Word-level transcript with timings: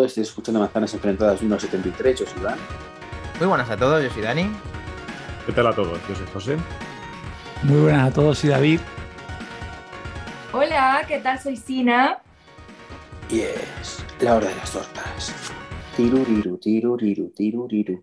Estoy 0.00 0.22
escuchando 0.22 0.58
Manzanas 0.58 0.94
Enfrentadas 0.94 1.42
1.73, 1.42 2.14
yo 2.14 2.26
soy 2.26 2.40
Iván. 2.40 2.58
Muy 3.38 3.46
buenas 3.46 3.68
a 3.68 3.76
todos, 3.76 4.02
yo 4.02 4.08
soy 4.10 4.22
Dani. 4.22 4.50
¿Qué 5.44 5.52
tal 5.52 5.66
a 5.66 5.74
todos? 5.74 5.98
Yo 6.08 6.14
soy 6.16 6.26
José. 6.32 6.56
Muy 7.62 7.78
buenas 7.82 8.08
a 8.08 8.12
todos, 8.14 8.38
soy 8.38 8.50
David. 8.50 8.80
Hola, 10.52 11.04
¿qué 11.06 11.18
tal? 11.18 11.38
Soy 11.38 11.56
Sina. 11.56 12.18
Y 13.28 13.40
es 13.42 14.02
la 14.20 14.36
hora 14.36 14.48
de 14.48 14.56
las 14.56 14.70
tortas. 14.72 15.34
Tiruriru, 15.94 16.56
tiruriru, 16.58 17.30
tiruriru. 17.36 18.02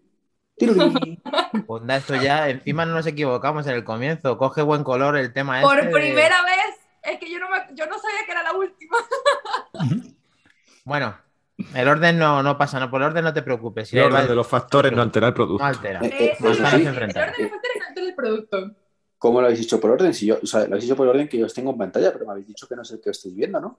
Tiruriru. 0.57 1.17
Onda, 1.67 1.95
esto 1.98 2.15
ya, 2.15 2.49
encima 2.49 2.85
no 2.85 2.93
nos 2.93 3.07
equivocamos 3.07 3.65
en 3.65 3.73
el 3.73 3.84
comienzo. 3.84 4.37
Coge 4.37 4.62
buen 4.62 4.84
color 4.84 5.17
el 5.17 5.34
tema 5.34 5.59
Por 5.62 5.79
este 5.79 5.87
de- 5.87 5.93
primera 5.93 6.43
vez, 6.43 6.76
es 7.01 7.20
que 7.20 7.31
yo 7.31 7.40
no, 7.40 7.49
me- 7.49 7.76
yo 7.76 7.87
no 7.87 7.98
sabía 7.98 8.26
que 8.26 8.31
era 8.31 8.43
la 8.43 8.53
última. 8.53 8.95
Bueno, 10.85 11.15
el 11.76 11.88
orden 11.88 12.18
no, 12.18 12.41
no 12.41 12.58
pasa, 12.58 12.80
no, 12.80 12.90
por 12.90 13.02
el 13.02 13.08
orden 13.08 13.23
no 13.23 13.34
te 13.34 13.41
preocupes. 13.41 13.90
Si 13.90 13.98
El 13.98 14.05
orden 14.05 14.27
de 14.27 14.36
los 14.36 14.48
factores 14.48 14.91
no 14.91 15.02
altera 15.02 15.27
el 15.27 15.34
producto. 15.34 15.63
no 15.63 15.70
altera. 15.70 15.99
Eh, 16.02 16.09
eh, 16.09 16.38
sí. 16.40 16.45
El 16.45 16.88
orden 16.88 17.08
de 17.08 17.13
factores 17.13 17.84
antes 17.88 18.05
del 18.05 18.16
producto. 18.16 18.72
¿Cómo 19.18 19.41
lo 19.41 19.48
habéis 19.48 19.62
hecho 19.62 19.80
por 19.80 19.91
orden? 19.91 20.13
Si 20.13 20.26
yo, 20.27 20.40
o 20.41 20.45
sea, 20.45 20.62
lo 20.62 20.68
habéis 20.68 20.85
hecho 20.85 20.95
por 20.95 21.08
orden 21.08 21.27
que 21.27 21.38
yo 21.38 21.45
os 21.45 21.54
tengo 21.54 21.72
en 21.72 21.77
pantalla, 21.77 22.13
pero 22.13 22.26
me 22.26 22.32
habéis 22.32 22.48
dicho 22.48 22.68
que 22.68 22.76
no 22.76 22.85
sé 22.85 22.95
el 22.95 23.02
que 23.02 23.09
estáis 23.09 23.35
viendo, 23.35 23.59
¿no? 23.59 23.77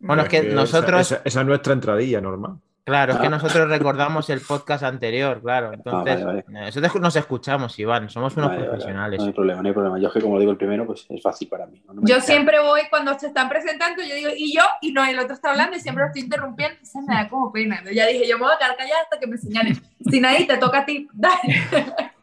Bueno, 0.00 0.22
es 0.22 0.28
que 0.28 0.42
nosotros, 0.42 1.00
Esa, 1.00 1.22
esa 1.24 1.40
es 1.40 1.46
nuestra 1.46 1.72
entradilla 1.72 2.20
normal. 2.20 2.58
Claro, 2.88 3.12
es 3.12 3.18
que 3.20 3.26
Ah. 3.26 3.30
nosotros 3.30 3.68
recordamos 3.68 4.28
el 4.30 4.40
podcast 4.40 4.82
anterior, 4.82 5.40
claro. 5.40 5.72
Entonces, 5.72 6.24
vale, 6.24 6.44
nosotros 6.48 7.00
nos 7.00 7.14
escuchamos, 7.16 7.78
Iván, 7.78 8.08
somos 8.10 8.36
unos 8.36 8.48
Vale, 8.48 8.60
vale, 8.60 8.70
profesionales. 8.70 9.20
No 9.20 9.26
hay 9.26 9.32
problema, 9.32 9.62
no 9.62 9.68
hay 9.68 9.74
problema. 9.74 9.98
Yo 9.98 10.08
es 10.08 10.14
que 10.14 10.20
como 10.20 10.34
lo 10.34 10.40
digo 10.40 10.50
el 10.52 10.58
primero, 10.58 10.86
pues 10.86 11.06
es 11.08 11.22
fácil 11.22 11.48
para 11.48 11.66
mí. 11.66 11.80
¿no? 11.86 11.94
No 11.94 12.02
me 12.02 12.08
Yo 12.10 12.20
siempre 12.20 12.60
voy 12.60 12.80
cuando 12.90 13.16
se 13.18 13.28
están 13.28 13.48
presentando, 13.48 14.02
yo 14.02 14.14
digo, 14.14 14.30
y 14.36 14.54
yo, 14.54 14.62
y 14.80 14.92
no, 14.92 15.04
el 15.04 15.18
otro 15.18 15.34
está 15.34 15.50
hablando 15.50 15.76
y 15.76 15.80
siempre 15.80 16.02
lo 16.02 16.08
estoy 16.08 16.22
interrumpiendo, 16.22 16.74
entonces 16.74 17.02
me 17.06 17.14
da 17.14 17.28
como 17.28 17.52
pena. 17.52 17.82
Ya 17.92 18.06
dije, 18.06 18.26
yo 18.28 18.38
me 18.38 18.44
voy 18.44 18.54
a 18.54 18.58
quedar 18.58 18.76
callada 18.76 19.02
hasta 19.02 19.18
que 19.20 19.26
me 19.26 19.36
señalen. 19.38 19.80
Si 20.10 20.20
nadie 20.20 20.46
te 20.46 20.56
toca 20.56 20.78
a 20.80 20.84
ti, 20.86 21.08
dale. 21.12 21.38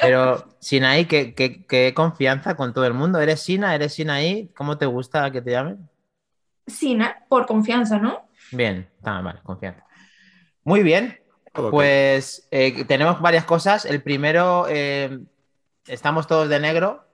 Pero 0.00 0.44
Sinaí, 0.58 1.06
¿qué, 1.06 1.34
qué, 1.34 1.64
qué 1.66 1.94
confianza 1.94 2.54
con 2.56 2.74
todo 2.74 2.84
el 2.84 2.92
mundo. 2.92 3.18
¿Eres 3.20 3.40
Sina? 3.40 3.74
¿Eres 3.74 3.94
Sinaí? 3.94 4.48
¿Cómo 4.54 4.76
te 4.76 4.86
gusta 4.86 5.30
que 5.30 5.40
te 5.40 5.52
llamen? 5.52 5.88
Sina, 6.66 7.24
por 7.28 7.46
confianza, 7.46 7.98
¿no? 7.98 8.28
Bien, 8.52 8.88
está 8.96 9.20
vale, 9.20 9.40
confianza. 9.42 9.84
Muy 10.64 10.82
bien, 10.82 11.18
pues 11.52 12.46
eh, 12.50 12.84
tenemos 12.84 13.20
varias 13.20 13.44
cosas. 13.44 13.84
El 13.84 14.02
primero, 14.02 14.66
eh, 14.68 15.18
estamos 15.86 16.26
todos 16.26 16.48
de 16.48 16.60
negro, 16.60 17.04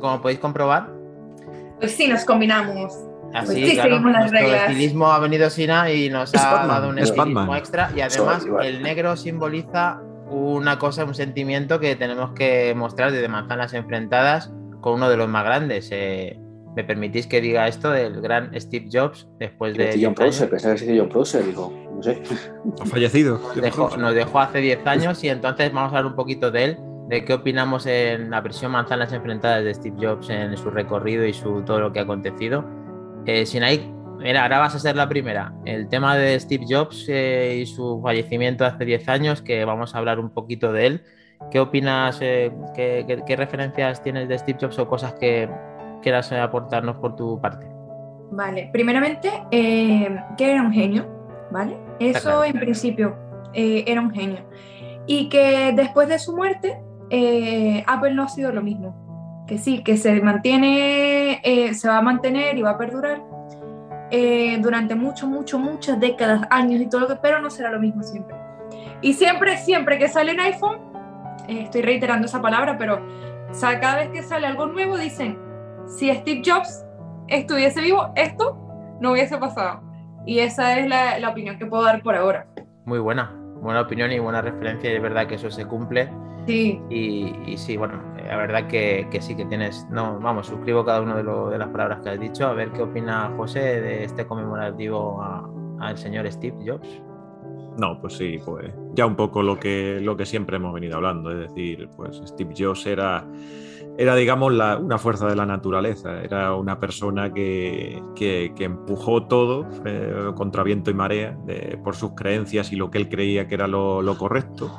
como 0.00 0.20
podéis 0.22 0.38
comprobar. 0.40 0.88
Pues 1.78 1.92
sí, 1.96 2.08
nos 2.08 2.24
combinamos. 2.24 2.94
Así, 3.34 3.46
Pues 3.46 3.56
sí, 3.68 3.74
claro, 3.74 3.90
seguimos 3.90 4.12
las 4.12 4.30
nuestro 4.32 4.54
estilismo 4.54 5.10
ha 5.12 5.18
venido 5.18 5.50
Sina 5.50 5.90
y 5.90 6.08
nos 6.08 6.32
Es 6.32 6.40
ha 6.40 6.52
Batman, 6.52 6.68
dado 6.68 6.88
un 6.90 6.98
es 6.98 7.10
estilismo 7.10 7.40
Batman. 7.40 7.58
extra. 7.58 7.90
Y 7.94 8.00
además, 8.00 8.46
el 8.62 8.82
negro 8.82 9.16
simboliza 9.16 10.00
una 10.30 10.78
cosa, 10.78 11.04
un 11.04 11.14
sentimiento 11.14 11.78
que 11.80 11.96
tenemos 11.96 12.32
que 12.32 12.74
mostrar 12.74 13.12
desde 13.12 13.28
manzanas 13.28 13.74
enfrentadas 13.74 14.52
con 14.80 14.94
uno 14.94 15.08
de 15.10 15.16
los 15.16 15.28
más 15.28 15.44
grandes. 15.44 15.88
Eh, 15.90 16.38
¿Me 16.76 16.84
permitís 16.84 17.26
que 17.26 17.40
diga 17.40 17.66
esto 17.66 17.90
del 17.90 18.20
gran 18.20 18.52
Steve 18.60 18.88
Jobs 18.92 19.26
después 19.38 19.74
de 19.76 19.84
John 19.86 19.94
10 19.94 20.04
años? 20.06 20.14
Prosser, 20.16 20.50
pensaba 20.50 20.74
que 20.76 20.98
John 20.98 21.08
Prosser, 21.08 21.44
digo, 21.46 21.72
no 21.96 22.02
sé. 22.02 22.22
Ha 22.80 22.84
fallecido. 22.86 23.38
Nos 23.38 23.56
dejó, 23.62 23.96
nos 23.96 24.14
dejó 24.14 24.40
hace 24.40 24.58
10 24.58 24.86
años 24.86 25.24
y 25.24 25.30
entonces 25.30 25.72
vamos 25.72 25.92
a 25.94 25.96
hablar 25.98 26.10
un 26.12 26.16
poquito 26.16 26.50
de 26.50 26.64
él, 26.64 26.76
de 27.08 27.24
qué 27.24 27.32
opinamos 27.32 27.86
en 27.86 28.30
la 28.30 28.42
versión 28.42 28.72
Manzanas 28.72 29.12
Enfrentadas 29.14 29.64
de 29.64 29.72
Steve 29.72 29.96
Jobs 30.00 30.28
en 30.28 30.54
su 30.58 30.70
recorrido 30.70 31.24
y 31.24 31.32
su 31.32 31.62
todo 31.62 31.80
lo 31.80 31.92
que 31.92 32.00
ha 32.00 32.02
acontecido. 32.02 32.64
Eh, 33.24 33.46
Sinaí, 33.46 33.90
mira, 34.18 34.42
ahora 34.42 34.58
vas 34.58 34.74
a 34.74 34.78
ser 34.78 34.96
la 34.96 35.08
primera. 35.08 35.54
El 35.64 35.88
tema 35.88 36.14
de 36.18 36.38
Steve 36.38 36.66
Jobs 36.68 37.06
eh, 37.08 37.58
y 37.62 37.64
su 37.66 38.00
fallecimiento 38.02 38.66
hace 38.66 38.84
10 38.84 39.08
años, 39.08 39.40
que 39.40 39.64
vamos 39.64 39.94
a 39.94 39.98
hablar 39.98 40.18
un 40.20 40.28
poquito 40.28 40.72
de 40.74 40.86
él. 40.86 41.02
¿Qué 41.50 41.58
opinas? 41.58 42.18
eh, 42.20 42.52
qué, 42.74 43.04
qué- 43.06 43.22
qué 43.26 43.36
referencias 43.36 44.02
tienes 44.02 44.28
de 44.28 44.38
Steve 44.38 44.58
Jobs 44.60 44.78
o 44.78 44.86
cosas 44.88 45.14
que 45.14 45.48
quieras 46.02 46.30
eh, 46.32 46.38
aportarnos 46.38 46.96
por 46.96 47.16
tu 47.16 47.40
parte? 47.40 47.66
Vale, 48.30 48.70
primeramente, 48.72 49.30
eh, 49.50 50.20
que 50.36 50.52
era 50.52 50.62
un 50.62 50.72
genio, 50.72 51.06
¿vale? 51.50 51.76
Eso 52.00 52.20
claro. 52.20 52.44
en 52.44 52.58
principio 52.58 53.16
eh, 53.54 53.84
era 53.86 54.00
un 54.00 54.12
genio. 54.12 54.40
Y 55.06 55.28
que 55.28 55.72
después 55.74 56.08
de 56.08 56.18
su 56.18 56.34
muerte, 56.34 56.80
eh, 57.10 57.84
Apple 57.86 58.14
no 58.14 58.24
ha 58.24 58.28
sido 58.28 58.52
lo 58.52 58.62
mismo. 58.62 59.44
Que 59.46 59.58
sí, 59.58 59.84
que 59.84 59.96
se 59.96 60.20
mantiene, 60.22 61.40
eh, 61.44 61.72
se 61.74 61.88
va 61.88 61.98
a 61.98 62.02
mantener 62.02 62.58
y 62.58 62.62
va 62.62 62.70
a 62.70 62.78
perdurar 62.78 63.22
eh, 64.10 64.58
durante 64.60 64.96
mucho, 64.96 65.28
mucho, 65.28 65.58
muchas 65.58 66.00
décadas, 66.00 66.42
años 66.50 66.80
y 66.80 66.88
todo 66.88 67.02
lo 67.02 67.08
que, 67.08 67.16
pero 67.16 67.40
no 67.40 67.48
será 67.48 67.70
lo 67.70 67.78
mismo 67.78 68.02
siempre. 68.02 68.36
Y 69.02 69.12
siempre, 69.12 69.56
siempre 69.58 69.98
que 69.98 70.08
sale 70.08 70.32
un 70.32 70.40
iPhone, 70.40 70.78
estoy 71.46 71.82
reiterando 71.82 72.26
esa 72.26 72.42
palabra, 72.42 72.76
pero 72.76 73.00
o 73.48 73.54
sea, 73.54 73.78
cada 73.78 73.96
vez 73.96 74.08
que 74.08 74.22
sale 74.24 74.48
algo 74.48 74.66
nuevo 74.66 74.98
dicen, 74.98 75.38
si 75.86 76.12
Steve 76.14 76.42
Jobs 76.44 76.84
estuviese 77.28 77.80
vivo, 77.80 78.12
esto 78.14 78.56
no 79.00 79.12
hubiese 79.12 79.36
pasado. 79.38 79.82
Y 80.26 80.40
esa 80.40 80.78
es 80.78 80.88
la, 80.88 81.18
la 81.18 81.30
opinión 81.30 81.58
que 81.58 81.66
puedo 81.66 81.84
dar 81.84 82.02
por 82.02 82.14
ahora. 82.16 82.46
Muy 82.84 82.98
buena, 82.98 83.32
buena 83.60 83.80
opinión 83.82 84.10
y 84.12 84.18
buena 84.18 84.42
referencia. 84.42 84.90
Y 84.92 84.96
es 84.96 85.02
verdad 85.02 85.26
que 85.26 85.36
eso 85.36 85.50
se 85.50 85.64
cumple. 85.66 86.08
Sí, 86.46 86.80
Y, 86.90 87.34
y 87.46 87.56
sí, 87.56 87.76
bueno, 87.76 88.00
eh, 88.16 88.24
la 88.28 88.36
verdad 88.36 88.68
que, 88.68 89.08
que 89.10 89.20
sí 89.20 89.34
que 89.34 89.44
tienes, 89.46 89.84
no, 89.90 90.18
vamos, 90.20 90.46
suscribo 90.46 90.84
cada 90.84 91.00
una 91.00 91.16
de, 91.16 91.24
lo- 91.24 91.50
de 91.50 91.58
las 91.58 91.68
palabras 91.70 92.00
que 92.02 92.10
has 92.10 92.20
dicho, 92.20 92.46
a 92.46 92.52
ver 92.54 92.70
qué 92.70 92.82
opina 92.82 93.32
José 93.36 93.80
de 93.80 94.04
este 94.04 94.24
conmemorativo 94.26 95.20
al 95.80 95.98
señor 95.98 96.30
Steve 96.30 96.56
Jobs. 96.64 97.02
No, 97.78 98.00
pues 98.00 98.14
sí, 98.16 98.38
pues 98.44 98.72
ya 98.94 99.06
un 99.06 99.16
poco 99.16 99.42
lo 99.42 99.58
que, 99.58 99.98
lo 100.00 100.16
que 100.16 100.24
siempre 100.24 100.56
hemos 100.56 100.72
venido 100.72 100.96
hablando. 100.96 101.32
Es 101.32 101.48
decir, 101.48 101.88
pues 101.96 102.22
Steve 102.24 102.54
Jobs 102.56 102.86
era, 102.86 103.24
era 103.98 104.14
digamos, 104.14 104.52
una 104.52 104.98
fuerza 104.98 105.26
de 105.26 105.36
la 105.36 105.46
naturaleza. 105.46 106.22
Era 106.22 106.54
una 106.54 106.78
persona 106.78 107.32
que, 107.32 108.02
que- 108.14 108.52
empujó 108.58 109.26
todo 109.26 109.66
eh, 109.84 110.32
contra 110.34 110.62
viento 110.62 110.90
y 110.90 110.94
marea 110.94 111.38
por 111.82 111.94
sus 111.96 112.12
creencias 112.14 112.72
y 112.72 112.76
lo 112.76 112.90
que 112.90 112.98
él 112.98 113.08
creía 113.08 113.46
que 113.48 113.54
era 113.54 113.66
lo, 113.66 114.02
lo 114.02 114.16
correcto. 114.18 114.70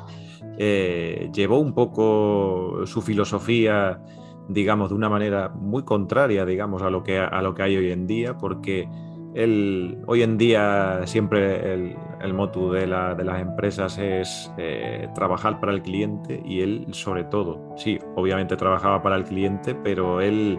Eh, 0.58 1.30
llevó 1.32 1.58
un 1.58 1.74
poco 1.74 2.82
su 2.86 3.00
filosofía, 3.02 4.00
digamos, 4.48 4.90
de 4.90 4.94
una 4.96 5.08
manera 5.08 5.48
muy 5.50 5.84
contraria, 5.84 6.44
digamos, 6.44 6.82
a 6.82 6.90
lo 6.90 7.02
que, 7.02 7.18
a 7.18 7.42
lo 7.42 7.54
que 7.54 7.62
hay 7.62 7.76
hoy 7.76 7.90
en 7.92 8.06
día, 8.06 8.36
porque 8.36 8.88
hoy 9.34 10.22
en 10.22 10.38
día 10.38 11.02
siempre 11.04 11.72
el, 11.74 11.96
el 12.20 12.34
motu 12.34 12.70
de, 12.72 12.86
la- 12.86 13.14
de 13.14 13.24
las 13.24 13.40
empresas 13.40 13.98
es 13.98 14.52
eh, 14.58 15.08
trabajar 15.14 15.60
para 15.60 15.72
el 15.72 15.82
cliente 15.82 16.42
y 16.44 16.60
él 16.60 16.86
sobre 16.92 17.24
todo, 17.24 17.74
sí, 17.76 17.98
obviamente 18.16 18.56
trabajaba 18.56 19.02
para 19.02 19.16
el 19.16 19.24
cliente, 19.24 19.74
pero 19.74 20.20
él 20.20 20.58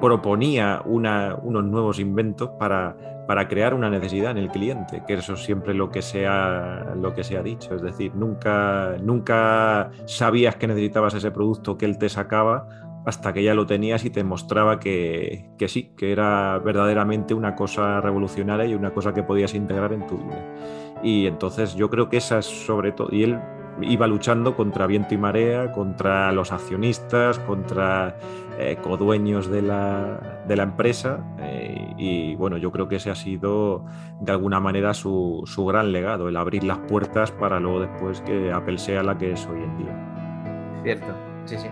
proponía 0.00 0.82
una- 0.84 1.36
unos 1.42 1.64
nuevos 1.64 1.98
inventos 1.98 2.50
para, 2.58 2.96
para 3.26 3.48
crear 3.48 3.74
una 3.74 3.88
necesidad 3.90 4.32
en 4.32 4.38
el 4.38 4.48
cliente, 4.50 5.02
que 5.06 5.14
eso 5.14 5.34
es 5.34 5.40
siempre 5.44 5.72
lo 5.74 5.90
que 5.90 6.02
se 6.02 6.26
ha, 6.26 6.94
lo 7.00 7.14
que 7.14 7.24
se 7.24 7.36
ha 7.38 7.42
dicho, 7.42 7.74
es 7.74 7.82
decir, 7.82 8.14
nunca, 8.14 8.96
nunca 9.02 9.90
sabías 10.06 10.56
que 10.56 10.66
necesitabas 10.66 11.14
ese 11.14 11.30
producto 11.30 11.78
que 11.78 11.86
él 11.86 11.96
te 11.98 12.08
sacaba 12.08 12.66
hasta 13.04 13.32
que 13.32 13.42
ya 13.42 13.54
lo 13.54 13.66
tenías 13.66 14.04
y 14.04 14.10
te 14.10 14.24
mostraba 14.24 14.80
que, 14.80 15.50
que 15.58 15.68
sí, 15.68 15.90
que 15.96 16.12
era 16.12 16.58
verdaderamente 16.58 17.34
una 17.34 17.54
cosa 17.54 18.00
revolucionaria 18.00 18.66
y 18.66 18.74
una 18.74 18.92
cosa 18.92 19.12
que 19.12 19.22
podías 19.22 19.54
integrar 19.54 19.92
en 19.92 20.06
tu 20.06 20.18
vida. 20.18 20.54
Y 21.02 21.26
entonces 21.26 21.74
yo 21.74 21.90
creo 21.90 22.08
que 22.08 22.16
esa 22.16 22.38
es 22.38 22.46
sobre 22.46 22.92
todo, 22.92 23.08
y 23.12 23.24
él 23.24 23.38
iba 23.82 24.06
luchando 24.06 24.56
contra 24.56 24.86
viento 24.86 25.14
y 25.14 25.18
marea, 25.18 25.72
contra 25.72 26.32
los 26.32 26.52
accionistas, 26.52 27.38
contra 27.40 28.16
eh, 28.58 28.78
codueños 28.82 29.50
de 29.50 29.62
la, 29.62 30.42
de 30.46 30.56
la 30.56 30.62
empresa, 30.62 31.18
eh, 31.40 31.92
y 31.98 32.36
bueno, 32.36 32.56
yo 32.56 32.70
creo 32.72 32.88
que 32.88 32.96
ese 32.96 33.10
ha 33.10 33.14
sido 33.14 33.84
de 34.20 34.32
alguna 34.32 34.60
manera 34.60 34.94
su, 34.94 35.42
su 35.44 35.66
gran 35.66 35.92
legado, 35.92 36.28
el 36.28 36.36
abrir 36.36 36.64
las 36.64 36.78
puertas 36.78 37.32
para 37.32 37.60
luego 37.60 37.80
después 37.80 38.20
que 38.20 38.52
Apple 38.52 38.78
sea 38.78 39.02
la 39.02 39.18
que 39.18 39.32
es 39.32 39.46
hoy 39.46 39.62
en 39.62 39.78
día. 39.78 40.80
Cierto, 40.84 41.12
sí, 41.44 41.56
sí. 41.58 41.68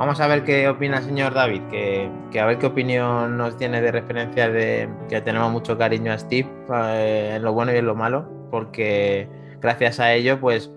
Vamos 0.00 0.18
a 0.18 0.26
ver 0.28 0.44
qué 0.44 0.66
opina 0.66 0.96
el 0.96 1.04
señor 1.04 1.34
David, 1.34 1.60
que, 1.70 2.10
que 2.30 2.40
a 2.40 2.46
ver 2.46 2.56
qué 2.56 2.64
opinión 2.64 3.36
nos 3.36 3.58
tiene 3.58 3.82
de 3.82 3.92
referencia 3.92 4.48
de 4.48 4.88
que 5.10 5.20
tenemos 5.20 5.52
mucho 5.52 5.76
cariño 5.76 6.10
a 6.10 6.16
Steve 6.16 6.48
eh, 6.72 7.34
en 7.36 7.42
lo 7.42 7.52
bueno 7.52 7.70
y 7.74 7.76
en 7.76 7.84
lo 7.84 7.94
malo, 7.94 8.26
porque 8.50 9.28
gracias 9.60 10.00
a 10.00 10.14
ello, 10.14 10.40
pues 10.40 10.72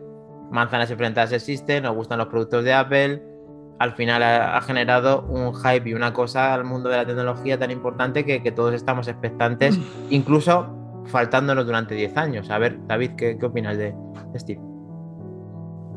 manzanas 0.52 0.92
enfrentadas 0.92 1.31
existen, 1.31 1.84
nos 1.84 1.96
gustan 1.96 2.18
los 2.18 2.28
productos 2.28 2.66
de 2.66 2.74
Apple, 2.74 3.24
al 3.80 3.94
final 3.94 4.24
ha, 4.24 4.60
generado 4.60 5.22
un 5.30 5.56
hype 5.56 5.90
y 5.90 5.94
una 5.94 6.12
cosa 6.12 6.54
al 6.54 6.66
mundo 6.66 6.90
de 6.90 6.98
la 6.98 7.06
tecnología 7.06 7.58
tan 7.58 7.72
importante 7.72 8.26
que, 8.26 8.44
que 8.44 8.52
todos 8.52 8.74
estamos 8.74 9.08
expectantes, 9.08 9.80
incluso 10.10 10.68
faltándonos 11.06 11.66
durante 11.66 11.96
10 11.96 12.18
años. 12.18 12.50
A 12.50 12.58
ver, 12.58 12.78
David, 12.88 13.12
¿qué, 13.16 13.38
qué 13.38 13.46
opinas 13.46 13.78
de 13.78 13.96
Steve? 14.36 14.60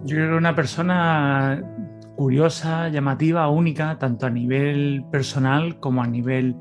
Yo 0.05 0.14
creo 0.14 0.26
que 0.26 0.29
era 0.29 0.37
una 0.37 0.55
persona 0.55 1.61
curiosa, 2.16 2.88
llamativa, 2.88 3.48
única, 3.48 3.98
tanto 3.98 4.26
a 4.26 4.30
nivel 4.30 5.04
personal 5.10 5.78
como 5.80 6.02
a 6.02 6.06
nivel 6.06 6.56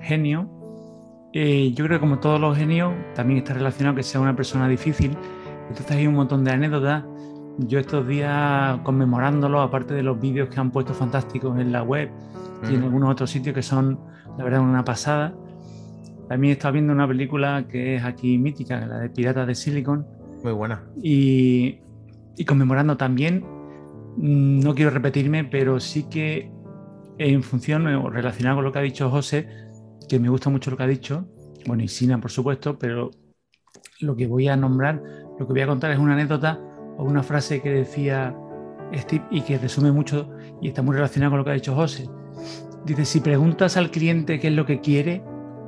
genio. 0.00 0.50
eh, 1.32 1.72
yo 1.74 1.84
creo 1.84 1.98
que 1.98 2.00
como 2.00 2.18
todos 2.18 2.40
los 2.40 2.56
genios, 2.56 2.92
también 3.14 3.38
está 3.38 3.52
relacionado 3.54 3.96
que 3.96 4.02
sea 4.02 4.20
una 4.20 4.34
persona 4.36 4.68
difícil. 4.68 5.16
Entonces 5.68 5.90
hay 5.90 6.06
un 6.06 6.14
montón 6.14 6.44
de 6.44 6.52
anécdotas. 6.52 7.04
Yo 7.58 7.78
estos 7.78 8.06
días 8.06 8.78
conmemorándolo, 8.84 9.60
aparte 9.60 9.94
de 9.94 10.02
los 10.02 10.20
vídeos 10.20 10.48
que 10.48 10.60
han 10.60 10.70
puesto 10.70 10.94
fantásticos 10.94 11.58
en 11.58 11.72
la 11.72 11.82
web 11.82 12.10
y 12.70 12.74
en 12.74 12.82
algunos 12.84 13.10
otros 13.10 13.30
sitios 13.30 13.54
que 13.54 13.62
son, 13.62 13.98
la 14.38 14.44
verdad, 14.44 14.60
una 14.60 14.84
pasada. 14.84 15.34
También 16.28 16.50
he 16.50 16.52
estado 16.52 16.72
viendo 16.74 16.92
una 16.92 17.06
película 17.08 17.64
que 17.68 17.96
es 17.96 18.04
aquí 18.04 18.36
mítica, 18.38 18.84
la 18.86 18.98
de 18.98 19.08
Piratas 19.10 19.46
de 19.46 19.54
Silicon, 19.54 20.06
Muy 20.42 20.52
buena. 20.52 20.82
y, 21.02 21.78
y 22.36 22.44
conmemorando 22.44 22.96
también, 22.96 23.44
no 24.16 24.74
quiero 24.74 24.90
repetirme, 24.90 25.44
pero 25.44 25.80
sí 25.80 26.04
que 26.04 26.50
en 27.18 27.42
función 27.42 27.86
o 27.86 28.10
relacionado 28.10 28.56
con 28.56 28.64
lo 28.64 28.72
que 28.72 28.78
ha 28.78 28.82
dicho 28.82 29.10
José, 29.10 29.48
que 30.08 30.18
me 30.18 30.28
gusta 30.28 30.50
mucho 30.50 30.70
lo 30.70 30.76
que 30.76 30.82
ha 30.82 30.88
dicho, 30.88 31.26
bueno, 31.66 31.82
y 31.82 31.88
Sina, 31.88 32.20
por 32.20 32.30
supuesto, 32.30 32.78
pero 32.78 33.10
lo 34.00 34.16
que 34.16 34.26
voy 34.26 34.48
a 34.48 34.56
nombrar, 34.56 35.02
lo 35.38 35.46
que 35.46 35.52
voy 35.52 35.62
a 35.62 35.66
contar 35.66 35.90
es 35.90 35.98
una 35.98 36.14
anécdota 36.14 36.60
o 36.98 37.04
una 37.04 37.22
frase 37.22 37.60
que 37.60 37.70
decía 37.70 38.36
Steve 38.94 39.24
y 39.30 39.40
que 39.42 39.58
resume 39.58 39.92
mucho 39.92 40.30
y 40.60 40.68
está 40.68 40.82
muy 40.82 40.94
relacionado 40.94 41.32
con 41.32 41.38
lo 41.38 41.44
que 41.44 41.50
ha 41.50 41.54
dicho 41.54 41.74
José. 41.74 42.08
Dice, 42.84 43.04
si 43.04 43.20
preguntas 43.20 43.76
al 43.76 43.90
cliente 43.90 44.38
qué 44.38 44.48
es 44.48 44.54
lo 44.54 44.64
que 44.64 44.80
quiere, 44.80 45.22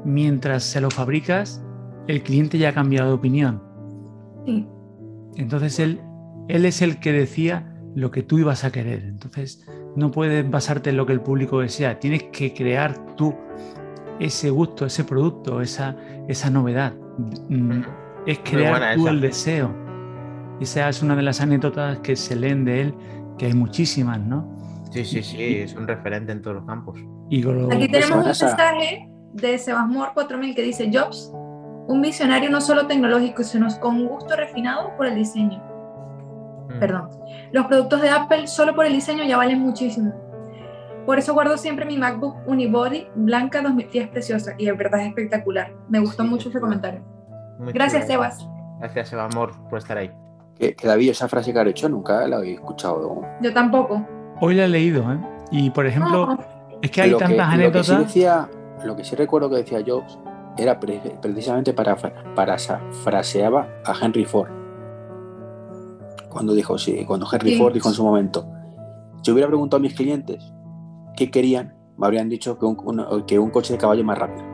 mientras 0.04 0.62
se 0.62 0.80
lo 0.80 0.90
fabricas, 0.90 1.64
el 2.06 2.22
cliente 2.22 2.58
ya 2.58 2.70
ha 2.70 2.74
cambiado 2.74 3.08
de 3.08 3.14
opinión. 3.14 3.62
Sí. 4.46 4.66
Entonces 5.36 5.78
él, 5.80 6.00
él 6.48 6.64
es 6.64 6.80
el 6.80 7.00
que 7.00 7.12
decía 7.12 7.67
lo 7.94 8.10
que 8.10 8.22
tú 8.22 8.38
ibas 8.38 8.64
a 8.64 8.70
querer. 8.72 9.02
Entonces 9.04 9.66
no 9.96 10.10
puedes 10.10 10.48
basarte 10.48 10.90
en 10.90 10.96
lo 10.96 11.06
que 11.06 11.12
el 11.12 11.20
público 11.20 11.60
desea. 11.60 11.98
Tienes 11.98 12.24
que 12.24 12.52
crear 12.54 13.16
tú 13.16 13.34
ese 14.20 14.50
gusto, 14.50 14.86
ese 14.86 15.04
producto, 15.04 15.60
esa, 15.60 15.96
esa 16.28 16.50
novedad. 16.50 16.94
Mm, 17.48 17.82
Es 18.26 18.38
crear 18.40 18.94
tú 18.94 19.02
esa. 19.02 19.10
el 19.10 19.20
deseo. 19.20 19.74
Esa 20.60 20.88
es 20.88 21.02
una 21.02 21.14
de 21.16 21.22
las 21.22 21.40
anécdotas 21.40 21.98
que 22.00 22.16
se 22.16 22.34
leen 22.34 22.64
de 22.64 22.80
él, 22.82 22.94
que 23.38 23.46
hay 23.46 23.54
muchísimas, 23.54 24.18
¿no? 24.20 24.56
Sí, 24.90 25.04
sí, 25.04 25.22
sí, 25.22 25.42
es 25.58 25.74
un 25.74 25.86
referente 25.86 26.32
en 26.32 26.42
todos 26.42 26.56
los 26.56 26.64
campos. 26.66 26.98
Y 27.30 27.42
lo- 27.42 27.72
Aquí 27.72 27.88
tenemos 27.88 28.18
un 28.18 28.24
mensaje 28.24 29.08
de 29.34 29.58
Sebasmor 29.58 30.14
4000 30.14 30.54
que 30.54 30.62
dice 30.62 30.90
Jobs, 30.92 31.30
un 31.86 32.02
visionario 32.02 32.50
no 32.50 32.60
solo 32.60 32.86
tecnológico, 32.86 33.44
sino 33.44 33.68
con 33.80 33.96
un 33.96 34.06
gusto 34.08 34.34
refinado 34.34 34.96
por 34.96 35.06
el 35.06 35.14
diseño. 35.14 35.62
Mm. 36.68 36.78
Perdón. 36.80 37.08
Los 37.52 37.66
productos 37.66 38.00
de 38.02 38.10
Apple 38.10 38.46
solo 38.46 38.74
por 38.74 38.84
el 38.86 38.92
diseño 38.92 39.24
ya 39.24 39.36
valen 39.36 39.60
muchísimo. 39.60 40.12
Por 41.06 41.18
eso 41.18 41.32
guardo 41.32 41.56
siempre 41.56 41.86
mi 41.86 41.96
MacBook 41.96 42.36
Unibody 42.46 43.06
blanca 43.14 43.62
2010 43.62 44.08
preciosa 44.08 44.52
y 44.58 44.66
de 44.66 44.72
verdad 44.72 45.00
es 45.00 45.08
espectacular. 45.08 45.72
Me 45.88 46.00
gustó 46.00 46.22
Sí, 46.24 46.28
mucho 46.28 46.48
ese 46.50 46.60
comentario. 46.60 47.00
Gracias, 47.60 48.02
chulo. 48.02 48.12
Sebas. 48.12 48.48
Gracias, 48.80 49.12
Eva 49.12 49.24
Amor, 49.24 49.52
por 49.70 49.78
estar 49.78 49.96
ahí. 49.96 50.10
Que, 50.58 50.74
que 50.74 50.86
David, 50.86 51.10
esa 51.10 51.26
frase 51.28 51.52
que 51.52 51.58
ha 51.58 51.62
hecho 51.66 51.88
nunca 51.88 52.26
la 52.28 52.36
había 52.36 52.54
escuchado. 52.54 53.22
Yo 53.40 53.52
tampoco. 53.54 54.06
Hoy 54.40 54.54
la 54.54 54.66
he 54.66 54.68
leído, 54.68 55.10
¿eh? 55.12 55.18
Y 55.50 55.70
por 55.70 55.86
ejemplo, 55.86 56.26
No, 56.26 56.38
es 56.82 56.90
que 56.90 57.00
hay 57.02 57.10
lo, 57.10 57.16
tantas 57.18 57.36
que, 57.36 57.42
lo 57.42 57.48
que 57.48 57.54
anécdotas. 57.78 57.86
sí 57.86 57.96
decía, 57.96 58.48
lo 58.84 58.94
que 58.94 59.02
sí 59.04 59.16
recuerdo 59.16 59.48
que 59.48 59.56
decía 59.56 59.78
Jobs 59.86 60.18
era 60.58 60.78
pre- 60.78 61.00
precisamente 61.22 61.72
para, 61.72 61.96
para 61.96 62.56
fraseaba 63.02 63.66
a 63.86 63.94
Henry 64.00 64.24
Ford. 64.24 64.50
Cuando 66.30 66.52
dijo, 66.54 66.76
sí, 66.78 67.04
cuando 67.06 67.26
Henry 67.32 67.52
Sí. 67.52 67.58
Ford 67.58 67.72
dijo 67.72 67.88
en 67.88 67.94
su 67.94 68.04
momento, 68.04 68.46
si 69.22 69.30
hubiera 69.32 69.48
preguntado 69.48 69.78
a 69.78 69.82
mis 69.82 69.94
clientes 69.94 70.52
qué 71.16 71.30
querían, 71.30 71.74
me 71.96 72.06
habrían 72.06 72.28
dicho 72.28 72.58
que 72.58 72.66
un, 72.66 72.76
un- 72.84 73.24
que 73.26 73.38
un 73.38 73.50
coche 73.50 73.72
de 73.72 73.78
caballo 73.78 74.04
más 74.04 74.18
rápido. 74.18 74.46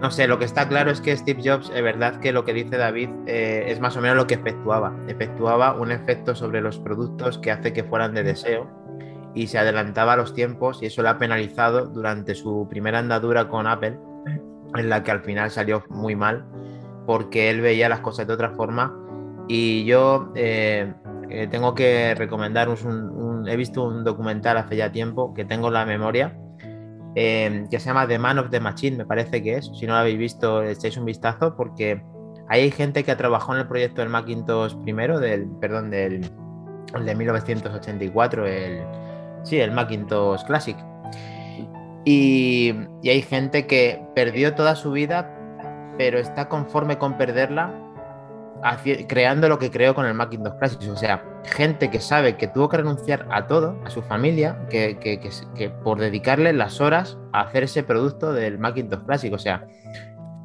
No 0.00 0.10
sé, 0.10 0.26
lo 0.26 0.38
que 0.38 0.46
está 0.46 0.66
claro 0.66 0.90
es 0.90 1.02
que 1.02 1.14
Steve 1.14 1.42
Jobs, 1.44 1.70
es 1.74 1.82
verdad 1.82 2.20
que 2.20 2.32
lo 2.32 2.44
que 2.46 2.54
dice 2.54 2.78
David 2.78 3.10
eh, 3.26 3.64
es 3.68 3.80
más 3.80 3.96
o 3.98 4.00
menos 4.00 4.16
lo 4.16 4.26
que 4.26 4.34
efectuaba. 4.34 4.96
Efectuaba 5.08 5.78
un 5.78 5.92
efecto 5.92 6.34
sobre 6.34 6.62
los 6.62 6.78
productos 6.78 7.36
que 7.38 7.50
hace 7.50 7.74
que 7.74 7.84
fueran 7.84 8.14
de 8.14 8.22
deseo 8.22 8.66
y 9.34 9.48
se 9.48 9.58
adelantaba 9.58 10.14
a 10.14 10.16
los 10.16 10.32
tiempos 10.32 10.82
y 10.82 10.86
eso 10.86 11.02
lo 11.02 11.10
ha 11.10 11.18
penalizado 11.18 11.86
durante 11.86 12.34
su 12.34 12.66
primera 12.70 12.98
andadura 12.98 13.48
con 13.50 13.66
Apple, 13.66 13.98
en 14.74 14.88
la 14.88 15.02
que 15.02 15.10
al 15.10 15.20
final 15.20 15.50
salió 15.50 15.84
muy 15.90 16.16
mal 16.16 16.46
porque 17.10 17.50
él 17.50 17.60
veía 17.60 17.88
las 17.88 17.98
cosas 18.00 18.28
de 18.28 18.32
otra 18.34 18.50
forma 18.50 18.96
y 19.48 19.84
yo 19.84 20.30
eh, 20.36 20.94
eh, 21.28 21.48
tengo 21.50 21.74
que 21.74 22.14
recomendar 22.14 22.68
un, 22.68 22.86
un- 22.86 23.48
he 23.48 23.56
visto 23.56 23.82
un 23.82 24.04
documental 24.04 24.56
hace 24.58 24.76
ya 24.76 24.92
tiempo 24.92 25.34
que 25.34 25.44
tengo 25.44 25.66
en 25.68 25.74
la 25.74 25.84
memoria 25.84 26.38
eh, 27.16 27.64
que 27.68 27.80
se 27.80 27.86
llama 27.86 28.06
The 28.06 28.20
Man 28.20 28.38
of 28.38 28.50
the 28.50 28.60
Machine, 28.60 28.96
me 28.98 29.04
parece 29.04 29.42
que 29.42 29.56
es. 29.56 29.68
Si 29.76 29.86
no 29.88 29.94
lo 29.94 29.98
habéis 29.98 30.18
visto, 30.18 30.62
echáis 30.62 30.96
un 30.96 31.04
vistazo 31.04 31.56
porque 31.56 32.00
hay 32.48 32.70
gente 32.70 33.02
que 33.02 33.16
trabajó 33.16 33.54
en 33.54 33.62
el 33.62 33.66
proyecto 33.66 34.02
del 34.02 34.10
Macintosh 34.10 34.76
primero, 34.84 35.18
del, 35.18 35.48
perdón, 35.60 35.90
del 35.90 36.20
el 36.94 37.04
de 37.06 37.14
1984, 37.16 38.46
el, 38.46 38.84
sí, 39.42 39.58
el 39.58 39.72
Macintosh 39.72 40.44
Classic. 40.44 40.76
Y, 42.04 42.72
y 43.02 43.10
hay 43.10 43.22
gente 43.22 43.66
que 43.66 44.00
perdió 44.14 44.54
toda 44.54 44.76
su 44.76 44.92
vida, 44.92 45.36
pero 45.98 46.18
está 46.18 46.48
conforme 46.48 46.98
con 46.98 47.16
perderla, 47.18 47.72
creando 49.08 49.48
lo 49.48 49.58
que 49.58 49.70
creó 49.70 49.94
con 49.94 50.06
el 50.06 50.14
Macintosh 50.14 50.54
Classic. 50.58 50.90
O 50.90 50.96
sea, 50.96 51.24
gente 51.44 51.90
que 51.90 52.00
sabe 52.00 52.36
que 52.36 52.46
tuvo 52.46 52.68
que 52.68 52.76
renunciar 52.78 53.26
a 53.30 53.46
todo, 53.46 53.76
a 53.84 53.90
su 53.90 54.02
familia, 54.02 54.58
que, 54.68 54.98
que- 54.98 55.18
que- 55.20 55.30
que 55.54 55.70
por 55.70 55.98
dedicarle 55.98 56.52
las 56.52 56.80
horas 56.80 57.18
a 57.32 57.42
hacer 57.42 57.64
ese 57.64 57.82
producto 57.82 58.32
del 58.32 58.58
Macintosh 58.58 59.00
Classic. 59.04 59.32
O 59.32 59.38
sea, 59.38 59.66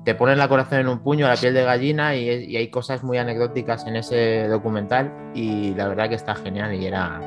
te 0.05 0.15
ponen 0.15 0.37
la 0.37 0.47
corazón 0.47 0.79
en 0.79 0.87
un 0.87 0.99
puño, 0.99 1.27
la 1.27 1.35
piel 1.35 1.53
de 1.53 1.63
gallina 1.63 2.15
y, 2.15 2.29
y 2.29 2.55
hay 2.57 2.67
cosas 2.69 3.03
muy 3.03 3.17
anecdóticas 3.17 3.85
en 3.87 3.95
ese 3.95 4.47
documental 4.47 5.11
y 5.33 5.73
la 5.73 5.87
verdad 5.87 6.09
que 6.09 6.15
está 6.15 6.35
genial 6.35 6.73
y 6.75 6.85
era... 6.85 7.19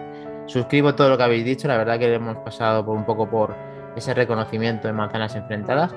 Suscribo 0.47 0.95
todo 0.95 1.11
lo 1.11 1.19
que 1.19 1.25
habéis 1.25 1.45
dicho, 1.45 1.69
la 1.69 1.77
verdad 1.77 1.99
que 1.99 2.15
hemos 2.15 2.39
pasado 2.39 2.83
por 2.87 2.97
un 2.97 3.05
poco 3.05 3.29
por 3.29 3.55
ese 3.97 4.15
reconocimiento 4.15 4.87
de 4.87 4.95
manzanas 4.95 5.35
enfrentadas 5.35 5.95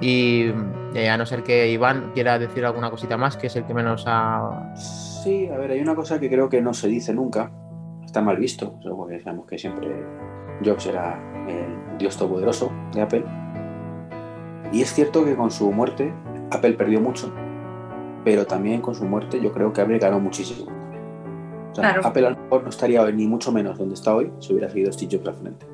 y 0.00 0.52
eh, 0.94 1.08
a 1.08 1.16
no 1.16 1.26
ser 1.26 1.42
que 1.42 1.70
Iván 1.70 2.12
quiera 2.14 2.38
decir 2.38 2.64
alguna 2.64 2.90
cosita 2.90 3.16
más, 3.16 3.36
que 3.36 3.46
es 3.48 3.56
el 3.56 3.64
que 3.64 3.74
menos 3.74 4.04
ha... 4.06 4.74
Sí, 4.76 5.48
a 5.48 5.56
ver, 5.56 5.72
hay 5.72 5.80
una 5.80 5.94
cosa 5.94 6.20
que 6.20 6.28
creo 6.28 6.48
que 6.48 6.60
no 6.60 6.74
se 6.74 6.88
dice 6.88 7.14
nunca, 7.14 7.50
está 8.04 8.20
mal 8.20 8.36
visto, 8.36 8.78
porque 8.82 9.20
sabemos 9.20 9.46
que 9.46 9.58
siempre 9.58 9.88
Jobs 10.64 10.86
era 10.86 11.18
el 11.48 11.98
dios 11.98 12.16
todopoderoso 12.16 12.70
de 12.92 13.02
Apple. 13.02 13.24
Y 14.72 14.82
es 14.82 14.92
cierto 14.92 15.24
que 15.24 15.34
con 15.36 15.50
su 15.50 15.70
muerte 15.72 16.12
Apple 16.50 16.74
perdió 16.74 17.00
mucho, 17.00 17.32
pero 18.24 18.46
también 18.46 18.80
con 18.80 18.94
su 18.94 19.04
muerte 19.04 19.40
yo 19.40 19.52
creo 19.52 19.72
que 19.72 19.80
Apple 19.80 19.98
ganó 19.98 20.20
muchísimo. 20.20 20.70
O 21.70 21.74
sea, 21.74 21.92
Claro. 21.92 22.06
Apple 22.06 22.26
a 22.26 22.30
lo 22.30 22.36
mejor 22.36 22.62
no 22.62 22.68
estaría 22.68 23.02
hoy, 23.02 23.12
ni 23.12 23.26
mucho 23.26 23.50
menos 23.50 23.78
donde 23.78 23.94
está 23.94 24.14
hoy 24.14 24.32
si 24.38 24.52
hubiera 24.52 24.68
seguido 24.68 24.92
Steve 24.92 25.16
Jobs 25.16 25.28
al 25.28 25.34
frente. 25.34 25.66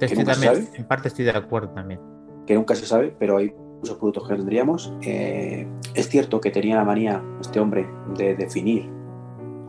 Estoy 0.00 0.24
también, 0.24 0.68
en 0.74 0.84
parte 0.86 1.08
estoy 1.08 1.24
de 1.24 1.30
acuerdo 1.30 1.70
también. 1.70 2.00
Que 2.46 2.54
nunca 2.54 2.74
se 2.74 2.86
sabe, 2.86 3.14
pero 3.18 3.36
hay 3.38 3.52
muchos 3.78 3.96
productos 3.98 4.28
que 4.28 4.34
tendríamos. 4.36 4.92
Eh, 5.02 5.66
es 5.94 6.08
cierto 6.08 6.40
que 6.40 6.50
tenía 6.50 6.76
la 6.76 6.84
manía 6.84 7.22
este 7.40 7.60
hombre 7.60 7.86
de 8.16 8.34
definir, 8.34 8.90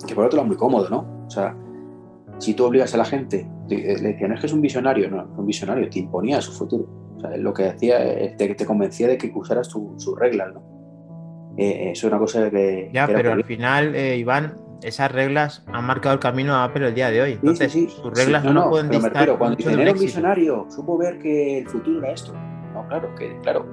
que 0.07 0.15
por 0.15 0.25
otro 0.25 0.37
lado 0.37 0.45
es 0.45 0.47
muy 0.49 0.57
cómodo, 0.57 0.89
¿no? 0.89 1.25
O 1.25 1.29
sea, 1.29 1.55
si 2.37 2.53
tú 2.53 2.65
obligas 2.65 2.93
a 2.93 2.97
la 2.97 3.05
gente, 3.05 3.47
te- 3.67 3.91
eh, 3.93 3.97
le 4.01 4.09
decían, 4.13 4.33
es 4.33 4.39
que 4.41 4.47
es 4.47 4.53
un 4.53 4.61
visionario, 4.61 5.09
no, 5.09 5.23
no 5.25 5.33
un 5.39 5.45
visionario, 5.45 5.89
te 5.89 5.99
imponía 5.99 6.41
su 6.41 6.51
futuro. 6.51 6.85
O 7.17 7.19
sea, 7.21 7.37
lo 7.37 7.53
que 7.53 7.65
hacía 7.69 8.03
es 8.03 8.35
te, 8.37 8.53
te 8.55 8.65
convencía 8.65 9.07
de 9.07 9.17
que 9.17 9.31
usaras 9.33 9.67
su- 9.67 9.93
sus 9.97 10.17
reglas, 10.19 10.53
¿no? 10.53 10.61
Eh, 11.57 11.91
eso 11.91 12.07
es 12.07 12.11
una 12.11 12.19
cosa 12.19 12.49
que... 12.51 12.89
Ya, 12.93 13.07
que 13.07 13.13
pero 13.13 13.31
al 13.31 13.45
final, 13.45 13.95
eh, 13.95 14.17
Iván, 14.17 14.55
esas 14.83 15.09
reglas 15.09 15.63
han 15.71 15.85
marcado 15.85 16.13
el 16.13 16.19
camino 16.19 16.53
a 16.53 16.65
Apple 16.65 16.85
el 16.89 16.93
día 16.93 17.09
de 17.09 17.21
hoy. 17.21 17.31
Sí, 17.31 17.37
Entonces, 17.41 17.71
sí, 17.71 17.87
sí. 17.89 17.95
sus 18.01 18.13
reglas 18.13 18.41
Sí, 18.41 18.47
no, 18.49 18.53
no 18.53 18.69
pueden 18.69 18.87
pero 18.89 18.99
distar 18.99 19.13
refiero, 19.13 19.39
cuando 19.39 19.55
dicen 19.55 19.79
era 19.79 19.91
un 19.93 19.99
visionario, 19.99 20.65
supo 20.69 20.97
ver 20.97 21.17
que 21.19 21.59
el 21.59 21.67
futuro 21.69 21.99
era 21.99 22.11
esto. 22.11 22.33
No, 22.75 22.87
claro, 22.87 23.15
que 23.15 23.39
claro. 23.41 23.65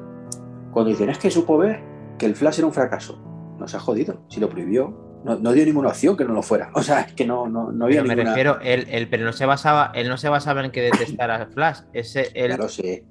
Cuando 0.71 0.91
dicen 0.91 1.11
es 1.11 1.19
que 1.19 1.31
supo 1.31 1.59
ver 1.59 1.81
que 2.19 2.27
el 2.27 2.35
Flash 2.37 2.59
era 2.59 2.67
un 2.69 2.73
fracaso, 2.73 3.19
no 3.59 3.67
se 3.69 3.77
ha 3.77 3.81
jodido. 3.81 4.25
Si 4.29 4.39
lo 4.41 4.49
prohibió, 4.49 5.21
no, 5.25 5.37
no 5.37 5.53
dio 5.53 5.65
ninguna 5.67 5.89
opción 5.89 6.17
que 6.17 6.25
no 6.25 6.33
lo 6.35 6.43
fuera. 6.43 6.71
O 6.75 6.83
sea, 6.83 7.01
es 7.01 7.13
que 7.13 7.27
no, 7.27 7.49
no, 7.49 7.73
no 7.73 7.85
había 7.87 7.99
Pero 8.03 8.09
me 8.09 8.15
ninguna. 8.15 8.31
refiero, 8.31 8.59
él, 8.63 8.87
él- 8.91 9.09
pero 9.11 9.25
no 9.25 9.33
se 9.33 9.45
basaba, 9.45 9.91
él 9.95 10.09
no 10.09 10.17
se 10.17 10.29
basaba 10.29 10.65
en 10.65 10.71
que 10.71 10.83
detestara 10.83 11.47
Flash. 11.47 11.81
Ese, 11.93 12.31
él, 12.35 12.57
lo 12.57 12.69
sé. 12.69 13.05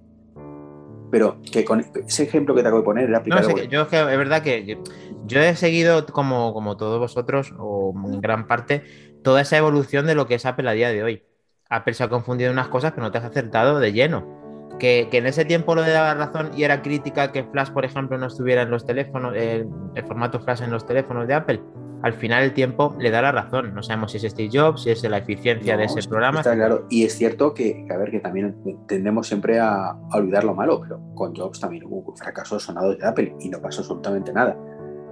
Pero 1.11 1.41
que 1.51 1.65
con 1.65 1.81
ese 1.81 2.23
ejemplo 2.23 2.55
que 2.55 2.61
te 2.61 2.69
acabo 2.69 2.81
de 2.81 2.85
poner 2.85 3.09
era 3.09 3.21
No, 3.25 3.43
sé, 3.43 3.67
yo 3.67 3.81
es 3.81 3.87
que 3.89 3.99
es 3.99 4.17
verdad 4.17 4.41
que 4.41 4.65
yo, 4.65 4.77
yo 5.25 5.41
he 5.41 5.55
seguido, 5.57 6.05
como, 6.05 6.53
como 6.53 6.77
todos 6.77 6.99
vosotros, 6.99 7.53
o 7.59 7.93
en 8.05 8.21
gran 8.21 8.47
parte, 8.47 8.83
toda 9.21 9.41
esa 9.41 9.57
evolución 9.57 10.07
de 10.07 10.15
lo 10.15 10.25
que 10.25 10.35
es 10.35 10.45
Apple 10.45 10.69
a 10.69 10.73
día 10.73 10.89
de 10.89 11.03
hoy. 11.03 11.23
Apple 11.69 11.93
se 11.93 12.03
ha 12.05 12.09
confundido 12.09 12.49
en 12.49 12.53
unas 12.57 12.69
cosas, 12.69 12.91
pero 12.93 13.03
no 13.03 13.11
te 13.11 13.17
has 13.17 13.25
acertado 13.25 13.79
de 13.79 13.91
lleno. 13.91 14.40
Que, 14.81 15.09
que 15.11 15.19
en 15.19 15.27
ese 15.27 15.45
tiempo 15.45 15.75
lo 15.75 15.83
de 15.83 15.93
la 15.93 16.15
razón 16.15 16.49
y 16.57 16.63
era 16.63 16.81
crítica 16.81 17.31
que 17.31 17.43
Flash, 17.43 17.69
por 17.69 17.85
ejemplo, 17.85 18.17
no 18.17 18.25
estuviera 18.25 18.63
en 18.63 18.71
los 18.71 18.83
teléfonos, 18.83 19.35
el, 19.35 19.67
el 19.93 20.03
formato 20.07 20.39
Flash 20.39 20.63
en 20.63 20.71
los 20.71 20.87
teléfonos 20.87 21.27
de 21.27 21.35
Apple. 21.35 21.61
al 22.01 22.13
final 22.13 22.41
el 22.43 22.53
tiempo 22.53 22.95
le 22.97 23.11
da 23.11 23.21
la 23.21 23.31
razón. 23.31 23.75
No 23.75 23.83
sabemos 23.83 24.11
si 24.11 24.17
es 24.17 24.23
Steve 24.33 24.49
Jobs, 24.51 24.81
si 24.81 24.89
es 24.89 25.03
la 25.03 25.19
eficiencia 25.19 25.77
de 25.77 25.85
No, 25.85 25.91
ese 25.91 26.01
sí, 26.01 26.09
programa. 26.09 26.39
Está 26.39 26.55
claro. 26.55 26.87
Y 26.89 27.05
es 27.05 27.13
cierto 27.15 27.53
que, 27.53 27.85
que, 27.85 27.93
a 27.93 27.97
ver, 27.97 28.09
que 28.09 28.19
también 28.21 28.55
tendemos 28.87 29.27
siempre 29.27 29.59
a, 29.59 29.91
a 29.91 30.17
olvidar 30.17 30.43
lo 30.43 30.55
malo, 30.55 30.81
pero 30.81 30.99
con 31.13 31.35
Jobs 31.35 31.59
también 31.59 31.83
hubo 31.85 32.15
fracasos 32.15 32.63
sonados 32.63 32.97
de 32.97 33.05
Apple 33.05 33.35
y 33.39 33.49
no 33.49 33.61
pasó 33.61 33.81
absolutamente 33.81 34.33
nada. 34.33 34.57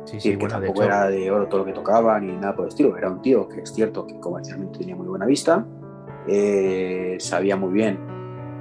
Sí, 0.05 0.19
Sí, 0.19 0.31
que 0.31 0.37
bueno, 0.37 0.59
de 0.59 0.65
tampoco 0.65 0.81
hecho, 0.81 0.91
era 0.91 1.07
de 1.09 1.29
oro 1.29 1.47
todo 1.47 1.59
lo 1.59 1.65
que 1.67 1.73
tocaba 1.73 2.19
ni 2.19 2.33
nada 2.33 2.55
por 2.55 2.65
el 2.65 2.69
estilo. 2.69 2.97
Era 2.97 3.11
un 3.11 3.21
tío 3.21 3.47
que 3.47 3.61
es 3.61 3.71
cierto 3.71 4.07
que 4.07 4.19
comercialmente 4.19 4.79
tenía 4.79 4.95
muy 4.95 5.05
buena 5.05 5.27
vista, 5.27 5.63
eh, 6.27 7.17
sabía 7.19 7.55
muy 7.55 7.71
bien 7.71 8.18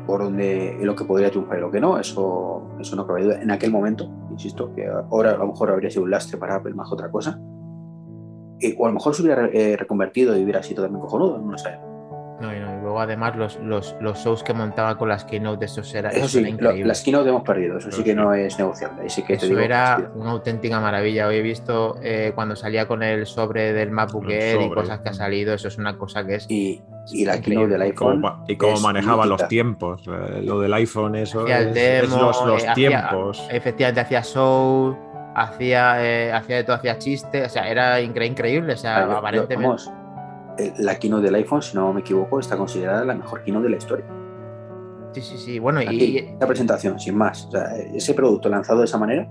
por 0.09 0.23
dónde 0.23 0.79
lo 0.81 0.97
que 0.97 1.05
podría 1.05 1.29
triunfar 1.29 1.59
y 1.59 1.61
lo 1.61 1.71
que 1.71 1.81
no. 1.81 1.99
Eso, 1.99 2.67
eso 2.81 2.97
no 2.97 3.07
cabe 3.07 3.25
duda. 3.25 3.43
En 3.43 3.51
aquel 3.51 3.71
momento, 3.71 4.11
insisto, 4.31 4.75
que 4.75 4.89
ahora 4.89 5.33
a 5.33 5.37
lo 5.37 5.49
mejor 5.49 5.71
habría 5.71 5.91
sido 5.91 6.05
un 6.05 6.11
lastre 6.11 6.39
para 6.39 6.55
Apple 6.55 6.73
más 6.73 6.91
otra 6.91 7.11
cosa. 7.11 7.39
Eh, 8.59 8.75
o 8.79 8.87
a 8.87 8.89
lo 8.89 8.95
mejor 8.95 9.15
se 9.15 9.21
hubiera 9.21 9.51
eh, 9.53 9.77
reconvertido 9.77 10.35
y 10.35 10.43
hubiera 10.43 10.63
sido 10.63 10.83
también 10.83 11.03
cojonudo, 11.03 11.39
no 11.39 11.53
lo 11.53 11.59
sé. 11.59 11.77
no, 12.41 12.41
no, 12.41 12.55
y 12.55 12.78
luego 12.89 13.01
además 13.03 13.37
los, 13.37 13.59
los, 13.61 13.95
los 14.01 14.19
shows 14.19 14.43
que 14.43 14.55
montaba 14.55 14.97
con 14.97 15.09
las 15.11 15.25
keynote, 15.27 15.67
esos 15.67 15.95
era, 15.95 16.09
Eso 16.09 16.21
eso 16.21 16.29
sí, 16.29 16.39
era 16.39 16.49
lo- 16.49 16.55
increíble. 16.55 16.87
las 16.89 17.03
keynote 17.03 17.29
hemos 17.29 17.43
perdido, 17.43 17.77
eso 17.79 17.91
sí 17.93 18.03
que 18.03 18.11
sí. 18.11 18.17
no 18.17 18.33
es 18.33 18.59
negociable. 18.59 19.03
Ahí 19.03 19.11
sí 19.11 19.21
que 19.23 19.35
te 19.37 19.45
Eso 19.45 19.47
digo, 19.49 19.61
era 19.61 19.97
hostia. 19.97 20.11
una 20.15 20.31
auténtica 20.31 20.81
maravilla. 20.81 21.27
Hoy 21.29 21.37
he 21.37 21.43
visto 21.43 21.97
eh, 22.03 22.33
cuando 22.35 22.57
salía 22.57 22.87
con 22.89 23.03
el 23.03 23.27
sobre 23.27 23.73
del 23.75 23.91
MacBook 23.91 24.31
Air 24.31 24.63
y 24.63 24.71
cosas 24.71 25.01
que 25.01 25.11
ha 25.11 25.15
salido, 25.15 25.53
eso 25.55 25.69
es 25.69 25.77
una 25.77 25.99
cosa 25.99 26.25
que 26.27 26.37
es 26.37 26.47
Y, 26.51 26.83
y 27.13 27.25
la 27.27 27.41
keynote 27.41 27.69
del 27.77 27.89
Y 27.89 27.93
cómo, 27.93 28.11
iPhone. 28.29 28.45
y 28.49 28.57
cómo 28.57 28.75
es 28.75 28.83
manejaba 28.83 29.27
los 29.27 29.47
tiempos. 29.49 30.03
eh, 30.09 30.41
Lo 30.43 30.59
del 30.61 30.73
iPhone, 30.73 31.15
eso 31.17 31.43
Hacía 31.43 31.59
el 31.59 31.69
es, 31.69 31.77
es 31.77 32.11
demo, 32.11 32.23
los, 32.23 32.47
los 32.47 32.63
eh, 32.65 32.69
hacía- 32.69 32.75
tiempos. 33.09 33.47
efectivamente 33.51 34.01
hacía 34.01 34.23
show, 34.23 34.97
hacía, 35.35 36.05
eh, 36.05 36.33
hacía 36.33 36.57
de 36.57 36.65
todo, 36.65 36.77
hacía 36.77 36.99
chistes, 36.99 37.47
o 37.47 37.49
sea, 37.51 37.69
era 37.71 38.01
incre- 38.01 38.27
increíble, 38.27 38.73
o 38.73 38.77
sea, 38.77 39.05
aparentemente. 39.05 39.57
vamos, 39.67 39.91
la 40.79 40.99
keynote 40.99 41.25
del 41.25 41.35
iPhone, 41.37 41.63
si 41.63 41.77
no 41.77 41.93
me 41.93 42.01
equivoco, 42.01 42.41
está 42.41 42.57
considerada 42.57 43.05
la 43.05 43.15
mejor 43.15 43.43
keynote 43.43 43.65
de 43.65 43.71
la 43.71 43.77
historia. 43.77 44.05
Sí, 45.13 45.23
sí, 45.23 45.39
sí. 45.39 45.59
Bueno, 45.59 45.81
Aquí, 45.81 45.97
y, 46.05 46.19
esta 46.19 46.47
presentación, 46.47 46.99
sin 47.01 47.17
más. 47.17 47.47
O 47.47 47.51
sea, 47.51 47.77
ese 47.95 48.15
producto 48.15 48.49
lanzado 48.49 48.81
de 48.81 48.85
esa 48.85 48.99
manera 48.99 49.29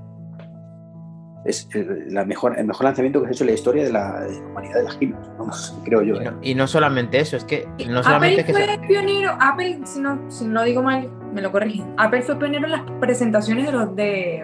es 1.46 1.70
el, 1.74 2.14
la 2.14 2.26
mejor, 2.26 2.58
el 2.58 2.66
mejor 2.66 2.86
lanzamiento 2.86 3.22
que 3.22 3.28
se 3.28 3.30
ha 3.30 3.34
hecho 3.34 3.44
en 3.44 3.48
la 3.48 3.54
historia 3.54 3.84
de 3.84 3.92
la, 3.92 4.22
de 4.22 4.34
la 4.40 4.46
humanidad 4.48 4.76
de 4.76 4.84
las 4.84 4.96
keynotes, 4.96 5.30
vamos, 5.38 5.80
creo 5.86 6.02
yo. 6.02 6.16
y 6.16 6.18
¿eh? 6.20 6.32
no, 6.32 6.38
y 6.42 6.56
no 6.56 6.68
solamente 6.68 7.20
eso, 7.20 7.38
es 7.38 7.46
que 7.46 7.68
no 7.90 8.04
solamente 8.04 8.42
Apple 8.42 8.54
que 8.54 8.66
fue 8.66 8.76
se- 8.76 8.88
pionero, 8.88 9.38
Apple, 9.40 9.80
si 9.86 10.02
no, 10.02 10.20
si 10.30 10.46
no 10.46 10.64
digo 10.64 10.82
mal, 10.84 11.10
me 11.34 11.42
lo 11.42 11.52
corrigen. 11.52 11.94
Apple 11.98 12.22
fue 12.24 12.38
pionero 12.38 12.66
en 12.66 12.72
las 12.72 12.82
presentaciones 13.00 13.68
de 13.68 13.72
los 13.72 13.96
de, 13.96 14.44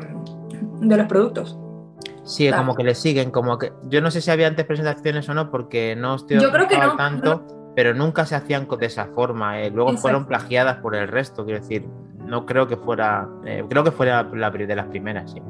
de 0.82 0.98
los 0.98 1.08
productos. 1.08 1.60
Sí, 2.24 2.48
Claro. 2.48 2.63
como 2.63 2.75
que 2.75 2.84
le 2.84 2.96
siguen, 2.96 3.32
como 3.32 3.58
que. 3.58 3.72
Yo 3.89 4.01
no 4.01 4.10
sé 4.12 4.22
si 4.22 4.32
había 4.32 4.48
antes 4.48 4.65
presentaciones 4.65 5.27
o 5.30 5.34
no, 5.34 5.51
porque 5.51 5.96
no 5.96 6.15
estoy 6.15 6.39
Yo 6.39 6.51
creo 6.51 6.68
que 6.68 6.77
no, 6.77 6.96
tanto, 6.96 7.46
pero 7.75 7.94
nunca 7.94 8.25
se 8.25 8.36
hacían 8.36 8.68
de 8.80 8.86
esa 8.86 9.08
forma. 9.08 9.60
eh, 9.62 9.70
Luego 9.72 9.89
Exacto. 9.89 10.01
fueron 10.01 10.25
plagiadas 10.27 10.77
por 10.77 10.96
el 10.96 11.08
resto, 11.08 11.44
quiero 11.46 11.60
decir. 11.60 11.88
No 12.25 12.46
creo 12.46 12.68
que 12.68 12.77
fuera. 12.77 13.27
eh, 13.46 13.63
creo 13.70 13.84
que 13.84 13.92
fuera 13.92 14.24
la, 14.34 14.50
de 14.51 14.75
las 14.75 14.86
primeras, 14.88 15.32
sí. 15.32 15.42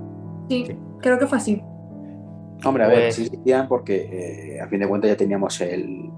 Sí, 0.49 0.65
Sí. 0.65 0.77
creo 0.99 1.19
que 1.19 1.27
fue 1.27 1.37
así. 1.37 1.61
Hombre, 2.65 2.83
a 2.85 2.87
ver, 2.87 2.99
Pues- 3.03 3.15
sí 3.15 3.23
existían 3.23 3.67
porque 3.67 4.55
eh, 4.55 4.61
a 4.61 4.67
fin 4.67 4.79
de 4.79 4.87
cuentas 4.87 5.11
ya 5.11 5.17
teníamos 5.17 5.59
el, 5.61 6.09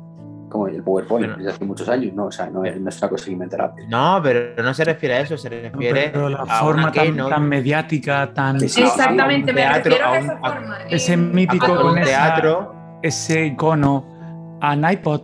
como 0.50 0.68
el 0.68 0.82
PowerPoint 0.84 1.26
Bueno. 1.28 1.38
desde 1.38 1.52
hace 1.56 1.66
muchos 1.66 1.90
años, 1.90 2.14
¿no? 2.14 2.26
O 2.28 2.32
sea, 2.32 2.48
no 2.48 2.64
es, 2.66 2.80
no 2.80 2.90
es 2.90 2.98
una 3.02 3.10
cosa 3.10 3.26
que 3.26 3.32
inventara 3.32 3.66
Apple. 3.66 3.86
No, 3.88 4.20
pero 4.24 4.62
no 4.64 4.74
se 4.74 4.84
refiere 4.86 5.16
a 5.16 5.20
eso, 5.22 5.38
se 5.38 5.50
No, 5.50 5.56
refiere 5.70 6.10
pero 6.14 6.30
la 6.30 6.40
a 6.40 6.46
forma 6.60 6.92
tan, 6.92 7.06
keynote, 7.06 7.32
tan 7.34 7.48
mediática, 7.50 8.34
tan. 8.34 8.56
Exactamente, 8.64 9.52
me 9.54 9.68
refiero 9.74 10.06
a 10.06 10.12
a 10.14 10.20
esa 10.20 10.34
a- 10.34 10.52
forma. 10.52 10.78
ese 10.90 11.18
mítico 11.18 11.74
a 11.74 11.82
con 11.82 11.98
esa- 11.98 12.08
teatro. 12.10 12.76
Ese 13.04 13.46
icono, 13.48 14.58
an 14.62 14.90
iPod, 14.90 15.22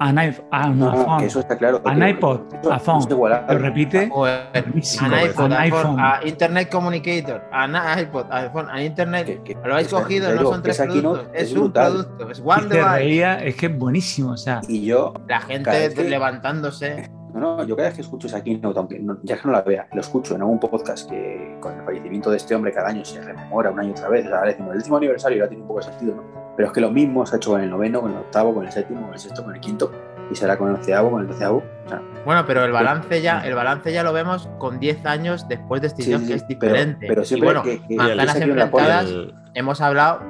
an, 0.00 0.16
iP- 0.16 0.42
an 0.50 0.78
No, 0.78 0.90
iPhone, 0.92 1.18
que 1.20 1.26
eso 1.26 1.40
está 1.40 1.56
claro. 1.58 1.80
an 1.84 1.98
que- 2.00 2.08
iPod, 2.10 2.40
iPhone. 2.70 2.98
es 3.00 3.06
igualable. 3.10 3.54
Lo 3.54 3.58
repite. 3.60 3.98
An 4.04 4.08
iPod, 4.10 5.16
iPhone, 5.22 5.52
iPhone. 5.52 6.00
a 6.00 6.20
Internet 6.24 6.70
Communicator, 6.70 7.42
an 7.52 7.74
iPod, 8.00 8.26
iPhone, 8.30 8.68
an 8.70 8.82
Internet. 8.82 9.26
Que- 9.26 9.42
que- 9.42 9.66
Lo 9.66 9.74
habéis 9.74 9.88
cogido, 9.88 10.34
no 10.34 10.42
son 10.42 10.62
tres 10.62 10.78
productos, 10.78 11.26
es, 11.34 11.42
es 11.42 11.52
un 11.52 11.58
brutal. 11.60 11.92
producto, 11.92 12.30
es 12.30 12.38
Y 12.38 12.42
one 12.44 12.62
device. 12.68 12.88
reía, 12.96 13.34
es 13.44 13.54
que 13.56 13.66
es 13.66 13.78
buenísimo. 13.78 14.32
O 14.32 14.36
sea, 14.36 14.60
Y 14.68 14.84
yo, 14.84 15.14
La 15.26 15.40
gente 15.40 15.70
que- 15.94 16.04
levantándose. 16.08 17.10
no, 17.34 17.40
no, 17.58 17.64
yo 17.64 17.76
cada 17.76 17.88
vez 17.88 17.96
que 17.96 18.02
escucho 18.02 18.26
esa 18.26 18.42
keynote, 18.42 18.78
aunque 18.78 18.98
no- 18.98 19.18
ya 19.22 19.36
que 19.36 19.42
no 19.46 19.52
la 19.52 19.62
vea, 19.62 19.86
lo 19.92 20.00
escucho 20.00 20.34
en 20.34 20.40
algún 20.42 20.58
podcast 20.58 21.08
que 21.10 21.56
con 21.60 21.78
el 21.78 21.84
fallecimiento 21.84 22.30
de 22.30 22.36
este 22.36 22.54
hombre 22.54 22.72
cada 22.72 22.88
año 22.88 23.04
se 23.04 23.20
rememora 23.20 23.70
un 23.70 23.80
año 23.80 23.90
otra 23.92 24.08
vez. 24.08 24.26
O 24.26 24.28
sea, 24.30 24.40
decimos, 24.42 24.72
el 24.72 24.78
décimo 24.78 24.96
aniversario 24.96 25.38
ya 25.44 25.48
tiene 25.48 25.62
un 25.62 25.68
poco 25.68 25.80
de 25.80 25.86
sentido, 25.86 26.14
¿no? 26.16 26.37
Pero 26.58 26.66
es 26.68 26.74
que 26.74 26.80
lo 26.80 26.90
mismo 26.90 27.24
se 27.24 27.36
ha 27.36 27.38
hecho 27.38 27.52
con 27.52 27.60
el 27.62 27.70
noveno, 27.70 28.00
con 28.02 28.10
el 28.10 28.18
octavo, 28.18 28.52
con 28.52 28.66
el 28.66 28.72
séptimo, 28.72 29.02
con 29.02 29.12
el 29.14 29.18
sexto, 29.20 29.44
con 29.44 29.54
el 29.54 29.60
quinto, 29.60 29.92
y 30.30 30.34
será 30.34 30.58
con 30.58 30.68
el 30.68 30.74
onceavo, 30.74 31.10
con 31.12 31.22
el 31.22 31.28
doceavo. 31.28 31.62
O 31.86 31.88
sea, 31.88 32.02
Bueno, 32.26 32.44
pero 32.46 32.64
el 32.64 32.72
balance 32.72 33.22
ya, 33.22 33.40
el 33.46 33.54
balance 33.54 33.92
ya 33.92 34.02
lo 34.02 34.12
vemos 34.12 34.48
con 34.58 34.80
10 34.80 35.06
años 35.06 35.46
después 35.48 35.80
de 35.80 35.88
Steve 35.90 36.04
sí, 36.06 36.12
Jobs, 36.12 36.22
sí, 36.24 36.28
que 36.28 36.34
es 36.34 36.42
pero- 36.42 36.58
diferente. 36.74 37.06
Pero, 37.06 37.22
y 37.22 37.24
siempre 37.24 37.46
bueno, 37.46 37.62
que, 37.62 37.80
que- 37.80 37.94
manzanas 37.96 38.36
enfrentadas. 38.40 39.06
El- 39.06 39.34
hemos 39.54 39.80
hablado 39.80 40.20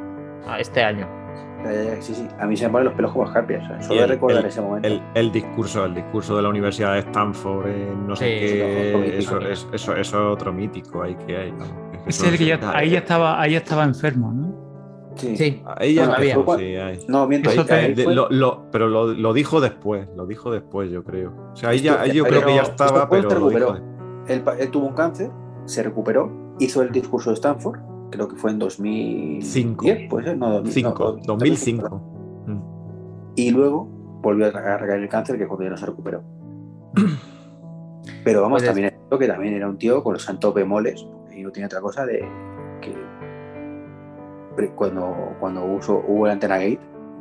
este 0.59 0.85
año. 0.85 1.09
Sí, 2.01 2.15
sí, 2.15 2.29
a 2.39 2.47
mí 2.47 2.57
se 2.57 2.67
me 2.67 2.71
ponen 2.73 2.85
los 2.85 2.95
pelos 2.95 3.11
como 3.13 3.25
escarpias. 3.25 3.65
O 3.65 3.67
sea, 3.67 3.83
solo 3.83 3.95
de 4.01 4.05
el- 4.05 4.11
recordar 4.11 4.41
el- 4.41 4.47
ese 4.47 4.61
momento. 4.61 4.87
el, 4.87 5.03
el 5.15 5.33
discurso, 5.33 5.85
el 5.87 5.95
discurso 5.95 6.37
de 6.37 6.43
la 6.43 6.51
Universidad 6.51 6.93
de 6.93 7.01
Stanford, 7.01 7.67
en 7.69 8.07
no 8.07 8.15
sé 8.15 8.25
qué, 8.27 9.19
eso, 9.19 9.41
es, 9.41 9.67
eso, 9.73 9.97
eso 9.97 9.97
es 9.97 10.15
otro 10.15 10.53
mítico 10.53 11.03
ahí 11.03 11.17
que 11.27 11.37
hay. 11.37 11.53
¿no? 11.53 11.65
Es 11.65 11.71
que 11.71 11.97
ese 11.97 12.09
eso 12.11 12.27
es 12.27 12.33
el 12.33 12.39
que 12.39 12.45
ya- 12.47 12.55
es- 12.57 12.65
ahí, 12.65 12.91
ya 12.91 12.99
estaba, 12.99 13.41
ahí 13.41 13.53
ya 13.53 13.59
estaba 13.59 13.83
enfermo, 13.85 14.31
¿no? 14.33 14.68
Sí. 15.19 15.37
Sí, 15.37 15.63
Ahí 15.77 15.95
ya 15.95 16.07
Bueno, 16.09 16.23
empezó, 16.23 16.59
sí, 16.59 16.77
ahí. 16.77 16.99
No, 17.09 17.27
miento, 17.27 17.51
Eso 17.51 17.63
ahí- 17.69 17.85
ahí 17.87 17.95
De- 17.95 18.15
lo- 18.15 18.29
lo- 18.31 18.71
pero 18.71 18.89
lo, 18.89 19.09
lo 19.09 19.33
dijo 19.33 19.61
después, 19.61 20.09
lo 20.17 20.27
dijo 20.27 20.51
después, 20.51 20.91
yo 20.91 21.05
creo. 21.05 21.33
O 21.53 21.57
sea, 21.57 21.71
ahí, 21.71 21.81
ya, 21.81 22.01
ahí 22.01 22.13
yo 22.13 22.25
pero 22.25 22.37
creo 22.41 22.47
que 22.49 22.55
ya 22.57 22.63
estaba, 22.63 23.09
pero 23.11 23.29
se 23.31 23.39
lo 23.39 23.49
dijo 23.51 23.77
él, 24.29 24.43
él 24.59 24.71
tuvo 24.71 24.87
un 24.87 24.95
cáncer, 24.95 25.31
se 25.67 25.83
recuperó, 25.83 26.55
hizo 26.59 26.83
el 26.83 26.91
discurso 26.93 27.31
de 27.31 27.35
Stanford, 27.35 27.79
creo 28.11 28.29
que 28.29 28.37
fue 28.37 28.51
en 28.51 28.59
2005. 28.59 29.85
Cinco. 29.85 29.87
puede 30.11 30.25
ser, 30.27 30.39
no, 30.39 30.51
2000, 30.53 30.73
Cinco, 30.73 31.17
no, 31.19 31.23
2005. 31.27 32.03
Mm. 32.47 32.61
Y 33.37 33.51
luego 33.51 33.89
volvió 34.23 34.47
a 34.47 34.51
recaer 34.51 35.01
el 35.03 35.09
cáncer, 35.09 35.39
que 35.39 35.47
cuando 35.47 35.65
ya 35.65 35.71
no 35.71 35.77
se 35.77 35.87
recuperó. 35.87 36.23
Pero 38.25 38.43
vamos, 38.43 38.57
Pues 38.61 38.63
es- 38.65 38.69
también 38.69 38.87
es 39.11 39.19
que 39.19 39.27
también 39.27 39.55
era 39.55 39.69
un 39.69 39.79
tío 39.79 40.03
con 40.03 40.13
los 40.15 40.23
santos 40.23 40.53
bemoles, 40.55 41.07
y 41.35 41.43
no 41.43 41.51
tiene 41.51 41.67
otra 41.67 41.81
cosa 41.81 42.05
de 42.05 42.19
que 42.81 42.93
cuando, 44.75 45.35
cuando 45.41 45.65
uso, 45.65 46.03
hubo 46.07 46.27
el 46.27 46.33
antena 46.33 46.57
gate 46.59 46.81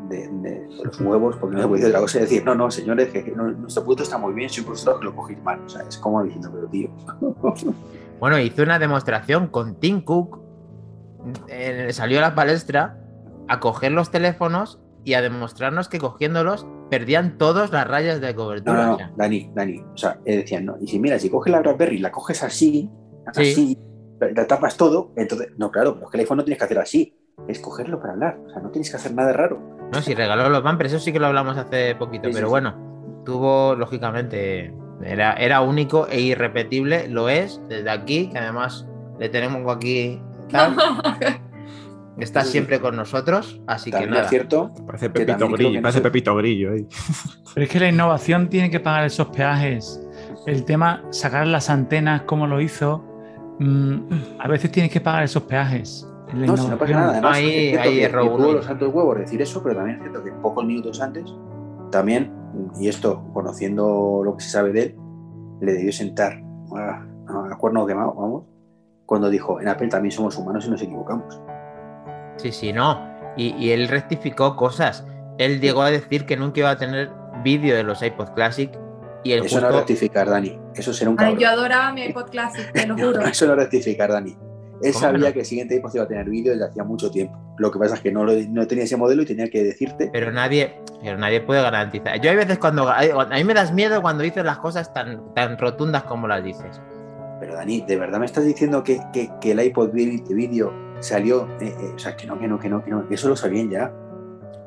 de, 0.09 0.67
los 0.83 0.99
huevos, 1.01 1.35
porque 1.37 1.55
no 1.57 1.61
se 1.63 1.67
puede 1.67 1.81
decir 1.81 1.95
otra 1.95 2.01
cosa, 2.01 2.17
y 2.17 2.21
decir, 2.21 2.45
no, 2.45 2.55
no, 2.55 2.71
señores, 2.71 3.09
que, 3.09 3.23
que 3.25 3.31
no- 3.31 3.51
nuestro 3.51 3.83
producto 3.83 4.03
está 4.03 4.17
muy 4.17 4.33
bien, 4.33 4.49
soy 4.49 4.63
vosotros 4.63 4.99
que 4.99 5.05
lo 5.05 5.15
cogéis 5.15 5.41
mal. 5.43 5.59
O 5.65 5.69
sea, 5.69 5.81
es 5.83 5.97
como 5.97 6.23
diciendo, 6.23 6.49
pero 6.53 6.67
tío. 6.67 6.89
Bueno, 8.19 8.39
hizo 8.39 8.63
una 8.63 8.79
demostración 8.79 9.45
con 9.47 9.75
Tim 9.79 10.01
Cook. 10.01 10.39
eh, 11.49 11.89
salió 11.91 12.17
a 12.17 12.21
la 12.21 12.33
palestra 12.35 12.99
a 13.47 13.59
coger 13.59 13.91
los 13.91 14.09
teléfonos 14.09 14.79
y 15.03 15.13
a 15.13 15.21
demostrarnos 15.21 15.87
que 15.87 15.99
cogiéndolos 15.99 16.65
perdían 16.89 17.37
todas 17.37 17.71
las 17.71 17.87
rayas 17.87 18.19
de 18.19 18.33
cobertura. 18.33 18.85
no, 18.87 18.97
no, 18.97 19.09
Dani, 19.15 19.51
Dani. 19.53 19.79
O 19.93 19.97
sea, 19.97 20.19
él 20.25 20.39
decía, 20.41 20.59
no. 20.61 20.77
Y 20.81 20.87
si 20.87 20.99
mira, 20.99 21.19
si 21.19 21.29
coges 21.29 21.51
la 21.51 21.59
BlackBerry 21.61 21.97
y 21.97 21.99
la 21.99 22.11
coges 22.11 22.41
así, 22.43 22.89
Sí. 23.33 23.41
así, 23.51 23.77
la 24.19 24.47
tapas 24.47 24.77
todo, 24.77 25.11
entonces, 25.15 25.49
no, 25.57 25.69
claro, 25.69 25.93
pero 25.95 26.05
es 26.07 26.11
que 26.11 26.17
el 26.17 26.21
iPhone 26.21 26.37
no 26.37 26.43
tienes 26.43 26.57
que 26.57 26.65
hacer 26.65 26.79
así. 26.79 27.13
Es 27.47 27.59
cogerlo 27.59 27.99
para 27.99 28.13
hablar. 28.13 28.39
O 28.45 28.49
sea, 28.49 28.61
no 28.61 28.69
tienes 28.69 28.89
que 28.89 28.97
hacer 28.97 29.13
nada 29.13 29.31
raro. 29.31 29.59
No, 29.91 30.01
si 30.01 30.13
regaló 30.15 30.49
los 30.49 30.63
bumpers, 30.63 30.91
eso 30.91 31.03
sí 31.03 31.13
que 31.13 31.19
lo 31.19 31.27
hablamos 31.27 31.57
hace 31.57 31.95
poquito, 31.95 32.27
Sí, 32.27 32.33
pero 32.33 32.47
sí, 32.47 32.49
bueno, 32.49 33.21
tuvo, 33.25 33.75
lógicamente, 33.75 34.73
era, 35.01 35.33
era 35.33 35.61
único 35.61 36.07
e 36.09 36.19
irrepetible, 36.19 37.07
lo 37.07 37.29
es, 37.29 37.61
desde 37.69 37.89
aquí, 37.89 38.29
que 38.29 38.37
además 38.37 38.85
le 39.17 39.29
tenemos 39.29 39.73
aquí, 39.73 40.21
tal, 40.51 40.75
está 42.17 42.43
Sí, 42.43 42.51
siempre 42.51 42.81
con 42.81 42.97
nosotros, 42.97 43.61
así 43.65 43.91
que 43.91 44.07
nada. 44.07 44.23
es 44.23 44.29
cierto. 44.29 44.71
Parece 44.85 45.09
Pepito 45.09 45.49
Grillo, 45.49 45.81
parece 45.81 46.01
Pepito 46.01 46.35
Grillo 46.35 46.73
ahí. 46.73 46.85
Pero 47.53 47.63
es 47.63 47.71
que 47.71 47.79
la 47.79 47.87
innovación 47.87 48.49
tiene 48.49 48.69
que 48.69 48.81
pagar 48.81 49.05
esos 49.05 49.27
peajes. 49.27 50.01
El 50.47 50.65
tema, 50.65 51.01
sacar 51.11 51.47
las 51.47 51.69
antenas 51.69 52.23
como 52.23 52.45
lo 52.45 52.59
hizo, 52.59 53.05
mm, 53.59 53.99
a 54.39 54.47
veces 54.49 54.69
tienes 54.69 54.91
que 54.91 54.99
pagar 54.99 55.23
esos 55.23 55.43
peajes. 55.43 56.05
En 56.29 56.41
la 56.41 56.47
No, 56.47 56.57
si 56.57 56.67
no 56.67 56.77
pasa 56.77 56.93
nada. 56.93 57.11
Además, 57.13 57.37
Ahí- 57.37 57.45
es 57.47 57.53
cierto 57.69 57.89
ahí 57.89 57.95
que- 57.95 58.03
erró 58.03 58.21
que 58.23 58.27
uno. 58.29 58.37
tuvo 58.43 58.53
los 58.53 58.65
santos 58.65 58.93
huevos 58.93 59.15
de 59.15 59.21
decir 59.21 59.41
eso, 59.41 59.63
pero 59.63 59.75
también 59.75 59.97
es 59.97 60.01
cierto 60.03 60.23
que 60.23 60.31
pocos 60.31 60.65
minutos 60.65 61.01
antes, 61.01 61.25
también, 61.91 62.31
y 62.79 62.87
esto 62.87 63.23
conociendo 63.33 64.21
lo 64.23 64.35
que 64.35 64.43
se 64.43 64.49
sabe 64.49 64.71
de 64.71 64.81
él, 64.83 64.95
le 65.61 65.73
debió 65.73 65.91
sentar 65.91 66.41
a, 66.75 67.03
a 67.51 67.57
cuerno 67.57 67.85
quemado, 67.85 68.13
vamos, 68.13 68.43
cuando 69.05 69.29
dijo, 69.29 69.61
en 69.61 69.69
Apple 69.69 69.87
también 69.87 70.11
somos 70.11 70.37
humanos 70.37 70.65
y 70.67 70.69
nos 70.69 70.81
equivocamos. 70.81 71.41
Sí, 72.37 72.51
sí, 72.51 72.73
no. 72.73 72.99
Y, 73.37 73.55
y 73.55 73.71
él 73.71 73.87
rectificó 73.87 74.55
cosas. 74.55 75.05
Él 75.37 75.61
llegó 75.61 75.81
a 75.81 75.89
decir 75.91 76.25
que 76.25 76.35
nunca 76.35 76.59
iba 76.59 76.69
a 76.71 76.77
tener 76.77 77.11
vídeo 77.43 77.75
de 77.75 77.83
los 77.83 78.01
iPod 78.03 78.29
Classic 78.33 78.69
y 79.23 79.31
el 79.31 79.45
Eso 79.45 79.55
no 79.55 79.67
es 79.67 79.73
justo... 79.73 79.77
rectificar, 79.77 80.29
Dani. 80.29 80.59
Eso 80.75 80.91
será 80.93 81.09
un 81.11 81.15
Ay, 81.19 81.25
cabrón. 81.25 81.39
yo 81.39 81.47
adoraba 81.49 81.91
mi 81.93 82.01
iPod 82.03 82.29
Classic, 82.29 82.71
te 82.73 82.85
lo 82.85 82.95
juro. 82.97 83.21
Eso 83.21 83.47
no 83.47 83.55
rectificar, 83.55 84.11
Dani. 84.11 84.37
Él 84.81 84.93
¿Cómo 84.93 85.01
sabía 85.01 85.19
que 85.19 85.27
no? 85.29 85.33
que 85.33 85.39
el 85.39 85.45
siguiente 85.45 85.75
iPod 85.75 85.95
iba 85.95 86.03
a 86.03 86.07
tener 86.07 86.29
vídeo 86.29 86.51
desde 86.53 86.65
hacía 86.65 86.83
mucho 86.83 87.09
tiempo. 87.09 87.37
Lo 87.57 87.71
que 87.71 87.79
pasa 87.79 87.95
es 87.95 88.01
que 88.01 88.11
no, 88.11 88.23
lo- 88.23 88.33
no 88.49 88.67
tenía 88.67 88.83
ese 88.83 88.95
modelo 88.97 89.23
y 89.23 89.25
tenía 89.25 89.49
que 89.49 89.63
decirte. 89.63 90.09
Pero 90.13 90.31
nadie, 90.31 90.79
pero 91.01 91.17
nadie 91.17 91.41
puede 91.41 91.61
garantizar. 91.61 92.19
Yo 92.21 92.29
hay 92.29 92.35
veces 92.35 92.59
cuando 92.59 92.87
a 92.89 93.01
mí 93.35 93.43
me 93.43 93.53
das 93.53 93.73
miedo 93.73 94.01
cuando 94.01 94.23
dices 94.23 94.43
las 94.45 94.59
cosas 94.59 94.93
tan, 94.93 95.33
tan 95.33 95.57
rotundas 95.57 96.03
como 96.03 96.27
las 96.27 96.43
dices. 96.43 96.79
Pero 97.39 97.55
Dani, 97.55 97.81
¿de 97.81 97.97
verdad 97.97 98.19
me 98.19 98.25
estás 98.25 98.45
diciendo 98.45 98.83
que, 98.83 98.99
que- 99.13 99.29
que 99.41 99.51
el 99.51 99.61
iPod 99.61 99.89
de 99.93 100.21
vídeo 100.29 100.73
salió? 100.99 101.47
eh, 101.59 101.73
eh, 101.79 101.91
o 101.95 101.99
sea, 101.99 102.15
que 102.15 102.27
no, 102.27 102.39
que 102.39 102.47
no, 102.47 102.59
que 102.59 102.69
no, 102.69 102.83
que 102.83 102.91
no, 102.91 103.05
eso 103.09 103.29
lo 103.29 103.35
sabían 103.35 103.69
ya. 103.69 103.91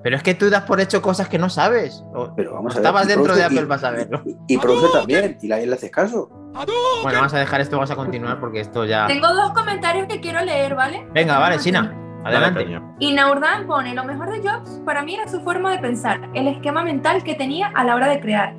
Pero 0.02 0.16
es 0.16 0.22
que 0.22 0.34
tú 0.34 0.48
das 0.48 0.62
por 0.64 0.80
hecho 0.80 1.02
cosas 1.02 1.28
que 1.28 1.38
no 1.38 1.50
sabes. 1.50 2.02
O- 2.14 2.32
Pero 2.34 2.54
vamos 2.54 2.72
a 2.72 2.78
ver. 2.78 2.86
estabas 2.86 3.06
dentro 3.06 3.34
de 3.34 3.42
produce- 3.42 3.44
Apple 3.44 3.60
y- 3.62 3.66
para 3.66 3.80
saberlo. 3.80 4.22
Y, 4.24 4.54
y 4.54 4.58
produce 4.58 4.86
también, 4.92 5.38
y 5.42 5.46
la- 5.48 5.58
le 5.58 5.74
haces 5.74 5.90
caso. 5.90 6.30
Bueno, 6.52 7.18
vamos 7.18 7.34
a 7.34 7.38
dejar 7.38 7.60
esto, 7.60 7.76
vamos 7.76 7.90
a 7.90 7.96
continuar 7.96 8.40
porque 8.40 8.60
esto 8.60 8.84
ya. 8.84 9.06
Tengo 9.06 9.32
dos 9.32 9.52
comentarios 9.52 10.06
que 10.06 10.20
quiero 10.20 10.44
leer, 10.44 10.74
¿vale? 10.74 11.06
Venga, 11.12 11.38
vale, 11.38 11.58
China. 11.58 11.94
Adelante. 12.24 12.66
Y 12.98 13.12
Naurdan 13.12 13.66
pone, 13.66 13.94
lo 13.94 14.04
mejor 14.04 14.30
de 14.30 14.46
Jobs 14.46 14.82
para 14.84 15.02
mí 15.02 15.14
era 15.14 15.26
su 15.26 15.40
forma 15.40 15.72
de 15.72 15.78
pensar, 15.78 16.28
el 16.34 16.48
esquema 16.48 16.84
mental 16.84 17.22
que 17.22 17.34
tenía 17.34 17.68
a 17.68 17.84
la 17.84 17.94
hora 17.94 18.08
de 18.08 18.20
crear, 18.20 18.54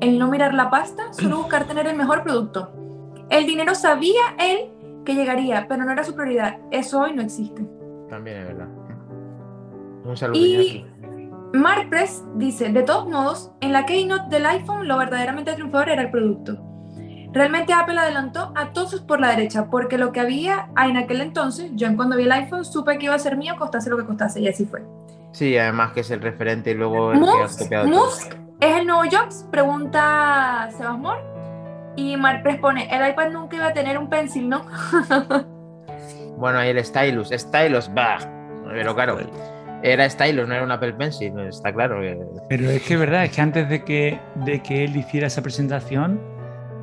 el 0.00 0.18
no 0.18 0.28
mirar 0.28 0.52
la 0.54 0.68
pasta, 0.70 1.12
solo 1.12 1.36
buscar 1.38 1.64
tener 1.64 1.86
el 1.86 1.96
mejor 1.96 2.24
producto. 2.24 2.72
El 3.30 3.46
dinero 3.46 3.74
sabía 3.74 4.22
él 4.38 4.70
que 5.04 5.14
llegaría, 5.14 5.66
pero 5.68 5.84
no 5.84 5.92
era 5.92 6.02
su 6.02 6.14
prioridad. 6.14 6.58
Eso 6.70 7.00
hoy 7.00 7.12
no 7.12 7.22
existe. 7.22 7.64
También 8.08 8.38
es 8.38 8.46
verdad. 8.48 8.68
Un 10.04 10.16
saludo. 10.16 10.38
Y. 10.38 10.84
Mark 11.52 11.88
Press 11.88 12.24
dice, 12.34 12.70
de 12.70 12.82
todos 12.82 13.06
modos, 13.06 13.52
en 13.60 13.72
la 13.72 13.86
keynote 13.86 14.28
del 14.28 14.44
iPhone 14.44 14.88
lo 14.88 14.98
verdaderamente 14.98 15.52
triunfador 15.52 15.90
era 15.90 16.02
el 16.02 16.10
producto. 16.10 16.58
Realmente 17.34 17.72
Apple 17.72 17.98
adelantó 17.98 18.52
a 18.54 18.72
todos 18.72 19.00
por 19.02 19.20
la 19.20 19.30
derecha, 19.30 19.66
porque 19.70 19.98
lo 19.98 20.12
que 20.12 20.20
había 20.20 20.68
en 20.82 20.96
aquel 20.96 21.20
entonces, 21.20 21.70
yo 21.74 21.86
en 21.88 21.96
cuando 21.96 22.16
vi 22.16 22.22
el 22.24 22.32
iPhone 22.32 22.64
supe 22.64 22.96
que 22.96 23.06
iba 23.06 23.14
a 23.14 23.18
ser 23.18 23.36
mío, 23.36 23.54
costase 23.58 23.90
lo 23.90 23.96
que 23.98 24.04
costase, 24.04 24.40
y 24.40 24.48
así 24.48 24.64
fue. 24.64 24.82
Sí, 25.32 25.58
además 25.58 25.92
que 25.92 26.00
es 26.00 26.10
el 26.12 26.20
referente 26.20 26.70
y 26.70 26.74
luego 26.74 27.10
el 27.12 27.18
que 27.18 27.24
has 27.42 27.58
Musk, 27.58 27.68
todo. 27.68 27.86
Musk 27.88 28.34
es 28.60 28.76
el 28.76 28.86
nuevo 28.86 29.02
Jobs, 29.10 29.46
pregunta 29.50 30.70
Sebas 30.76 30.96
Moore. 30.98 31.20
Y 31.96 32.16
Mark 32.16 32.42
pone, 32.60 32.88
el 32.90 33.08
iPad 33.10 33.30
nunca 33.30 33.56
iba 33.56 33.66
a 33.66 33.72
tener 33.72 33.98
un 33.98 34.08
pencil, 34.08 34.48
¿no? 34.48 34.64
Bueno, 36.36 36.58
ahí 36.58 36.70
el 36.70 36.84
Stylus. 36.84 37.30
Stylus, 37.30 37.92
bah. 37.94 38.18
Pero 38.68 38.94
claro, 38.94 39.18
era 39.82 40.08
Stylus, 40.10 40.48
no 40.48 40.54
era 40.54 40.64
un 40.64 40.72
Apple 40.72 40.94
Pencil, 40.94 41.32
está 41.40 41.72
claro. 41.72 42.00
que- 42.00 42.18
Pero 42.48 42.70
es 42.70 42.82
que 42.82 42.94
es 42.94 43.00
verdad, 43.00 43.24
es 43.24 43.30
que 43.30 43.40
antes 43.40 43.68
de 43.68 43.84
que, 43.84 44.18
de 44.44 44.60
que 44.60 44.84
él 44.84 44.96
hiciera 44.96 45.28
esa 45.28 45.42
presentación, 45.42 46.20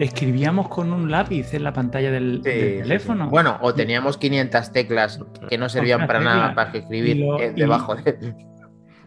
escribíamos 0.03 0.67
con 0.67 0.91
un 0.93 1.09
lápiz 1.11 1.53
en 1.53 1.63
la 1.63 1.73
pantalla 1.73 2.11
del, 2.11 2.37
Sí, 2.43 2.49
teléfono. 2.81 3.29
Bueno, 3.29 3.57
o 3.61 3.73
teníamos 3.73 4.17
500 4.17 4.71
teclas 4.71 5.19
que 5.49 5.57
no 5.57 5.69
servían 5.69 5.99
para 6.07 6.19
teclas. 6.19 6.35
nada 6.35 6.55
para 6.55 6.71
escribir 6.77 7.17
Y 7.17 7.19
lo- 7.25 7.39
eh, 7.39 7.53
y- 7.55 7.59
debajo 7.59 7.95
de. 7.95 8.35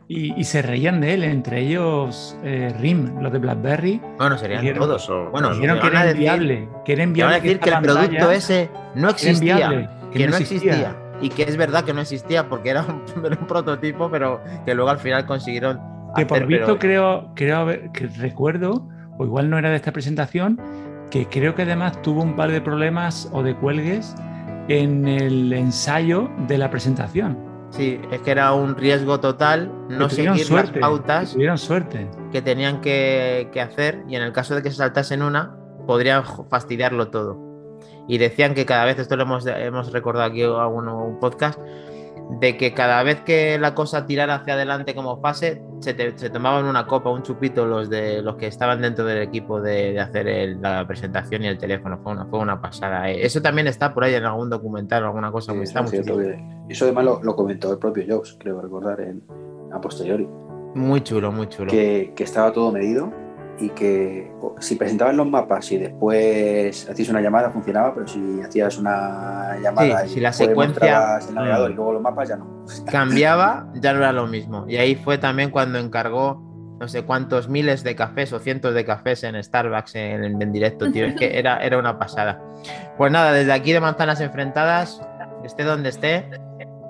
Y, 0.07 0.39
y 0.39 0.45
se 0.45 0.61
reían 0.61 1.01
de 1.01 1.15
él, 1.15 1.25
entre 1.25 1.61
ellos 1.61 2.37
eh, 2.45 2.75
RIM, 2.79 3.21
los 3.23 3.33
de 3.33 3.39
BlackBerry. 3.39 4.03
Bueno, 4.19 4.37
serían 4.37 4.61
Dijeron- 4.61 4.81
todos. 4.81 5.03
Eso, 5.05 5.31
Bueno. 5.31 5.55
Dijeron 5.55 5.81
que 5.81 5.87
era 5.87 6.11
inviable, 6.11 6.69
que 6.85 6.93
era 6.93 7.05
Y 7.05 7.21
a 7.23 7.29
decir 7.29 7.59
que 7.59 7.71
el 7.71 7.81
producto 7.81 8.31
ese 8.31 8.69
no 8.95 9.09
existía. 9.09 9.89
que, 10.13 10.27
no 10.29 10.37
existía. 10.37 10.97
Y 11.23 11.31
que 11.31 11.45
es 11.45 11.57
verdad 11.57 11.85
que 11.85 11.95
no 11.95 12.03
existía 12.03 12.49
porque 12.51 12.69
era 12.71 12.83
un, 12.85 13.03
prototipo, 13.49 14.11
pero 14.11 14.43
que 14.67 14.75
luego 14.75 14.91
al 14.91 14.99
final 14.99 15.25
consiguieron. 15.25 15.81
Que 16.15 16.27
por 16.27 16.45
visto 16.47 16.67
pero- 16.67 16.79
creo, 16.79 17.31
creo 17.35 17.57
haber- 17.57 17.91
que 17.93 18.07
recuerdo, 18.07 18.87
o 19.19 19.25
igual 19.25 19.51
no 19.51 19.59
era 19.59 19.71
de 19.71 19.77
esta 19.77 19.93
presentación, 19.93 20.61
que 21.11 21.27
creo 21.27 21.55
que 21.55 21.63
además 21.63 22.01
tuvo 22.03 22.23
un 22.23 22.37
par 22.37 22.51
de 22.51 22.61
problemas 22.61 23.29
o 23.33 23.43
de 23.43 23.55
cuelgues 23.57 24.15
en 24.69 25.07
el 25.07 25.53
ensayo 25.53 26.31
de 26.49 26.59
la 26.59 26.71
presentación. 26.71 27.39
Sí, 27.71 28.01
es 28.13 28.21
que 28.21 28.31
era 28.31 28.53
un 28.53 28.77
riesgo 28.77 29.19
total 29.19 29.71
no 29.89 30.07
Que 30.09 30.15
seguir 30.15 30.45
suerte, 30.45 30.67
las 30.67 30.71
que 30.75 30.81
pautas 30.81 31.33
tuvieron 31.33 31.59
suerte. 31.59 32.09
que 32.31 32.41
tenían 32.41 32.81
que, 32.81 33.49
que 33.53 33.61
hacer 33.61 34.05
y 34.09 34.15
en 34.15 34.23
el 34.23 34.33
caso 34.33 34.55
de 34.55 34.63
que 34.63 34.71
se 34.71 34.77
saltasen 34.77 35.23
una, 35.23 35.57
podrían 35.87 36.23
fastidiarlo 36.49 37.09
todo. 37.09 37.39
Y 38.07 38.19
decían 38.19 38.55
que 38.55 38.67
cada 38.67 38.85
vez, 38.85 38.99
esto 38.99 39.17
lo 39.17 39.23
hemos, 39.25 39.47
hemos 39.47 39.93
recordado 39.93 40.27
aquí 40.27 40.43
a 40.43 40.67
uno, 40.67 41.05
un 41.05 41.19
podcast, 41.19 41.59
de 42.41 42.57
que 42.57 42.73
cada 42.75 43.03
vez 43.03 43.21
que 43.21 43.59
la 43.59 43.75
cosa 43.75 44.07
tirara 44.07 44.37
hacia 44.37 44.55
adelante 44.55 44.95
como 44.95 45.21
fase, 45.21 45.63
se, 45.81 45.93
te- 45.95 46.17
se 46.17 46.31
tomaban 46.31 46.65
una 46.65 46.87
copa, 46.87 47.11
un 47.11 47.23
chupito 47.23 47.67
los 47.67 47.91
de 47.91 48.23
los 48.23 48.37
que 48.37 48.47
estaban 48.47 48.81
dentro 48.81 49.05
del 49.05 49.23
equipo 49.23 49.61
de, 49.61 49.93
de 49.93 50.01
hacer 50.01 50.27
el- 50.29 50.61
la 50.63 50.87
presentación 50.87 51.43
y 51.45 51.49
el 51.49 51.59
teléfono. 51.59 51.99
Fue 52.03 52.13
una, 52.13 52.25
fue 52.27 52.39
una 52.39 52.61
pasada. 52.61 53.11
eh. 53.11 53.25
Eso 53.25 53.43
también 53.43 53.67
está 53.67 53.93
por 53.93 54.05
ahí 54.05 54.15
en 54.15 54.25
algún 54.25 54.49
documental 54.51 55.03
o 55.05 55.07
alguna 55.09 55.31
cosa. 55.31 55.53
Sí, 55.53 55.59
eso, 55.59 55.63
está 55.65 55.81
es 55.85 55.91
cierto 55.91 56.15
muy, 56.15 56.25
que- 56.25 56.45
eso 56.71 56.85
además 56.87 57.05
lo, 57.05 57.23
lo 57.23 57.37
comentó 57.37 57.71
el 57.73 57.79
propio 57.79 58.05
Jobs, 58.09 58.37
creo 58.41 58.61
recordar, 58.61 59.01
en, 59.01 59.23
a 59.73 59.81
posteriori, 59.81 60.27
muy 60.75 61.03
chulo, 61.03 61.31
muy 61.31 61.47
chulo. 61.49 61.71
que, 61.71 62.13
que 62.17 62.25
estaba 62.25 62.53
todo 62.53 62.73
medido 62.73 63.13
y 63.59 63.69
que 63.71 64.33
si 64.61 64.75
presentabas 64.77 65.15
los 65.15 65.27
mapas 65.29 65.71
y 65.73 65.79
después 65.79 66.89
hacías 66.91 67.09
una 67.09 67.21
llamada 67.21 67.51
funcionaba, 67.51 67.95
pero 67.95 68.07
si 68.09 68.41
hacías 68.43 68.79
una 68.79 69.57
llamada 69.63 70.01
Sí, 70.01 70.07
y 70.07 70.15
si 70.15 70.21
la 70.21 70.33
secuencia- 70.33 71.19
el 71.29 71.35
navegador 71.35 71.71
Mm. 71.71 71.73
y 71.73 71.77
luego 71.77 71.93
los 71.93 72.03
mapas 72.03 72.29
ya 72.29 72.37
no. 72.37 72.65
cambiaba, 72.91 73.67
ya 73.75 73.93
no 73.93 73.99
era 74.01 74.13
lo 74.13 74.27
mismo. 74.27 74.65
Y 74.69 74.77
ahí 74.77 74.95
fue 74.97 75.19
también 75.19 75.51
cuando 75.51 75.79
encargó 75.79 76.43
no 76.81 76.89
sé 76.89 77.05
cuántos 77.05 77.49
miles 77.49 77.85
de 77.85 77.95
cafés 77.95 78.33
o 78.33 78.41
cientos 78.41 78.75
de 78.75 78.85
cafés 78.85 79.23
en 79.25 79.43
Starbucks 79.43 79.95
en, 79.95 80.43
en 80.43 80.53
directo, 80.53 80.91
tío. 80.91 81.07
Es 81.07 81.15
que 81.15 81.39
era, 81.39 81.59
era 81.59 81.79
una 81.79 81.99
pasada. 81.99 82.43
Pues 82.99 83.13
nada, 83.13 83.33
desde 83.33 83.53
aquí 83.53 83.73
de 83.73 83.81
Manzanas 83.81 84.21
Enfrentadas, 84.21 85.01
esté 85.45 85.63
donde 85.63 85.91
esté, 85.91 86.29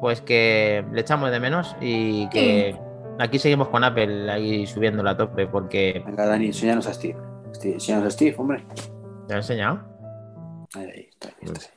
pues 0.00 0.20
que 0.22 0.84
le 0.90 1.02
echamos 1.02 1.30
de 1.30 1.38
menos 1.38 1.76
y 1.80 2.28
que 2.30 2.76
aquí 3.18 3.38
seguimos 3.38 3.68
con 3.68 3.84
Apple 3.84 4.30
ahí 4.30 4.66
subiendo 4.66 5.02
la 5.02 5.16
tope 5.16 5.46
porque 5.46 6.02
Venga, 6.06 6.26
Dani, 6.26 6.46
enséñanos 6.46 6.86
a 6.86 6.94
Steve. 6.94 7.18
Steve 7.54 7.74
enséñanos 7.74 8.06
a 8.08 8.10
Steve, 8.10 8.34
hombre. 8.38 8.64
te 9.26 9.32
lo 9.32 9.34
he 9.34 9.36
enseñado. 9.36 10.66
Ahí, 10.74 10.84
ahí 10.84 11.08
está, 11.10 11.28
ahí 11.28 11.34
está. 11.52 11.70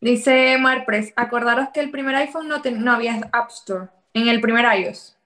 Dice 0.00 0.58
Mark 0.58 0.84
Press, 0.84 1.12
acordaros 1.16 1.68
que 1.72 1.80
el 1.80 1.90
primer 1.90 2.14
iPhone 2.16 2.48
no, 2.48 2.60
ten- 2.60 2.82
no 2.84 2.92
había 2.92 3.28
App 3.32 3.50
Store, 3.50 3.88
en 4.14 4.28
el 4.28 4.40
primer 4.40 4.64
iOS. 4.80 5.16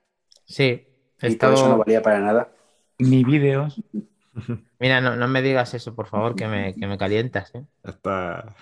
Sí, 0.44 0.86
he 1.20 1.30
Y 1.30 1.36
por 1.36 1.54
eso 1.54 1.68
no 1.68 1.78
valía 1.78 2.02
para 2.02 2.20
nada. 2.20 2.48
Ni 2.98 3.24
vídeos. 3.24 3.80
Mira, 4.78 5.00
no, 5.00 5.16
no 5.16 5.28
me 5.28 5.40
digas 5.40 5.72
eso, 5.72 5.94
por 5.94 6.08
favor, 6.08 6.34
que 6.36 6.46
me, 6.46 6.74
que 6.74 6.86
me 6.86 6.98
calientas. 6.98 7.54
¿eh? 7.54 7.64
Está 7.84 8.54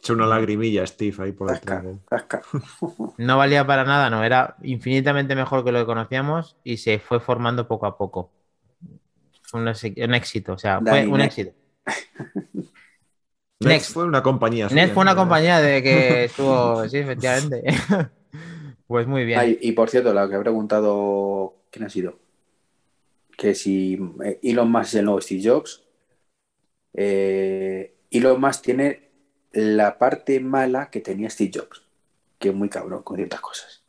hecho 0.00 0.14
una 0.14 0.26
lagrimilla 0.26 0.86
Steve 0.86 1.16
ahí 1.22 1.32
por 1.32 1.48
Casca, 1.48 1.84
casca. 2.08 2.42
No 3.18 3.36
valía 3.36 3.66
para 3.66 3.84
nada, 3.84 4.08
no, 4.08 4.24
era 4.24 4.56
infinitamente 4.62 5.34
mejor 5.34 5.62
que 5.64 5.72
lo 5.72 5.80
que 5.80 5.86
conocíamos 5.86 6.56
y 6.64 6.78
se 6.78 6.98
fue 6.98 7.20
formando 7.20 7.68
poco 7.68 7.86
a 7.86 7.96
poco. 7.98 8.30
Un, 9.52 9.68
éxito, 9.68 10.54
o 10.54 10.58
sea, 10.58 10.78
fue 10.80 11.00
Dani, 11.00 11.12
un 11.12 11.18
ne- 11.18 11.24
éxito. 11.26 11.52
Next, 11.84 12.72
Next. 13.60 13.92
fue 13.92 14.04
una 14.04 14.22
compañía. 14.22 14.68
suya, 14.68 14.86
Net 14.86 14.94
fue 14.94 15.02
una 15.02 15.12
¿no? 15.12 15.20
compañía 15.20 15.60
de 15.60 15.82
que 15.82 16.24
estuvo, 16.24 16.88
sí, 16.88 16.98
efectivamente. 16.98 17.62
Pues 18.86 19.06
muy 19.06 19.24
bien. 19.24 19.38
Ah, 19.38 19.46
y, 19.46 19.56
y 19.62 19.70
por 19.70 19.88
cierto, 19.88 20.12
lo 20.12 20.28
que 20.28 20.34
ha 20.34 20.40
preguntado, 20.40 21.54
¿quién 21.70 21.84
ha 21.84 21.88
sido? 21.88 22.18
Que 23.36 23.54
si 23.54 23.96
eh, 24.24 24.40
Elon 24.42 24.68
Musk 24.68 24.86
es 24.86 24.94
el 24.96 25.04
nuevo 25.04 25.20
Steve 25.20 25.42
Jobs. 25.44 25.84
Eh, 26.94 27.94
Elon 28.10 28.40
Musk 28.40 28.62
tiene 28.64 29.09
la 29.52 29.98
parte 29.98 30.40
mala 30.40 30.90
que 30.90 31.00
tenía 31.00 31.30
Steve 31.30 31.52
Jobs, 31.54 31.82
que 32.38 32.50
es 32.50 32.54
muy 32.54 32.68
cabrón 32.68 33.02
con 33.02 33.16
ciertas 33.16 33.40
cosas. 33.40 33.82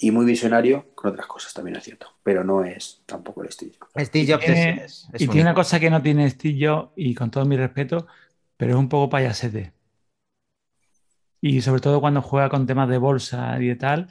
Y 0.00 0.12
muy 0.12 0.24
visionario 0.24 0.86
con 0.94 1.10
otras 1.10 1.26
cosas, 1.26 1.52
también 1.52 1.76
es 1.76 1.84
cierto. 1.84 2.14
Pero 2.22 2.44
no 2.44 2.64
es 2.64 3.02
tampoco 3.04 3.42
el 3.42 3.50
Steve 3.50 3.72
Jobs. 3.78 4.06
Steve 4.06 4.32
Jobs 4.32 4.48
es, 4.48 5.08
es 5.12 5.20
y 5.20 5.24
único. 5.24 5.32
tiene 5.32 5.48
una 5.50 5.54
cosa 5.54 5.80
que 5.80 5.90
no 5.90 6.02
tiene 6.02 6.30
Steve 6.30 6.66
Jobs, 6.66 6.92
y 6.94 7.14
con 7.14 7.30
todo 7.30 7.44
mi 7.44 7.56
respeto, 7.56 8.06
pero 8.56 8.72
es 8.72 8.78
un 8.78 8.88
poco 8.88 9.10
payasete. 9.10 9.72
Y 11.40 11.60
sobre 11.62 11.80
todo 11.80 12.00
cuando 12.00 12.22
juega 12.22 12.48
con 12.48 12.66
temas 12.66 12.88
de 12.88 12.98
bolsa 12.98 13.60
y 13.60 13.68
de 13.68 13.76
tal, 13.76 14.08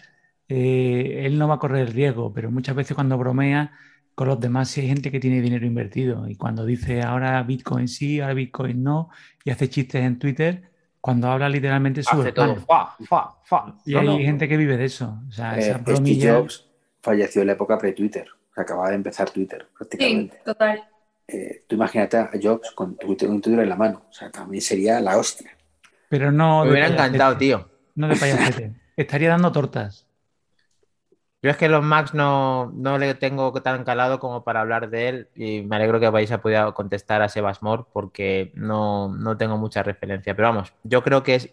eh, 0.49 1.23
él 1.25 1.37
no 1.37 1.47
va 1.47 1.55
a 1.55 1.59
correr 1.59 1.87
el 1.87 1.93
riesgo, 1.93 2.33
pero 2.33 2.51
muchas 2.51 2.75
veces 2.75 2.95
cuando 2.95 3.17
bromea 3.17 3.77
con 4.17 4.27
los 4.27 4.39
demás 4.39 4.69
sí 4.69 4.81
hay 4.81 4.87
gente 4.87 5.11
que 5.11 5.19
tiene 5.19 5.41
dinero 5.41 5.63
invertido. 5.67 6.27
Y 6.27 6.35
cuando 6.35 6.65
dice 6.65 7.03
ahora 7.03 7.43
Bitcoin 7.43 7.87
sí, 7.87 8.19
ahora 8.19 8.33
Bitcoin 8.33 8.81
no, 8.81 9.09
y 9.43 9.51
hace 9.51 9.69
chistes 9.69 10.03
en 10.03 10.17
Twitter, 10.17 10.71
cuando 10.99 11.27
habla 11.29 11.47
literalmente 11.47 12.01
sube 12.01 12.31
todo. 12.31 12.55
Fa, 12.55 12.95
fa, 13.07 13.35
fa. 13.43 13.75
Y 13.85 13.93
No, 13.93 13.99
hay 13.99 14.05
no. 14.07 14.17
gente 14.17 14.47
que 14.49 14.57
vive 14.57 14.75
de 14.75 14.85
eso. 14.85 15.19
O 15.29 15.31
sea, 15.31 15.55
Eh, 15.55 15.69
esa 15.69 15.79
Steve. 15.95 16.31
Jobs 16.31 16.67
falleció 16.99 17.41
en 17.41 17.47
la 17.47 17.53
época 17.53 17.77
pre-Twitter. 17.77 18.25
O 18.49 18.53
sea, 18.55 18.63
acababa 18.63 18.89
de 18.89 18.95
empezar 18.95 19.29
Twitter, 19.29 19.67
Sí, 19.69 19.75
prácticamente. 19.77 20.37
total. 20.43 20.83
Eh, 21.27 21.65
tú 21.67 21.75
imagínate 21.75 22.17
a 22.17 22.31
Jobs 22.41 22.71
con 22.71 22.97
Twitter, 22.97 23.29
con 23.29 23.39
Twitter 23.39 23.59
en 23.61 23.69
la 23.69 23.75
mano. 23.75 24.05
O 24.09 24.13
sea, 24.13 24.31
también 24.31 24.61
sería 24.63 24.99
la 24.99 25.15
hostia. 25.17 25.51
Pero 26.09 26.31
no 26.31 26.65
Me 26.65 26.71
hubiera 26.71 26.87
encantado, 26.87 27.37
tío. 27.37 27.69
No 27.93 28.07
de 28.07 28.15
payasete. 28.15 28.73
Estaría 28.97 29.29
dando 29.29 29.51
tortas. 29.51 30.06
Yo 31.43 31.51
es 31.51 31.57
que 31.57 31.69
los 31.69 31.83
Max 31.83 32.13
no, 32.15 32.71
no 32.75 32.97
le 32.97 33.13
tengo 33.13 33.53
tan 33.61 33.83
calado 33.83 34.19
como 34.19 34.43
para 34.43 34.61
hablar 34.61 34.89
de 34.89 35.07
él 35.09 35.29
y 35.35 35.61
me 35.61 35.75
alegro 35.75 35.99
que 35.99 36.09
vais 36.09 36.31
a 36.31 36.41
poder 36.41 36.73
contestar 36.73 37.21
a 37.21 37.29
Sebas 37.29 37.61
Moore 37.61 37.83
porque 37.93 38.51
no, 38.55 39.15
no 39.15 39.37
tengo 39.37 39.55
mucha 39.57 39.83
referencia. 39.83 40.35
Pero 40.35 40.47
vamos, 40.49 40.73
yo 40.83 41.03
creo 41.03 41.21
que 41.21 41.35
es 41.35 41.49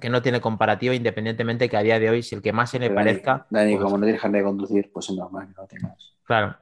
que 0.00 0.08
no 0.08 0.22
tiene 0.22 0.40
comparativa, 0.40 0.94
independientemente 0.94 1.68
que 1.68 1.76
a 1.76 1.82
día 1.82 1.98
de 1.98 2.08
hoy, 2.10 2.22
si 2.22 2.34
el 2.34 2.42
que 2.42 2.52
más 2.52 2.70
se 2.70 2.78
le 2.78 2.86
Pero 2.88 2.96
parezca. 3.00 3.46
Dani, 3.50 3.72
pues, 3.74 3.84
como 3.84 3.98
no 3.98 4.04
tienes 4.04 4.20
carnet 4.22 4.40
de 4.40 4.44
conducir, 4.46 4.90
pues 4.92 5.08
es 5.10 5.16
normal 5.16 5.48
que 5.48 5.54
no 5.54 5.66
tengas. 5.66 6.14
Claro. 6.24 6.56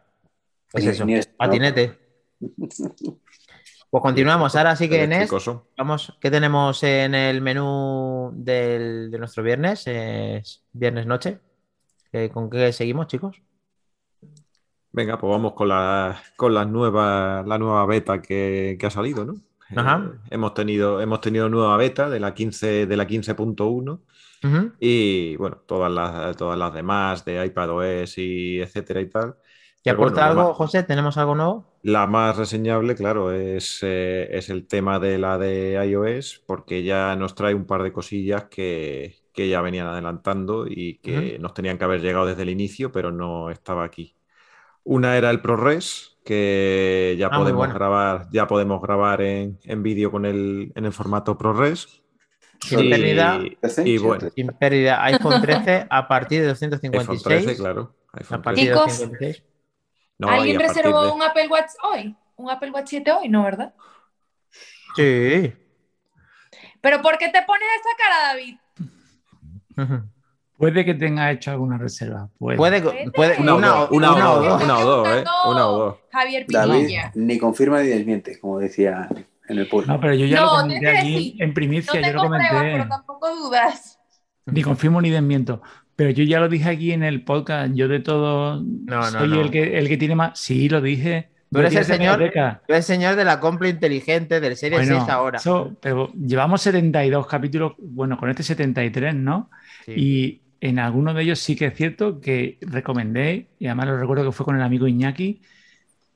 Es 0.73 0.85
Ni- 0.85 0.91
eso. 0.91 1.05
ni 1.05 1.21
Patinete. 1.37 1.99
Pues 3.91 4.03
continuamos. 4.03 4.57
Ahora 4.57 4.75
sí 4.75 4.89
que, 4.89 5.05
Eléctricoso. 5.05 5.69
vamos, 5.79 6.19
¿qué 6.21 6.29
tenemos 6.29 6.83
en 6.83 7.15
el 7.15 7.41
menú 7.41 8.33
del- 8.35 9.09
de 9.09 9.19
nuestro 9.21 9.45
viernes? 9.45 9.85
Es 9.87 10.65
viernes 10.73 11.07
noche. 11.07 11.39
¿Con 12.33 12.49
qué 12.49 12.73
seguimos, 12.73 13.09
chicos? 13.09 13.43
Venga, 14.93 15.19
pues 15.19 15.29
vamos 15.29 15.55
con 15.55 15.69
la, 15.69 16.23
con 16.37 16.55
la 16.55 16.65
nueva, 16.65 17.43
la 17.45 17.59
nueva 17.59 17.85
beta 17.87 18.23
que, 18.23 18.77
que 18.79 18.87
ha 18.87 18.91
salido, 18.91 19.25
¿no? 19.25 19.35
Ajá. 19.75 20.05
Eh, 20.05 20.19
hemos, 20.31 20.55
tenido, 20.55 21.01
hemos 21.01 21.21
tenido 21.21 21.49
nueva 21.49 21.77
beta 21.77 22.09
de 22.09 22.21
la 22.21 22.33
15 22.33 22.87
de 22.87 22.97
la 22.97 23.07
15.1 23.07 24.01
Ujú. 24.45 24.73
y 24.79 25.35
bueno, 25.37 25.57
todas 25.67 25.91
las, 25.91 26.37
todas 26.37 26.57
las 26.57 26.73
demás 26.73 27.25
de 27.25 27.45
iPadOS 27.45 28.19
y 28.19 28.61
etcétera 28.61 29.01
y 29.01 29.07
tal. 29.11 29.35
¿Te 29.83 29.91
Pero 29.91 29.97
bueno, 29.97 30.13
aporta 30.13 30.27
algo, 30.29 30.55
José? 30.55 30.85
¿Tenemos 30.85 31.19
algo 31.19 31.35
nuevo? 31.35 31.65
La 31.83 32.07
más 32.07 32.37
reseñable, 32.37 32.95
claro, 32.95 33.33
es, 33.33 33.81
eh, 33.83 34.29
es 34.31 34.49
el 34.49 34.67
tema 34.69 35.01
de 35.01 35.19
la 35.19 35.39
de 35.39 35.85
iOS, 35.85 36.43
porque 36.47 36.85
ya 36.85 37.17
nos 37.17 37.35
trae 37.35 37.55
un 37.55 37.67
par 37.67 37.83
de 37.83 37.93
cosillas 37.93 38.45
que, 38.45 39.24
que 39.35 39.49
ya 39.49 39.61
venían 39.61 39.87
adelantando 39.89 40.67
y 40.67 40.99
que 40.99 41.39
nos 41.41 41.53
tenían 41.55 41.77
que 41.77 41.85
haber 41.85 42.01
llegado 42.01 42.25
desde 42.27 42.43
el 42.43 42.51
inicio, 42.51 42.93
pero 42.93 43.11
no 43.11 43.51
estaba 43.51 43.85
aquí. 43.85 44.15
Una 44.85 45.17
era 45.17 45.31
el 45.31 45.41
ProRes, 45.41 46.17
que 46.25 47.17
ya 47.19 47.27
Ah, 47.27 47.37
podemos 47.39 47.59
bueno. 47.59 47.75
grabar, 47.75 48.29
ya 48.31 48.47
podemos 48.47 48.81
grabar 48.81 49.21
en, 49.23 49.59
en 49.65 49.83
vídeo 49.83 50.11
con 50.11 50.25
el, 50.25 50.73
en 50.75 50.85
el 50.85 50.93
formato 50.93 51.37
ProRes. 51.37 52.03
Sin 52.61 52.81
Y- 52.81 52.91
pérdida. 52.91 53.41
Y 53.85 53.99
bueno, 53.99 54.31
Sin 54.35 54.47
pérdida. 54.49 55.03
iPhone 55.05 55.43
13 55.43 55.87
a 55.91 56.07
partir 56.09 56.43
de 56.43 56.49
iPhone 56.51 56.71
256. 56.71 57.45
13, 57.45 57.57
claro. 57.61 57.95
A 58.13 58.19
iPhone 58.21 58.43
partir 58.43 58.73
13. 58.73 58.73
de 58.73 58.75
Chicos. 58.75 58.99
256. 59.11 59.45
No, 60.19 60.29
y 60.29 60.39
¿Alguien 60.39 60.57
a 60.63 60.67
reservó 60.69 61.05
de- 61.07 61.13
un 61.13 61.23
Apple 61.23 61.49
Watch 61.49 61.71
hoy? 61.83 62.17
¿Un 62.37 62.51
Apple 62.51 62.71
Watch 62.71 62.87
7 62.89 63.11
hoy? 63.13 63.29
No, 63.29 63.43
¿verdad? 63.43 63.75
Sí. 64.97 65.53
¿Pero 66.81 67.03
por 67.03 67.19
qué 67.19 67.29
te 67.31 67.43
pones 67.43 67.69
esa 67.81 67.97
cara, 67.99 68.29
David? 68.29 68.57
Puede 70.57 70.85
que 70.85 70.95
tenga 70.95 71.31
hecho 71.33 71.51
alguna 71.51 71.79
reserva. 71.79 72.29
Puede. 72.39 72.57
Puede, 72.57 73.11
Puede. 73.11 73.41
Una, 73.41 73.53
dos, 73.53 73.91
una, 73.91 74.13
una 74.15 74.31
o 74.33 74.37
dos, 74.41 74.49
dos. 74.49 74.63
una 74.63 74.79
o 74.79 74.85
dos, 74.85 75.09
¿eh? 75.09 75.25
Una 75.47 75.69
o 75.69 75.79
dos. 75.79 75.97
Javier 76.13 76.47
David 76.49 76.73
Pinilla. 76.75 77.13
ni 77.17 77.39
confirma 77.39 77.83
ni 77.83 77.89
desmiente, 77.89 78.39
como 78.39 78.61
decía 78.61 79.09
en 79.49 79.59
el 79.59 79.69
pueblo. 79.69 79.93
No, 79.93 80.01
pero 80.01 80.15
yo 80.15 80.27
ya 80.27 80.41
No, 80.41 80.45
lo 80.47 80.61
comenté 80.63 80.89
aquí 80.89 81.13
decir, 81.15 81.43
en 81.43 81.49
No 81.49 81.55
primicia, 81.55 82.01
yo 82.01 82.13
lo 82.13 82.23
tengo 82.23 82.29
pruebas, 82.35 82.49
comenté. 82.53 82.73
pero 82.79 82.89
tampoco 82.89 83.35
dudas. 83.37 83.99
Ni 84.47 84.63
confirmo 84.63 85.01
ni 85.03 85.11
desmiento. 85.11 85.61
Pero 85.97 86.11
yo 86.11 86.25
ya 86.25 86.41
lo 86.41 86.49
dije 86.49 86.69
aquí 86.69 86.93
en 86.93 87.03
el 87.03 87.25
podcast. 87.25 87.75
Yo 87.75 87.89
de 87.89 88.01
todo 88.01 88.63
no, 88.63 89.03
soy 89.05 89.29
no. 89.29 89.41
El, 89.41 89.51
que, 89.51 89.79
el 89.79 89.89
que 89.89 89.97
tiene 89.97 90.15
más. 90.15 90.39
Sí, 90.39 90.69
lo 90.69 90.81
dije. 90.81 91.31
Tú 91.55 91.61
eres 91.61 91.75
el 91.77 91.85
señor-. 91.85 92.33
Tú 92.67 92.73
eres 92.73 92.85
señor 92.87 93.17
de 93.17 93.25
la 93.25 93.41
compra 93.41 93.69
inteligente 93.69 94.41
del 94.41 94.57
Serie 94.57 94.79
Bueno, 94.79 94.97
6 94.99 95.09
ahora. 95.09 95.39
eso- 95.39 95.77
pero 95.81 96.13
llevamos 96.13 96.63
72 96.63 97.27
capítulos, 97.27 97.73
bueno, 97.79 98.19
con 98.19 98.29
este 98.31 98.43
73, 98.43 99.15
¿no? 99.15 99.51
Sí. 99.87 99.93
Y 99.97 100.41
en 100.61 100.79
algunos 100.79 101.15
de 101.15 101.23
ellos 101.23 101.39
sí 101.39 101.57
que 101.57 101.67
es 101.67 101.75
cierto 101.75 102.21
que 102.21 102.59
recomendé, 102.63 103.49
y 103.59 103.67
además 103.67 103.87
lo 103.87 103.99
recuerdo 103.99 104.25
que 104.25 104.33
fue 104.33 104.45
con 104.47 104.57
el 104.57 104.63
amigo 104.63 104.87
Iñaki, 104.87 105.41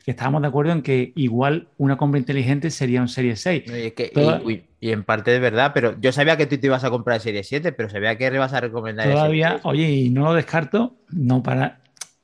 que 0.04 0.10
estábamos 0.12 0.40
de 0.40 0.48
acuerdo 0.48 0.72
en 0.72 0.80
que 0.82 1.12
igual 1.16 1.68
una 1.76 1.98
compra 1.98 2.18
inteligente 2.18 2.70
sería 2.70 3.02
un 3.02 3.08
Serie 3.08 3.36
6. 3.36 3.64
No, 3.66 3.76
y, 3.76 3.80
es 3.82 3.92
que- 3.92 4.06
y- 4.06 4.14
Toda- 4.14 4.40
y- 4.50 4.64
y 4.80 4.90
en 4.92 5.04
parte 5.04 5.34
es 5.34 5.40
verdad, 5.40 5.72
pero 5.74 6.00
yo 6.00 6.12
sabía 6.12 6.36
que 6.38 6.46
tú 6.46 6.56
te 6.56 6.66
ibas 6.66 6.82
a 6.84 6.88
comprar 6.90 7.16
el 7.16 7.20
Serie 7.20 7.44
7, 7.44 7.72
pero 7.72 7.90
sabía 7.90 8.16
que 8.16 8.26
ibas 8.26 8.54
a 8.54 8.60
recomendar 8.60 9.04
el 9.06 9.12
Serie 9.12 9.18
Todavía, 9.20 9.48
6. 9.50 9.60
oye, 9.64 9.90
y 9.90 10.08
no 10.10 10.24
lo 10.24 10.32
descarto, 10.34 10.96
no 11.10 11.42
para 11.42 11.80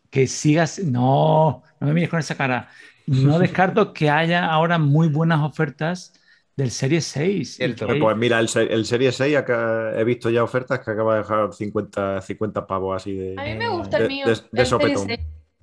que 0.08 0.26
sigas, 0.28 0.78
no, 0.78 1.62
no 1.80 1.86
me 1.88 1.92
mires 1.92 2.08
con 2.08 2.20
esa 2.20 2.36
cara. 2.36 2.68
No 3.06 3.38
descarto 3.38 3.92
que 3.92 4.10
haya 4.10 4.46
ahora 4.46 4.78
muy 4.78 5.08
buenas 5.08 5.40
ofertas 5.40 6.12
del 6.56 6.70
Serie 6.70 7.00
6. 7.00 7.50
y 7.50 7.54
Cierto. 7.54 7.86
Pues 8.00 8.16
mira, 8.16 8.38
el, 8.40 8.48
se- 8.48 8.72
el 8.72 8.86
Serie 8.86 9.12
6 9.12 9.36
acá 9.36 9.98
he 9.98 10.04
visto 10.04 10.30
ya 10.30 10.42
ofertas 10.44 10.80
que 10.80 10.90
acaba 10.90 11.14
de 11.14 11.20
dejar 11.22 11.52
50, 11.52 12.20
50 12.20 12.66
pavos 12.66 12.96
así 12.96 13.14
de... 13.14 13.34
A 13.38 13.44
mí 13.44 13.54
me 13.54 13.68
gusta 13.68 13.98
de- 13.98 14.02
el 14.04 14.08
mío. 14.08 14.26
de- 14.26 14.32
el 14.32 14.40
de 14.52 14.64
sopetón. 14.66 15.06
6. 15.08 15.20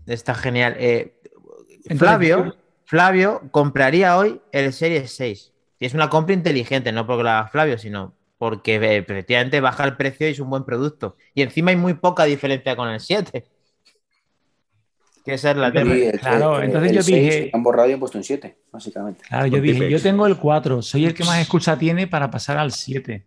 Está 0.07 0.35
genial. 0.35 0.75
Eh, 0.77 1.13
Entonces, 1.85 1.97
Flavio, 1.99 2.55
Flavio 2.85 3.41
compraría 3.51 4.17
hoy 4.17 4.41
el 4.51 4.73
Serie 4.73 5.07
6. 5.07 5.53
Y 5.79 5.85
es 5.85 5.93
una 5.93 6.09
compra 6.09 6.33
inteligente, 6.35 6.91
no 6.91 7.07
porque 7.07 7.27
haga 7.27 7.47
Flavio, 7.47 7.77
sino 7.77 8.13
porque 8.37 8.75
eh, 8.75 8.97
efectivamente 8.97 9.61
baja 9.61 9.83
el 9.85 9.95
precio 9.97 10.27
y 10.27 10.31
es 10.31 10.39
un 10.39 10.49
buen 10.49 10.63
producto. 10.65 11.15
Y 11.33 11.41
encima 11.43 11.71
hay 11.71 11.77
muy 11.77 11.93
poca 11.93 12.25
diferencia 12.25 12.75
con 12.75 12.89
el 12.89 12.99
7. 12.99 13.45
Que 15.23 15.33
esa 15.35 15.51
es 15.51 15.57
la 15.57 15.71
tema. 15.71 15.93
El- 15.93 16.19
Claro, 16.19 16.57
el- 16.59 16.65
entonces 16.65 16.89
el 16.91 16.95
yo 16.97 17.03
6 17.03 17.17
dije- 17.23 17.49
Han 17.53 17.61
borrado 17.63 17.89
y 17.89 17.93
han 17.93 17.99
puesto 17.99 18.17
un 18.17 18.23
7, 18.23 18.57
básicamente. 18.71 19.23
Claro, 19.27 19.47
yo 19.47 19.61
dije, 19.61 19.89
yo 19.89 20.01
tengo 20.01 20.25
el 20.25 20.37
4, 20.37 20.81
soy 20.81 21.05
el 21.05 21.13
que 21.13 21.23
más 21.23 21.39
escucha 21.39 21.77
tiene 21.77 22.07
para 22.07 22.31
pasar 22.31 22.57
al 22.57 22.71
7. 22.71 23.23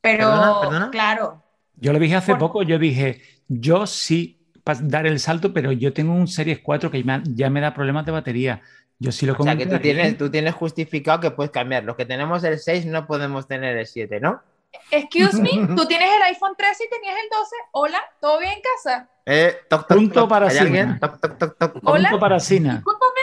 Pero, 0.00 0.18
Perdona, 0.28 0.60
perdona. 0.60 0.90
claro. 0.90 1.42
Yo 1.76 1.92
lo 1.92 1.98
dije 1.98 2.14
hace 2.16 2.32
Por- 2.32 2.38
poco, 2.38 2.62
yo 2.62 2.78
dije, 2.78 3.20
yo 3.48 3.86
sí 3.86 4.40
dar 4.82 5.06
el 5.06 5.20
salto, 5.20 5.52
pero 5.52 5.70
yo 5.72 5.92
tengo 5.92 6.12
un 6.12 6.26
Series 6.26 6.58
4 6.60 6.90
que 6.90 7.04
ya 7.34 7.50
me 7.50 7.60
da 7.60 7.74
problemas 7.74 8.04
de 8.06 8.12
batería. 8.12 8.62
Yo 8.98 9.12
sí 9.12 9.26
lo 9.26 9.34
O 9.38 9.42
sea 9.42 9.56
que 9.56 9.66
tú 9.66 9.78
tienes, 9.78 10.16
tú 10.16 10.30
tienes 10.30 10.54
justificado 10.54 11.20
que 11.20 11.30
puedes 11.30 11.50
cambiar. 11.52 11.84
Los 11.84 11.96
que 11.96 12.06
tenemos 12.06 12.42
el 12.44 12.58
6 12.58 12.86
no 12.86 13.06
podemos 13.06 13.46
tener 13.46 13.76
el 13.76 13.86
7, 13.86 14.20
¿no? 14.20 14.40
Excuse 14.90 15.40
me, 15.40 15.50
tú 15.76 15.86
tienes 15.86 16.08
el 16.16 16.22
iPhone 16.22 16.54
13 16.56 16.84
y 16.84 16.88
tenías 16.90 17.14
el 17.22 17.28
12. 17.30 17.56
Hola, 17.72 17.98
¿todo 18.20 18.40
bien 18.40 18.52
en 18.54 18.60
casa? 18.62 19.08
Eh, 19.26 19.58
toc, 19.68 19.86
toc, 19.88 19.96
Punto 19.98 20.20
toc. 20.20 20.28
para 20.30 20.46
¿Hay 20.46 20.52
Sina. 20.52 20.62
alguien? 20.64 20.98
Toc, 21.00 21.20
toc, 21.20 21.38
toc, 21.38 21.58
toc. 21.58 21.76
Hola. 21.82 22.08
Punto 22.10 22.20
para 22.20 22.38
Sina. 22.40 22.74
Discúlpame. 22.76 23.20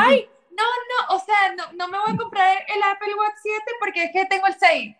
Ay, 0.00 0.28
no, 0.56 0.64
no, 0.64 1.16
o 1.16 1.18
sea, 1.20 1.54
no, 1.56 1.64
no 1.76 1.88
me 1.88 1.98
voy 1.98 2.14
a 2.14 2.16
comprar 2.16 2.56
el 2.66 2.82
Apple 2.82 3.14
Watch 3.16 3.36
7 3.42 3.62
porque 3.78 4.04
es 4.04 4.10
que 4.12 4.24
tengo 4.26 4.46
el 4.46 4.54
6. 4.58 4.96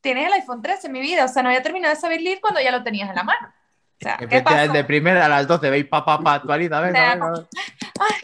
Tienes 0.00 0.26
el 0.26 0.32
iPhone 0.34 0.62
13 0.62 0.88
en 0.88 0.92
mi 0.92 1.00
vida, 1.00 1.24
o 1.24 1.28
sea, 1.28 1.42
no 1.42 1.48
había 1.48 1.62
terminado 1.62 1.94
de 1.94 2.00
saber 2.00 2.20
leer 2.20 2.40
cuando 2.40 2.60
ya 2.60 2.70
lo 2.70 2.82
tenías 2.82 3.08
en 3.08 3.16
la 3.16 3.24
mano. 3.24 3.48
O 3.48 3.98
sea, 4.04 4.16
¿qué 4.18 4.42
pasa? 4.42 4.68
de 4.68 4.84
primera 4.84 5.24
a 5.24 5.28
las 5.28 5.48
12 5.48 5.70
veis 5.70 5.86
pa, 5.86 6.04
pa, 6.04 6.20
pa, 6.20 6.34
actualidad. 6.34 6.82
Venga, 6.82 6.98
sea, 7.00 7.14
venga, 7.14 7.30
venga. 7.30 7.48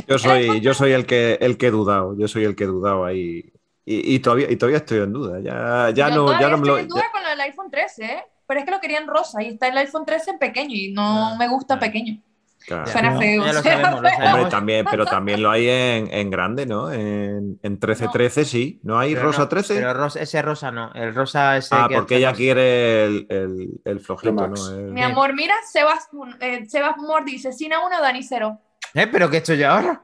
Yo 0.07 0.19
soy, 0.19 0.61
yo 0.61 0.75
soy 0.75 0.93
el 0.93 1.07
que 1.07 1.39
el 1.41 1.57
que 1.57 1.69
he 1.69 1.71
dudado, 1.71 2.15
yo 2.19 2.29
soy 2.29 2.45
el 2.45 2.55
que 2.55 2.65
he 2.65 2.67
dudado 2.67 3.07
ahí. 3.07 3.51
Y, 3.85 4.15
y 4.15 4.19
todavía, 4.21 4.51
y 4.51 4.57
todavía 4.57 4.77
estoy 4.79 4.99
en 4.99 5.13
duda. 5.13 5.41
Ya, 5.41 5.91
ya 5.95 6.11
Yo 6.11 6.15
no, 6.15 6.39
ya 6.41 6.49
no 6.51 6.59
me 6.59 6.67
lo. 6.67 6.77
estoy 6.79 6.83
en 6.83 6.89
duda 6.89 7.11
con 7.11 7.23
lo 7.23 7.29
del 7.31 7.41
iPhone 7.41 7.71
13, 7.71 8.05
¿eh? 8.05 8.25
Pero 8.53 8.61
es 8.61 8.67
que 8.67 8.71
lo 8.71 8.81
querían 8.81 9.07
rosa 9.07 9.43
y 9.43 9.49
está 9.49 9.69
el 9.69 9.79
iPhone 9.79 10.05
13 10.05 10.33
en 10.33 10.39
pequeño 10.39 10.75
y 10.75 10.93
no 10.93 11.29
Ah, 11.29 11.37
me 11.39 11.49
gusta 11.49 11.75
ah. 11.75 11.79
pequeño. 11.81 12.21
Claro. 12.67 12.87
Suena 12.87 13.11
No, 13.11 13.19
feo. 13.19 13.45
ya 13.45 13.53
lo 13.55 13.63
suena 13.63 13.81
sabemos, 13.81 14.03
lo 14.03 14.09
feo. 14.09 14.17
sabemos. 14.19 14.35
Hombre, 14.37 14.51
también, 14.51 14.87
pero 14.89 15.05
también 15.07 15.43
lo 15.43 15.51
hay 15.51 15.69
en, 15.69 16.13
en 16.15 16.31
grande, 16.31 16.65
¿no? 16.67 16.93
En, 16.93 17.59
en 17.63 17.81
13-13 17.81 18.45
sí. 18.45 18.81
¿No 18.85 18.99
hay 19.01 19.15
Pero 19.15 19.27
rosa 19.27 19.41
no, 19.43 19.49
13? 19.49 19.75
Pero 19.75 19.95
rosa- 19.95 20.21
ese 20.21 20.43
rosa 20.43 20.71
no. 20.71 20.93
El 20.95 21.13
rosa 21.15 21.57
ese. 21.57 21.75
ah, 21.75 21.87
que 21.89 21.95
porque 21.97 22.17
ella 22.19 22.29
más- 22.29 22.37
quiere 22.37 23.05
el, 23.05 23.27
el, 23.31 23.81
el 23.85 23.99
flojito. 24.01 24.33
¿no? 24.47 24.71
El- 24.71 24.93
Mi 24.93 25.03
amor, 25.03 25.35
mira, 25.35 25.55
Sebas, 25.73 26.09
eh, 26.41 26.65
Sebas 26.69 26.97
Mor 26.99 27.25
dice, 27.25 27.53
Sina 27.53 27.85
1, 27.85 28.01
Dani 28.01 28.23
0. 28.23 28.61
¿Eh? 28.95 29.07
¿Pero 29.09 29.29
qué 29.29 29.39
he 29.39 29.41
hecho 29.41 29.55
yo 29.55 29.69
ahora? 29.71 30.03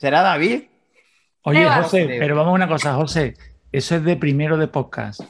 ¿Será 0.00 0.22
David? 0.22 0.62
Oye. 1.42 1.64
José, 1.64 2.06
pero 2.18 2.34
vamos 2.34 2.50
a 2.50 2.54
una 2.54 2.66
cosa, 2.68 2.94
José. 2.94 3.34
Eso 3.70 3.94
es 3.96 4.02
de 4.04 4.16
primero 4.16 4.56
de 4.56 4.66
podcast. 4.66 5.20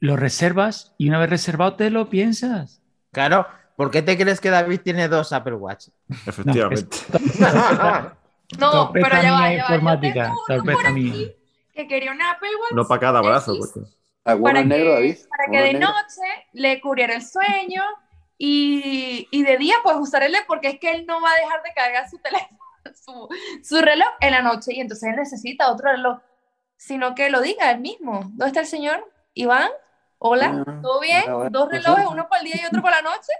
Lo 0.00 0.16
reservas 0.16 0.94
y 0.98 1.08
una 1.08 1.18
vez 1.18 1.30
reservado 1.30 1.76
te 1.76 1.90
lo 1.90 2.08
piensas. 2.10 2.82
Claro. 3.12 3.46
¿Por 3.76 3.90
qué 3.90 4.02
te 4.02 4.16
crees 4.16 4.40
que 4.40 4.50
David 4.50 4.80
tiene 4.84 5.08
dos 5.08 5.32
Apple 5.32 5.54
Watch? 5.54 5.88
Efectivamente. 6.26 6.96
No, 8.58 8.70
Torpeza 8.70 9.08
pero 9.10 9.22
ya 9.22 9.32
va, 9.32 9.52
ya 9.52 9.62
va. 9.62 9.68
Yo 9.68 9.74
informática, 9.74 10.32
tengo 10.46 10.62
uno 10.62 10.72
por 10.72 10.86
aquí 10.86 11.32
que 11.72 11.88
quería 11.88 12.12
un 12.12 12.22
Apple 12.22 12.50
Watch 12.60 12.72
no 12.72 12.86
para 12.86 13.00
cada 13.00 13.20
brazo. 13.20 13.56
Porque- 13.58 13.80
¿Alguno 14.26 14.52
para 14.52 14.64
negro, 14.64 14.90
que, 14.90 14.94
David? 14.94 15.16
para 15.28 15.44
que 15.50 15.56
¿Alguno 15.58 15.64
de 15.64 15.72
negro? 15.74 15.88
noche 15.88 16.46
le 16.52 16.80
cubriera 16.80 17.14
el 17.16 17.22
sueño 17.22 17.82
y, 18.38 19.26
y 19.30 19.42
de 19.42 19.58
día 19.58 19.74
pues 19.82 19.96
usar 19.98 20.22
el 20.22 20.32
LED 20.32 20.40
porque 20.46 20.68
es 20.68 20.78
que 20.78 20.92
él 20.92 21.04
no 21.06 21.20
va 21.20 21.30
a 21.30 21.34
dejar 21.36 21.62
de 21.62 21.72
cargar 21.74 22.08
su 22.08 22.18
teléfono, 22.22 22.58
su, 22.94 23.28
su 23.62 23.82
reloj 23.82 24.08
en 24.20 24.30
la 24.30 24.40
noche 24.42 24.72
y 24.72 24.80
entonces 24.80 25.10
él 25.10 25.16
necesita 25.16 25.70
otro 25.70 25.90
reloj, 25.90 26.20
sino 26.76 27.14
que 27.14 27.28
lo 27.28 27.40
diga 27.40 27.70
él 27.72 27.80
mismo. 27.80 28.20
¿Dónde 28.20 28.46
está 28.46 28.60
el 28.60 28.66
señor? 28.66 29.04
Iván, 29.34 29.70
hola, 30.26 30.64
Ah, 30.66 30.78
¿todo 30.82 31.00
bien? 31.00 31.22
¿Dos 31.50 31.68
relojes, 31.68 32.06
uno 32.10 32.26
para 32.28 32.40
el 32.42 32.46
día 32.46 32.60
y 32.62 32.66
otro 32.66 32.80
para 32.82 33.02
la 33.02 33.10
noche? 33.10 33.32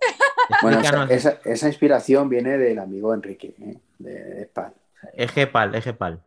Bueno, 0.62 0.80
esa, 0.80 1.04
esa- 1.04 1.38
esa 1.44 1.66
inspiración 1.68 2.28
viene 2.28 2.58
del 2.58 2.78
amigo 2.78 3.14
Enrique, 3.14 3.54
¿eh? 3.60 3.78
de, 3.98 4.10
de 4.24 4.44
Spal. 4.46 4.74
Ejepal, 5.14 5.74
Ejepal. 5.74 6.20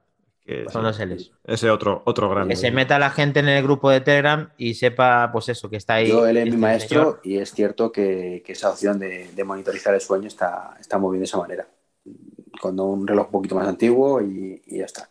que 0.46 0.66
Son 0.70 0.82
dos 0.84 0.98
L's. 1.00 1.32
Ese 1.44 1.70
otro, 1.70 2.02
otro 2.06 2.30
grande. 2.30 2.54
Que 2.54 2.56
se 2.60 2.72
meta 2.72 2.98
la 2.98 3.10
gente 3.10 3.40
en 3.42 3.50
el 3.50 3.62
grupo 3.62 3.90
de 3.92 4.02
Telegram 4.02 4.50
y 4.58 4.74
sepa, 4.76 5.30
pues 5.32 5.50
eso, 5.50 5.70
que 5.70 5.76
está 5.78 5.96
ahí. 5.96 6.08
Yo, 6.10 6.26
él 6.26 6.38
es 6.38 6.44
mi 6.46 6.50
este 6.52 6.62
maestro 6.62 7.00
señor. 7.04 7.20
y 7.24 7.38
es 7.40 7.52
cierto 7.52 7.92
que, 7.92 8.42
que 8.46 8.54
esa 8.54 8.70
opción 8.72 8.98
de, 8.98 9.30
de 9.34 9.44
monitorizar 9.44 9.94
el 9.94 10.02
sueño 10.02 10.28
está, 10.28 10.76
está 10.80 10.98
muy 10.98 11.12
bien 11.12 11.22
de 11.22 11.26
esa 11.26 11.38
manera. 11.38 11.68
Con 12.62 12.80
un 12.80 13.06
reloj 13.06 13.26
un 13.28 13.32
poquito 13.34 13.56
más 13.56 13.68
antiguo 13.68 14.22
y, 14.22 14.62
y 14.66 14.80
ya 14.80 14.86
está. 14.86 15.10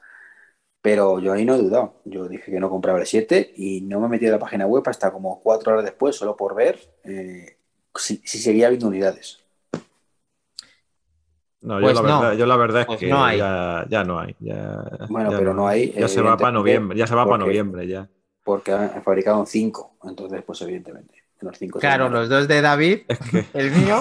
Pero 0.87 1.19
yo 1.19 1.33
ahí 1.33 1.45
no 1.45 1.57
he 1.57 1.59
dudado. 1.59 1.95
Yo 2.05 2.29
dije 2.29 2.49
que 2.53 2.61
no 2.61 2.71
compraba 2.71 3.01
el 3.01 3.07
7 3.07 3.53
y 3.57 3.81
no 3.81 3.99
me 3.99 4.07
metí 4.07 4.27
en 4.27 4.31
la 4.31 4.39
página 4.39 4.67
web 4.67 4.85
hasta 4.87 5.11
como 5.13 5.41
cuatro 5.41 5.73
horas 5.73 5.85
después, 5.85 6.15
solo 6.15 6.37
por 6.37 6.55
ver 6.55 6.79
eh, 7.03 7.57
si, 7.97 8.19
si 8.25 8.39
seguía 8.39 8.69
habiendo 8.69 8.87
unidades. 8.87 9.41
No, 11.63 11.81
Pues 11.81 11.97
yo, 11.97 12.03
la 12.03 12.09
no. 12.09 12.21
verdad, 12.21 12.39
yo 12.39 12.47
la 12.47 12.57
verdad 12.57 12.81
es 12.83 12.87
Pues 12.87 13.01
que 13.01 13.11
no 13.11 13.25
hay. 13.25 13.39
Ya, 13.39 13.85
ya 13.89 14.05
no 14.05 14.21
hay. 14.21 14.37
Ya, 14.39 14.85
Bueno, 15.09 15.31
ya 15.33 15.39
pero 15.39 15.55
no 15.55 15.67
hay, 15.67 15.91
Ya 15.91 16.07
se 16.07 16.23
va 16.23 16.37
para 16.37 16.53
noviembre, 16.53 16.97
ya 16.97 17.09
se 17.09 17.17
va 17.17 17.25
para 17.27 17.39
noviembre 17.39 17.89
ya. 17.89 18.09
Porque 18.45 18.71
han 18.71 19.03
fabricado 19.03 19.45
5. 19.45 19.97
Entonces, 20.05 20.41
pues 20.47 20.61
evidentemente. 20.63 21.15
Los 21.41 21.59
5 21.59 21.81
Claro, 21.81 22.09
los 22.09 22.29
dos 22.29 22.47
de 22.47 22.63
David, 22.63 23.01
Es 23.09 23.19
que 23.19 23.45
el 23.55 23.71
mío. 23.73 23.99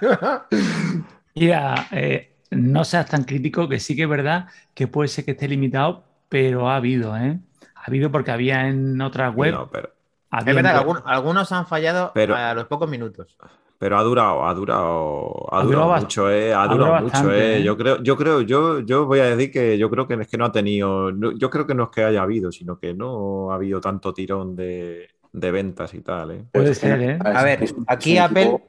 Mira, 1.34 1.86
eh, 1.92 2.37
no 2.50 2.84
seas 2.84 3.06
tan 3.06 3.24
crítico, 3.24 3.68
que 3.68 3.78
sí 3.80 3.94
que 3.96 4.02
es 4.04 4.08
verdad 4.08 4.46
que 4.74 4.86
puede 4.88 5.08
ser 5.08 5.24
que 5.24 5.32
esté 5.32 5.48
limitado, 5.48 6.04
pero 6.28 6.68
ha 6.68 6.76
habido, 6.76 7.16
¿eh? 7.16 7.38
Ha 7.74 7.84
habido 7.86 8.10
porque 8.10 8.30
había 8.30 8.68
en 8.68 9.00
otras 9.00 9.34
web. 9.34 9.52
no, 9.54 9.68
pero, 9.70 9.90
Es 10.36 10.44
verdad 10.44 10.84
que 10.84 10.92
algunos 11.06 11.52
han 11.52 11.66
fallado 11.66 12.10
Pero- 12.14 12.34
a 12.36 12.52
los 12.54 12.66
pocos 12.66 12.88
minutos. 12.90 13.36
pero 13.78 13.96
ha 13.96 14.02
durado, 14.02 14.44
ha 14.46 14.52
durado, 14.54 15.46
ha 15.54 15.60
Ha 15.60 15.62
durado 15.62 15.96
mucho, 16.00 16.30
eh, 16.30 16.52
ha 16.52 16.62
ha 16.62 16.68
durado 16.68 16.84
durado 16.86 17.04
mucho, 17.04 17.12
bastante, 17.12 17.38
eh. 17.38 17.58
eh. 17.58 17.62
Yo 17.62 17.76
creo, 17.76 18.02
yo 18.02 18.16
creo, 18.16 18.40
yo, 18.42 18.80
yo 18.80 19.06
voy 19.06 19.20
a 19.20 19.24
decir 19.36 19.52
que 19.52 19.78
yo 19.78 19.88
creo 19.88 20.06
que 20.08 20.14
es 20.14 20.26
que 20.28 20.36
no 20.36 20.44
ha 20.46 20.52
tenido, 20.52 21.12
no- 21.12 21.30
yo 21.32 21.48
creo 21.48 21.66
que 21.66 21.74
no 21.74 21.84
es 21.84 21.90
que 21.90 22.02
haya 22.04 22.22
habido, 22.22 22.50
sino 22.52 22.78
que 22.78 22.92
no 22.92 23.52
ha 23.52 23.54
habido 23.54 23.80
tanto 23.80 24.12
tirón 24.12 24.56
de, 24.56 25.08
de 25.32 25.50
ventas 25.50 25.94
y 25.94 26.00
tal, 26.00 26.30
eh. 26.32 26.44
Puede 26.52 26.74
ser, 26.74 27.00
¿eh? 27.02 27.18
A 27.24 27.42
ver, 27.44 27.64
aquí 27.86 28.18
Apple, 28.18 28.60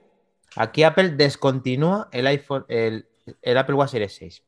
aquí 0.55 0.83
Apple 0.83 1.09
descontinúa 1.09 2.07
el 2.11 2.27
iPhone, 2.27 2.65
el, 2.67 3.05
el 3.41 3.57
Apple 3.57 3.75
Watch 3.75 3.91
Series 3.91 4.13
6. 4.15 4.43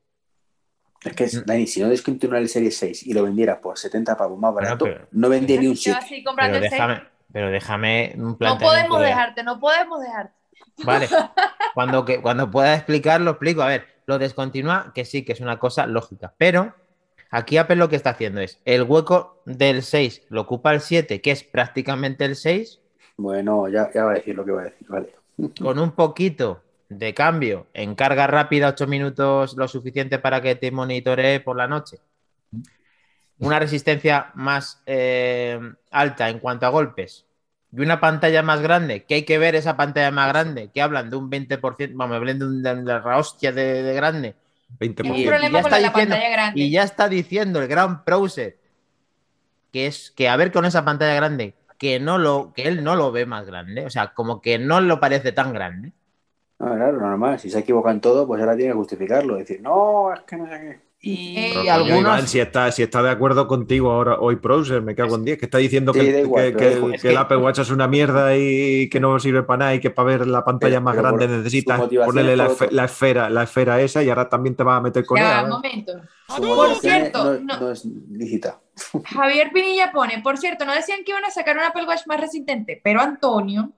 Es 1.04 1.12
que, 1.16 1.24
Mm. 1.26 1.44
Dani, 1.46 1.66
si 1.66 1.80
no 1.80 1.88
descontinúa 1.88 2.38
el 2.38 2.48
Serie 2.48 2.70
6 2.70 3.06
y 3.06 3.12
lo 3.12 3.24
vendiera 3.24 3.60
por 3.60 3.76
70 3.76 4.16
pavos 4.16 4.38
más 4.38 4.52
Bueno, 4.52 4.66
barato, 4.68 4.84
pero- 4.84 5.08
no 5.10 5.28
vendía 5.28 5.60
ni 5.60 5.66
un 5.66 5.74
Yo 5.74 5.92
7. 5.92 5.98
así 5.98 6.22
comprando 6.24 6.54
Pero 6.54 6.64
el 6.64 6.70
6. 6.70 6.72
déjame, 6.80 7.02
pero 7.32 7.50
déjame 7.50 8.12
un 8.16 8.36
No 8.38 8.58
podemos 8.58 9.00
de- 9.00 9.06
dejarte, 9.06 9.42
no 9.42 9.58
podemos 9.58 10.00
dejarte. 10.00 10.34
Vale. 10.84 11.08
Cuando, 11.74 12.04
que, 12.04 12.20
cuando 12.20 12.50
pueda 12.50 12.74
explicar, 12.74 13.20
lo 13.20 13.30
explico. 13.32 13.62
A 13.62 13.66
ver, 13.68 13.86
lo 14.06 14.18
descontinúa, 14.18 14.92
que 14.94 15.04
sí, 15.04 15.24
que 15.24 15.32
es 15.32 15.40
una 15.40 15.58
cosa 15.58 15.86
lógica. 15.86 16.34
Pero 16.38 16.74
aquí 17.30 17.56
Apple 17.56 17.76
lo 17.76 17.88
que 17.88 17.96
está 17.96 18.10
haciendo 18.10 18.40
es 18.42 18.60
el 18.64 18.82
hueco 18.82 19.42
del 19.46 19.82
6 19.82 20.22
lo 20.28 20.42
ocupa 20.42 20.72
el 20.72 20.80
7, 20.82 21.20
que 21.22 21.30
es 21.30 21.42
prácticamente 21.44 22.24
el 22.26 22.36
6, 22.36 22.80
Bueno, 23.16 23.68
ya, 23.68 23.90
ya 23.92 24.04
va 24.04 24.12
a 24.12 24.14
decir 24.14 24.34
lo 24.36 24.44
que 24.44 24.52
va 24.52 24.60
a 24.62 24.64
decir, 24.64 24.86
vale. 24.88 25.14
con 25.60 25.78
un 25.78 25.92
poquito 25.92 26.62
de 26.98 27.14
cambio 27.14 27.66
en 27.74 27.94
carga 27.94 28.26
rápida, 28.26 28.68
8 28.68 28.86
minutos, 28.86 29.54
lo 29.56 29.68
suficiente 29.68 30.18
para 30.18 30.40
que 30.40 30.54
te 30.54 30.70
monitoree 30.70 31.40
por 31.40 31.56
la 31.56 31.66
noche. 31.68 31.98
Una 33.38 33.58
resistencia 33.58 34.30
más 34.34 34.82
eh, 34.86 35.58
alta 35.90 36.28
en 36.28 36.38
cuanto 36.38 36.66
a 36.66 36.68
golpes. 36.70 37.26
Y 37.74 37.80
una 37.80 37.98
pantalla 38.00 38.42
más 38.42 38.60
grande, 38.60 39.04
que 39.04 39.14
hay 39.14 39.22
que 39.24 39.38
ver 39.38 39.54
esa 39.54 39.76
pantalla 39.76 40.10
más 40.10 40.28
grande, 40.28 40.70
que 40.72 40.82
hablan 40.82 41.08
de 41.10 41.16
un 41.16 41.30
20%, 41.30 41.90
vamos, 41.94 42.16
hablan 42.16 42.38
de, 42.38 42.44
un, 42.44 42.62
de 42.62 42.74
la 42.84 43.16
hostia 43.16 43.50
de, 43.50 43.82
de 43.82 43.94
grande. 43.94 44.34
20 44.78 45.02
Tengo 45.02 45.16
Y- 45.16 45.22
un 45.22 45.28
problema 45.28 45.58
ya 45.58 45.62
con 45.62 45.72
está 45.72 45.80
la 45.80 45.88
diciendo- 45.88 46.14
pantalla 46.14 46.30
grande. 46.32 46.60
Y 46.60 46.70
ya 46.70 46.82
está 46.82 47.08
diciendo 47.08 47.62
el 47.62 47.68
gran 47.68 48.04
Browser 48.04 48.58
que 49.72 49.86
es 49.86 50.10
que 50.14 50.28
a 50.28 50.36
ver 50.36 50.52
con 50.52 50.66
esa 50.66 50.84
pantalla 50.84 51.14
grande, 51.14 51.54
que 51.78 51.98
no 51.98 52.18
lo, 52.18 52.52
que 52.54 52.64
él 52.68 52.84
no 52.84 52.94
lo 52.94 53.10
ve 53.10 53.24
más 53.24 53.46
grande, 53.46 53.86
o 53.86 53.90
sea, 53.90 54.08
como 54.12 54.42
que 54.42 54.58
no 54.58 54.82
lo 54.82 55.00
parece 55.00 55.32
tan 55.32 55.54
grande. 55.54 55.92
No, 56.62 56.74
claro, 56.76 57.00
normal. 57.00 57.38
Si 57.40 57.50
se 57.50 57.58
equivoca 57.58 57.90
en 57.90 58.00
todo, 58.00 58.26
pues 58.26 58.40
ahora 58.40 58.54
tiene 58.56 58.70
que 58.72 58.76
justificarlo. 58.78 59.36
Decir, 59.36 59.60
no, 59.60 60.12
es 60.14 60.20
que 60.20 60.36
no 60.36 60.46
sé 60.46 60.52
qué. 60.60 60.92
Y, 61.04 61.34
Pero, 61.34 61.60
coño, 61.62 61.72
algunos. 61.72 62.00
Iván, 62.00 62.28
si 62.28 62.38
está, 62.38 62.70
si 62.70 62.84
está 62.84 63.02
de 63.02 63.10
acuerdo 63.10 63.48
contigo 63.48 63.90
ahora, 63.90 64.20
hoy 64.20 64.36
Browser, 64.36 64.80
me 64.82 64.94
cago 64.94 65.16
en 65.16 65.24
10, 65.24 65.36
que 65.36 65.46
está 65.46 65.58
diciendo 65.58 65.92
Sí, 65.92 65.98
que, 65.98 66.20
igual, 66.20 66.52
que- 66.52 66.56
que- 66.56 66.68
es 66.68 66.76
el 66.76 67.00
que- 67.00 67.16
Apple 67.16 67.38
Watch 67.38 67.58
es 67.58 67.70
una 67.72 67.88
mierda 67.88 68.36
y 68.36 68.88
que 68.88 69.00
no 69.00 69.18
sirve 69.18 69.42
para 69.42 69.58
nada 69.58 69.74
y 69.74 69.80
que 69.80 69.90
para 69.90 70.06
ver 70.06 70.26
la 70.28 70.44
pantalla 70.44 70.74
Pero- 70.76 70.82
más 70.82 70.94
pero 70.94 71.02
grande 71.16 71.26
necesitas 71.38 71.80
ponerle 71.80 72.32
es 72.32 72.38
la, 72.38 72.48
esfe- 72.50 72.84
esfera, 72.84 73.28
la 73.30 73.42
esfera 73.42 73.80
esa 73.80 74.00
y 74.00 74.08
ahora 74.10 74.28
también 74.28 74.54
te 74.54 74.62
vas 74.62 74.78
a 74.78 74.80
meter 74.80 75.04
con 75.04 75.18
Ya, 75.18 75.40
ella. 75.40 75.48
momento. 75.48 75.92
Por 76.38 76.74
cierto, 76.76 77.24
no, 77.24 77.40
no- 77.40 77.60
no 77.60 77.70
es 77.72 77.84
lícita. 77.84 78.60
Javier 79.06 79.50
Pinilla 79.52 79.90
pone, 79.90 80.20
por 80.22 80.38
cierto, 80.38 80.64
no 80.64 80.72
decían 80.72 81.00
que 81.04 81.10
iban 81.10 81.24
a 81.24 81.30
sacar 81.30 81.56
un 81.56 81.64
Apple 81.64 81.84
Watch 81.84 82.06
más 82.06 82.20
resistente, 82.20 82.80
pero 82.82 83.00
Antonio 83.00 83.72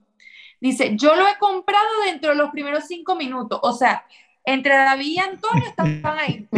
dice, 0.71 0.97
yo 0.97 1.15
lo 1.15 1.27
he 1.29 1.37
comprado 1.39 1.87
dentro 2.07 2.31
de 2.31 2.37
los 2.37 2.51
primeros 2.51 2.85
cinco 2.87 3.15
minutos. 3.17 3.61
O 3.63 3.73
sea, 3.73 4.05
entre 4.45 4.75
David 4.75 5.07
y 5.07 5.19
Antonio 5.19 5.65
estaban 5.67 6.19
ahí. 6.19 6.49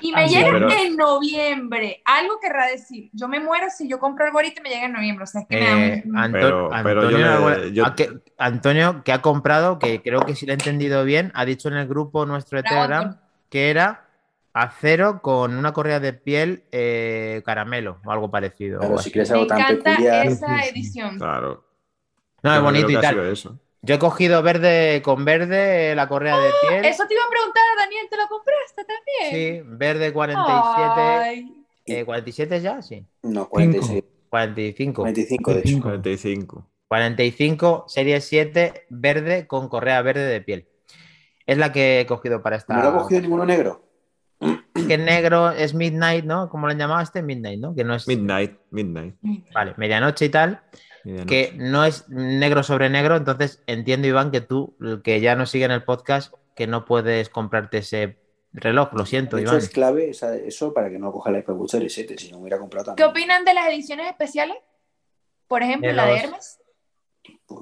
Y 0.00 0.12
me 0.12 0.28
llega 0.28 0.50
pero- 0.52 0.70
en 0.70 0.96
noviembre. 0.96 2.02
Algo 2.04 2.38
querrá 2.40 2.66
decir. 2.66 3.10
Yo 3.12 3.28
me 3.28 3.40
muero 3.40 3.66
si 3.76 3.88
yo 3.88 3.98
compro 3.98 4.24
algo 4.26 4.38
ahorita 4.38 4.60
y 4.60 4.62
me 4.62 4.68
llega 4.70 4.86
en 4.86 4.92
noviembre. 4.92 5.24
O 5.24 5.26
sea, 5.26 5.40
es 5.42 5.46
que 5.48 5.56
me 5.56 5.64
da 5.66 5.76
Eh, 5.86 6.02
un- 6.04 6.32
Pero- 6.32 6.70
pero 6.82 7.02
Antonio, 7.02 7.18
yo 7.18 7.50
le- 7.50 7.72
yo- 7.72 7.86
a 7.86 7.94
que, 7.94 8.10
Antonio, 8.38 9.02
que 9.04 9.12
ha 9.12 9.22
comprado, 9.22 9.78
que 9.78 10.02
creo 10.02 10.20
que 10.20 10.34
si 10.34 10.46
lo 10.46 10.52
he 10.52 10.54
entendido 10.54 11.04
bien, 11.04 11.32
ha 11.34 11.44
dicho 11.44 11.68
en 11.68 11.74
el 11.74 11.88
grupo 11.88 12.26
nuestro 12.26 12.58
de 12.58 12.62
Bravo, 12.62 12.76
Telegram 12.76 13.04
Antonio. 13.04 13.20
que 13.50 13.70
era 13.70 14.04
acero 14.52 15.22
con 15.22 15.56
una 15.56 15.72
correa 15.72 16.00
de 16.00 16.12
piel 16.12 16.64
eh, 16.72 17.42
caramelo 17.44 17.98
o 18.04 18.10
algo 18.10 18.30
parecido. 18.30 18.80
Claro, 18.80 18.94
o 18.94 18.98
si 18.98 19.10
quieres 19.12 19.30
me 19.30 19.36
algo 19.36 19.46
tan 19.46 19.60
encanta 19.60 19.90
peculiar. 19.90 20.26
esa 20.26 20.60
edición. 20.64 21.16
Claro. 21.18 21.64
No, 22.42 22.54
es 22.54 22.62
bonito 22.62 22.90
y 22.90 23.00
tal. 23.00 23.18
eso. 23.26 23.58
Yo 23.82 23.94
he 23.94 23.98
cogido 23.98 24.42
verde 24.42 25.02
con 25.04 25.24
verde 25.24 25.94
la 25.94 26.08
correa 26.08 26.36
de 26.38 26.50
piel. 26.68 26.84
Eso 26.84 27.06
te 27.06 27.14
iba 27.14 27.22
a 27.22 27.30
preguntar, 27.30 27.62
Daniel, 27.78 28.06
¿te 28.10 28.16
lo 28.16 28.28
compraste 28.28 28.84
también? 28.84 29.62
Sí, 29.62 29.68
verde 29.76 30.12
47. 30.12 31.00
Ay. 31.00 31.64
eh, 31.86 32.04
¿47 32.04 32.60
ya? 32.60 32.82
Sí. 32.82 33.06
No, 33.22 33.48
46, 33.48 34.02
45. 34.28 35.02
25 35.04 35.54
de 35.54 35.60
hecho. 35.60 35.80
45. 35.82 36.66
45, 36.88 37.84
serie 37.86 38.20
7, 38.20 38.86
verde 38.88 39.46
con 39.46 39.68
correa 39.68 40.02
verde 40.02 40.26
de 40.26 40.40
piel. 40.40 40.66
Es 41.46 41.56
la 41.58 41.72
que 41.72 42.00
he 42.00 42.06
cogido 42.06 42.42
para 42.42 42.56
esta. 42.56 42.74
¿No 42.74 42.82
lo 42.82 42.88
ha 42.88 42.98
cogido 43.02 43.20
ninguno 43.20 43.44
negro? 43.46 43.84
Que 44.86 44.96
negro 44.98 45.50
es 45.50 45.74
Midnight, 45.74 46.24
¿no? 46.24 46.48
¿Cómo 46.48 46.66
lo 46.66 46.72
han 46.72 46.78
llamado 46.78 47.00
este? 47.00 47.22
Midnight, 47.22 47.60
¿no? 47.60 47.74
Que 47.74 47.84
no 47.84 47.94
es. 47.94 48.06
Midnight, 48.06 48.58
midnight. 48.70 49.16
Vale, 49.52 49.74
medianoche 49.76 50.26
y 50.26 50.28
tal. 50.28 50.62
Que 51.26 51.52
no 51.56 51.84
es 51.84 52.08
negro 52.08 52.62
sobre 52.62 52.90
negro. 52.90 53.16
Entonces 53.16 53.62
entiendo, 53.66 54.08
Iván, 54.08 54.30
que 54.30 54.40
tú, 54.40 54.76
el 54.80 55.02
que 55.02 55.20
ya 55.20 55.34
nos 55.36 55.50
sigue 55.50 55.64
en 55.64 55.70
el 55.70 55.84
podcast, 55.84 56.34
que 56.54 56.66
no 56.66 56.84
puedes 56.84 57.28
comprarte 57.28 57.78
ese 57.78 58.18
reloj. 58.52 58.92
Lo 58.92 59.06
siento, 59.06 59.36
De 59.36 59.42
hecho, 59.42 59.52
Iván. 59.52 59.62
es 59.62 59.70
clave 59.70 60.10
eso 60.10 60.74
para 60.74 60.90
que 60.90 60.98
no 60.98 61.12
coja 61.12 61.30
la 61.30 61.38
Apple 61.38 61.54
Watch 61.54 61.70
Series 61.70 61.92
7, 61.92 62.18
si 62.18 62.30
no 62.30 62.36
me 62.38 62.42
hubiera 62.42 62.58
comprado 62.58 62.94
¿Qué 62.94 63.02
también. 63.02 63.24
opinan 63.24 63.44
de 63.44 63.54
las 63.54 63.68
ediciones 63.68 64.08
especiales? 64.08 64.56
Por 65.46 65.62
ejemplo, 65.62 65.88
De 65.88 65.94
la 65.94 66.06
de 66.06 66.16
Hermes. 66.18 66.58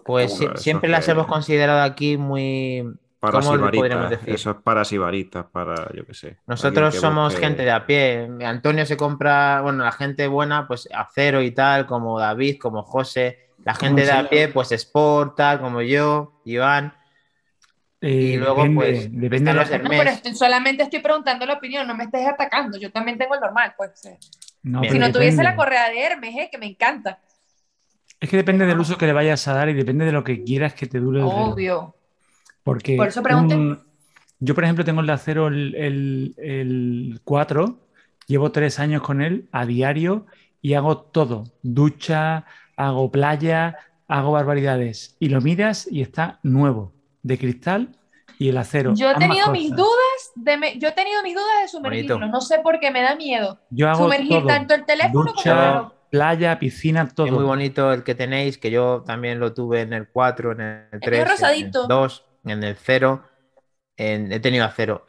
Pues 0.04 0.38
siempre 0.56 0.88
las 0.88 1.08
hemos 1.08 1.26
considerado 1.26 1.82
aquí 1.82 2.16
muy. 2.16 2.84
Para 3.32 3.40
¿Cómo 3.44 3.70
podríamos 3.70 4.10
decir? 4.10 4.30
Eso 4.34 4.50
es 4.50 4.56
para 4.62 4.84
sibaritas, 4.84 5.46
para, 5.50 5.92
yo 5.94 6.04
qué 6.06 6.14
sé. 6.14 6.36
Nosotros 6.46 6.94
somos 6.94 7.32
busque- 7.34 7.46
gente 7.46 7.62
de 7.64 7.70
a 7.70 7.84
pie. 7.86 8.28
Antonio 8.44 8.86
se 8.86 8.96
compra, 8.96 9.60
bueno, 9.62 9.84
la 9.84 9.92
gente 9.92 10.26
buena, 10.28 10.66
pues 10.68 10.88
acero 10.94 11.42
y 11.42 11.50
tal, 11.50 11.86
como 11.86 12.18
David, 12.18 12.58
como 12.60 12.82
José. 12.82 13.50
La 13.64 13.74
gente 13.74 14.04
de 14.04 14.12
a 14.12 14.28
pie, 14.28 14.48
pues 14.48 14.70
Sport, 14.72 15.36
tal, 15.36 15.60
como 15.60 15.82
yo, 15.82 16.40
Iván. 16.44 16.94
Eh, 18.00 18.10
Y 18.10 18.36
luego, 18.36 18.62
depende, 18.62 18.76
pues, 18.76 19.08
depende 19.12 19.50
de 19.52 19.56
los 19.56 19.68
No, 19.70 19.74
Hermes. 19.74 19.98
pero 19.98 20.10
estoy- 20.10 20.34
solamente 20.34 20.82
estoy 20.82 21.00
preguntando 21.00 21.46
la 21.46 21.54
opinión, 21.54 21.86
no 21.86 21.94
me 21.96 22.04
estés 22.04 22.28
atacando. 22.28 22.78
Yo 22.78 22.92
también 22.92 23.18
tengo 23.18 23.34
el 23.34 23.40
normal, 23.40 23.74
pues. 23.76 24.04
eh. 24.04 24.18
no. 24.62 24.82
Si 24.84 24.98
no 24.98 25.10
tuviese 25.12 25.42
la 25.42 25.56
correa 25.56 25.88
de 25.90 26.00
Hermes, 26.02 26.34
eh, 26.36 26.48
que 26.50 26.58
me 26.58 26.66
encanta. 26.66 27.18
Es 28.20 28.28
que 28.30 28.36
depende 28.36 28.66
del 28.66 28.78
uso 28.80 28.96
que 28.98 29.06
le 29.06 29.12
vayas 29.12 29.46
a 29.48 29.54
dar 29.54 29.68
y 29.68 29.74
depende 29.74 30.04
de 30.04 30.12
lo 30.12 30.24
que 30.24 30.42
quieras 30.42 30.74
que 30.74 30.86
te 30.86 30.98
dure 31.00 31.20
el 31.20 31.26
reloj. 31.28 31.54
Porque 32.66 32.96
Por 32.96 33.06
eso 33.06 33.22
pregunté. 33.22 33.54
un- 33.54 33.80
yo, 34.40 34.54
por 34.56 34.64
ejemplo, 34.64 34.84
tengo 34.84 35.00
el 35.00 35.06
de 35.06 35.12
acero 35.12 35.46
el, 35.46 35.74
el, 35.76 36.34
el 36.36 37.20
4, 37.24 37.78
llevo 38.26 38.50
tres 38.50 38.80
años 38.80 39.00
con 39.02 39.22
él 39.22 39.48
a 39.52 39.64
diario 39.64 40.26
y 40.60 40.74
hago 40.74 40.98
todo. 40.98 41.44
Ducha, 41.62 42.44
hago 42.76 43.10
playa, 43.12 43.76
hago 44.08 44.32
barbaridades. 44.32 45.16
Y 45.20 45.28
lo 45.28 45.40
miras 45.40 45.86
y 45.90 46.02
está 46.02 46.40
nuevo, 46.42 46.92
de 47.22 47.38
cristal 47.38 47.96
y 48.38 48.48
el 48.48 48.58
acero. 48.58 48.94
Yo 48.96 49.12
he 49.12 49.14
tenido 49.14 49.50
mis 49.52 49.70
cosas. 49.70 49.76
dudas 49.78 50.32
de 50.34 50.56
me- 50.58 50.78
yo 50.78 50.88
he 50.88 50.92
tenido 50.92 51.22
mis 51.22 51.34
dudas 51.34 51.62
de 51.62 51.68
sumergirlo. 51.68 52.16
Bonito. 52.16 52.32
No 52.32 52.40
sé 52.40 52.58
por 52.58 52.78
qué 52.80 52.90
me 52.90 53.00
da 53.02 53.14
miedo. 53.14 53.60
Yo 53.70 53.88
hago 53.88 54.02
Sumergir 54.04 54.38
todo. 54.40 54.46
tanto 54.48 54.74
el 54.74 54.84
teléfono 54.84 55.32
como 55.32 55.54
el 55.54 55.86
playa, 56.10 56.58
piscina, 56.58 57.08
todo. 57.08 57.26
Es 57.26 57.32
muy 57.32 57.44
bonito 57.44 57.92
el 57.92 58.02
que 58.02 58.14
tenéis, 58.14 58.58
que 58.58 58.70
yo 58.70 59.02
también 59.06 59.40
lo 59.40 59.54
tuve 59.54 59.80
en 59.80 59.92
el 59.94 60.08
4, 60.08 60.52
en 60.52 60.60
el 60.60 61.00
3, 61.00 61.20
en 61.20 61.26
el 61.26 61.28
rosadito. 61.30 61.86
2, 61.86 62.25
en 62.46 62.62
el 62.64 62.76
0. 62.76 63.22
en- 63.98 64.30
he 64.30 64.40
tenido 64.40 64.64
acero. 64.66 65.06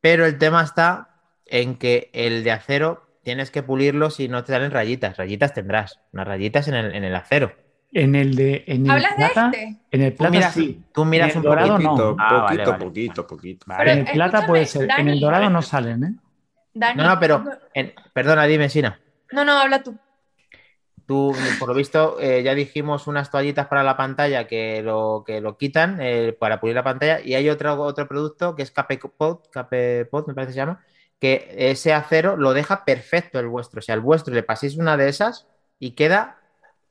Pero 0.00 0.26
el 0.26 0.38
tema 0.38 0.62
está 0.62 1.20
en 1.46 1.76
que 1.76 2.10
el 2.12 2.42
de 2.42 2.50
acero 2.50 3.06
tienes 3.22 3.50
que 3.52 3.62
pulirlo 3.62 4.10
si 4.10 4.28
no 4.28 4.42
te 4.42 4.52
salen 4.52 4.72
rayitas. 4.72 5.16
Rayitas 5.16 5.54
tendrás, 5.54 6.00
unas 6.12 6.26
rayitas 6.26 6.66
en 6.68 6.74
el, 6.74 6.94
en 6.96 7.04
el 7.04 7.14
acero. 7.14 7.52
En 7.92 8.16
el 8.16 8.34
de 8.34 8.64
en 8.66 8.86
el 8.86 8.90
¿Hablas 8.90 9.12
de 9.12 9.16
plata, 9.16 9.50
este? 9.54 9.76
en 9.92 10.02
el 10.02 10.10
Tú 10.12 10.18
plata 10.18 10.30
miras, 10.32 10.52
sí. 10.54 10.82
tú 10.92 11.04
miras 11.04 11.28
En 11.30 11.32
el 11.32 11.36
un 11.38 11.42
dorado 11.44 11.72
poquito. 11.74 11.90
no. 11.90 11.96
Poquito, 11.96 12.16
Ah, 12.18 12.32
vale, 12.32 12.44
poquito, 12.64 12.70
vale. 12.72 12.84
poquito, 12.84 13.26
poquito. 13.28 13.64
Vale. 13.68 13.84
Pero, 13.84 13.90
en 14.00 14.06
el 14.08 14.12
plata 14.14 14.46
puede 14.46 14.66
ser, 14.66 14.88
en 14.98 15.08
el 15.08 15.20
dorado 15.20 15.50
no 15.50 15.62
salen, 15.62 16.02
¿eh? 16.04 16.14
Dani, 16.74 17.00
No, 17.00 17.08
no, 17.08 17.20
pero, 17.20 17.44
en- 17.72 17.94
perdona, 18.12 18.46
dime, 18.46 18.68
Sina. 18.68 18.98
No, 19.30 19.44
no, 19.44 19.52
habla 19.60 19.80
tú. 19.84 19.96
Tú, 21.06 21.34
por 21.58 21.68
lo 21.68 21.74
visto, 21.74 22.18
eh, 22.18 22.42
ya 22.42 22.54
dijimos 22.54 23.06
unas 23.06 23.30
toallitas 23.30 23.66
para 23.66 23.82
la 23.82 23.96
pantalla 23.96 24.46
que 24.46 24.82
lo, 24.82 25.22
que 25.26 25.42
lo 25.42 25.58
quitan 25.58 25.98
eh, 26.00 26.34
para 26.38 26.60
pulir 26.60 26.74
la 26.74 26.82
pantalla 26.82 27.20
y 27.20 27.34
hay 27.34 27.50
otro, 27.50 27.74
otro 27.82 28.08
producto 28.08 28.54
que 28.54 28.62
es 28.62 28.70
Capepod, 28.70 29.40
Capepod, 29.50 30.26
me 30.26 30.34
parece 30.34 30.50
que 30.50 30.52
se 30.54 30.60
llama, 30.60 30.82
que 31.20 31.54
ese 31.56 31.92
acero 31.92 32.36
lo 32.36 32.54
deja 32.54 32.84
perfecto 32.86 33.38
el 33.38 33.48
vuestro. 33.48 33.80
O 33.80 33.82
sea, 33.82 33.94
el 33.94 34.00
vuestro 34.00 34.32
le 34.32 34.42
paséis 34.42 34.76
una 34.76 34.96
de 34.96 35.08
esas 35.08 35.46
y 35.78 35.90
queda 35.90 36.38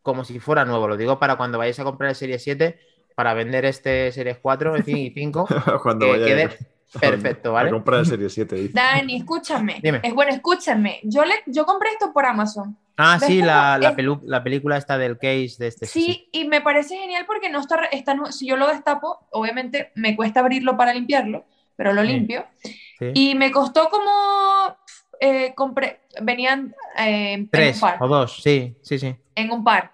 como 0.03 0.23
si 0.25 0.39
fuera 0.39 0.63
nuevo. 0.65 0.87
Lo 0.87 0.97
digo 0.97 1.17
para 1.17 1.35
cuando 1.35 1.57
vayáis 1.57 1.79
a 1.79 1.83
comprar 1.83 2.09
el 2.09 2.15
Serie 2.15 2.37
7 2.37 2.79
para 3.15 3.33
vender 3.33 3.65
este 3.65 4.11
Series 4.11 4.37
4 4.39 4.75
en 4.75 4.83
fin, 4.83 4.97
y 4.97 5.11
5, 5.11 5.47
Cuando 5.83 6.13
que 6.13 6.25
quede 6.25 6.72
perfecto, 6.99 7.53
¿vale? 7.53 7.69
comprar 7.71 7.99
el 8.01 8.05
Serie 8.05 8.29
7. 8.29 8.55
dice. 8.55 8.71
Dani, 8.73 9.15
escúchame. 9.17 9.79
Dime. 9.81 9.99
Es 10.03 10.13
bueno, 10.13 10.31
escúchame. 10.31 10.99
Yo, 11.03 11.23
le, 11.25 11.33
yo 11.47 11.65
compré 11.65 11.89
esto 11.91 12.11
por 12.13 12.25
Amazon. 12.25 12.77
Ah, 12.97 13.17
sí, 13.19 13.41
la, 13.41 13.77
la, 13.79 13.89
es- 13.89 13.95
pelu- 13.97 14.21
la 14.23 14.43
película 14.43 14.77
esta 14.77 14.97
del 14.99 15.15
case 15.17 15.55
de 15.57 15.67
este. 15.67 15.85
Sí, 15.87 16.29
y 16.31 16.45
me 16.47 16.61
parece 16.61 16.95
genial 16.97 17.25
porque 17.25 17.49
no 17.49 17.59
está, 17.59 17.85
está 17.85 18.15
si 18.31 18.45
yo 18.47 18.55
lo 18.57 18.67
destapo, 18.67 19.25
obviamente 19.31 19.91
me 19.95 20.15
cuesta 20.15 20.41
abrirlo 20.41 20.77
para 20.77 20.93
limpiarlo, 20.93 21.45
pero 21.75 21.91
lo 21.93 22.01
Sí. 22.03 22.07
limpio. 22.09 22.45
sí. 22.61 23.11
Y 23.15 23.33
me 23.35 23.49
costó 23.51 23.89
como, 23.89 24.77
eh, 25.19 25.53
compré, 25.55 26.01
venían 26.21 26.75
eh, 26.97 27.33
en 27.33 27.39
un 27.41 27.49
Tres 27.49 27.79
par, 27.79 27.97
o 27.99 28.07
dos, 28.07 28.41
sí, 28.43 28.75
sí, 28.83 28.99
sí. 28.99 29.15
en 29.35 29.51
un 29.51 29.63
par. 29.63 29.91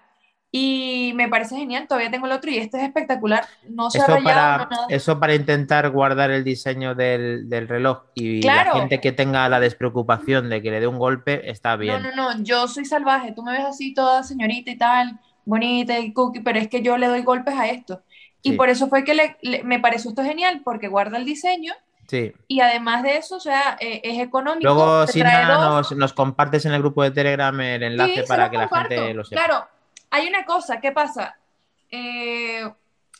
Y 0.52 1.12
me 1.14 1.28
parece 1.28 1.56
genial, 1.56 1.86
todavía 1.86 2.10
tengo 2.10 2.26
el 2.26 2.32
otro 2.32 2.50
y 2.50 2.58
este 2.58 2.78
es 2.78 2.82
espectacular. 2.84 3.44
No 3.68 3.88
se 3.88 4.00
ha 4.00 4.02
Eso 4.02 4.14
rayado, 4.16 4.24
para, 4.24 4.56
no 4.64 4.70
nada. 4.70 4.86
eso 4.88 5.20
para 5.20 5.34
intentar 5.36 5.88
guardar 5.90 6.32
el 6.32 6.42
diseño 6.42 6.96
del, 6.96 7.48
del 7.48 7.68
reloj 7.68 8.02
y 8.14 8.40
Claro. 8.40 8.74
la 8.74 8.80
gente 8.80 9.00
que 9.00 9.12
tenga 9.12 9.48
la 9.48 9.60
despreocupación 9.60 10.48
de 10.50 10.60
que 10.60 10.72
le 10.72 10.80
dé 10.80 10.88
un 10.88 10.98
golpe 10.98 11.48
está 11.48 11.76
bien. 11.76 12.02
No, 12.02 12.10
no, 12.16 12.34
no, 12.34 12.42
yo 12.42 12.66
soy 12.66 12.84
salvaje. 12.84 13.32
Tú 13.32 13.42
me 13.44 13.52
ves 13.52 13.64
así 13.64 13.94
toda 13.94 14.24
señorita 14.24 14.72
y 14.72 14.76
tal, 14.76 15.20
bonita 15.44 15.98
y 16.00 16.12
cookie, 16.12 16.40
pero 16.40 16.58
es 16.58 16.66
que 16.68 16.82
yo 16.82 16.96
le 16.96 17.06
doy 17.06 17.22
golpes 17.22 17.54
a 17.54 17.68
esto. 17.68 18.02
Y 18.42 18.50
Sí. 18.50 18.56
por 18.56 18.70
eso 18.70 18.88
fue 18.88 19.04
que 19.04 19.14
le- 19.14 19.36
le- 19.42 19.62
me 19.62 19.78
pareció 19.78 20.10
esto 20.10 20.24
genial, 20.24 20.62
porque 20.64 20.88
guarda 20.88 21.16
el 21.18 21.24
diseño 21.26 21.74
Sí. 22.08 22.32
y 22.48 22.60
además 22.60 23.04
de 23.04 23.18
eso, 23.18 23.36
o 23.36 23.40
sea, 23.40 23.76
eh, 23.78 24.00
es 24.02 24.18
económico. 24.18 24.64
Luego, 24.64 25.06
si 25.06 25.22
nos, 25.22 25.92
nos 25.92 26.12
compartes 26.12 26.64
en 26.66 26.72
el 26.72 26.80
grupo 26.80 27.04
de 27.04 27.12
Telegram 27.12 27.60
el 27.60 27.84
enlace 27.84 28.22
Sí, 28.22 28.26
para 28.26 28.50
que 28.50 28.56
la 28.58 28.68
comparto. 28.68 28.94
gente 28.96 29.14
lo 29.14 29.24
sepa. 29.24 29.44
Claro, 29.44 29.68
hay 30.10 30.28
una 30.28 30.44
cosa, 30.44 30.80
¿qué 30.80 30.92
pasa? 30.92 31.36
Eh, 31.90 32.68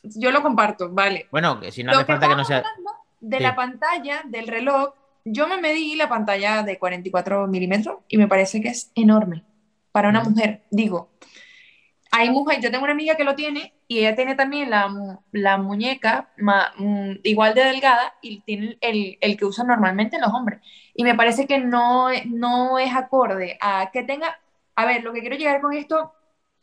yo 0.03 0.31
lo 0.31 0.43
comparto, 0.43 0.91
vale. 0.91 1.27
Bueno, 1.31 1.61
que 1.61 1.71
si 1.73 1.83
no 1.85 1.93
hace 1.93 2.05
falta 2.05 2.29
que 2.29 2.37
no 2.37 2.45
sea. 2.45 2.63
de 3.21 3.37
Sí. 3.37 3.43
la 3.43 3.55
pantalla 3.55 4.23
del 4.25 4.47
reloj, 4.47 4.95
yo 5.25 5.47
me 5.47 5.61
medí 5.61 5.95
la 5.97 6.09
pantalla 6.09 6.63
de 6.63 6.79
44 6.79 7.47
milímetros 7.47 7.99
y 8.09 8.17
me 8.17 8.27
parece 8.29 8.61
que 8.63 8.69
es 8.69 8.91
enorme 8.95 9.45
para 9.93 10.09
una 10.09 10.23
mujer. 10.23 10.63
Digo, 10.71 11.11
hay 12.13 12.31
mujeres, 12.31 12.65
yo 12.65 12.71
tengo 12.71 12.85
una 12.85 12.93
amiga 12.95 13.15
que 13.15 13.25
lo 13.25 13.35
tiene 13.37 13.73
y 13.87 13.99
ella 14.01 14.17
tiene 14.17 14.35
también 14.35 14.71
la, 14.71 14.91
la 15.33 15.59
muñeca 15.59 16.31
ma- 16.39 16.73
mm, 16.77 17.19
igual 17.23 17.55
de 17.55 17.65
delgada 17.65 18.15
y 18.23 18.41
tiene 18.41 18.79
el, 18.81 19.19
el 19.21 19.37
que 19.37 19.45
usan 19.45 19.67
normalmente 19.69 20.19
los 20.19 20.33
hombres. 20.33 20.61
Y 20.95 21.05
me 21.05 21.15
parece 21.15 21.47
que 21.47 21.59
no, 21.59 22.09
no 22.27 22.79
es 22.79 22.95
acorde 22.95 23.59
a 23.61 23.91
que 23.93 24.03
tenga, 24.03 24.41
a 24.77 24.87
ver, 24.87 25.05
lo 25.05 25.13
que 25.13 25.21
quiero 25.21 25.37
llegar 25.37 25.61
con 25.61 25.73
esto 25.75 26.13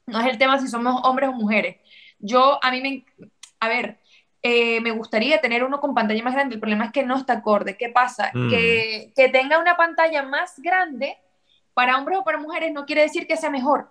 no 0.08 0.20
es 0.22 0.28
el 0.28 0.38
tema 0.38 0.58
si 0.60 0.68
somos 0.68 1.02
hombres 1.04 1.30
o 1.30 1.34
mujeres. 1.34 1.78
Yo, 2.20 2.60
a 2.64 2.72
mí 2.72 2.82
me, 2.82 3.06
a 3.60 3.68
ver, 3.68 4.00
eh, 4.42 4.80
me 4.82 4.92
gustaría 4.92 5.42
tener 5.42 5.64
uno 5.64 5.80
con 5.80 5.94
pantalla 5.94 6.24
más 6.24 6.34
grande. 6.34 6.56
El 6.56 6.62
problema 6.62 6.86
es 6.86 6.92
que 6.92 7.04
no 7.04 7.18
está 7.18 7.34
acorde. 7.34 7.78
¿Qué 7.78 7.90
pasa? 7.90 8.32
Mm. 8.34 8.50
Que, 8.50 9.14
que 9.16 9.30
tenga 9.30 9.60
una 9.60 9.76
pantalla 9.76 10.24
más 10.24 10.60
grande 10.60 11.18
para 11.74 11.98
hombres 11.98 12.18
o 12.20 12.24
para 12.24 12.40
mujeres 12.40 12.72
no 12.74 12.86
quiere 12.86 13.04
decir 13.04 13.28
que 13.28 13.38
sea 13.38 13.50
mejor. 13.50 13.90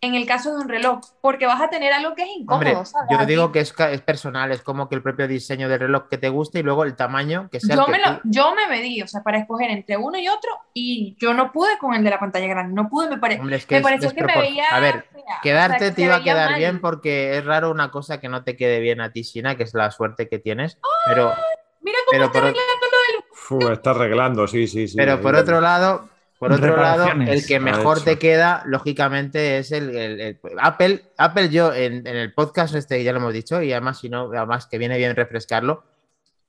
En 0.00 0.14
el 0.14 0.26
caso 0.26 0.54
de 0.54 0.62
un 0.62 0.68
reloj, 0.68 1.00
porque 1.20 1.44
vas 1.46 1.60
a 1.60 1.68
tener 1.70 1.92
algo 1.92 2.14
que 2.14 2.22
es 2.22 2.28
incómodo, 2.38 2.68
Hombre, 2.70 2.86
¿sabes? 2.86 3.08
yo 3.10 3.26
digo 3.26 3.50
que 3.50 3.58
es, 3.58 3.72
personal, 4.02 4.52
es 4.52 4.62
como 4.62 4.88
que 4.88 4.94
el 4.94 5.02
propio 5.02 5.26
diseño 5.26 5.68
del 5.68 5.80
reloj 5.80 6.08
que 6.08 6.18
te 6.18 6.28
guste 6.28 6.60
y 6.60 6.62
luego 6.62 6.84
el 6.84 6.94
tamaño 6.94 7.48
que 7.50 7.58
sea 7.58 7.74
el 7.74 7.80
yo 7.80 7.86
que 7.86 7.92
me, 7.92 7.98
lo- 7.98 8.14
tú- 8.16 8.20
yo 8.24 8.54
me 8.54 8.68
medí, 8.68 9.02
o 9.02 9.08
sea, 9.08 9.22
para 9.24 9.38
escoger 9.38 9.70
entre 9.70 9.96
uno 9.96 10.16
y 10.16 10.28
otro, 10.28 10.50
y 10.72 11.16
yo 11.18 11.34
no 11.34 11.50
pude 11.50 11.78
con 11.78 11.94
el 11.94 12.04
de 12.04 12.10
la 12.10 12.20
pantalla 12.20 12.46
grande, 12.46 12.74
no 12.74 12.88
pude, 12.88 13.08
me, 13.08 13.18
pare- 13.18 13.40
Hombre, 13.40 13.56
es 13.56 13.66
que 13.66 13.74
me 13.74 13.78
es 13.80 13.84
pareció 13.84 14.14
que 14.14 14.22
me 14.22 14.36
veía 14.38 14.66
A 14.70 14.78
ver, 14.78 15.02
fea, 15.12 15.20
o 15.20 15.26
sea, 15.26 15.38
Quedarte 15.42 15.86
que 15.86 15.90
te 15.90 16.02
iba 16.02 16.14
a 16.16 16.22
quedar 16.22 16.50
mal. 16.50 16.58
bien 16.60 16.80
porque 16.80 17.36
es 17.36 17.44
raro 17.44 17.70
una 17.72 17.90
cosa 17.90 18.20
que 18.20 18.28
no 18.28 18.44
te 18.44 18.56
quede 18.56 18.78
bien 18.78 19.00
a 19.00 19.10
ti, 19.10 19.24
Sina, 19.24 19.56
que 19.56 19.64
es 19.64 19.74
la 19.74 19.90
suerte 19.90 20.28
que 20.28 20.38
tienes. 20.38 20.78
Pero, 21.06 21.34
Mira 21.80 21.98
cómo 22.06 22.10
pero, 22.12 22.24
está 22.26 22.38
por, 22.38 22.42
arreglando 22.48 22.86
lo 22.92 23.60
del... 23.66 23.72
Está 23.72 23.90
arreglando, 23.90 24.46
sí, 24.46 24.66
sí, 24.68 24.86
sí. 24.86 24.96
pero 24.96 25.20
por 25.20 25.34
otro 25.34 25.60
lado, 25.60 26.08
por 26.38 26.52
otro 26.52 26.76
lado, 26.76 27.08
el 27.26 27.44
que 27.46 27.58
mejor 27.60 28.02
te 28.04 28.18
queda, 28.18 28.62
lógicamente, 28.66 29.58
es 29.58 29.72
el, 29.72 29.90
el- 29.96 30.20
el- 30.20 30.38
Apple. 30.60 31.04
Apple, 31.16 31.48
yo 31.48 31.72
en, 31.74 32.06
en 32.06 32.16
el 32.16 32.32
podcast 32.32 32.74
este 32.74 33.02
ya 33.02 33.12
lo 33.12 33.18
hemos 33.18 33.32
dicho, 33.32 33.60
y 33.62 33.72
además, 33.72 33.98
si 33.98 34.08
no, 34.08 34.30
además 34.32 34.66
que 34.66 34.78
viene 34.78 34.96
bien 34.96 35.16
refrescarlo, 35.16 35.84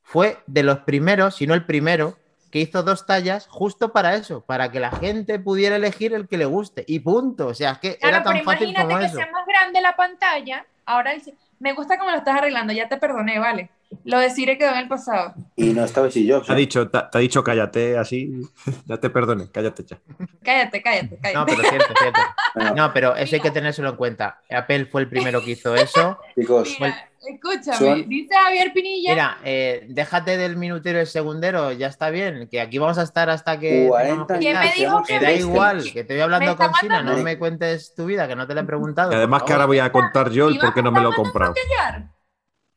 fue 0.02 0.38
de 0.46 0.62
los 0.62 0.78
primeros, 0.80 1.36
si 1.36 1.46
no 1.46 1.54
el 1.54 1.66
primero, 1.66 2.16
que 2.50 2.58
hizo 2.58 2.82
dos 2.82 3.06
tallas 3.06 3.46
justo 3.48 3.92
para 3.92 4.14
eso, 4.16 4.40
para 4.44 4.72
que 4.72 4.80
la 4.80 4.90
gente 4.90 5.38
pudiera 5.38 5.76
elegir 5.76 6.14
el 6.14 6.26
que 6.26 6.36
le 6.38 6.46
guste. 6.46 6.84
Y 6.88 6.98
punto. 7.00 7.46
O 7.48 7.54
sea, 7.54 7.72
es 7.72 7.78
que 7.78 7.96
Claro, 7.96 8.16
era 8.16 8.24
tan 8.24 8.32
pero 8.34 8.44
fácil 8.44 8.70
imagínate 8.70 8.86
como 8.88 8.98
que 8.98 9.06
eso. 9.06 9.16
sea 9.16 9.30
más 9.30 9.46
grande 9.46 9.80
la 9.80 9.94
pantalla. 9.94 10.66
Ahora 10.84 11.12
el- 11.12 11.22
me 11.60 11.74
gusta 11.74 11.98
cómo 11.98 12.10
lo 12.10 12.16
estás 12.16 12.38
arreglando, 12.38 12.72
ya 12.72 12.88
te 12.88 12.96
perdoné, 12.96 13.38
vale. 13.38 13.70
Lo 14.04 14.18
de 14.18 14.30
Siri 14.30 14.56
quedó 14.56 14.70
en 14.70 14.78
el 14.78 14.88
pasado. 14.88 15.34
Y 15.56 15.72
no 15.72 15.84
estaba 15.84 16.10
Steve 16.10 16.32
Jobs. 16.32 16.46
Te 16.46 16.52
ha 16.52 16.56
dicho, 16.56 16.88
te, 16.88 16.98
te 17.10 17.18
ha 17.18 17.20
dicho 17.20 17.42
cállate 17.44 17.98
así. 17.98 18.32
Ya 18.86 18.96
te 18.98 19.10
perdone, 19.10 19.48
cállate 19.50 19.84
ya. 19.84 19.98
Cállate, 20.42 20.82
cállate, 20.82 21.18
cállate. 21.20 21.34
No, 21.34 21.46
pero 21.46 21.68
cierto, 21.68 21.94
cierto. 21.98 22.20
Bueno, 22.54 22.74
No, 22.74 22.92
pero 22.92 23.14
eso 23.16 23.36
hay 23.36 23.40
que 23.42 23.50
tenérselo 23.50 23.90
en 23.90 23.96
cuenta. 23.96 24.40
Apple 24.50 24.86
fue 24.86 25.02
el 25.02 25.08
primero 25.08 25.44
que 25.44 25.52
hizo 25.52 25.74
eso. 25.74 26.18
chicos, 26.34 26.76
escúchame, 27.20 27.76
Son- 27.76 28.08
dice 28.08 28.34
Javier 28.34 28.72
Pinilla. 28.72 29.10
Mira, 29.12 29.38
eh, 29.44 29.86
déjate 29.88 30.36
del 30.36 30.56
minutero 30.56 30.98
y 30.98 31.02
el 31.02 31.06
segundero, 31.06 31.72
ya 31.72 31.86
está 31.88 32.10
bien, 32.10 32.48
que 32.50 32.60
aquí 32.60 32.78
vamos 32.78 32.98
a 32.98 33.02
estar 33.02 33.30
hasta 33.30 33.58
que... 33.58 33.86
40 33.88 34.26
tengamos 34.38 34.38
que- 34.38 34.38
¿Quién 34.38 34.58
me 34.58 34.72
dijo 34.72 35.02
que 35.04 35.20
da 35.20 35.32
igual, 35.32 35.82
que 35.92 36.04
te 36.04 36.14
voy 36.14 36.22
hablando 36.22 36.56
con 36.56 36.74
Sina, 36.74 37.02
no 37.02 37.16
me 37.22 37.38
cuentes 37.38 37.94
tu 37.94 38.06
vida, 38.06 38.26
que 38.28 38.36
no 38.36 38.46
te 38.46 38.54
la 38.54 38.62
he 38.62 38.64
preguntado. 38.64 39.12
Y 39.12 39.14
además 39.14 39.42
que 39.44 39.52
ahora 39.52 39.66
voy 39.66 39.78
a 39.78 39.92
contar 39.92 40.30
yo 40.30 40.48
el 40.48 40.58
por 40.58 40.74
qué 40.74 40.82
no 40.82 40.90
me 40.92 41.00
lo 41.00 41.10
he 41.12 41.14
comprado. 41.14 41.54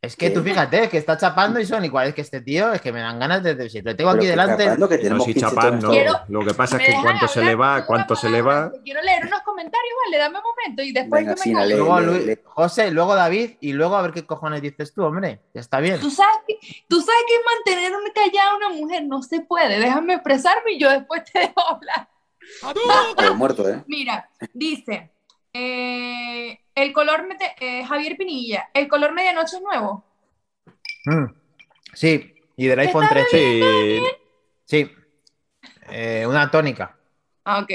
Es 0.04 0.18
que 0.18 0.32
tú 0.32 0.44
fíjate, 0.44 0.90
que 0.90 0.98
está 0.98 1.18
chapando 1.18 1.62
y 1.62 1.66
son 1.66 1.86
igual, 1.86 2.10
es 2.10 2.14
que 2.14 2.20
este 2.20 2.42
tío, 2.42 2.74
es 2.74 2.82
que 2.82 2.92
me 2.92 3.00
dan 3.00 3.18
ganas 3.20 3.42
de... 3.42 3.70
si 3.70 3.82
lo 3.82 3.96
tengo 3.96 4.10
aquí 4.10 4.26
que 4.26 4.32
delante... 4.32 4.66
que 4.66 4.78
No, 4.78 4.90
tenemos 4.90 5.24
si 5.24 5.34
15 5.34 5.40
chapán, 5.50 5.76
no. 5.76 5.80
tonos. 5.80 5.96
Quiero- 5.96 6.20
Lo 6.28 6.46
que 6.46 6.54
pasa 6.54 6.76
¿Me 6.76 6.84
es 6.84 6.94
que 6.94 7.02
cuanto 7.02 7.28
se 7.30 7.42
le 7.42 7.56
va, 7.56 7.86
una 7.88 8.16
se 8.18 8.30
le 8.30 8.42
va. 8.42 8.70
Quiero 8.84 9.02
leer 9.02 9.26
unos 9.26 9.40
comentarios, 9.44 9.94
vale, 10.06 10.18
dame 10.18 10.40
un 10.40 10.44
momento 10.44 10.84
y 10.84 10.92
después 10.92 11.26
Venga, 11.26 11.36
me. 11.62 11.68
Luego 11.70 12.00
Luis- 12.02 12.38
José, 12.44 12.92
luego 12.92 13.16
David 13.16 13.52
y 13.62 13.72
luego 13.72 13.96
a 13.96 14.02
ver 14.02 14.12
qué 14.12 14.26
cojones 14.26 14.62
dices 14.62 14.94
tú, 14.94 15.06
hombre. 15.06 15.40
Ya 15.54 15.62
está 15.62 15.80
bien. 15.80 15.98
Tú 16.02 16.12
sabes, 16.12 16.36
que, 16.46 16.60
tú 16.90 17.00
sabes 17.00 17.22
que 17.26 17.36
mantener 17.56 17.96
una 17.96 18.12
callada 18.12 18.52
a 18.52 18.56
una 18.58 18.70
mujer 18.72 19.06
no 19.06 19.24
se 19.24 19.40
puede. 19.40 19.80
Déjame 19.80 20.16
expresarme 20.16 20.74
y 20.74 20.80
yo 20.80 20.90
después 20.92 21.24
te 21.32 21.40
dejo 21.40 21.62
hablar. 21.66 22.10
Pero 23.16 23.36
muerto, 23.36 23.70
¿eh? 23.70 23.82
Mira, 23.88 24.30
dice, 24.54 25.14
eh, 25.54 26.60
el 26.76 26.94
color, 26.94 27.28
mete- 27.28 27.56
eh, 27.60 27.84
Javier 27.86 28.18
Pinilla, 28.18 28.70
el 28.74 28.88
color 28.88 29.14
medianoche 29.14 29.58
es 29.58 29.62
nuevo. 29.62 30.06
Mm. 31.06 31.26
Sí, 31.94 32.34
y 32.56 32.68
del 32.68 32.80
iPhone 32.80 33.04
¿Está 33.04 33.16
13. 33.16 33.30
Sí, 33.38 34.02
Sí. 34.66 34.92
Eh, 35.90 36.26
una 36.28 36.50
tónica. 36.50 36.96
Ah, 37.44 37.60
ok. 37.60 37.72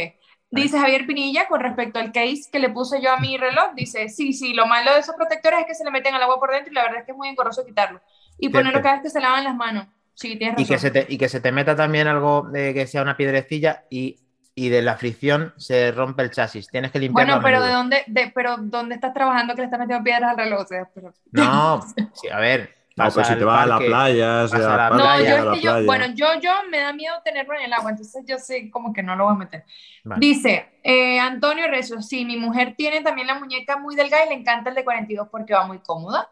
Dice 0.51 0.79
Javier 0.79 1.07
Pinilla 1.07 1.47
con 1.47 1.61
respecto 1.61 1.99
al 1.99 2.11
case 2.11 2.49
que 2.51 2.59
le 2.59 2.71
puse 2.71 3.03
yo 3.03 3.13
a 3.13 3.19
mi 3.19 3.37
reloj. 3.37 3.75
Dice, 3.75 4.09
sí, 4.09 4.33
sí, 4.33 4.55
lo 4.55 4.67
malo 4.67 4.95
de 4.95 5.01
esos 5.01 5.15
protectores 5.15 5.61
es 5.61 5.67
que 5.67 5.75
se 5.75 5.85
le 5.85 5.90
meten 5.90 6.15
al 6.15 6.23
agua 6.23 6.40
por 6.40 6.51
dentro 6.51 6.73
y 6.73 6.75
la 6.75 6.85
verdad 6.85 7.01
es 7.01 7.05
que 7.05 7.13
es 7.13 7.17
muy 7.19 7.29
engorroso 7.29 7.67
quitarlo. 7.67 8.01
Y 8.38 8.49
ponerlo 8.49 8.81
cada 8.81 8.94
vez 8.94 9.03
que 9.03 9.11
se 9.11 9.21
lavan 9.21 9.44
las 9.44 9.55
manos. 9.55 9.87
Sí, 10.15 10.37
tienes 10.37 10.59
Y 10.59 10.67
que, 10.67 10.79
se 10.79 10.90
te, 10.90 11.07
y 11.09 11.19
que 11.19 11.29
se 11.29 11.40
te 11.40 11.53
meta 11.53 11.77
también 11.77 12.09
algo 12.09 12.49
de 12.51 12.73
que 12.73 12.87
sea 12.87 13.03
una 13.03 13.17
piedrecilla 13.17 13.85
y, 13.90 14.19
y 14.59 14.69
de 14.71 14.83
la 14.83 14.96
fricción 14.96 15.54
se 15.56 15.92
rompe 15.92 16.23
el 16.23 16.31
chasis. 16.31 16.69
Tienes 16.69 16.90
que 16.90 16.98
limpiarlo. 16.98 17.35
Bueno, 17.40 17.44
pero 17.44 17.63
¿de 17.63 17.73
dónde, 17.73 18.02
de, 18.09 18.33
pero 18.35 18.56
¿dónde 18.59 18.96
estás 18.96 19.15
trabajando 19.15 19.54
que 19.54 19.61
le 19.61 19.65
estás 19.67 19.79
metiendo 19.79 20.02
piedras 20.02 20.31
al 20.33 20.37
reloj? 20.37 20.63
O 20.63 20.67
sea, 20.67 20.88
pero- 20.92 21.15
No, 21.33 21.81
sí, 22.15 22.29
a 22.29 22.38
ver. 22.38 22.75
no, 22.96 23.09
pues 23.11 23.27
si 23.29 23.37
te 23.37 23.44
vas 23.44 23.63
a 23.63 23.67
la 23.67 23.79
playa, 23.79 24.48
sea 24.48 24.59
a 24.59 24.77
la 24.77 24.77
parque, 24.77 24.96
No, 24.96 25.02
playa, 25.04 25.38
yo 25.38 25.44
la 25.44 25.54
yo, 25.56 25.61
playa. 25.61 25.87
bueno, 25.87 26.06
yo, 26.15 26.27
yo 26.40 26.50
me 26.71 26.81
da 26.81 26.92
miedo 26.92 27.15
tenerlo 27.25 27.54
en 27.54 27.67
el 27.67 27.73
agua, 27.73 27.90
entonces 27.92 28.25
yo 28.27 28.38
sé 28.38 28.69
como 28.71 28.92
que 28.92 29.02
no 29.04 29.15
lo 29.15 29.25
voy 29.27 29.35
a 29.35 29.38
meter. 29.38 29.65
Vale. 30.02 30.19
Dice 30.21 30.81
eh, 30.83 31.21
Antonio 31.21 31.69
Rezo, 31.69 32.02
sí, 32.02 32.25
mi 32.25 32.37
mujer 32.37 32.75
tiene 32.77 33.00
también 33.02 33.29
la 33.29 33.38
muñeca 33.38 33.77
muy 33.79 33.94
delgada 33.94 34.27
y 34.27 34.31
le 34.31 34.35
encanta 34.35 34.71
el 34.71 34.75
de 34.75 34.83
42 34.85 35.29
porque 35.31 35.54
va 35.54 35.65
muy 35.67 35.79
cómoda. 35.79 36.29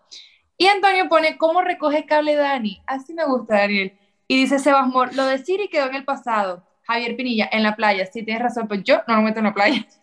Y 0.58 0.66
Antonio 0.66 1.08
pone, 1.08 1.36
¿cómo 1.36 1.60
recoge 1.62 2.06
cable 2.06 2.34
Dani? 2.34 2.82
Así 2.86 3.14
me 3.14 3.24
gusta, 3.24 3.58
Daniel. 3.58 3.92
Y 4.26 4.36
dice 4.40 4.58
Sebas 4.58 4.88
Mor, 4.88 5.14
lo 5.14 5.24
de 5.26 5.38
Siri 5.38 5.68
quedó 5.68 5.86
en 5.86 5.94
el 5.94 6.04
pasado. 6.04 6.64
Javier 6.86 7.16
Pinilla, 7.16 7.48
en 7.52 7.62
la 7.62 7.74
playa. 7.76 8.06
Sí, 8.06 8.22
tienes 8.24 8.42
razón, 8.42 8.68
pues 8.68 8.82
yo 8.84 9.00
no 9.08 9.16
lo 9.16 9.22
meto 9.22 9.38
en 9.38 9.44
la 9.46 9.54
playa. 9.54 9.84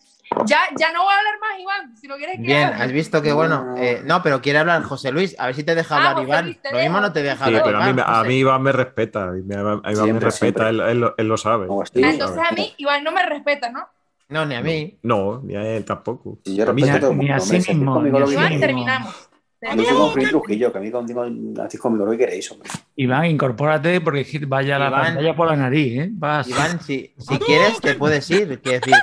Ya, 0.47 0.61
ya 0.79 0.91
no 0.91 1.03
voy 1.03 1.13
a 1.13 1.17
hablar 1.19 1.33
más, 1.39 1.59
Iván. 1.59 1.95
Si 1.97 2.07
lo 2.07 2.15
quieres 2.17 2.37
que 2.37 2.41
Bien, 2.41 2.69
has 2.69 2.91
visto 2.91 3.21
que 3.21 3.31
bueno. 3.33 3.65
No. 3.65 3.77
eh, 3.77 4.01
no, 4.03 4.23
pero 4.23 4.41
quiere 4.41 4.57
hablar 4.57 4.81
José 4.81 5.11
Luis. 5.11 5.35
A 5.37 5.45
ver 5.45 5.53
si 5.55 5.63
te 5.63 5.75
deja 5.75 5.93
Ah, 5.93 5.97
hablar 5.97 6.13
José 6.15 6.27
Iván. 6.27 6.45
Luis, 6.45 6.59
Lo 6.71 6.79
mismo 6.79 7.01
no 7.01 7.13
te 7.13 7.21
deja 7.21 7.37
Sí, 7.37 7.43
hablar. 7.43 7.63
pero 7.63 7.77
a 7.77 7.81
mí, 7.85 7.89
Iván, 7.91 8.05
a 8.07 8.23
mí 8.23 8.35
Iván 8.37 8.61
me 8.63 8.71
respeta. 8.71 9.25
me- 9.27 9.55
A 9.55 9.59
Iván 9.61 9.81
me 9.83 9.93
Siempre, 9.95 10.25
respeta, 10.25 10.63
siempre. 10.63 10.69
él, 10.69 10.89
él 10.89 10.99
lo- 11.01 11.13
él 11.17 11.27
lo 11.27 11.37
sabe. 11.37 11.67
Ah, 11.69 11.83
Entonces 11.93 12.43
a 12.49 12.51
mí, 12.55 12.73
Iván 12.77 13.03
no 13.03 13.11
me 13.11 13.23
respeta, 13.23 13.69
¿no? 13.69 13.87
No, 14.29 14.43
ni 14.47 14.55
a 14.55 14.61
mí. 14.61 14.97
No, 15.03 15.39
ni 15.43 15.55
a 15.55 15.61
él 15.75 15.85
tampoco. 15.85 16.39
Si 16.43 16.55
yo 16.55 16.67
A 16.67 16.73
mí 16.73 16.81
a 16.81 16.85
Ni 16.99 17.29
a 17.31 17.39
sí 17.39 17.53
mismo, 17.57 18.01
ni 18.01 18.09
a 18.19 18.25
sí 18.25 18.33
Iván, 18.33 18.49
mismo. 18.49 18.59
terminamos. 18.65 19.29
A 19.69 19.75
mí 19.75 19.85
como 19.85 20.11
Felipe 20.11 20.31
Trujillo, 20.31 20.71
que 20.71 20.77
a 20.77 20.81
mí 20.81 20.91
contigo 20.91 21.25
hacéis 21.63 21.81
conmigo 21.81 22.05
lo 22.05 22.11
que 22.11 22.17
queréis, 22.17 22.51
hombre. 22.51 22.69
Iván, 22.95 23.25
incorpórate 23.25 24.01
porque 24.01 24.21
es 24.21 24.29
que 24.31 24.39
vaya 24.45 24.77
la 24.79 24.87
Iván. 24.87 25.01
pantalla 25.03 25.35
por 25.35 25.47
la 25.47 25.55
nariz, 25.55 25.99
¿eh? 26.01 26.09
Vas. 26.11 26.47
Iván, 26.47 26.79
si, 26.83 27.13
si 27.17 27.37
quieres, 27.39 27.79
te 27.79 27.95
puedes 27.95 28.29
ir. 28.31 28.59
Quiero 28.61 28.79
decir, 28.79 28.95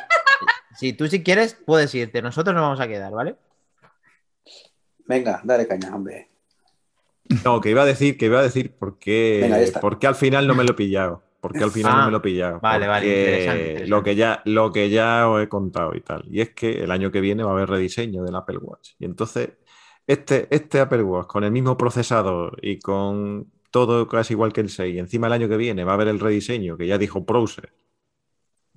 si 0.76 0.92
tú 0.92 1.06
si 1.06 1.22
quieres, 1.22 1.54
puedes 1.66 1.94
irte. 1.94 2.20
Nosotros 2.22 2.54
nos 2.54 2.62
vamos 2.62 2.80
a 2.80 2.88
quedar, 2.88 3.12
¿vale? 3.12 3.36
Venga, 5.06 5.40
dale 5.44 5.66
caña, 5.66 5.94
hombre. 5.94 6.28
No, 7.44 7.60
que 7.60 7.70
iba 7.70 7.82
a 7.82 7.86
decir, 7.86 8.16
que 8.18 8.26
iba 8.26 8.40
a 8.40 8.42
decir 8.42 8.72
por 8.76 8.98
qué, 8.98 9.40
Venga, 9.42 9.58
ya 9.58 9.62
está. 9.64 9.80
por 9.80 9.98
qué 9.98 10.06
al 10.06 10.14
final 10.14 10.46
no 10.46 10.54
me 10.54 10.64
lo 10.64 10.72
he 10.72 10.74
pillado. 10.74 11.22
Porque 11.40 11.64
al 11.64 11.70
final 11.70 11.92
Ah, 11.94 11.98
no 12.00 12.04
me 12.06 12.10
lo 12.12 12.18
he 12.18 12.20
pillado. 12.20 12.60
vale, 12.60 12.86
vale, 12.86 13.06
Porque 13.06 13.18
interesante, 13.20 13.60
interesante. 13.62 13.88
Lo 13.88 14.02
que, 14.02 14.14
ya, 14.14 14.42
lo 14.44 14.72
que 14.72 14.90
ya 14.90 15.26
os 15.28 15.42
he 15.42 15.48
contado 15.48 15.94
y 15.94 16.02
tal. 16.02 16.24
Y 16.30 16.42
es 16.42 16.50
que 16.50 16.82
el 16.84 16.90
año 16.90 17.10
que 17.10 17.20
viene 17.22 17.42
va 17.42 17.50
a 17.50 17.54
haber 17.54 17.70
rediseño 17.70 18.22
del 18.24 18.34
Apple 18.36 18.58
Watch. 18.58 18.90
Y 18.98 19.06
entonces, 19.06 19.48
este, 20.12 20.48
este 20.54 20.80
Apple 20.80 21.02
Watch 21.02 21.26
con 21.28 21.44
el 21.44 21.52
mismo 21.52 21.76
procesador 21.76 22.58
y 22.62 22.78
con 22.78 23.50
todo 23.70 24.08
casi 24.08 24.34
igual 24.34 24.52
que 24.52 24.60
el 24.62 24.70
6, 24.70 24.94
y 24.96 24.98
encima 24.98 25.26
el 25.28 25.32
año 25.34 25.48
que 25.48 25.56
viene 25.56 25.84
va 25.84 25.92
a 25.92 25.94
haber 25.94 26.08
el 26.08 26.20
rediseño 26.20 26.76
que 26.76 26.86
ya 26.86 26.98
dijo 26.98 27.20
Browser, 27.22 27.72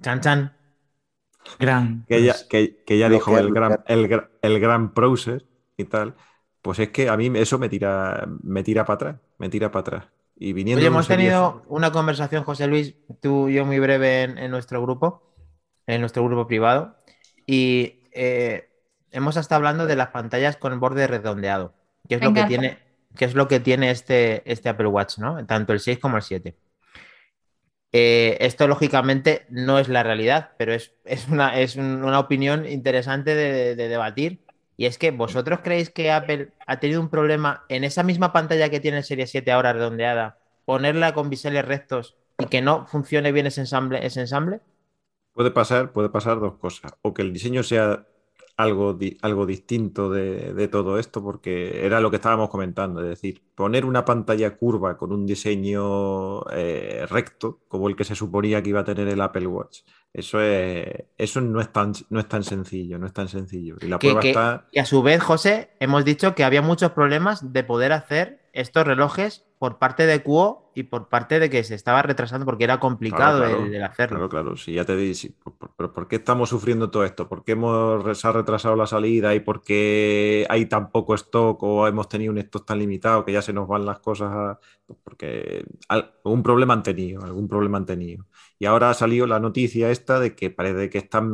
Chan, 0.03 0.19
chan. 0.21 0.39
Gran. 1.59 2.05
que 2.07 2.23
ya, 2.23 2.35
que, 2.49 2.83
que 2.85 2.97
ya 2.97 3.09
dijo 3.09 3.33
que- 3.33 3.39
el 3.39 3.51
gran, 3.53 3.79
el, 3.87 4.09
gra- 4.09 4.29
el 4.41 4.59
gran 4.59 4.93
browser 4.93 5.45
y 5.77 5.85
tal, 5.85 6.15
pues 6.61 6.79
es 6.79 6.89
que 6.89 7.09
a 7.09 7.17
mí 7.17 7.31
eso 7.35 7.59
me 7.59 7.69
tira, 7.69 8.27
me 8.43 8.63
tira 8.63 8.85
para 8.85 8.95
atrás, 8.95 9.15
me 9.37 9.49
tira 9.49 9.71
para 9.71 9.81
atrás. 9.81 10.05
Y 10.35 10.53
viniendo 10.53 10.79
Oye, 10.79 10.87
hemos 10.87 11.07
tenido 11.07 11.63
una 11.67 11.91
conversación, 11.91 12.43
José 12.43 12.67
Luis, 12.67 12.95
tú 13.21 13.49
y 13.49 13.55
yo 13.55 13.65
muy 13.65 13.79
breve 13.79 14.23
en, 14.23 14.37
en 14.37 14.51
nuestro 14.51 14.81
grupo, 14.81 15.21
en 15.87 16.01
nuestro 16.01 16.23
grupo 16.25 16.47
privado, 16.47 16.95
y 17.45 18.01
eh, 18.13 18.69
hemos 19.13 19.37
estado 19.37 19.57
hablando 19.57 19.85
de 19.87 19.95
las 19.95 20.09
pantallas 20.09 20.57
con 20.57 20.79
borde 20.79 21.07
redondeado, 21.07 21.73
que 22.09 22.15
es 22.15 22.21
Me 22.21 22.25
lo 22.25 22.33
que 22.33 22.43
tiene, 22.45 22.79
que 23.15 23.25
es 23.25 23.35
lo 23.35 23.47
que 23.47 23.59
tiene 23.59 23.91
este, 23.91 24.49
este 24.51 24.69
Apple 24.69 24.87
Watch, 24.87 25.17
¿no? 25.19 25.45
Tanto 25.45 25.73
el 25.73 25.79
6 25.79 25.99
como 25.99 26.17
el 26.17 26.23
7. 26.23 26.57
Eh, 27.91 28.37
esto 28.41 28.67
lógicamente 28.67 29.45
no 29.49 29.77
es 29.79 29.87
la 29.87 30.01
realidad, 30.03 30.51
pero 30.57 30.73
es, 30.73 30.93
es 31.05 31.27
una, 31.27 31.59
es 31.59 31.75
un- 31.75 32.03
una 32.03 32.19
opinión 32.19 32.65
interesante 32.67 33.35
de, 33.35 33.75
de 33.75 33.87
debatir. 33.87 34.43
Y 34.77 34.85
es 34.87 34.97
que 34.97 35.11
vosotros 35.11 35.59
creéis 35.63 35.91
que 35.91 36.11
Apple 36.11 36.51
ha 36.65 36.79
tenido 36.79 36.99
un 37.01 37.09
problema 37.09 37.63
en 37.69 37.83
esa 37.83 38.01
misma 38.03 38.33
pantalla 38.33 38.69
que 38.69 38.79
tiene 38.79 38.97
el 38.97 39.03
Serie 39.03 39.27
7 39.27 39.51
ahora 39.51 39.73
redondeada, 39.73 40.39
ponerla 40.65 41.13
con 41.13 41.29
biseles 41.29 41.65
rectos 41.65 42.15
y 42.39 42.47
que 42.47 42.61
no 42.63 42.87
funcione 42.87 43.31
bien 43.31 43.45
ese 43.45 43.61
ensamble, 43.61 44.03
ese 44.05 44.21
ensamble? 44.21 44.61
Puede 45.33 45.51
pasar, 45.51 45.91
puede 45.93 46.09
pasar 46.09 46.39
dos 46.39 46.55
cosas. 46.57 46.93
O 47.01 47.13
que 47.13 47.21
el 47.23 47.33
diseño 47.33 47.63
sea 47.63 48.07
algo, 48.57 48.93
di- 48.93 49.17
algo 49.21 49.45
distinto 49.45 50.09
de, 50.09 50.53
de 50.53 50.67
todo 50.67 50.99
esto, 50.99 51.23
porque 51.23 51.85
era 51.85 51.99
lo 51.99 52.09
que 52.09 52.17
estábamos 52.17 52.49
comentando. 52.49 53.01
Es 53.01 53.07
decir, 53.09 53.41
poner 53.55 53.85
una 53.85 54.05
pantalla 54.05 54.55
curva 54.57 54.97
con 54.97 55.11
un 55.11 55.25
diseño 55.25 56.43
eh, 56.51 57.05
recto, 57.09 57.61
como 57.67 57.89
el 57.89 57.95
que 57.95 58.03
se 58.03 58.15
suponía 58.15 58.61
que 58.61 58.69
iba 58.69 58.81
a 58.81 58.83
tener 58.83 59.07
el 59.07 59.21
Apple 59.21 59.47
Watch. 59.47 59.79
Eso, 60.13 60.39
es, 60.39 60.87
eso 61.17 61.41
no, 61.41 61.59
es 61.59 61.71
tan, 61.73 61.93
no 62.09 62.19
es 62.19 62.27
tan 62.27 62.43
sencillo, 62.43 62.99
no 62.99 63.07
es 63.07 63.13
tan 63.13 63.27
sencillo. 63.27 63.77
Y 63.81 63.87
la 63.87 63.97
Que- 63.97 64.07
prueba 64.09 64.21
que- 64.21 64.29
está. 64.29 64.67
Y 64.71 64.79
a 64.79 64.85
su 64.85 65.01
vez, 65.01 65.21
José, 65.23 65.71
hemos 65.79 66.05
dicho 66.05 66.35
que 66.35 66.43
había 66.43 66.61
muchos 66.61 66.91
problemas 66.91 67.51
de 67.53 67.63
poder 67.63 67.91
hacer 67.93 68.42
estos 68.53 68.85
relojes 68.87 69.45
por 69.59 69.79
parte 69.79 70.05
de 70.07 70.23
Cuo 70.23 70.71
y 70.75 70.83
por 70.83 71.09
parte 71.09 71.39
de 71.39 71.49
que 71.49 71.63
se 71.63 71.75
estaba 71.75 72.01
retrasando 72.01 72.45
porque 72.45 72.63
era 72.65 72.79
complicado 72.79 73.43
Claro, 73.43 73.47
claro. 73.47 73.69
el, 73.69 73.75
el 73.75 73.83
hacerlo. 73.83 74.23
Claro, 74.23 74.29
claro, 74.29 74.57
sí, 74.57 74.73
ya 74.73 74.85
te 74.85 74.95
dije, 74.95 75.33
¿pero 75.77 75.93
por 75.93 76.07
qué 76.07 76.17
estamos 76.17 76.49
sufriendo 76.49 76.91
todo 76.91 77.03
esto? 77.05 77.27
¿Por 77.29 77.43
qué 77.43 77.53
hemos, 77.53 78.17
se 78.19 78.27
ha 78.27 78.31
retrasado 78.33 78.75
la 78.75 78.85
salida 78.85 79.33
y 79.33 79.39
por 79.39 79.63
qué 79.63 80.45
hay 80.49 80.65
tan 80.67 80.91
poco 80.91 81.15
stock 81.15 81.61
o 81.63 81.87
hemos 81.87 82.09
tenido 82.09 82.31
un 82.31 82.37
stock 82.39 82.65
tan 82.65 82.79
limitado 82.79 83.23
que 83.25 83.31
ya 83.33 83.41
se 83.41 83.53
nos 83.53 83.67
van 83.67 83.85
las 83.85 83.99
cosas? 83.99 84.29
a- 84.31 84.59
pues 84.85 84.99
porque 85.03 85.65
al- 85.87 86.13
algún 86.25 86.43
problema 86.43 86.73
han 86.73 86.83
tenido, 86.83 87.23
algún 87.23 87.47
problema 87.47 87.77
han 87.77 87.85
tenido. 87.85 88.25
Y 88.59 88.65
ahora 88.65 88.89
ha 88.89 88.93
salido 88.93 89.25
la 89.25 89.39
noticia 89.39 89.89
esta 89.89 90.19
de 90.19 90.35
que 90.35 90.49
parece 90.49 90.89
que 90.89 90.97
están 90.99 91.31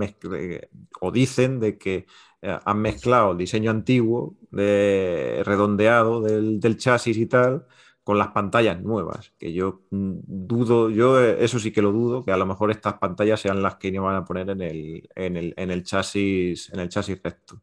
o 1.02 1.12
dicen 1.12 1.60
de 1.60 1.78
que 1.78 2.06
han 2.42 2.80
mezclado 2.80 3.32
el 3.32 3.38
diseño 3.38 3.72
antiguo, 3.72 4.36
de, 4.52 5.42
redondeado 5.46 6.22
del, 6.22 6.60
del 6.60 6.78
chasis 6.78 7.18
y 7.18 7.26
tal, 7.26 7.66
con 8.04 8.18
las 8.18 8.30
pantallas 8.30 8.82
nuevas, 8.82 9.34
que 9.38 9.54
yo 9.54 9.84
mm, 9.92 10.14
dudo, 10.26 10.90
yo 10.90 11.22
eh, 11.22 11.44
eso 11.44 11.60
sí 11.60 11.72
que 11.72 11.82
lo 11.82 11.92
dudo, 11.92 12.24
que 12.24 12.32
a 12.32 12.38
lo 12.38 12.46
mejor 12.48 12.72
estas 12.72 12.96
pantallas 12.96 13.40
sean 13.40 13.62
las 13.62 13.76
que 13.76 13.98
van 14.00 14.16
a 14.16 14.26
poner 14.26 14.50
en 14.50 14.62
el, 14.62 15.10
en 15.14 15.38
el, 15.38 15.54
en 15.56 15.70
el 15.70 15.84
chasis, 15.84 16.72
en 16.74 16.80
el 16.80 16.90
chasis 16.90 17.22
recto. 17.24 17.62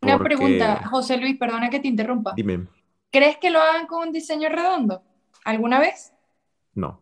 Una 0.00 0.18
pregunta, 0.18 0.84
José 0.88 1.16
Luis, 1.16 1.38
perdona 1.38 1.70
que 1.70 1.78
te 1.78 1.86
interrumpa. 1.86 2.32
Dime, 2.34 2.66
¿Crees 3.10 3.36
que 3.36 3.50
lo 3.50 3.60
hagan 3.60 3.86
con 3.86 4.08
un 4.08 4.12
diseño 4.12 4.48
redondo? 4.48 5.02
¿Alguna 5.44 5.78
vez? 5.78 6.12
no. 6.74 7.00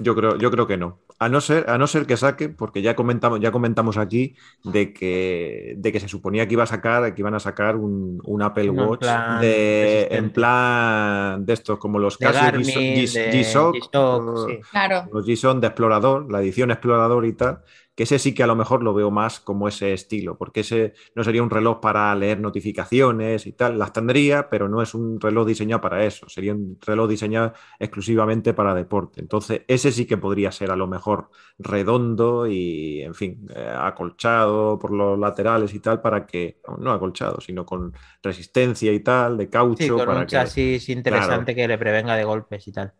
Yo 0.00 0.14
creo, 0.16 0.38
yo 0.38 0.50
creo 0.50 0.66
que 0.66 0.78
no. 0.78 1.00
A 1.20 1.28
no 1.28 1.40
ser, 1.40 1.70
a 1.70 1.78
no 1.78 1.86
ser 1.86 2.06
que 2.06 2.16
saque, 2.16 2.48
porque 2.48 2.82
ya 2.82 2.96
comentamos, 2.96 3.38
ya 3.40 3.52
comentamos 3.52 3.96
aquí 3.98 4.34
de 4.64 4.92
que, 4.92 5.74
de 5.76 5.92
que 5.92 6.00
se 6.00 6.08
suponía 6.08 6.46
que 6.48 6.54
iba 6.54 6.64
a 6.64 6.66
sacar, 6.66 7.14
que 7.14 7.22
iban 7.22 7.34
a 7.34 7.40
sacar 7.40 7.76
un, 7.76 8.20
un 8.24 8.42
Apple 8.42 8.70
Watch 8.70 9.00
plan 9.00 9.40
de, 9.40 9.46
resistente. 9.46 10.16
en 10.16 10.30
plan 10.30 11.46
de 11.46 11.52
estos, 11.52 11.78
como 11.78 12.00
los 12.00 12.18
De 12.18 12.26
G-Shock, 12.26 13.76
G-Shock, 13.76 14.48
sí. 14.48 14.60
Claro. 14.70 15.08
los 15.12 15.24
G-Son 15.24 15.60
de 15.60 15.68
explorador, 15.68 16.30
la 16.30 16.40
edición 16.40 16.72
explorador 16.72 17.24
y 17.26 17.32
tal, 17.32 17.60
que 17.94 18.04
ese 18.04 18.18
sí 18.18 18.34
que 18.34 18.42
a 18.42 18.46
lo 18.46 18.56
mejor 18.56 18.82
lo 18.82 18.94
veo 18.94 19.10
más 19.10 19.40
como 19.40 19.68
ese 19.68 19.92
estilo, 19.92 20.36
porque 20.38 20.60
ese 20.60 20.94
no 21.14 21.24
sería 21.24 21.42
un 21.42 21.50
reloj 21.50 21.80
para 21.80 22.14
leer 22.14 22.40
notificaciones 22.40 23.46
y 23.46 23.52
tal, 23.52 23.78
las 23.78 23.92
tendría, 23.92 24.48
pero 24.50 24.68
no 24.68 24.82
es 24.82 24.94
un 24.94 25.20
reloj 25.20 25.46
diseñado 25.46 25.80
para 25.80 26.04
eso, 26.04 26.28
sería 26.28 26.52
un 26.54 26.78
reloj 26.84 27.08
diseñado 27.08 27.52
exclusivamente 27.78 28.54
para 28.54 28.74
deporte. 28.74 29.20
Entonces, 29.20 29.62
ese 29.68 29.92
sí 29.92 30.06
que 30.06 30.16
podría 30.16 30.50
ser 30.52 30.70
a 30.70 30.76
lo 30.76 30.86
mejor 30.86 31.30
redondo 31.58 32.46
y, 32.46 33.02
en 33.02 33.14
fin, 33.14 33.46
eh, 33.54 33.72
acolchado 33.76 34.78
por 34.78 34.90
los 34.92 35.18
laterales 35.18 35.74
y 35.74 35.80
tal, 35.80 36.00
para 36.00 36.26
que, 36.26 36.60
no 36.78 36.92
acolchado, 36.92 37.40
sino 37.40 37.64
con 37.66 37.92
resistencia 38.22 38.92
y 38.92 39.00
tal, 39.00 39.36
de 39.36 39.48
caucho. 39.50 39.74
Sí, 39.76 39.90
con 39.92 40.06
para 40.06 40.20
un 40.20 40.26
que- 40.26 40.32
chasis 40.32 40.88
interesante 40.88 41.54
que 41.54 41.68
le 41.68 41.78
prevenga 41.78 42.16
de 42.16 42.24
golpes 42.24 42.66
y 42.68 42.72
tal. 42.72 42.94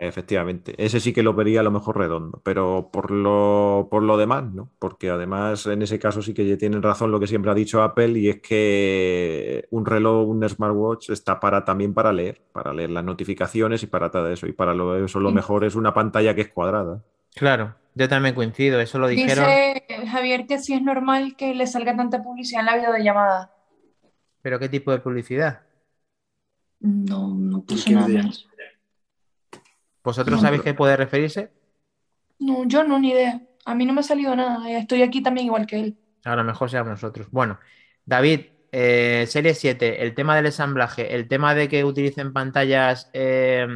Efectivamente, 0.00 0.74
ese 0.78 1.00
sí 1.00 1.12
que 1.12 1.24
lo 1.24 1.34
vería 1.34 1.58
a 1.58 1.62
lo 1.64 1.72
mejor 1.72 1.98
redondo, 1.98 2.40
pero 2.44 2.88
por 2.92 3.10
lo, 3.10 3.88
por 3.90 4.04
lo 4.04 4.16
demás, 4.16 4.44
¿no? 4.44 4.70
Porque 4.78 5.10
además 5.10 5.66
en 5.66 5.82
ese 5.82 5.98
caso 5.98 6.22
sí 6.22 6.32
que 6.34 6.46
ya 6.46 6.56
tienen 6.56 6.82
razón 6.82 7.10
lo 7.10 7.18
que 7.18 7.26
siempre 7.26 7.50
ha 7.50 7.54
dicho 7.54 7.82
Apple 7.82 8.16
y 8.16 8.28
es 8.28 8.40
que 8.40 9.66
un 9.72 9.84
reloj, 9.84 10.28
un 10.28 10.48
smartwatch 10.48 11.10
está 11.10 11.40
para 11.40 11.64
también 11.64 11.94
para 11.94 12.12
leer, 12.12 12.40
para 12.52 12.72
leer 12.72 12.90
las 12.90 13.02
notificaciones 13.02 13.82
y 13.82 13.88
para 13.88 14.08
todo 14.12 14.28
eso. 14.30 14.46
Y 14.46 14.52
para 14.52 14.72
lo, 14.72 15.04
eso 15.04 15.18
lo 15.18 15.30
Sí. 15.30 15.34
mejor 15.34 15.64
es 15.64 15.74
una 15.74 15.92
pantalla 15.92 16.32
que 16.32 16.42
es 16.42 16.48
cuadrada. 16.52 17.02
Claro, 17.34 17.74
yo 17.94 18.08
también 18.08 18.34
coincido, 18.34 18.80
eso 18.80 18.98
lo 18.98 19.08
dijeron. 19.08 19.44
Dice 19.44 19.84
Javier 20.10 20.46
que 20.46 20.58
sí 20.58 20.74
es 20.74 20.82
normal 20.82 21.36
que 21.36 21.54
le 21.54 21.66
salga 21.66 21.96
tanta 21.96 22.22
publicidad 22.22 22.60
en 22.60 22.66
la 22.66 22.76
videollamada. 22.76 23.50
¿Pero 24.42 24.58
qué 24.58 24.68
tipo 24.68 24.90
de 24.90 24.98
publicidad? 24.98 25.62
No, 26.80 27.34
no 27.34 27.64
¿Qué 27.66 27.92
nada 27.92 28.08
más. 28.08 28.46
¿Vosotros 30.08 30.36
No, 30.36 30.40
sabéis 30.40 30.62
pero- 30.62 30.72
qué 30.72 30.78
puede 30.78 30.96
referirse? 30.96 31.50
No, 32.38 32.64
yo 32.66 32.82
no, 32.82 32.98
ni 32.98 33.10
idea. 33.10 33.42
A 33.66 33.74
mí 33.74 33.84
no 33.84 33.92
me 33.92 34.00
ha 34.00 34.02
salido 34.02 34.34
nada. 34.34 34.70
Estoy 34.70 35.02
aquí 35.02 35.22
también 35.22 35.44
igual 35.48 35.66
que 35.66 35.80
él. 35.80 35.98
A 36.24 36.34
lo 36.34 36.44
mejor 36.44 36.70
seamos 36.70 36.92
nosotros. 36.92 37.28
Bueno, 37.30 37.58
David, 38.06 38.40
eh, 38.72 39.26
serie 39.28 39.52
7, 39.52 40.02
el 40.02 40.14
tema 40.14 40.34
del 40.34 40.46
ensamblaje, 40.46 41.14
el 41.14 41.28
tema 41.28 41.54
de 41.54 41.68
que 41.68 41.84
utilicen 41.84 42.32
pantallas 42.32 43.10
eh, 43.12 43.68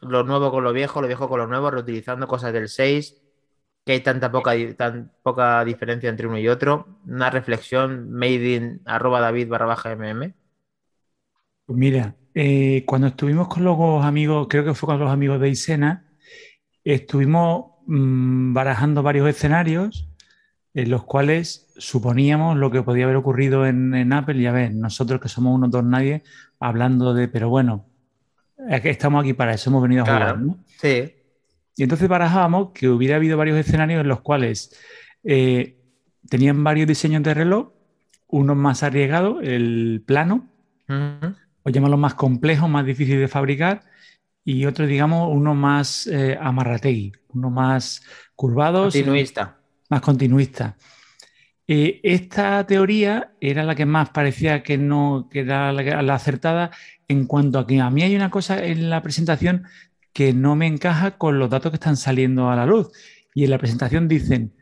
lo 0.00 0.22
nuevo 0.22 0.52
con 0.52 0.62
lo 0.62 0.72
viejo, 0.72 1.02
lo 1.02 1.08
viejo 1.08 1.28
con 1.28 1.40
lo 1.40 1.48
nuevo, 1.48 1.72
reutilizando 1.72 2.28
cosas 2.28 2.52
del 2.52 2.68
6, 2.68 3.20
que 3.84 3.94
hay 3.94 4.00
tanta 4.00 4.30
poca, 4.30 4.52
tan 4.76 5.10
poca 5.24 5.64
diferencia 5.64 6.08
entre 6.08 6.28
uno 6.28 6.38
y 6.38 6.46
otro. 6.46 7.00
Una 7.04 7.30
reflexión, 7.30 8.12
made 8.12 8.54
in 8.54 8.80
arroba 8.84 9.18
David 9.20 9.48
barra 9.48 9.66
baja 9.66 9.96
mm. 9.96 10.34
Pues 11.66 11.76
mira, 11.76 12.14
eh, 12.34 12.84
cuando 12.86 13.08
estuvimos 13.08 13.48
con 13.48 13.64
los 13.64 14.04
amigos, 14.04 14.46
creo 14.50 14.64
que 14.64 14.74
fue 14.74 14.88
con 14.88 14.98
los 14.98 15.10
amigos 15.10 15.40
de 15.40 15.48
Isena, 15.50 16.04
estuvimos 16.82 17.66
mm, 17.86 18.52
barajando 18.52 19.02
varios 19.02 19.28
escenarios 19.28 20.08
en 20.74 20.90
los 20.90 21.04
cuales 21.04 21.72
suponíamos 21.76 22.56
lo 22.56 22.70
que 22.70 22.82
podía 22.82 23.04
haber 23.04 23.16
ocurrido 23.16 23.66
en, 23.66 23.94
en 23.94 24.12
Apple. 24.12 24.36
Y 24.40 24.46
a 24.46 24.52
ver, 24.52 24.74
nosotros 24.74 25.20
que 25.20 25.28
somos 25.28 25.54
unos 25.54 25.70
dos 25.70 25.84
nadie, 25.84 26.22
hablando 26.58 27.14
de, 27.14 27.28
pero 27.28 27.48
bueno, 27.48 27.86
es 28.68 28.80
que 28.80 28.90
estamos 28.90 29.22
aquí 29.22 29.34
para 29.34 29.54
eso, 29.54 29.70
hemos 29.70 29.82
venido 29.82 30.02
a 30.02 30.06
Claro. 30.06 30.24
jugar, 30.24 30.38
¿no? 30.40 30.58
Sí, 30.80 31.12
Y 31.76 31.82
entonces 31.84 32.08
barajábamos 32.08 32.70
que 32.72 32.88
hubiera 32.88 33.16
habido 33.16 33.36
varios 33.36 33.56
escenarios 33.58 34.00
en 34.00 34.08
los 34.08 34.20
cuales 34.20 34.76
eh, 35.22 35.76
tenían 36.28 36.62
varios 36.64 36.88
diseños 36.88 37.22
de 37.22 37.34
reloj, 37.34 37.68
uno 38.28 38.54
más 38.56 38.82
arriesgado, 38.82 39.40
el 39.40 40.02
plano, 40.04 40.48
Ujú. 40.88 41.34
O 41.64 41.70
llamarlo 41.70 41.96
más 41.96 42.14
complejo, 42.14 42.68
más 42.68 42.86
difícil 42.86 43.18
de 43.18 43.28
fabricar, 43.28 43.82
y 44.44 44.66
otro, 44.66 44.86
digamos, 44.86 45.28
uno 45.32 45.54
más 45.54 46.06
eh, 46.06 46.38
amarrategui, 46.40 47.12
uno 47.34 47.50
más 47.50 48.02
curvado, 48.36 48.82
Continuista. 48.84 49.56
más 49.88 50.00
continuista. 50.02 50.76
Eh, 51.66 52.00
esta 52.02 52.66
teoría 52.66 53.32
era 53.40 53.62
la 53.64 53.74
que 53.74 53.86
más 53.86 54.10
parecía 54.10 54.62
que 54.62 54.76
no 54.76 55.28
que 55.30 55.40
era 55.40 55.72
la, 55.72 55.82
que- 55.82 56.02
la 56.02 56.14
acertada 56.14 56.70
en 57.08 57.24
cuanto 57.26 57.58
a 57.58 57.66
que 57.66 57.80
a 57.80 57.88
mí 57.88 58.02
hay 58.02 58.14
una 58.14 58.30
cosa 58.30 58.62
en 58.62 58.90
la 58.90 59.00
presentación 59.00 59.64
que 60.12 60.34
no 60.34 60.56
me 60.56 60.66
encaja 60.66 61.12
con 61.12 61.38
los 61.38 61.48
datos 61.48 61.70
que 61.72 61.76
están 61.76 61.96
saliendo 61.96 62.50
a 62.50 62.56
la 62.56 62.66
luz. 62.66 62.90
Y 63.34 63.44
en 63.44 63.50
la 63.50 63.58
presentación 63.58 64.08
dicen, 64.08 64.52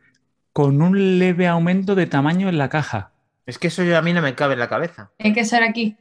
con 0.53 0.80
un 0.80 1.18
leve 1.18 1.48
aumento 1.48 1.94
de 1.96 2.07
tamaño 2.07 2.48
en 2.48 2.57
la 2.57 2.68
caja. 2.68 3.12
Es 3.46 3.59
que 3.59 3.66
eso 3.66 3.82
yo 3.82 3.98
a 3.98 4.03
mí 4.03 4.12
no 4.12 4.22
me 4.22 4.34
cabe 4.36 4.53
en 4.55 4.61
la 4.61 4.68
cabeza. 4.68 5.11
Hay 5.18 5.32
que 5.32 5.44
ser 5.44 5.62
aquí. 5.64 5.96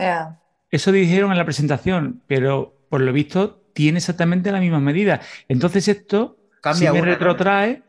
Sea, 0.00 0.40
Eso 0.70 0.92
dijeron 0.92 1.30
en 1.32 1.38
la 1.38 1.44
presentación, 1.44 2.22
pero 2.26 2.86
por 2.88 3.00
lo 3.00 3.12
visto 3.12 3.60
tiene 3.74 3.98
exactamente 3.98 4.52
la 4.52 4.60
misma 4.60 4.80
medida. 4.80 5.20
Entonces 5.48 5.88
esto 5.88 6.38
Cambia 6.60 6.90
sí 6.90 6.94
me 6.94 7.02
una, 7.02 7.18
¿no? 7.18 7.18
retrotrae 7.18 7.82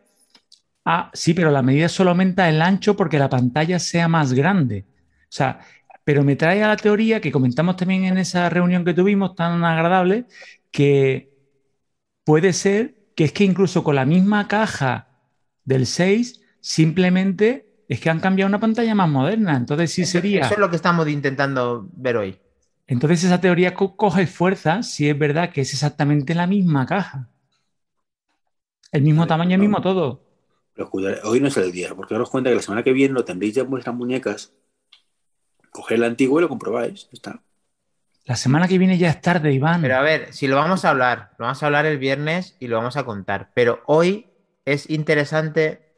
a, 0.86 1.12
sí, 1.14 1.34
pero 1.34 1.51
la 1.51 1.62
medida 1.62 1.89
solo 1.89 2.12
aumenta 2.12 2.49
el 2.49 2.62
ancho 2.62 2.95
porque 2.95 3.20
la 3.20 3.30
pantalla 3.30 3.80
sea 3.80 4.07
más 4.07 4.34
grande. 4.34 4.86
O 5.24 5.34
sea, 5.34 5.59
pero 6.03 6.24
me 6.24 6.36
trae 6.36 6.64
a 6.64 6.68
la 6.68 6.78
teoría 6.78 7.22
que 7.22 7.32
comentamos 7.32 7.76
también 7.78 8.03
en 8.05 8.18
esa 8.18 8.49
reunión 8.49 8.84
que 8.84 8.93
tuvimos 8.93 9.36
tan 9.36 9.64
agradable, 9.64 10.26
que 10.72 11.32
puede 12.24 12.53
ser 12.53 12.95
que 13.16 13.26
es 13.26 13.34
que 13.34 13.43
incluso 13.43 13.84
con 13.84 13.95
la 13.95 14.05
misma 14.05 14.47
caja 14.47 15.09
del 15.64 15.86
6, 15.86 16.41
simplemente 16.59 17.70
es 17.93 17.99
que 17.99 18.09
han 18.09 18.19
cambiado 18.21 18.47
una 18.47 18.59
pantalla 18.59 18.95
más 18.95 19.09
moderna. 19.09 19.57
Entonces 19.57 19.91
sí 19.91 20.03
Eso- 20.03 20.11
sería... 20.13 20.41
Eso 20.45 20.53
es 20.53 20.59
lo 20.59 20.69
que 20.69 20.77
estamos 20.77 21.07
intentando 21.09 21.89
ver 21.93 22.15
hoy. 22.17 22.39
Entonces 22.87 23.23
esa 23.25 23.41
teoría 23.41 23.73
co- 23.73 23.95
coge 23.97 24.27
fuerza 24.27 24.81
si 24.83 25.09
es 25.09 25.17
verdad 25.17 25.51
que 25.51 25.61
es 25.61 25.73
exactamente 25.73 26.33
la 26.35 26.47
misma 26.47 26.85
caja. 26.85 27.27
El 28.93 29.01
mismo 29.01 29.21
Vale, 29.21 29.29
tamaño, 29.29 29.55
el 29.55 29.57
no. 29.57 29.63
mismo 29.63 29.81
todo. 29.81 30.21
Pero 30.73 30.89
hoy 31.25 31.39
no 31.41 31.47
es 31.49 31.57
el 31.57 31.71
día, 31.71 31.93
porque 31.95 32.13
daros 32.13 32.29
cuenta 32.29 32.49
que 32.49 32.55
la 32.55 32.61
semana 32.61 32.83
que 32.83 32.93
viene 32.93 33.13
lo 33.13 33.25
tendréis 33.25 33.55
ya 33.55 33.63
en 33.63 33.69
vuestras 33.69 33.95
muñecas. 33.95 34.53
Coged 35.71 35.95
el 35.95 36.03
antiguo 36.05 36.39
y 36.39 36.43
lo 36.43 36.49
comprobáis. 36.49 37.03
ya 37.05 37.09
Está. 37.11 37.43
La 38.25 38.35
semana 38.35 38.67
que 38.67 38.77
viene 38.77 38.97
ya 38.97 39.09
es 39.09 39.21
tarde, 39.21 39.51
Iván. 39.51 39.81
Pero 39.81 39.95
a 39.95 40.01
ver, 40.01 40.33
si 40.33 40.47
lo 40.47 40.55
vamos 40.55 40.85
a 40.85 40.89
hablar, 40.91 41.31
lo 41.37 41.45
vamos 41.45 41.61
a 41.61 41.65
hablar 41.65 41.85
el 41.85 41.97
viernes 41.97 42.55
y 42.59 42.67
lo 42.67 42.77
vamos 42.77 42.95
a 42.97 43.03
contar. 43.03 43.51
Pero 43.53 43.81
hoy 43.85 44.27
es 44.65 44.89
interesante 44.89 45.90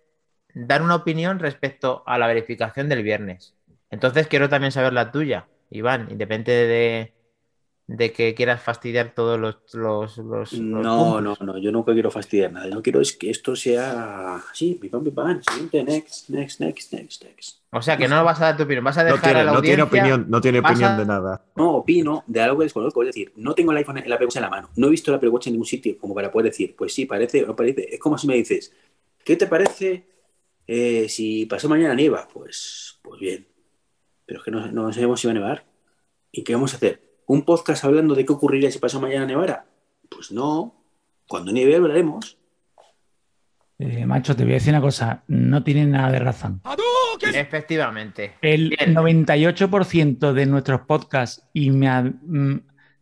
dar 0.53 0.81
una 0.81 0.95
opinión 0.95 1.39
respecto 1.39 2.03
a 2.05 2.17
la 2.17 2.27
verificación 2.27 2.89
del 2.89 3.03
viernes. 3.03 3.55
Entonces 3.89 4.27
quiero 4.27 4.49
también 4.49 4.71
saber 4.71 4.93
la 4.93 5.11
tuya, 5.11 5.47
Iván, 5.69 6.07
independiente 6.09 6.51
de, 6.51 7.13
de 7.87 8.11
que 8.13 8.33
quieras 8.33 8.61
fastidiar 8.61 9.13
todos 9.13 9.39
los, 9.39 9.57
los, 9.73 10.17
los- 10.17 10.53
los 10.53 10.53
No, 10.53 11.21
no, 11.21 11.35
puntos. 11.35 11.41
no, 11.41 11.57
yo 11.57 11.71
nunca 11.71 11.93
quiero 11.93 12.09
fastidiar 12.11 12.51
nada. 12.51 12.67
Yo 12.67 12.75
no 12.75 12.81
quiero 12.81 13.01
es 13.01 13.13
que 13.13 13.29
esto 13.29 13.55
sea 13.55 14.41
pam, 14.91 15.03
pim 15.03 15.13
pam, 15.13 15.41
siguiente, 15.43 15.83
next, 15.83 16.29
next, 16.29 16.59
next, 16.59 16.93
next, 16.93 17.23
next. 17.23 17.57
O 17.71 17.81
sea, 17.81 17.97
que 17.97 18.07
no 18.07 18.23
vas 18.23 18.39
a 18.41 18.45
dar 18.45 18.57
tu 18.57 18.63
opinión, 18.63 18.83
vas 18.85 18.97
a 18.97 19.03
No 19.03 19.13
dejar 19.13 19.35
a 19.37 19.43
la 19.43 19.51
no 19.53 19.61
tiene 19.61 19.81
opinión, 19.83 20.25
no 20.29 20.41
tiene 20.41 20.59
opinión 20.59 20.91
a- 20.91 20.97
de 20.97 21.05
nada. 21.05 21.41
No 21.55 21.71
opino 21.77 22.23
de 22.27 22.41
algo 22.41 22.57
que 22.59 22.63
desconozco, 22.65 23.01
es 23.03 23.07
decir, 23.07 23.31
no 23.35 23.53
tengo 23.53 23.71
el 23.71 23.77
iPhone, 23.77 23.97
el 23.99 24.11
Apple 24.11 24.25
Watch 24.27 24.35
en 24.37 24.41
la 24.43 24.49
mano, 24.49 24.69
no 24.75 24.87
he 24.87 24.89
visto 24.91 25.11
el 25.11 25.17
Apple 25.17 25.29
Watch 25.29 25.47
en 25.47 25.53
ningún 25.53 25.67
sitio 25.67 25.97
como 25.99 26.15
para 26.15 26.31
poder 26.31 26.51
decir, 26.51 26.75
pues 26.75 26.93
sí, 26.93 27.05
parece 27.05 27.43
o 27.43 27.47
no 27.47 27.55
parece. 27.55 27.93
Es 27.93 27.99
como 27.99 28.17
si 28.17 28.27
me 28.27 28.35
dices, 28.35 28.73
¿qué 29.23 29.35
te 29.35 29.45
parece 29.47 30.03
eh, 30.67 31.07
si 31.09 31.45
pasó 31.45 31.67
mañana 31.69 31.93
nieva? 31.95 32.27
Pues, 32.31 32.99
pues 33.01 33.19
bien, 33.19 33.47
pero 34.25 34.39
es 34.39 34.45
que 34.45 34.51
no, 34.51 34.71
no 34.71 34.91
sabemos 34.93 35.19
si 35.19 35.27
va 35.27 35.31
a 35.31 35.35
nevar. 35.35 35.65
¿Y 36.31 36.43
qué 36.43 36.53
vamos 36.53 36.73
a 36.73 36.77
hacer? 36.77 37.01
¿Un 37.27 37.43
podcast 37.43 37.83
hablando 37.85 38.15
de 38.15 38.25
qué 38.25 38.33
ocurriría 38.33 38.71
si 38.71 38.79
pasó 38.79 38.99
mañana 38.99 39.25
nevara? 39.25 39.65
Pues 40.09 40.31
no, 40.31 40.83
cuando 41.27 41.51
nieve 41.51 41.75
hablaremos. 41.75 42.37
Eh, 43.79 44.05
macho, 44.05 44.35
te 44.35 44.43
voy 44.43 44.53
a 44.53 44.55
decir 44.55 44.71
una 44.73 44.81
cosa. 44.81 45.23
No 45.27 45.63
tienen 45.63 45.91
nada 45.91 46.11
de 46.11 46.19
razón. 46.19 46.61
Efectivamente. 47.33 48.33
El 48.41 48.69
Bien. 48.69 48.93
98% 48.95 50.33
de 50.33 50.45
nuestros 50.45 50.81
podcasts 50.81 51.47
y 51.53 51.71
me 51.71 51.87
ha- 51.87 52.01
mm, 52.03 52.61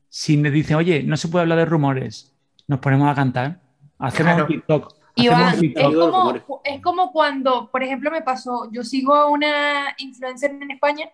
si 0.09 0.37
me 0.37 0.51
dicen, 0.51 0.77
oye, 0.77 1.03
no 1.03 1.17
se 1.17 1.27
puede 1.27 1.43
hablar 1.43 1.57
de 1.59 1.65
rumores, 1.65 2.35
nos 2.67 2.79
ponemos 2.79 3.09
a 3.09 3.15
cantar. 3.15 3.61
Hacemos 3.97 4.33
Claro. 4.33 4.43
un 4.43 4.47
TikTok. 4.47 4.95
Iván, 5.15 5.59
es 5.63 5.83
como, 5.83 6.61
es 6.63 6.81
como 6.81 7.11
cuando, 7.11 7.69
por 7.69 7.83
ejemplo, 7.83 8.11
me 8.11 8.21
pasó, 8.21 8.69
yo 8.71 8.83
sigo 8.83 9.13
a 9.13 9.27
una 9.27 9.93
influencer 9.97 10.51
en 10.51 10.71
España 10.71 11.09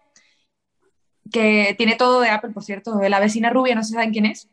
que 1.32 1.76
tiene 1.78 1.96
todo 1.96 2.22
de 2.22 2.30
Apple, 2.30 2.52
por 2.52 2.64
cierto, 2.64 2.96
de 2.98 3.10
la 3.10 3.20
vecina 3.20 3.50
rubia, 3.50 3.76
no 3.76 3.84
sé 3.84 3.94
saben 3.94 4.12
quién 4.12 4.26
es. 4.26 4.50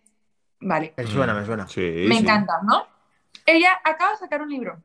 Vale. 0.60 0.94
Me 0.96 1.06
suena, 1.06 1.34
me 1.34 1.44
suena. 1.44 1.68
Sí, 1.68 1.80
me 1.80 2.16
sí. 2.16 2.22
encanta, 2.22 2.60
¿no? 2.62 2.86
Ella 3.46 3.80
acaba 3.84 4.12
de 4.12 4.18
sacar 4.18 4.42
un 4.42 4.48
libro. 4.48 4.82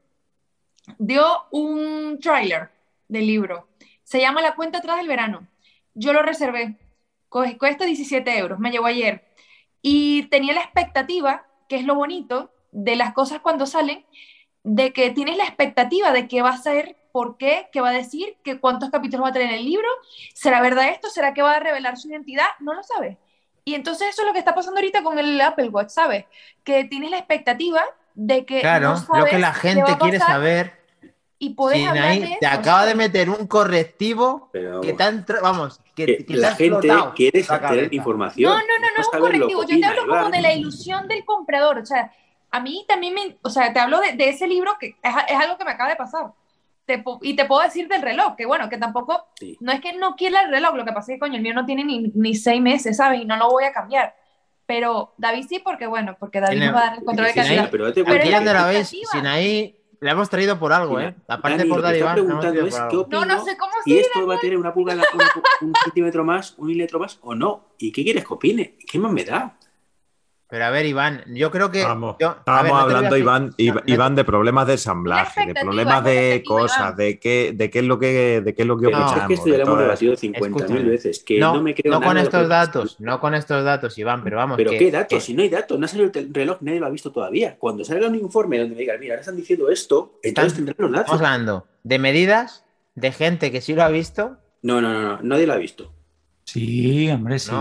Dio 0.97 1.25
un 1.51 2.19
tráiler 2.19 2.69
del 3.07 3.27
libro. 3.27 3.69
Se 4.03 4.19
llama 4.19 4.41
La 4.41 4.55
cuenta 4.55 4.79
atrás 4.79 4.97
del 4.97 5.07
verano. 5.07 5.47
Yo 5.93 6.13
lo 6.13 6.21
reservé. 6.21 6.77
Cuesta 7.29 7.85
17 7.85 8.37
euros. 8.37 8.59
Me 8.59 8.71
llegó 8.71 8.87
ayer. 8.87 9.25
Y 9.81 10.23
tenía 10.23 10.53
la 10.53 10.61
expectativa, 10.61 11.45
que 11.69 11.77
es 11.77 11.85
lo 11.85 11.95
bonito 11.95 12.51
de 12.71 12.95
las 12.95 13.13
cosas 13.13 13.39
cuando 13.39 13.65
salen, 13.65 14.05
de 14.63 14.93
que 14.93 15.11
tienes 15.11 15.37
la 15.37 15.45
expectativa 15.45 16.11
de 16.11 16.27
qué 16.27 16.41
va 16.41 16.49
a 16.49 16.57
ser, 16.57 16.95
por 17.11 17.37
qué, 17.37 17.69
qué 17.71 17.81
va 17.81 17.89
a 17.89 17.93
decir, 17.93 18.37
que 18.43 18.59
cuántos 18.59 18.89
capítulos 18.89 19.25
va 19.25 19.29
a 19.29 19.33
tener 19.33 19.53
el 19.53 19.65
libro. 19.65 19.87
¿Será 20.33 20.61
verdad 20.61 20.89
esto? 20.89 21.09
¿Será 21.09 21.33
que 21.33 21.41
va 21.41 21.53
a 21.55 21.59
revelar 21.59 21.97
su 21.97 22.09
identidad? 22.09 22.47
No 22.59 22.73
lo 22.73 22.83
sabes. 22.83 23.17
Y 23.65 23.75
entonces 23.75 24.09
eso 24.09 24.21
es 24.23 24.27
lo 24.27 24.33
que 24.33 24.39
está 24.39 24.55
pasando 24.55 24.79
ahorita 24.79 25.03
con 25.03 25.17
el 25.19 25.39
Apple 25.41 25.69
Watch, 25.69 25.89
¿sabes? 25.89 26.25
Que 26.63 26.85
tienes 26.85 27.11
la 27.11 27.17
expectativa 27.17 27.81
de 28.15 28.45
que 28.45 28.61
Claro, 28.61 28.95
no 29.09 29.19
lo 29.19 29.25
que 29.25 29.39
la 29.39 29.53
qué 29.53 29.59
gente 29.59 29.83
va 29.83 29.91
a 29.93 29.97
quiere 29.99 30.19
pasar 30.19 30.35
saber. 30.35 30.73
y 31.37 31.53
puedes 31.53 31.87
hablar 31.87 32.13
Sinaí, 32.13 32.29
de 32.31 32.37
te 32.39 32.47
acaba 32.47 32.85
de 32.85 32.95
meter 32.95 33.29
un 33.29 33.47
correctivo 33.47 34.49
Pero 34.51 34.81
que 34.81 34.89
entra- 34.97 35.39
vamos, 35.41 35.79
que, 35.95 36.05
que 36.05 36.17
que 36.17 36.23
te 36.25 36.33
la 36.35 36.55
gente 36.55 36.87
quiere 37.15 37.43
cabeza. 37.45 37.87
información. 37.91 38.51
No, 38.51 38.57
no, 38.57 38.63
no, 38.79 38.87
no 38.95 39.01
es 39.01 39.07
un 39.07 39.11
saber 39.13 39.21
correctivo. 39.39 39.63
Yo 39.63 39.79
te 39.79 39.85
hablo 39.85 40.07
como 40.07 40.29
de 40.29 40.41
la 40.41 40.53
ilusión 40.53 41.07
del 41.07 41.23
comprador. 41.25 41.77
O 41.77 41.85
sea, 41.85 42.11
a 42.51 42.59
mí 42.59 42.85
también 42.87 43.13
me, 43.13 43.37
o 43.41 43.49
sea, 43.49 43.71
te 43.73 43.79
hablo 43.79 43.99
de, 43.99 44.13
de 44.13 44.29
ese 44.29 44.47
libro 44.47 44.71
que 44.79 44.87
es, 45.01 45.13
es 45.27 45.35
algo 45.37 45.57
que 45.57 45.65
me 45.65 45.71
acaba 45.71 45.89
de 45.89 45.95
pasar. 45.95 46.31
Te 46.85 47.03
y 47.21 47.35
te 47.35 47.45
puedo 47.45 47.61
decir 47.61 47.87
del 47.87 48.01
reloj, 48.01 48.35
que 48.35 48.45
bueno, 48.47 48.67
que 48.69 48.77
tampoco, 48.77 49.27
Sí. 49.35 49.57
no 49.59 49.71
es 49.71 49.79
que 49.79 49.93
no 49.93 50.15
quiera 50.15 50.41
el 50.41 50.49
reloj, 50.51 50.73
lo 50.75 50.85
que 50.85 50.91
pasa 50.91 51.11
es 51.11 51.15
que 51.17 51.19
coño, 51.19 51.35
el 51.35 51.41
mío 51.43 51.53
no 51.53 51.65
tiene 51.65 51.83
ni, 51.83 52.11
ni 52.15 52.33
seis 52.35 52.59
meses, 52.61 52.97
¿sabes? 52.97 53.21
Y 53.21 53.25
no 53.25 53.37
lo 53.37 53.49
voy 53.49 53.63
a 53.65 53.71
cambiar. 53.71 54.15
Pero 54.65 55.13
David 55.17 55.45
sí, 55.47 55.59
porque 55.59 55.87
bueno, 55.87 56.15
porque 56.19 56.39
David 56.39 56.59
nos 56.63 56.75
va 56.75 56.79
a 56.79 56.85
dar 56.85 56.97
el 56.99 57.03
control 57.03 57.27
de 57.27 57.33
calidad. 57.33 57.69
pero 57.71 57.85
date 57.85 58.03
Pero 58.03 58.05
cuenta 58.05 58.21
Aquí 58.23 58.29
es 58.29 58.39
que- 58.39 58.45
donde 58.45 58.53
la 58.59 58.65
veis, 58.67 58.79
expectativa. 58.93 59.11
Sinaí 59.11 59.75
la 59.99 60.11
hemos 60.11 60.29
traído 60.29 60.57
por 60.59 60.71
algo, 60.73 60.95
Mira, 60.97 61.09
¿eh? 61.09 61.15
Aparte 61.27 61.57
Dani, 61.57 61.69
por 61.69 61.81
la 61.81 61.93
hemos 61.95 62.13
preguntando 62.13 62.65
es 62.65 62.79
qué 62.89 62.97
opino 62.97 63.25
No, 63.25 63.35
no 63.35 63.43
sé 63.45 63.57
cómo 63.57 63.71
si 63.83 63.99
esto 63.99 64.25
va 64.27 64.35
a 64.35 64.39
tener 64.39 64.57
una 64.57 64.73
pulgada, 64.73 65.03
una- 65.13 65.29
un 65.61 65.73
centímetro 65.83 66.23
más, 66.23 66.55
un 66.57 66.67
milímetro 66.67 66.99
más 66.99 67.19
o 67.21 67.35
no. 67.35 67.65
¿Y 67.77 67.91
qué 67.91 68.03
quieres 68.03 68.25
que 68.25 68.33
opine? 68.33 68.77
¿Qué 68.89 68.97
más 68.97 69.11
me 69.11 69.23
da? 69.25 69.57
Pero 70.51 70.65
a 70.65 70.71
ver, 70.71 70.87
Iván, 70.87 71.23
yo 71.27 71.51
creo 71.51 71.69
que. 71.69 71.83
Vamos, 71.83 72.15
yo- 72.19 72.29
a 72.29 72.37
estábamos 72.39 72.63
ver, 72.63 72.71
no 72.73 72.79
te 72.79 72.85
voy 72.85 72.93
a 72.93 72.97
hablando, 72.97 73.17
Iván, 73.17 73.45
no, 73.45 73.53
Iván, 73.85 74.13
no 74.13 74.15
de 74.15 74.23
problemas 74.25 74.65
de 74.65 74.73
ensamblaje, 74.73 75.45
de 75.45 75.53
problemas 75.53 76.03
de 76.03 76.43
cosas, 76.43 76.97
de 76.97 77.19
qué, 77.19 77.53
de 77.55 77.69
qué 77.69 77.79
es 77.79 77.85
lo 77.85 77.99
que, 77.99 78.41
de 78.41 78.55
qué 78.55 78.63
es 78.63 78.67
lo 78.67 78.75
que 78.79 78.87
opinamos. 78.87 79.15
es 79.15 79.23
que 79.27 79.33
esto 79.35 79.47
ya 79.49 79.57
lo 79.57 79.63
hemos 79.65 79.79
debatido 79.79 80.13
eso. 80.13 80.21
50.000 80.21 80.45
Escúchame. 80.47 80.83
veces. 80.89 81.23
Que 81.23 81.39
no, 81.39 81.53
no, 81.53 81.61
me 81.61 81.75
creo 81.75 81.93
no 81.93 82.01
con 82.01 82.17
estos 82.17 82.41
que- 82.41 82.47
datos, 82.47 82.95
no 82.99 83.19
con 83.19 83.35
estos 83.35 83.63
datos, 83.63 83.95
Iván, 83.99 84.23
pero 84.23 84.37
vamos. 84.37 84.57
Pero 84.57 84.71
que- 84.71 84.77
qué 84.79 84.89
datos, 84.89 85.07
que- 85.19 85.21
si 85.21 85.35
no 85.35 85.43
hay 85.43 85.49
datos, 85.49 85.77
no 85.77 85.85
ha 85.85 85.87
salido 85.87 86.09
el 86.15 86.33
reloj, 86.33 86.57
nadie 86.61 86.79
lo 86.79 86.87
ha 86.87 86.89
visto 86.89 87.11
todavía. 87.11 87.55
Cuando 87.59 87.85
salga 87.85 88.07
un 88.07 88.15
informe 88.15 88.57
donde 88.57 88.73
me 88.73 88.81
digan, 88.81 88.99
mira, 88.99 89.13
ahora 89.13 89.21
están 89.21 89.35
diciendo 89.35 89.69
esto, 89.69 90.19
entonces 90.23 90.55
tendrán 90.55 90.75
los 90.79 90.91
datos. 90.91 91.13
Estamos 91.13 91.21
hablando 91.21 91.67
de 91.83 91.99
medidas 91.99 92.65
de 92.95 93.11
gente 93.11 93.51
que 93.51 93.61
sí 93.61 93.75
lo 93.75 93.83
ha 93.83 93.89
visto. 93.89 94.37
No, 94.63 94.81
no, 94.81 94.91
no, 94.91 95.01
no, 95.17 95.19
nadie 95.21 95.45
lo 95.45 95.53
ha 95.53 95.57
visto. 95.57 95.93
Sí, 96.43 97.07
hombre, 97.11 97.37
sí. 97.37 97.51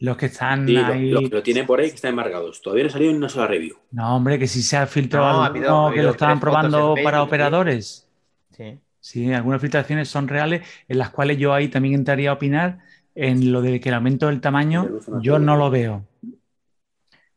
No. 0.00 0.10
Los 0.10 0.16
que 0.16 0.26
están 0.26 0.66
Sí, 0.66 0.76
ahí. 0.76 1.10
los 1.10 1.22
que 1.28 1.34
lo 1.36 1.42
tienen 1.42 1.66
por 1.66 1.80
ahí 1.80 1.88
que 1.90 1.96
están 1.96 2.10
embargados. 2.10 2.60
Todavía 2.62 2.84
no 2.84 2.88
ha 2.88 2.92
salido 2.92 3.12
ni 3.12 3.18
una 3.18 3.28
sola 3.28 3.46
review. 3.46 3.76
No, 3.90 4.16
hombre, 4.16 4.38
que 4.38 4.46
sí 4.46 4.62
se 4.62 4.76
ha 4.76 4.86
filtrado 4.86 5.32
No, 5.32 5.42
alguno 5.44 5.88
ha 5.88 5.92
que 5.92 6.02
lo 6.02 6.10
estaban 6.10 6.40
probando 6.40 6.78
Facebook, 6.94 7.02
para 7.04 7.18
sí. 7.18 7.22
operadores. 7.26 8.08
Sí. 8.56 8.80
Sí, 9.00 9.32
algunas 9.32 9.60
filtraciones 9.60 10.08
son 10.08 10.28
reales, 10.28 10.66
en 10.88 10.98
las 10.98 11.10
cuales 11.10 11.38
yo 11.38 11.54
ahí 11.54 11.68
también 11.68 11.94
entraría 11.94 12.30
a 12.30 12.34
opinar 12.34 12.80
en 13.14 13.52
lo 13.52 13.62
de 13.62 13.80
que 13.80 13.88
el 13.88 13.94
aumento 13.94 14.26
del 14.26 14.40
tamaño, 14.40 15.00
yo 15.22 15.38
no 15.38 15.56
lo 15.56 15.70
veo. 15.70 16.04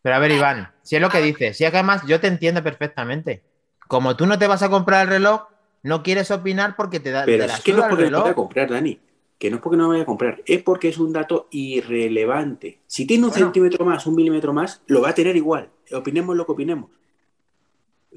Pero 0.02 0.16
a 0.16 0.20
ver, 0.20 0.32
Iván, 0.32 0.72
si 0.82 0.96
es 0.96 1.02
lo 1.02 1.10
que 1.10 1.22
dices, 1.22 1.58
si 1.58 1.64
es 1.66 1.72
que 1.72 1.78
además 1.78 2.04
yo 2.08 2.20
te 2.20 2.28
entiendo 2.28 2.64
perfectamente. 2.64 3.44
Como 3.88 4.16
tú 4.16 4.26
no 4.26 4.38
te 4.40 4.48
vas 4.48 4.64
a 4.64 4.70
comprar 4.70 5.04
el 5.04 5.10
reloj, 5.10 5.44
no 5.84 6.02
quieres 6.04 6.32
opinar 6.32 6.76
porque 6.76 7.00
te 7.00 7.12
da. 7.12 7.26
Pero 7.26 7.44
te 7.44 7.48
la 7.48 7.56
es 7.56 7.62
que 7.62 7.74
no 7.74 7.84
suda 7.84 7.88
es 7.88 7.92
el 7.92 7.98
porque 7.98 8.04
no 8.10 8.10
reloj. 8.10 8.22
vaya 8.24 8.32
a 8.32 8.36
comprar, 8.36 8.70
Dani. 8.70 9.00
Que 9.42 9.50
no 9.50 9.56
es 9.56 9.62
porque 9.64 9.76
no 9.76 9.90
vaya 9.90 10.04
a 10.04 10.06
comprar, 10.06 10.44
es 10.46 10.62
porque 10.62 10.90
es 10.90 11.00
un 11.00 11.12
dato 11.12 11.48
irrelevante. 11.50 12.78
Si 12.86 13.08
tiene 13.08 13.24
un 13.24 13.32
Bueno. 13.32 13.46
centímetro 13.48 13.84
más, 13.84 14.06
un 14.06 14.14
milímetro 14.16 14.54
más, 14.54 14.84
lo 14.86 15.02
va 15.02 15.10
a 15.10 15.16
tener 15.16 15.36
igual. 15.36 15.70
Opinemos 15.92 16.36
lo 16.38 16.46
que 16.46 16.52
opinemos. 16.52 16.92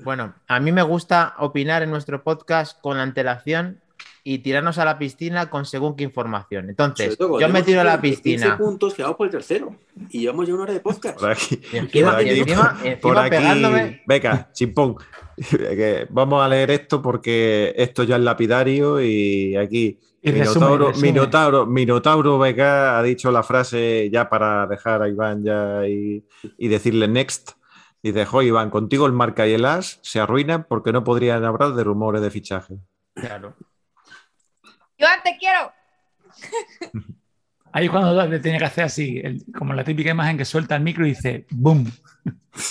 Bueno, 0.05 0.35
a 0.49 0.61
mí 0.61 0.71
me 0.71 0.83
gusta 0.83 1.35
opinar 1.39 1.83
en 1.83 1.91
nuestro 1.91 2.23
podcast 2.23 2.79
con 2.83 2.99
antelación 2.99 3.81
y 4.23 4.39
tirarnos 4.41 4.77
a 4.77 4.85
la 4.85 4.99
piscina 4.99 5.49
con 5.49 5.65
según 5.65 5.97
qué 5.97 6.05
información. 6.05 6.69
Entonces, 6.69 7.17
todo, 7.17 7.41
yo 7.41 7.49
me 7.49 7.63
tiro 7.63 7.81
a 7.81 7.85
la 7.85 8.01
15 8.01 8.23
piscina. 8.23 8.59
puntos 8.59 8.93
que 8.93 9.03
vamos 9.03 9.17
por 9.17 9.27
el 9.27 9.31
tercero. 9.31 9.77
Y 10.11 10.21
llevamos 10.21 10.47
ya 10.47 10.53
una 10.55 10.65
hora 10.65 10.73
de 10.75 10.81
podcast. 10.81 11.19
Por 11.21 11.31
aquí, 11.31 11.59
Y 11.73 11.77
encima, 11.79 12.13
por 12.17 12.23
y 12.23 12.31
aquí, 12.31 12.41
encima- 12.41 12.77
por- 12.77 12.87
encima 12.87 13.01
por 13.01 13.19
aquí. 13.19 13.31
pegándome. 13.31 14.03
Venga, 14.07 14.51
chimpón. 14.53 14.97
Vamos 16.11 16.43
a 16.45 16.49
leer 16.49 16.71
esto 16.71 17.01
porque 17.01 17.73
esto 17.77 18.03
ya 18.03 18.17
es 18.17 18.23
lapidario 18.23 19.01
y 19.01 19.57
aquí 19.57 19.99
Y 20.27 20.33
Minotauro, 20.33 20.89
resumen. 20.89 21.13
Minotauro, 21.13 21.67
Minotauro 21.67 22.39
BK 22.39 22.61
ha 22.61 23.03
dicho 23.03 23.31
la 23.31 23.43
frase 23.43 24.09
ya 24.11 24.29
para 24.31 24.67
dejar 24.67 25.03
a 25.03 25.09
Iván 25.09 25.43
ya 25.45 25.87
y, 25.87 26.27
y 26.57 26.69
decirle 26.69 27.07
next. 27.09 27.53
Dice, 28.03 28.25
jo 28.25 28.43
Iván, 28.43 28.71
contigo 28.71 29.07
el 29.07 29.13
marca 29.13 29.47
y 29.47 29.53
el 29.53 29.65
as 29.65 29.99
se 30.03 30.21
arruinan 30.21 30.65
porque 30.69 30.93
no 30.93 31.05
podrían 31.05 31.45
hablar 31.45 31.75
de 31.75 31.85
rumores 31.85 32.23
de 32.23 32.31
fichaje. 32.31 32.75
Claro. 33.15 33.55
Iván, 34.97 35.21
te 35.23 35.37
quiero. 35.39 35.73
Ahí 37.73 37.89
cuando 37.89 38.27
le 38.27 38.39
tenía 38.39 38.59
que 38.59 38.65
hacer 38.67 38.85
así, 38.85 39.19
el- 39.23 39.45
como 39.59 39.75
la 39.75 39.85
típica 39.85 40.11
imagen 40.11 40.39
que 40.39 40.45
suelta 40.45 40.77
el 40.77 40.83
micro 40.83 41.05
y 41.07 41.11
dice 41.11 41.47
¡boom! 41.51 41.91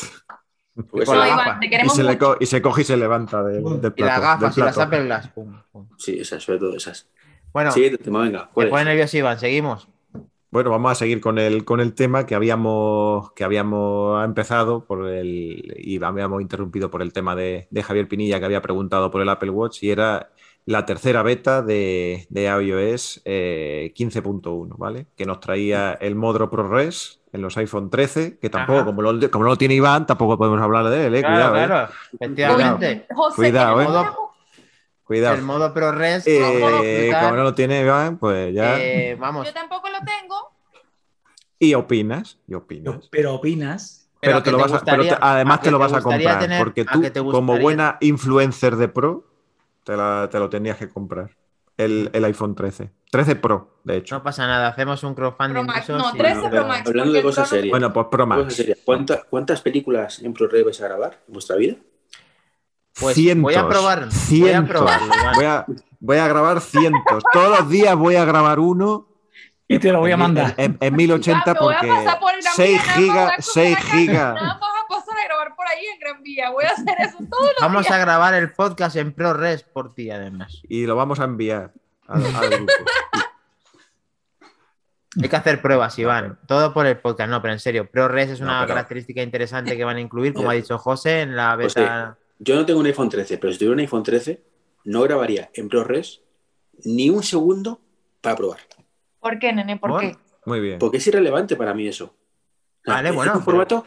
Pues 0.90 1.08
la 1.08 1.28
esa- 1.28 1.28
gafa. 1.28 1.44
Iván, 1.44 1.60
te 1.60 1.66
Y 1.68 1.70
queremos 1.70 1.96
se, 1.96 2.04
le 2.04 2.18
y 2.40 2.46
se 2.48 2.62
coge 2.64 2.82
y 2.82 2.86
se 2.86 2.98
levanta 2.98 3.44
del, 3.44 3.64
del 3.64 3.94
Y 3.96 4.02
las 4.02 4.20
plato. 4.20 4.22
gafas 4.22 4.58
y 4.58 4.60
del 4.62 4.66
las 4.66 4.76
plato. 4.76 4.82
Apple 4.88 5.04
Glass. 5.06 5.28
Pum, 5.28 5.62
pum. 5.72 5.88
Sí, 6.00 6.20
esas, 6.20 6.42
sobre 6.42 6.58
todo 6.60 6.76
esas. 6.76 7.08
Bueno, 7.54 7.72
Siguiente 7.72 8.04
tema, 8.04 8.22
venga. 8.22 8.50
¿cuál 8.54 8.70
pone 8.70 8.86
nervioso 8.86 9.18
Iván, 9.18 9.40
seguimos. 9.40 9.88
Bueno, 10.50 10.70
vamos 10.70 10.92
a 10.92 10.96
seguir 10.96 11.20
con 11.20 11.40
el, 11.40 11.66
con 11.66 11.80
el 11.80 11.94
tema 11.94 12.26
que 12.26 12.36
habíamos, 12.36 13.32
que 13.32 13.44
habíamos 13.44 14.24
empezado 14.24 14.86
por 14.86 15.08
el, 15.08 15.74
y 15.78 16.04
habíamos 16.04 16.42
interrumpido 16.42 16.92
por 16.92 17.02
el 17.02 17.12
tema 17.12 17.36
de, 17.36 17.68
de 17.72 17.84
Javier 17.84 18.08
Pinilla 18.08 18.40
que 18.40 18.46
había 18.46 18.62
preguntado 18.62 19.10
por 19.10 19.22
el 19.22 19.30
Apple 19.30 19.50
Watch 19.50 19.82
y 19.82 19.90
era 19.90 20.30
la 20.66 20.86
tercera 20.86 21.24
beta 21.24 21.62
de, 21.62 22.28
de 22.30 22.44
iOS 22.44 23.22
eh, 23.26 23.94
15.1, 23.96 24.78
¿vale? 24.78 25.08
Que 25.16 25.26
nos 25.26 25.40
traía 25.40 25.94
el 25.94 26.16
Modro 26.16 26.50
ProRes 26.50 27.20
en 27.34 27.42
los 27.42 27.58
iPhone 27.58 27.90
13, 27.90 28.38
que 28.38 28.50
tampoco, 28.50 28.86
como, 28.86 29.02
lo, 29.02 29.32
como 29.32 29.46
no 29.46 29.50
lo 29.52 29.58
tiene 29.58 29.74
Iván, 29.74 30.06
tampoco 30.06 30.38
podemos 30.38 30.62
hablar 30.62 30.88
de 30.90 31.08
él, 31.08 31.16
¿eh? 31.16 31.22
Claro, 31.22 31.52
Cuidado, 31.52 31.58
¿eh? 31.58 31.66
claro. 31.66 31.94
Efectivamente. 32.14 33.06
José, 33.14 33.36
Cuidado, 33.36 33.82
¿eh? 33.82 33.88
Cuidado. 35.04 35.36
El 35.36 35.42
modo 35.42 35.74
ProRes. 35.74 36.24
Eh, 36.28 37.12
como 37.20 37.36
no 37.36 37.44
lo 37.44 37.54
tiene 37.54 37.82
Iván, 37.82 38.18
pues 38.18 38.54
ya. 38.54 38.80
eh, 38.80 39.16
vamos. 39.20 39.46
Yo 39.48 39.54
tampoco 39.54 39.90
lo 39.90 39.98
tengo. 40.00 40.52
Y 41.60 41.74
opinas, 41.76 42.40
y 42.48 42.54
opinas. 42.56 43.08
Pero 43.12 43.36
opinas. 43.36 44.10
Pero, 44.20 44.42
te 44.42 44.52
lo 44.52 44.58
vas 44.58 44.72
a, 44.72 44.80
pero 44.80 45.04
te- 45.04 45.10
gustaría- 45.10 45.20
además 45.34 45.60
a 45.60 45.62
te 45.62 45.72
lo 45.72 45.80
vas 45.80 45.94
a 45.94 46.02
comprar, 46.02 46.40
tener- 46.40 46.64
porque 46.64 46.86
tú, 46.86 47.32
como 47.32 47.58
buena 47.60 47.98
influencer 48.00 48.78
de 48.78 48.88
Pro, 48.88 49.26
te, 49.84 49.98
la- 49.98 50.30
te 50.32 50.40
lo 50.40 50.50
tenías 50.50 50.78
que 50.78 50.88
comprar. 50.90 51.32
El, 51.76 52.10
el 52.14 52.24
iPhone 52.26 52.54
13. 52.56 52.92
13 53.12 53.36
Pro, 53.36 53.80
de 53.84 53.98
hecho. 53.98 54.16
No 54.16 54.24
pasa 54.24 54.46
nada, 54.48 54.68
hacemos 54.70 55.04
un 55.04 55.16
crowdfunding. 55.16 55.54
Pro 55.54 55.62
de 55.64 55.68
Max, 55.68 55.90
no, 55.90 56.12
y- 56.14 56.18
13 56.18 56.36
Bueno, 56.40 56.50
Pro 56.52 56.68
Max. 56.68 56.88
hablando 56.88 57.14
de 57.14 57.22
cosas 57.24 57.50
serias. 57.50 57.72
Bueno, 57.72 57.92
pues 57.92 58.08
Pro 58.12 58.28
Max. 58.28 58.54
seria. 58.54 58.78
¿Cuánta- 58.86 59.24
¿Cuántas 59.30 59.62
películas 59.62 60.20
en 60.20 60.34
ProRes 60.34 60.64
vais 60.64 60.82
a 60.82 60.86
grabar 60.88 61.20
en 61.28 61.34
vuestra 61.34 61.56
vida? 61.58 61.76
Pues 63.00 63.16
cientos. 63.16 63.44
voy 63.44 63.56
a 63.56 63.68
probar. 63.68 64.00
Voy 64.02 64.08
a 64.08 64.12
Cientos. 64.12 64.70
probarlo. 64.70 65.14
Voy 65.36 65.46
a, 65.46 65.66
voy 66.00 66.18
a 66.18 66.28
grabar 66.28 66.62
cientos. 66.62 67.24
Todos 67.32 67.60
los 67.60 67.70
días 67.70 67.96
voy 67.96 68.16
a 68.16 68.26
grabar 68.26 68.60
uno 68.60 69.08
Y 69.68 69.80
te 69.80 69.92
lo 69.92 70.00
voy 70.00 70.12
a 70.12 70.16
en, 70.16 70.20
mandar. 70.20 70.54
en- 70.58 70.78
en 70.80 70.96
1080 70.96 71.54
voy 71.54 71.74
a 71.74 71.78
porque 71.80 71.88
pasar 71.88 72.20
por 72.20 72.32
Gran 72.32 72.54
6 72.56 72.70
Vía, 72.70 72.78
nada 72.78 72.86
más 72.86 72.96
voy 72.96 73.04
a 73.04 73.08
gigas, 73.08 73.26
coger 73.30 73.44
6 73.44 73.78
acá, 73.78 73.86
gigas. 73.98 74.34
Nada 74.36 74.44
más 74.60 74.62
a 74.62 74.88
pasar 74.88 75.18
a 75.20 75.24
grabar 75.26 75.56
por 75.56 75.68
ahí 75.68 75.86
en 75.86 76.00
Gran 76.00 76.22
Vía. 76.24 76.50
Voy 76.52 76.66
a 76.66 76.70
hacer 76.72 76.96
eso 77.00 77.18
todos 77.30 77.44
los 77.54 77.62
Vamos 77.62 77.82
días. 77.84 77.94
a 77.94 77.98
grabar 77.98 78.34
el 78.36 78.52
podcast 78.54 78.96
en 78.98 79.14
ProRes 79.14 79.64
por 79.64 79.94
ti, 79.96 80.12
además. 80.12 80.62
Y 80.70 80.86
lo 80.86 80.96
vamos 80.96 81.20
a 81.20 81.24
enviar 81.24 81.72
al, 82.08 82.24
al 82.36 82.50
grupo. 82.50 82.72
Hay 85.22 85.30
que 85.30 85.36
hacer 85.36 85.62
pruebas, 85.62 85.98
Iván. 86.00 86.40
Todo 86.48 86.74
por 86.74 86.88
el 86.88 86.98
podcast. 86.98 87.30
No, 87.30 87.40
pero 87.42 87.54
en 87.54 87.60
serio, 87.60 87.90
ProRes 87.90 88.32
es 88.32 88.40
No, 88.42 88.48
una 88.48 88.62
pero- 88.62 88.70
característica 88.70 89.22
interesante 89.22 89.78
que 89.78 89.84
van 89.84 89.98
a 89.98 90.02
incluir, 90.02 90.34
como 90.34 90.50
ha 90.50 90.54
dicho 90.54 90.78
José, 90.80 91.22
en 91.22 91.36
la 91.36 91.56
Pues 91.56 91.76
beta. 91.76 92.18
Yo 92.46 92.56
no 92.56 92.66
tengo 92.66 92.82
un 92.82 92.86
iPhone 92.86 93.08
13, 93.08 93.38
pero 93.38 93.54
si 93.54 93.60
tuviera 93.60 93.74
un 93.74 93.80
iPhone 93.80 94.04
13, 94.04 94.44
no 94.84 95.02
grabaría 95.02 95.50
en 95.54 95.70
ProRes 95.70 96.20
ni 96.84 97.10
un 97.10 97.24
segundo 97.24 97.80
para 98.20 98.36
probar. 98.36 98.60
¿Por 99.22 99.40
qué, 99.40 99.54
nene? 99.54 99.78
¿Por 99.78 99.98
qué? 99.98 100.18
Muy 100.46 100.60
bien. 100.60 100.78
Porque 100.78 100.98
es 100.98 101.08
irrelevante 101.08 101.56
para 101.56 101.74
mí 101.74 101.88
eso. 101.88 102.14
Vale, 102.86 103.08
es 103.10 103.16
bueno, 103.16 103.36
Un 103.36 103.44
formato, 103.44 103.86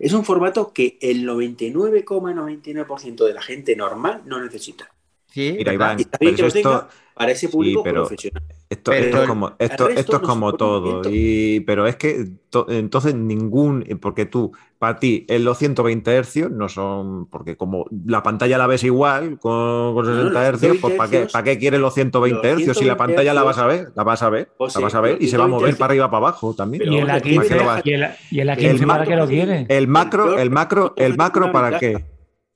es 0.00 0.12
un 0.12 0.24
formato 0.24 0.72
que 0.72 0.98
el 1.00 1.24
99,99% 1.24 3.24
de 3.24 3.34
la 3.34 3.42
gente 3.42 3.76
normal 3.76 4.22
no 4.24 4.42
necesita. 4.42 4.91
Sí, 5.32 5.54
Mira. 5.58 5.72
Iván, 5.74 5.98
Y 5.98 6.02
está 6.02 6.18
bien 6.20 6.34
pero 6.34 6.36
que 6.36 6.42
lo 6.42 6.48
esto, 6.48 6.70
tenga 6.70 6.88
para 7.14 7.30
ese 7.32 7.48
público 7.48 7.82
pero- 7.82 8.02
profesional. 8.02 8.42
Esto, 8.70 8.90
Pero 8.90 9.04
esto 9.04 9.22
es 9.22 9.28
como, 9.28 9.52
esto, 9.58 9.88
esto 9.90 10.16
es 10.16 10.22
no 10.22 10.26
como 10.28 10.52
todo. 10.54 11.02
Y, 11.10 11.60
pero 11.60 11.86
es 11.86 11.96
que 11.96 12.24
to- 12.48 12.64
entonces 12.70 13.14
ningún, 13.14 13.84
porque 14.00 14.24
tú, 14.24 14.52
para 14.78 14.98
ti, 14.98 15.26
en 15.28 15.44
los 15.44 15.58
120 15.58 16.10
hercios 16.10 16.50
no 16.50 16.70
son, 16.70 17.26
porque 17.26 17.58
como 17.58 17.84
la 18.06 18.22
pantalla 18.22 18.56
la 18.56 18.66
ves 18.66 18.82
igual 18.84 19.38
con, 19.38 19.92
con 19.94 20.06
No, 20.06 20.14
60 20.14 20.30
los 20.32 20.42
hercios, 20.42 20.76
pues 20.80 20.94
120 20.94 20.96
¿para 20.96 21.10
qué, 21.10 21.30
¿para 21.30 21.44
qué 21.44 21.58
quieres 21.58 21.80
los 21.80 21.92
120 21.92 22.34
los 22.34 22.44
hercios? 22.46 22.78
Si 22.78 22.84
la 22.86 22.94
120 22.94 22.96
pantalla 22.96 23.34
la 23.34 23.42
vas 23.42 23.58
a 23.58 23.66
ver, 23.66 23.92
la 23.94 24.04
vas 24.04 24.22
a 24.22 24.30
ver, 24.30 24.48
la 24.58 24.80
vas 24.80 24.94
a 24.94 25.00
ver 25.02 25.18
y 25.20 25.28
se 25.28 25.36
va 25.36 25.44
a 25.44 25.48
120 25.48 25.50
mover 25.50 25.68
hercios- 25.68 25.78
para 25.78 25.90
arriba 25.90 26.06
para 26.10 26.16
abajo 26.28 26.54
también. 26.54 26.78
Pero 26.78 26.92
y 26.92 26.96
el 26.96 27.02
hombre, 27.02 27.22
A15, 27.22 27.48
¿qué 27.48 27.64
va 27.64 27.74
a- 27.76 27.82
y 27.84 27.92
el, 27.92 28.06
y 28.30 28.40
el 28.40 28.48
el 28.48 28.56
A15 28.58 28.86
¿para 28.86 28.86
macro- 28.86 29.08
qué 29.10 29.16
lo 29.16 29.26
quiere? 29.26 29.66
El 29.68 29.86
macro, 29.86 30.38
el 30.38 30.50
macro, 30.50 30.94
el 30.96 31.16
macro 31.18 31.52
para 31.52 31.78
qué? 31.78 32.06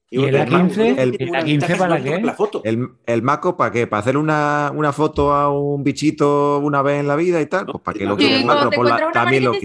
¿Y 0.09 0.25
el 0.25 0.37
bueno, 0.37 0.69
A15? 0.69 0.99
el- 0.99 1.17
¿El 1.19 1.31
A15 1.31 1.79
para 1.79 2.03
qué? 2.03 2.21
La 2.23 2.35
foto. 2.35 2.61
El, 2.65 2.91
el 3.07 3.23
macro 3.23 3.57
para 3.57 3.73
qué? 3.73 3.87
¿Para 3.87 4.01
hacer 4.01 4.17
una, 4.17 4.71
una 4.75 4.93
foto 4.93 5.33
a 5.33 5.51
un 5.51 5.83
bichito 5.83 6.59
una 6.61 6.81
vez 6.83 7.01
en 7.01 7.09
la 7.09 7.17
vida 7.17 7.41
y 7.41 7.47
tal? 7.47 7.67
Pues 7.67 7.83
para 7.83 7.99
qué 7.99 8.07
lo 8.07 8.17
quiere 8.17 8.37
el 8.37 8.47
macro, 8.47 8.71
la- 8.85 9.11
también 9.13 9.45
lo 9.45 9.55
y 9.55 9.59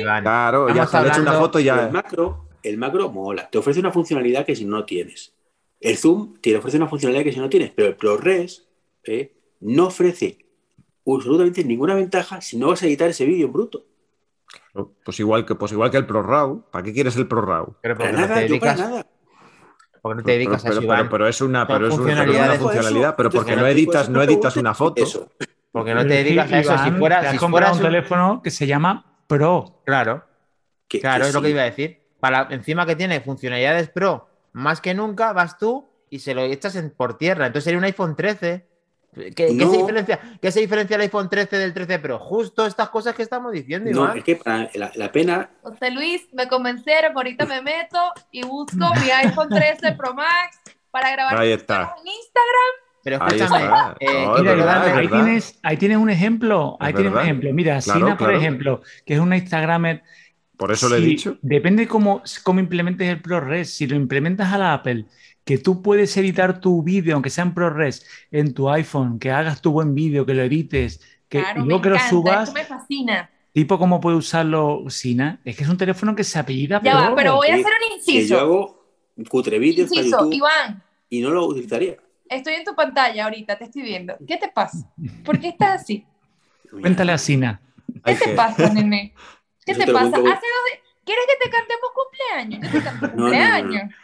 Iván. 0.00 0.22
Claro, 0.22 0.68
ya 0.74 0.82
está, 0.82 1.02
le 1.02 1.08
echo 1.08 1.22
una 1.22 1.32
foto 1.32 1.58
y 1.58 1.64
ya. 1.64 1.86
El 1.86 1.92
macro, 1.92 2.48
el 2.62 2.78
macro 2.78 3.10
mola, 3.10 3.48
te 3.48 3.58
ofrece 3.58 3.80
una 3.80 3.90
funcionalidad 3.90 4.44
que 4.44 4.54
si 4.54 4.64
no 4.64 4.84
tienes. 4.84 5.34
El 5.80 5.96
zoom 5.96 6.34
te 6.40 6.56
ofrece 6.56 6.76
una 6.76 6.86
funcionalidad 6.86 7.24
que 7.24 7.32
si 7.32 7.40
no 7.40 7.48
tienes, 7.48 7.70
pero 7.70 7.88
el 7.88 7.96
ProRes 7.96 8.68
eh, 9.04 9.32
no 9.60 9.86
ofrece 9.86 10.38
absolutamente 11.04 11.64
ninguna 11.64 11.94
ventaja 11.94 12.40
si 12.40 12.56
no 12.56 12.68
vas 12.68 12.82
a 12.82 12.86
editar 12.86 13.08
ese 13.08 13.24
vídeo 13.24 13.46
en 13.46 13.52
bruto. 13.52 13.84
Pues 15.04 15.18
igual 15.20 15.44
que, 15.44 15.54
pues 15.54 15.72
igual 15.72 15.90
que 15.90 15.96
el 15.96 16.06
ProRAW. 16.06 16.70
¿Para 16.70 16.84
qué 16.84 16.92
quieres 16.92 17.16
el 17.16 17.26
ProRAW? 17.26 17.74
Pero 17.82 17.96
Para 17.96 18.10
te 18.10 18.16
nada, 18.16 18.46
yo 18.46 18.58
para 18.60 18.74
nada. 18.76 19.06
Porque 20.02 20.16
no 20.16 20.22
te 20.24 20.32
dedicas 20.32 20.62
pero, 20.62 20.74
a 20.74 20.78
eso, 20.78 20.88
pero, 20.88 21.08
pero 21.08 21.28
es 21.28 21.40
una, 21.40 21.66
pero 21.66 21.86
es 21.86 21.94
una, 21.94 22.58
funcionalidad, 22.58 23.14
pero 23.16 23.30
porque 23.30 23.54
no 23.54 23.66
editas, 23.66 24.08
no 24.08 24.20
editas 24.20 24.56
una 24.56 24.74
foto. 24.74 25.00
Eso. 25.02 25.28
Porque 25.70 25.94
no 25.94 26.02
te 26.02 26.14
dedicas 26.14 26.52
a 26.52 26.58
eso. 26.58 26.76
Si 26.84 26.90
fuera, 26.90 27.20
te 27.20 27.26
has 27.28 27.32
si 27.32 27.38
comprado 27.38 27.72
fueras 27.72 27.80
un 27.80 27.86
un- 27.86 27.92
teléfono 27.92 28.40
que 28.42 28.50
se 28.50 28.66
llama 28.66 29.06
Pro. 29.28 29.80
Claro, 29.86 30.24
Que- 30.88 31.00
claro, 31.00 31.22
que 31.22 31.28
es 31.28 31.34
lo 31.34 31.40
que 31.40 31.50
iba 31.50 31.62
a 31.62 31.66
decir. 31.66 32.02
Para, 32.18 32.48
encima 32.50 32.84
que 32.84 32.96
tiene 32.96 33.20
funcionalidades 33.20 33.88
pro, 33.90 34.28
más 34.52 34.80
que 34.80 34.92
nunca 34.92 35.32
vas 35.32 35.56
tú 35.56 35.88
y 36.10 36.18
se 36.18 36.34
lo 36.34 36.42
echas 36.42 36.74
en, 36.76 36.90
por 36.90 37.16
tierra. 37.16 37.46
Entonces 37.46 37.64
sería 37.64 37.78
un 37.78 37.84
iPhone 37.84 38.16
13. 38.16 38.66
¿Qué, 39.14 39.48
se 39.48 39.76
diferencia, 39.76 40.18
¿Qué 40.40 40.50
se 40.50 40.60
diferencia 40.60 40.96
el 40.96 41.02
iPhone 41.02 41.28
13 41.28 41.58
del 41.58 41.74
13 41.74 41.98
Pro? 41.98 42.18
Justo 42.18 42.64
estas 42.64 42.88
cosas 42.88 43.14
que 43.14 43.22
estamos 43.22 43.52
diciendo, 43.52 43.90
No, 43.90 44.12
es 44.14 44.24
que 44.24 44.36
para 44.36 44.70
la, 44.74 44.90
la 44.94 45.12
pena, 45.12 45.50
José 45.62 45.90
Luis, 45.90 46.26
me 46.32 46.48
convencieron, 46.48 47.12
ahorita 47.14 47.44
me 47.44 47.60
meto 47.60 47.98
y 48.30 48.42
busco 48.42 48.76
mi 49.04 49.10
iPhone 49.10 49.50
13 49.50 49.92
Pro 49.92 50.14
Max 50.14 50.58
para 50.90 51.10
grabar 51.12 51.36
Ahí 51.36 51.48
videos 51.48 51.60
está. 51.60 51.94
en 52.00 52.06
Instagram. 52.06 52.72
Pero 53.04 53.18
Ahí 53.20 53.36
escúchame, 53.40 53.64
eh, 54.00 54.24
No, 54.24 54.36
es 54.36 54.42
Mira, 54.42 54.54
verdad, 54.54 54.86
Iván, 54.86 54.88
es 54.88 54.94
ahí, 54.96 55.08
tienes, 55.08 55.58
ahí 55.62 55.76
tienes 55.76 55.98
un 55.98 56.08
ejemplo. 56.10 56.76
Ahí 56.80 56.90
Es 56.90 56.94
tienes 56.96 57.12
un 57.12 57.18
ejemplo. 57.20 57.52
Mira, 57.52 57.80
Claro, 57.80 57.98
Sina, 58.00 58.16
por 58.16 58.28
claro. 58.28 58.38
ejemplo, 58.38 58.82
que 59.04 59.14
es 59.14 59.20
una 59.20 59.36
Instagramer. 59.36 60.02
Por 60.56 60.70
eso 60.70 60.88
le 60.88 60.98
he 60.98 61.00
dicho. 61.00 61.36
Depende 61.42 61.88
cómo, 61.88 62.22
cómo 62.44 62.60
implementes 62.60 63.08
el 63.08 63.20
ProRes. 63.20 63.74
Si 63.74 63.86
lo 63.88 63.96
implementas 63.96 64.52
a 64.52 64.58
la 64.58 64.72
Apple, 64.74 65.06
que 65.44 65.58
tú 65.58 65.82
puedes 65.82 66.16
editar 66.16 66.60
tu 66.60 66.82
vídeo, 66.82 67.14
aunque 67.14 67.30
sea 67.30 67.44
en 67.44 67.54
ProRes, 67.54 68.06
en 68.30 68.54
tu 68.54 68.70
iPhone, 68.70 69.18
que 69.18 69.30
hagas 69.30 69.60
tu 69.60 69.72
buen 69.72 69.94
vídeo, 69.94 70.24
que 70.24 70.34
lo 70.34 70.42
edites, 70.42 71.00
que 71.28 71.40
claro, 71.40 71.60
y 71.60 71.62
me 71.62 71.68
luego 71.68 71.82
que 71.82 71.90
lo 71.90 71.98
subas, 71.98 72.48
esto 72.48 72.52
me 72.54 72.64
fascina. 72.64 73.30
tipo 73.52 73.78
cómo 73.78 74.00
puede 74.00 74.16
usarlo 74.16 74.84
Sina. 74.88 75.40
Es 75.44 75.56
que 75.56 75.64
es 75.64 75.68
un 75.68 75.76
teléfono 75.78 76.14
que 76.14 76.24
se 76.24 76.38
apellida 76.38 76.80
Ya 76.82 76.92
Pro. 76.92 77.00
va, 77.10 77.14
pero 77.16 77.36
voy 77.36 77.48
a 77.48 77.54
que- 77.56 77.60
hacer 77.60 77.72
un 77.72 77.88
que 77.88 78.12
inciso. 78.12 78.34
yo 78.34 78.40
hago 78.40 78.84
cutre 79.28 79.58
vídeos 79.58 79.88
para 79.90 80.00
Inciso, 80.02 80.18
YouTube 80.20 80.34
Iván, 80.34 80.82
y 81.10 81.20
no 81.20 81.30
lo 81.30 81.46
utilizaría. 81.46 81.96
estoy 82.28 82.54
en 82.54 82.64
tu 82.64 82.74
pantalla 82.74 83.24
ahorita, 83.24 83.58
te 83.58 83.64
estoy 83.64 83.82
viendo. 83.82 84.14
¿Qué 84.26 84.36
te 84.36 84.48
pasa? 84.48 84.90
¿Por 85.24 85.38
qué 85.40 85.48
estás 85.48 85.82
así? 85.82 86.06
Cuéntale 86.70 87.12
a 87.12 87.18
Sina. 87.18 87.60
¿Qué 88.04 88.14
te 88.14 88.24
que- 88.26 88.30
pasa, 88.32 88.72
nene? 88.72 89.12
¿Qué 89.66 89.74
te 89.74 89.92
pasa? 89.92 90.10
cuento- 90.10 90.30
Hace 90.30 90.46
dos 90.46 90.81
¿Quieres 91.04 91.24
que 91.26 91.44
te 91.44 91.50
cantemos 91.50 91.90
cumpleaños? 91.94 92.72
Yo 92.72 92.78
te 92.78 92.84
canto 92.84 93.06
No, 93.08 93.12
no, 93.12 93.16
no, 93.16 93.22
no. 93.22 93.22
cumpleaños. 93.30 93.94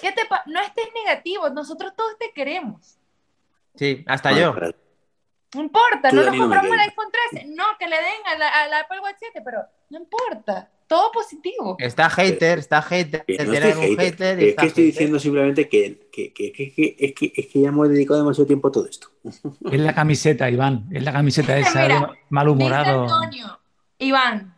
¿Qué 0.00 0.12
te 0.12 0.24
pa- 0.26 0.42
no 0.46 0.60
estés 0.60 0.88
negativo, 0.94 1.48
nosotros 1.50 1.92
todos 1.96 2.18
te 2.18 2.32
queremos. 2.32 2.98
sí, 3.74 4.04
hasta 4.06 4.32
yo. 4.32 4.54
No 5.54 5.62
importa, 5.62 6.10
Tú, 6.10 6.16
no 6.16 6.22
nos 6.24 6.36
compramos 6.36 6.72
el 6.72 6.80
iPhone 6.80 7.06
13. 7.30 7.46
No, 7.54 7.64
que 7.78 7.86
le 7.86 7.96
den 7.96 8.26
a 8.26 8.36
la, 8.36 8.48
a 8.48 8.68
la 8.68 8.80
Apple 8.80 9.00
Watch 9.00 9.16
7, 9.20 9.40
pero 9.44 9.60
no 9.90 9.98
importa. 9.98 10.68
todo 10.88 11.10
positivo. 11.12 11.76
Está 11.78 12.10
hater, 12.10 12.58
está 12.58 12.82
hater. 12.82 13.24
Que 13.24 13.38
no 13.44 13.50
tiene 13.52 13.68
estoy 13.70 13.96
hater, 13.96 14.04
hater 14.12 14.38
y 14.40 14.42
es 14.44 14.48
está 14.50 14.62
que 14.62 14.68
estoy 14.68 14.84
hater. 14.84 14.92
diciendo 14.92 15.18
simplemente 15.18 15.68
que, 15.68 16.08
que, 16.12 16.32
que- 16.34 16.52
que- 16.52 16.74
que- 16.74 16.96
es, 16.98 17.14
que, 17.14 17.32
es 17.34 17.46
que 17.46 17.60
ya 17.60 17.68
hemos 17.68 17.88
dedicado 17.88 18.20
demasiado 18.20 18.46
tiempo 18.46 18.68
a 18.68 18.72
todo 18.72 18.86
esto. 18.86 19.08
Es 19.24 19.80
la 19.80 19.94
camiseta, 19.94 20.50
Iván. 20.50 20.88
Es 20.92 21.02
la 21.02 21.12
camiseta 21.12 21.56
esa 21.58 21.82
Mira, 21.84 22.12
malhumorado. 22.28 23.02
Antonio, 23.04 23.58
Iván, 23.98 24.55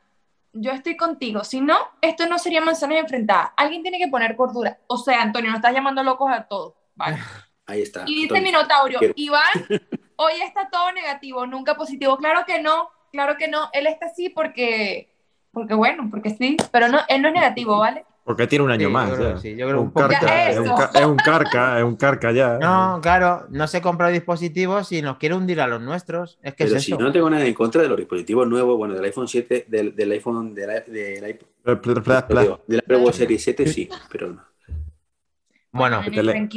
yo 0.53 0.72
estoy 0.72 0.96
contigo. 0.96 1.44
Si 1.44 1.61
no, 1.61 1.76
esto 2.01 2.26
no 2.26 2.38
sería 2.38 2.61
manzanas 2.61 2.99
enfrentadas. 2.99 3.51
Alguien 3.57 3.82
tiene 3.82 3.99
que 3.99 4.09
poner 4.09 4.36
cordura. 4.36 4.78
O 4.86 4.96
sea, 4.99 5.22
Antonio, 5.22 5.51
nos 5.51 5.59
estás 5.59 5.74
llamando 5.74 6.03
locos 6.03 6.30
a 6.32 6.44
todos. 6.46 6.74
Vale. 6.94 7.18
Ahí 7.66 7.82
está. 7.82 8.05
Y 8.07 8.14
dice 8.14 8.34
Antonio. 8.34 8.42
Minotaurio, 8.44 8.99
Quiero- 8.99 9.14
Iván, 9.16 9.42
hoy 10.16 10.32
está 10.42 10.68
todo 10.70 10.90
negativo, 10.92 11.46
nunca 11.46 11.74
positivo. 11.74 12.16
Claro 12.16 12.44
que 12.46 12.62
no, 12.62 12.88
claro 13.12 13.36
que 13.36 13.46
no. 13.49 13.68
Él 13.72 13.86
está 13.86 14.07
así 14.07 14.30
porque, 14.30 15.12
porque 15.53 15.74
bueno, 15.74 16.09
porque 16.11 16.30
sí, 16.30 16.57
pero 16.72 16.88
no, 16.88 17.01
él 17.09 17.20
no 17.20 17.28
es 17.28 17.34
negativo, 17.34 17.78
¿vale? 17.78 18.07
Porque 18.29 18.47
tiene 18.47 18.62
un 18.62 18.70
año 18.70 18.89
Sí, 18.89 18.93
más. 18.93 19.09
yo 19.09 19.16
creo 19.16 19.29
ya. 19.31 19.35
que 19.37 19.41
sí, 19.41 19.57
yo 19.57 19.66
creo 19.66 19.81
un 19.81 19.87
un 19.87 19.91
poco. 19.93 20.07
carca, 20.07 20.26
Ya, 20.26 20.51
es, 20.51 20.59
un 20.59 20.66
eso. 20.66 20.74
ca- 20.76 20.91
es 21.01 21.07
un 21.07 21.16
carca, 21.16 21.79
es 21.79 21.85
un 21.85 21.97
carca 21.97 22.31
ya. 22.31 22.59
No, 22.59 22.99
claro, 23.01 23.47
no 23.49 23.66
se 23.66 23.81
compra 23.81 24.09
dispositivos 24.09 24.93
y 24.93 25.01
nos 25.01 25.16
quiere 25.16 25.35
hundir 25.35 25.62
a 25.62 25.66
los 25.66 25.81
nuestros. 25.81 26.39
Es 26.43 26.53
que 26.53 26.64
Pero 26.64 26.76
es 26.76 26.85
si 26.85 26.93
eso. 26.93 27.01
no 27.01 27.11
tengo 27.11 27.31
nada 27.31 27.47
en 27.47 27.55
contra 27.55 27.81
de 27.81 27.89
los 27.89 27.97
dispositivos 27.97 28.47
nuevos, 28.47 28.76
bueno, 28.76 28.93
del 28.93 29.03
iPhone 29.05 29.29
7, 29.29 29.64
del, 29.66 29.97
del 29.97 30.12
iPhone, 30.12 30.55
del, 30.55 30.70
i- 30.76 31.39
del 32.66 32.81
Apple 32.81 32.97
Watch 32.99 33.14
Series 33.14 33.43
7 33.43 33.66
sí, 33.66 33.89
pero 34.12 34.29
no. 34.35 34.45
Bueno. 35.72 36.03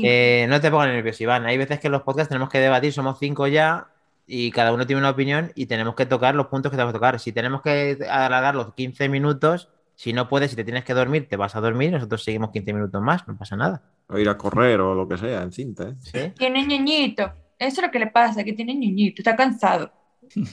Eh, 0.03 0.45
no 0.49 0.59
te 0.59 0.69
pongas 0.71 0.89
nervioso, 0.89 1.23
Iván. 1.23 1.45
Hay 1.45 1.57
veces 1.57 1.79
que 1.79 1.87
en 1.87 1.93
los 1.93 2.01
podcasts 2.01 2.27
tenemos 2.27 2.49
que 2.49 2.59
debatir, 2.59 2.91
somos 2.91 3.17
cinco 3.17 3.47
ya, 3.47 3.87
y 4.27 4.51
cada 4.51 4.73
uno 4.73 4.85
tiene 4.85 4.99
una 4.99 5.11
opinión 5.11 5.53
y 5.55 5.67
tenemos 5.67 5.95
que 5.95 6.05
tocar 6.05 6.35
los 6.35 6.47
puntos 6.47 6.69
que 6.69 6.75
tenemos 6.75 6.91
que 6.91 6.97
tocar. 6.99 7.17
Si 7.21 7.31
tenemos 7.31 7.61
que 7.61 7.97
alargar 8.09 8.55
los 8.55 8.73
15 8.73 9.07
minutos, 9.07 9.69
si 10.01 10.13
no 10.13 10.27
puedes, 10.27 10.49
si 10.49 10.55
te 10.55 10.63
tienes 10.63 10.83
que 10.83 10.95
dormir, 10.95 11.27
te 11.29 11.35
vas 11.37 11.55
a 11.55 11.61
dormir 11.61 11.89
y 11.89 11.91
nosotros 11.91 12.23
seguimos 12.23 12.49
15 12.49 12.73
minutos 12.73 12.99
más, 13.03 13.27
no 13.27 13.37
pasa 13.37 13.55
nada. 13.55 13.83
O 14.07 14.17
ir 14.17 14.27
a 14.29 14.35
correr 14.35 14.79
o 14.81 14.95
lo 14.95 15.07
que 15.07 15.15
sea, 15.15 15.43
en 15.43 15.51
cinta. 15.51 15.89
¿eh? 15.89 15.95
¿sí? 15.99 16.33
Tiene 16.39 16.65
ñoñito. 16.65 17.31
Eso 17.59 17.81
es 17.81 17.85
lo 17.85 17.91
que 17.91 17.99
le 17.99 18.07
pasa, 18.07 18.43
que 18.43 18.53
tiene 18.53 18.73
ñoñito, 18.73 19.21
está 19.21 19.35
cansado. 19.35 19.91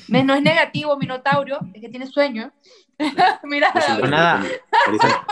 No 0.09 0.35
es 0.35 0.43
negativo, 0.43 0.99
Minotaurio, 0.99 1.61
es 1.73 1.81
que 1.81 1.89
tiene 1.89 2.07
sueño. 2.07 2.53
Mira, 3.45 3.73
soy 3.73 4.01
Pues 4.01 4.03
de- 4.03 4.09
nada. 4.11 4.45
Marisa, 4.87 5.27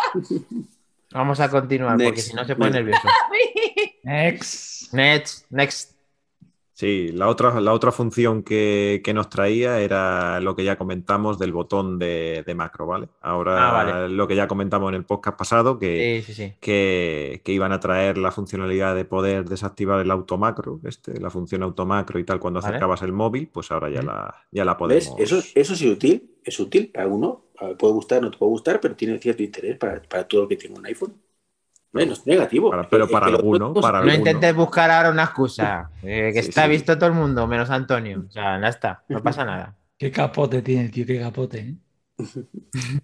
Vamos 1.12 1.38
a 1.40 1.50
continuar, 1.50 1.92
porque 1.98 2.10
Next. 2.12 2.28
si 2.30 2.34
no 2.36 2.44
se 2.46 2.56
pone 2.56 2.70
nervioso. 2.70 3.06
Ex. 4.04 4.88
Next, 4.92 5.44
next. 5.50 5.95
Sí, 6.78 7.08
la 7.12 7.28
otra, 7.28 7.58
la 7.62 7.72
otra 7.72 7.90
función 7.90 8.42
que, 8.42 9.00
que 9.02 9.14
nos 9.14 9.30
traía 9.30 9.80
era 9.80 10.40
lo 10.40 10.54
que 10.54 10.62
ya 10.62 10.76
comentamos 10.76 11.38
del 11.38 11.52
botón 11.52 11.98
de, 11.98 12.42
de 12.46 12.54
macro, 12.54 12.86
¿vale? 12.86 13.08
Ahora 13.22 13.54
Ah, 13.68 13.72
vale. 13.72 14.08
lo 14.10 14.28
que 14.28 14.36
ya 14.36 14.46
comentamos 14.46 14.90
en 14.90 14.96
el 14.96 15.06
podcast 15.06 15.38
pasado, 15.38 15.78
que, 15.78 16.12
Sí, 16.20 16.22
sí, 16.22 16.34
sí. 16.34 16.52
que, 16.60 17.40
que 17.44 17.52
iban 17.52 17.72
a 17.72 17.80
traer 17.80 18.18
la 18.18 18.30
funcionalidad 18.30 18.94
de 18.94 19.06
poder 19.06 19.48
desactivar 19.48 20.00
el 20.00 20.10
automacro, 20.10 20.78
este, 20.84 21.18
la 21.18 21.30
función 21.30 21.62
automacro 21.62 22.18
y 22.18 22.24
tal 22.24 22.40
cuando 22.40 22.60
Vale. 22.60 22.68
acercabas 22.68 23.00
el 23.00 23.12
móvil, 23.12 23.48
pues 23.48 23.70
ahora 23.70 23.88
ya 23.88 24.02
la, 24.02 24.46
ya 24.50 24.66
la 24.66 24.76
¿Ves? 24.86 25.12
podemos. 25.12 25.16
Eso, 25.16 25.38
eso 25.54 25.74
sí 25.76 25.86
es 25.86 25.92
útil, 25.96 26.36
es 26.44 26.58
útil 26.60 26.90
para 26.92 27.06
uno, 27.08 27.46
puede 27.78 27.92
gustar, 27.94 28.22
no 28.22 28.30
te 28.30 28.38
puede 28.38 28.50
gustar, 28.50 28.80
pero 28.80 28.96
tiene 28.96 29.18
cierto 29.18 29.42
interés 29.42 29.78
para, 29.78 30.02
para 30.02 30.26
todo 30.28 30.42
el 30.42 30.48
que 30.48 30.56
tiene 30.56 30.76
un 30.78 30.86
iPhone. 30.86 31.20
Bueno, 31.96 32.12
es 32.12 32.26
negativo. 32.26 32.70
Para- 32.70 32.88
pero 32.88 33.08
para 33.08 33.26
es 33.26 33.30
que 33.30 33.32
los 33.32 33.40
alguno, 33.40 33.74
No 34.04 34.12
intentes 34.14 34.54
buscar 34.54 34.90
ahora 34.90 35.10
una 35.10 35.24
excusa, 35.24 35.90
eh, 36.02 36.30
que 36.34 36.42
Sí, 36.42 36.48
está 36.50 36.64
sí. 36.64 36.70
visto 36.70 36.96
todo 36.96 37.08
el 37.08 37.14
mundo, 37.14 37.46
menos 37.46 37.70
Antonio. 37.70 38.24
O 38.28 38.30
sea, 38.30 38.60
ya 38.60 38.68
está, 38.68 39.02
no 39.08 39.22
pasa 39.22 39.44
nada. 39.44 39.74
Qué 39.98 40.10
capote 40.10 40.62
tiene, 40.62 40.88
tío, 40.90 41.06
qué 41.06 41.18
capote. 41.20 41.74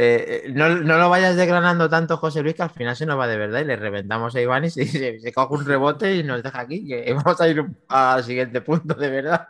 Eh, 0.00 0.42
eh, 0.46 0.52
no, 0.54 0.68
no 0.76 0.96
lo 0.96 1.10
vayas 1.10 1.34
desgranando 1.34 1.88
tanto, 1.90 2.18
José 2.18 2.40
Luis, 2.40 2.54
que 2.54 2.62
al 2.62 2.70
final 2.70 2.94
se 2.94 3.04
nos 3.04 3.18
va 3.18 3.26
de 3.26 3.36
verdad 3.36 3.62
y 3.62 3.64
le 3.64 3.74
reventamos 3.74 4.32
a 4.36 4.40
Iván 4.40 4.64
y 4.64 4.70
se, 4.70 4.86
se- 4.86 5.18
se 5.18 5.32
coge 5.32 5.54
un 5.54 5.66
rebote 5.66 6.14
y 6.14 6.22
nos 6.22 6.40
deja 6.40 6.60
aquí. 6.60 6.86
Que 6.86 7.12
vamos 7.24 7.40
a 7.40 7.48
ir 7.48 7.64
al 7.88 8.22
siguiente 8.22 8.60
punto, 8.60 8.94
de 8.94 9.10
verdad. 9.10 9.48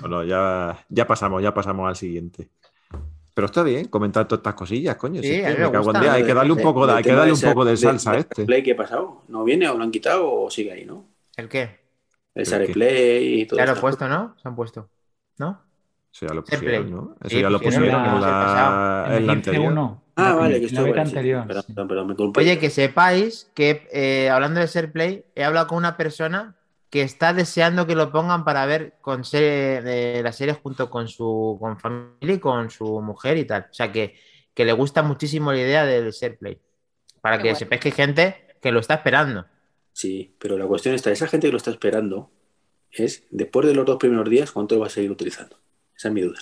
Bueno, 0.00 0.24
ya, 0.24 0.78
ya 0.88 1.06
pasamos, 1.06 1.42
ya 1.42 1.52
pasamos 1.52 1.86
al 1.86 1.96
siguiente. 1.96 2.48
Pero 3.34 3.46
está 3.46 3.62
bien 3.62 3.86
comentar 3.88 4.28
todas 4.28 4.40
estas 4.40 4.54
cosillas, 4.54 4.96
coño. 4.96 5.22
Sí, 5.22 5.28
si 5.28 5.34
es 5.34 5.42
que 5.54 5.60
me 5.60 5.64
me 5.66 5.70
cago 5.70 5.76
en 5.78 5.82
gusta. 5.84 6.00
Dios, 6.00 6.14
hay 6.14 6.24
que 6.24 6.34
darle 6.34 6.52
un 6.52 6.58
De- 6.58 6.62
poco 6.62 6.86
de, 6.86 6.92
hay 6.92 7.02
que 7.02 7.12
darle 7.12 7.32
un 7.32 7.40
poco 7.40 7.64
de 7.64 7.76
salsa 7.76 8.12
a 8.12 8.18
este. 8.18 8.44
Play, 8.44 8.62
¿qué 8.62 8.72
ha 8.72 8.76
pasado? 8.76 9.22
¿No 9.28 9.44
viene 9.44 9.68
o 9.68 9.76
lo 9.76 9.84
han 9.84 9.90
quitado 9.90 10.30
o 10.30 10.50
sigue 10.50 10.72
ahí, 10.72 10.84
no? 10.84 11.06
¿El 11.36 11.48
qué? 11.48 11.80
El 12.34 12.44
¿El 12.46 12.46
Share 12.46 12.66
qué? 12.66 12.72
Play 12.72 13.40
y 13.42 13.46
todo 13.46 13.58
Ya 13.58 13.64
lo 13.66 13.72
he 13.72 13.72
eso. 13.74 13.80
puesto, 13.80 14.08
¿no? 14.08 14.36
Se 14.42 14.48
han 14.48 14.54
puesto. 14.56 14.90
¿No? 15.38 15.62
Eso 16.12 16.26
ya 16.26 16.34
lo 16.34 16.44
pusieron, 16.44 16.84
play. 16.84 16.90
¿no? 16.90 17.16
Eso 17.22 17.28
Sí, 17.30 17.40
ya 17.40 17.50
lo 17.50 17.58
pusieron 17.60 18.04
en 18.04 18.20
la, 18.20 19.04
En 19.08 19.26
la 19.26 19.32
15.1, 19.34 19.80
anterior. 19.80 20.02
Ah, 20.16 20.28
la- 20.30 20.34
vale, 20.34 20.60
que 20.60 20.60
la 20.60 20.66
esto 20.66 20.84
beta 20.84 20.88
bueno, 20.88 21.10
sí. 21.10 21.16
anterior. 21.16 21.46
Perdón, 21.46 21.64
sí. 21.66 21.72
perdón, 21.74 21.88
perdón, 21.88 22.06
me 22.08 22.16
culpo. 22.16 22.40
Oye, 22.40 22.58
que 22.58 22.70
sepáis 22.70 23.50
que 23.54 23.88
eh, 23.92 24.28
hablando 24.30 24.60
de 24.60 24.66
SharePlay, 24.66 25.24
he 25.34 25.44
hablado 25.44 25.66
con 25.68 25.78
una 25.78 25.96
persona 25.96 26.56
que 26.92 27.00
está 27.00 27.32
deseando 27.32 27.86
que 27.86 27.94
lo 27.94 28.12
pongan 28.12 28.44
para 28.44 28.66
ver 28.66 28.96
con 29.00 29.24
serie, 29.24 29.80
de 29.80 30.22
la 30.22 30.30
serie 30.30 30.52
junto 30.52 30.90
con 30.90 31.08
su 31.08 31.56
con 31.58 31.80
familia 31.80 32.34
y 32.34 32.38
con 32.38 32.68
su 32.68 33.00
mujer 33.00 33.38
y 33.38 33.46
tal. 33.46 33.62
O 33.70 33.72
sea 33.72 33.90
que, 33.90 34.14
que 34.52 34.66
le 34.66 34.74
gusta 34.74 35.02
muchísimo 35.02 35.52
la 35.52 35.60
idea 35.60 35.86
del 35.86 36.10
SharePlay. 36.10 36.60
Para 37.22 37.38
Qué 37.38 37.44
que 37.44 37.48
bueno. 37.48 37.58
sepáis 37.60 37.80
que 37.80 37.88
hay 37.88 37.92
gente 37.92 38.46
que 38.60 38.72
lo 38.72 38.80
está 38.80 38.92
esperando. 38.92 39.46
Sí, 39.94 40.36
pero 40.38 40.58
la 40.58 40.66
cuestión 40.66 40.94
está, 40.94 41.10
esa 41.10 41.26
gente 41.28 41.46
que 41.46 41.52
lo 41.52 41.56
está 41.56 41.70
esperando 41.70 42.30
es, 42.90 43.24
después 43.30 43.66
de 43.66 43.74
los 43.74 43.86
dos 43.86 43.96
primeros 43.96 44.28
días, 44.28 44.52
¿cuánto 44.52 44.74
lo 44.74 44.82
va 44.82 44.88
a 44.88 44.90
seguir 44.90 45.10
utilizando? 45.10 45.56
Esa 45.96 46.08
es 46.08 46.14
mi 46.14 46.20
duda. 46.20 46.40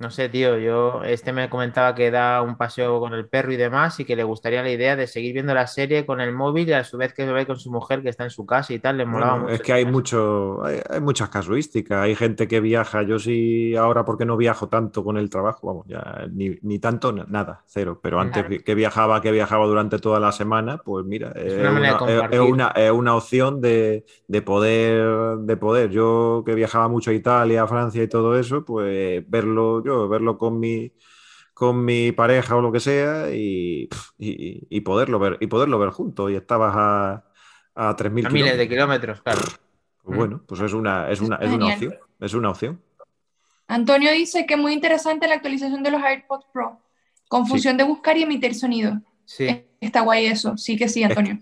No 0.00 0.10
sé, 0.12 0.28
tío, 0.28 0.56
yo 0.58 1.02
este 1.02 1.32
me 1.32 1.50
comentaba 1.50 1.92
que 1.92 2.12
da 2.12 2.40
un 2.40 2.56
paseo 2.56 3.00
con 3.00 3.14
el 3.14 3.26
perro 3.28 3.50
y 3.52 3.56
demás 3.56 3.98
y 3.98 4.04
que 4.04 4.14
le 4.14 4.22
gustaría 4.22 4.62
la 4.62 4.70
idea 4.70 4.94
de 4.94 5.08
seguir 5.08 5.32
viendo 5.32 5.52
la 5.54 5.66
serie 5.66 6.06
con 6.06 6.20
el 6.20 6.32
móvil 6.32 6.68
y 6.68 6.72
a 6.72 6.84
su 6.84 6.96
vez 6.98 7.12
que 7.12 7.26
lo 7.26 7.32
ve 7.32 7.46
con 7.48 7.56
su 7.58 7.72
mujer 7.72 8.00
que 8.02 8.08
está 8.08 8.22
en 8.22 8.30
su 8.30 8.46
casa 8.46 8.72
y 8.72 8.78
tal, 8.78 8.96
le 8.96 9.04
molaba 9.06 9.32
Bueno, 9.32 9.42
mucho. 9.46 9.54
es 9.56 9.60
que 9.60 9.72
hay 9.72 9.84
mucho, 9.84 10.62
hay, 10.64 10.78
hay 10.88 11.00
muchas 11.00 11.30
casuísticas. 11.30 11.98
Hay 12.00 12.14
gente 12.14 12.46
que 12.46 12.60
viaja. 12.60 13.02
Yo 13.02 13.18
sí, 13.18 13.74
ahora 13.74 14.04
porque 14.04 14.24
no 14.24 14.36
viajo 14.36 14.68
tanto 14.68 15.02
con 15.02 15.16
el 15.16 15.28
trabajo, 15.30 15.66
vamos, 15.66 15.86
ya 15.88 16.28
ni, 16.32 16.56
ni 16.62 16.78
tanto, 16.78 17.10
na- 17.12 17.26
nada, 17.28 17.64
cero. 17.66 17.98
Pero 18.00 18.20
antes 18.20 18.44
Claro. 18.44 18.62
que 18.64 18.74
viajaba, 18.76 19.20
que 19.20 19.32
viajaba 19.32 19.66
durante 19.66 19.98
toda 19.98 20.20
la 20.20 20.30
semana, 20.30 20.78
pues 20.78 21.04
mira, 21.06 21.32
Es 21.34 21.54
es 21.54 21.68
una 21.68 22.28
es- 22.30 22.38
una- 22.40 22.68
es 22.68 22.92
una 22.92 23.16
opción 23.16 23.60
de, 23.60 24.04
de 24.28 24.42
poder, 24.42 25.38
de 25.38 25.56
poder. 25.56 25.90
Yo 25.90 26.44
que 26.46 26.54
viajaba 26.54 26.86
mucho 26.86 27.10
a 27.10 27.14
Italia, 27.14 27.64
a 27.64 27.66
Francia 27.66 28.00
y 28.00 28.06
todo 28.08 28.38
eso, 28.38 28.64
pues 28.64 29.28
verlo, 29.28 29.82
yo 29.88 30.08
verlo 30.08 30.38
con 30.38 30.58
mi 30.60 30.92
con 31.54 31.84
mi 31.84 32.12
pareja 32.12 32.54
o 32.54 32.60
lo 32.60 32.70
que 32.70 32.78
sea 32.80 33.34
y, 33.34 33.88
y, 34.18 34.66
y 34.70 34.80
poderlo 34.82 35.18
ver 35.18 35.38
y 35.40 35.48
poderlo 35.48 35.78
ver 35.80 35.90
juntos 35.90 36.30
y 36.30 36.36
estabas 36.36 36.72
a, 36.76 37.24
a 37.74 37.96
3.000 37.96 38.26
A 38.26 38.30
miles 38.30 38.56
de 38.56 38.68
kilómetros. 38.68 39.20
kilómetros, 39.20 39.22
claro. 39.22 39.40
Pues 40.04 40.16
bueno, 40.16 40.42
pues 40.46 40.60
es 40.60 40.72
una, 40.72 41.10
es 41.10 41.20
una, 41.20 41.36
es 41.36 41.50
una 41.50 41.66
opción. 41.66 41.94
Es 42.20 42.34
una 42.34 42.50
opción. 42.50 42.80
Antonio 43.66 44.12
dice 44.12 44.46
que 44.46 44.54
es 44.54 44.60
muy 44.60 44.72
interesante 44.72 45.28
la 45.28 45.34
actualización 45.34 45.82
de 45.82 45.90
los 45.90 46.02
AirPods 46.02 46.46
Pro, 46.52 46.80
con 47.28 47.44
Sí. 47.44 47.50
función 47.50 47.76
de 47.76 47.84
buscar 47.84 48.16
y 48.16 48.22
emitir 48.22 48.54
sonido. 48.54 49.00
Sí, 49.24 49.64
Está 49.80 50.00
guay 50.00 50.26
eso, 50.26 50.56
sí 50.56 50.76
que 50.76 50.88
sí, 50.88 51.02
Antonio. 51.02 51.38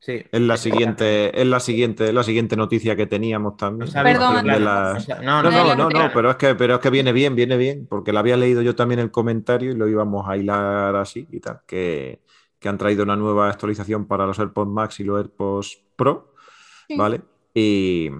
Sí. 0.00 0.22
Es 0.32 0.40
la 0.40 0.56
siguiente, 0.56 1.40
es 1.40 1.46
la 1.46 1.60
siguiente, 1.60 2.12
la 2.12 2.22
siguiente 2.24 2.56
noticia 2.56 2.96
que 2.96 3.06
teníamos 3.06 3.56
también. 3.56 3.92
Perdón, 3.92 4.44
la- 4.46 4.98
no, 5.22 5.42
No, 5.42 5.74
no, 5.76 5.88
no, 5.88 6.10
pero 6.12 6.30
es 6.30 6.36
que, 6.36 6.54
pero 6.56 6.74
es 6.74 6.80
que 6.80 6.90
viene 6.90 7.12
bien, 7.12 7.34
viene 7.36 7.56
bien, 7.56 7.86
porque 7.88 8.12
la 8.12 8.20
había 8.20 8.36
leído 8.36 8.62
yo 8.62 8.74
también 8.74 8.98
el 9.00 9.10
comentario 9.10 9.70
y 9.70 9.76
lo 9.76 9.86
íbamos 9.88 10.28
a 10.28 10.36
hilar 10.36 10.96
así 10.96 11.28
y 11.30 11.38
tal, 11.40 11.60
que, 11.66 12.20
que 12.58 12.68
han 12.68 12.78
traído 12.78 13.04
una 13.04 13.14
nueva 13.16 13.48
actualización 13.48 14.06
para 14.06 14.26
los 14.26 14.38
AirPods 14.38 14.70
Max 14.70 15.00
y 15.00 15.04
los 15.04 15.18
AirPods 15.18 15.82
Pro, 15.96 16.34
Sí. 16.88 16.96
¿vale? 16.96 17.20
Y, 17.54 18.10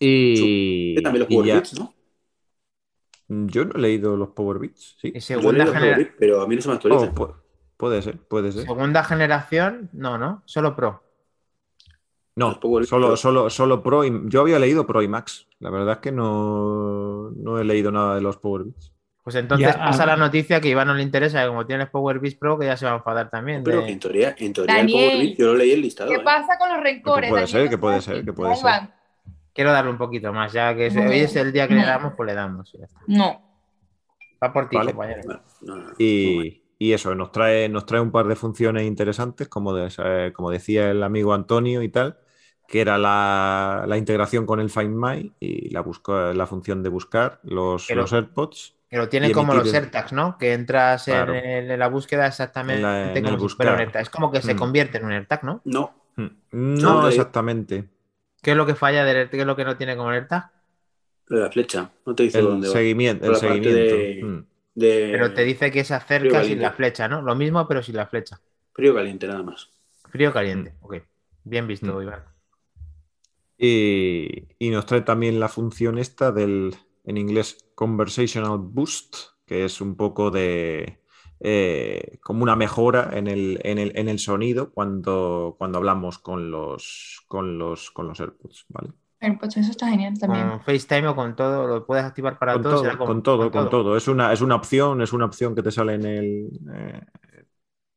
y, 0.00 0.94
también 1.02 1.20
los 1.20 1.28
Power 1.28 1.54
Beats, 1.54 1.78
¿no? 1.78 1.94
yo 3.28 3.64
no 3.66 3.72
he 3.76 3.78
leído 3.78 4.16
los 4.16 4.30
Power 4.30 4.58
Beats, 4.58 4.96
sí. 5.00 5.12
Segunda, 5.20 5.52
leído 5.52 5.64
los 5.64 5.74
Power 5.74 5.80
genera- 5.82 5.96
Beats, 5.98 6.14
pero 6.18 6.40
a 6.40 6.46
mí 6.48 6.56
no 6.56 6.62
se 6.62 6.68
me 6.68 6.72
Oh, 6.72 6.76
actualizan. 6.76 7.14
Pu- 7.78 7.88
puede 7.88 8.02
ser, 8.02 8.18
puede 8.18 8.52
ser. 8.52 8.64
segunda 8.64 9.04
generación, 9.04 9.88
no, 9.92 10.18
no, 10.18 10.42
solo 10.44 10.74
Pro. 10.76 11.02
No, 12.36 12.52
solo, 12.84 13.08
Pro. 13.08 13.16
solo, 13.16 13.50
solo 13.50 13.82
Pro 13.82 14.04
y 14.04 14.12
yo 14.26 14.40
había 14.42 14.58
leído 14.58 14.86
Pro 14.86 15.02
y 15.02 15.08
Max. 15.08 15.46
La 15.58 15.70
verdad 15.70 15.94
es 15.94 15.98
que 15.98 16.12
no, 16.12 17.30
no 17.30 17.58
he 17.58 17.64
leído 17.64 17.90
nada 17.90 18.14
de 18.14 18.20
los 18.20 18.36
Power 18.36 18.64
Beats. 18.64 18.92
Pues 19.24 19.34
entonces 19.36 19.66
Ya, 19.74 19.78
pasa 19.78 20.04
ah. 20.04 20.06
la 20.06 20.16
noticia 20.16 20.60
que 20.60 20.68
Iván 20.68 20.86
no 20.86 20.94
le 20.94 21.02
interesa, 21.02 21.42
que 21.42 21.48
como 21.48 21.66
tienes 21.66 21.90
Power 21.90 22.18
Beats 22.20 22.36
Pro, 22.36 22.58
que 22.58 22.66
ya 22.66 22.76
se 22.76 22.86
va 22.86 22.92
a 22.92 22.96
enfadar 22.96 23.28
también. 23.28 23.62
Pero 23.64 23.82
de- 23.82 23.90
en 23.90 23.98
teoría, 24.00 24.34
en 24.38 24.52
teoría 24.52 24.80
el 24.80 24.86
Power 24.90 25.16
Beats 25.18 25.36
yo 25.38 25.46
lo 25.48 25.54
leí 25.56 25.72
el 25.72 25.82
listado. 25.82 26.10
¿Qué 26.10 26.16
¿eh? 26.16 26.20
pasa 26.24 26.56
con 26.58 26.68
los 26.70 26.80
rencores? 26.82 27.28
puede 27.30 27.42
Daniel? 27.42 27.48
ser, 27.62 27.68
que 27.70 27.78
puede 27.78 28.00
ser, 28.00 28.24
que 28.24 28.32
puede 28.32 28.56
ser. 28.56 28.88
Quiero 29.52 29.72
darle 29.72 29.90
un 29.90 29.98
poquito 29.98 30.32
más, 30.32 30.52
ya 30.52 30.74
que 30.76 30.88
No. 30.90 31.10
hoy 31.10 31.18
es 31.18 31.34
el 31.34 31.52
día 31.52 31.66
que 31.66 31.74
le 31.74 31.80
No. 31.80 31.86
damos, 31.88 32.12
pues 32.16 32.26
le 32.28 32.34
damos. 32.34 32.72
y 32.74 32.78
ya 32.78 32.84
está. 32.84 33.00
No. 33.08 33.42
Va 34.42 34.52
por 34.52 34.68
ti, 34.68 34.76
Vale. 34.76 34.92
compañero. 34.92 35.22
Bueno, 35.24 35.40
no, 35.62 35.76
no, 35.76 35.82
no. 35.88 35.92
Y, 35.98 36.62
y 36.78 36.92
eso, 36.92 37.14
nos 37.14 37.32
trae, 37.32 37.68
nos 37.68 37.86
trae 37.86 38.00
un 38.00 38.10
par 38.12 38.26
de 38.28 38.36
funciones 38.36 38.84
interesantes, 38.84 39.48
como, 39.48 39.74
de- 39.74 39.92
eh, 39.98 40.32
como 40.34 40.50
decía 40.50 40.90
el 40.90 41.02
amigo 41.02 41.34
Antonio 41.34 41.82
y 41.82 41.88
tal, 41.88 42.18
que 42.68 42.80
era 42.80 42.98
la, 42.98 43.84
la 43.88 43.96
integración 43.96 44.46
con 44.46 44.60
el 44.60 44.70
Find 44.70 44.94
My 44.94 45.32
y 45.40 45.70
la, 45.70 45.80
busca- 45.82 46.32
la 46.34 46.46
función 46.46 46.82
de 46.82 46.88
buscar 46.90 47.40
los, 47.42 47.86
Pero- 47.88 48.02
los 48.02 48.12
AirPods 48.12 48.74
lo 48.90 49.08
tiene 49.10 49.32
como 49.32 49.52
los 49.54 49.72
AirTags, 49.74 50.12
¿no? 50.14 50.38
Que 50.38 50.54
entras 50.54 51.08
en 51.08 51.14
Claro. 51.14 51.34
el- 51.34 51.70
en, 51.70 51.78
la 51.78 51.88
búsqueda 51.88 52.26
exactamente 52.26 52.76
En 52.76 52.82
la- 52.82 53.12
en 53.12 53.22
como 53.24 53.36
el. 53.70 53.90
Es 54.00 54.08
como 54.10 54.30
que 54.32 54.40
se 54.40 54.54
Mm. 54.54 54.58
convierte 54.58 54.96
en 54.98 55.04
un 55.04 55.12
AirTag, 55.12 55.44
¿no? 55.44 55.60
No, 55.64 55.94
Mm. 56.16 56.26
No, 56.52 56.94
No, 56.94 57.02
que- 57.02 57.08
exactamente. 57.10 57.84
¿Qué 58.42 58.52
es 58.52 58.56
lo 58.56 58.64
que 58.66 58.74
falla 58.74 59.04
del 59.04 59.16
AirTag? 59.18 59.32
¿Qué 59.32 59.40
es 59.42 59.46
lo 59.46 59.56
que 59.56 59.64
no 59.64 59.76
tiene 59.76 59.94
como 59.96 60.08
AirTag? 60.10 60.50
la 61.28 61.50
flecha. 61.50 61.90
No 62.06 62.14
te 62.14 62.22
dice 62.22 62.38
El 62.38 62.46
dónde 62.46 62.68
va. 62.68 62.72
seguimiento. 62.72 63.26
El 63.26 63.36
seguimiento. 63.36 63.78
de- 63.78 64.20
Mm. 64.24 64.44
De 64.80 65.08
Pero 65.12 65.32
te 65.34 65.42
dice 65.44 65.70
que 65.70 65.84
se 65.84 65.94
acerca 65.94 66.44
sin 66.44 66.60
la 66.60 66.72
flecha, 66.72 67.08
¿no? 67.08 67.22
Lo 67.22 67.34
mismo, 67.34 67.66
pero 67.66 67.82
sin 67.82 67.96
la 67.96 68.06
flecha. 68.06 68.40
frío 68.72 68.94
caliente 68.94 69.26
nada 69.26 69.42
más. 69.42 69.70
Frío 70.10 70.32
caliente. 70.32 70.74
Ok. 70.80 70.96
Bien 71.44 71.66
visto, 71.66 71.98
Mm. 71.98 72.02
Iván. 72.02 72.24
Y, 73.58 74.46
y 74.58 74.70
nos 74.70 74.86
trae 74.86 75.00
también 75.00 75.40
la 75.40 75.48
función 75.48 75.98
esta 75.98 76.30
del, 76.32 76.76
en 77.04 77.16
inglés, 77.16 77.58
Conversational 77.74 78.58
Boost, 78.58 79.16
que 79.46 79.64
es 79.64 79.80
un 79.80 79.96
poco 79.96 80.30
de 80.30 81.02
eh, 81.40 82.18
como 82.22 82.42
una 82.42 82.56
mejora 82.56 83.10
en 83.12 83.26
el, 83.26 83.60
en 83.64 83.78
el, 83.78 83.92
en 83.96 84.08
el 84.08 84.18
sonido 84.18 84.72
cuando, 84.72 85.56
cuando 85.58 85.78
hablamos 85.78 86.18
con 86.18 86.50
los, 86.50 87.24
con 87.28 87.58
los, 87.58 87.90
con 87.90 88.06
los 88.08 88.20
AirPods, 88.20 88.66
¿vale? 88.68 88.90
Bueno, 89.20 89.36
pues 89.38 89.56
eso 89.56 89.70
está 89.70 89.88
genial 89.90 90.18
también. 90.18 90.52
Con 90.52 90.60
FaceTime 90.64 91.08
o 91.08 91.16
con 91.16 91.34
todo, 91.36 91.66
lo 91.66 91.86
puedes 91.86 92.04
activar 92.04 92.38
para 92.38 92.60
Con 92.60 92.66
todo. 92.68 92.98
con 93.02 93.22
todo, 93.22 93.50
con 93.50 93.68
todo. 93.68 93.96
Es 93.96 94.08
una, 94.08 94.32
es 94.32 94.40
una 94.40 94.54
opción, 94.56 95.02
es 95.02 95.12
una 95.12 95.26
opción 95.26 95.54
que 95.54 95.62
te 95.62 95.70
sale 95.70 95.94
en 95.94 96.06
el 96.06 96.50
eh, 96.74 97.00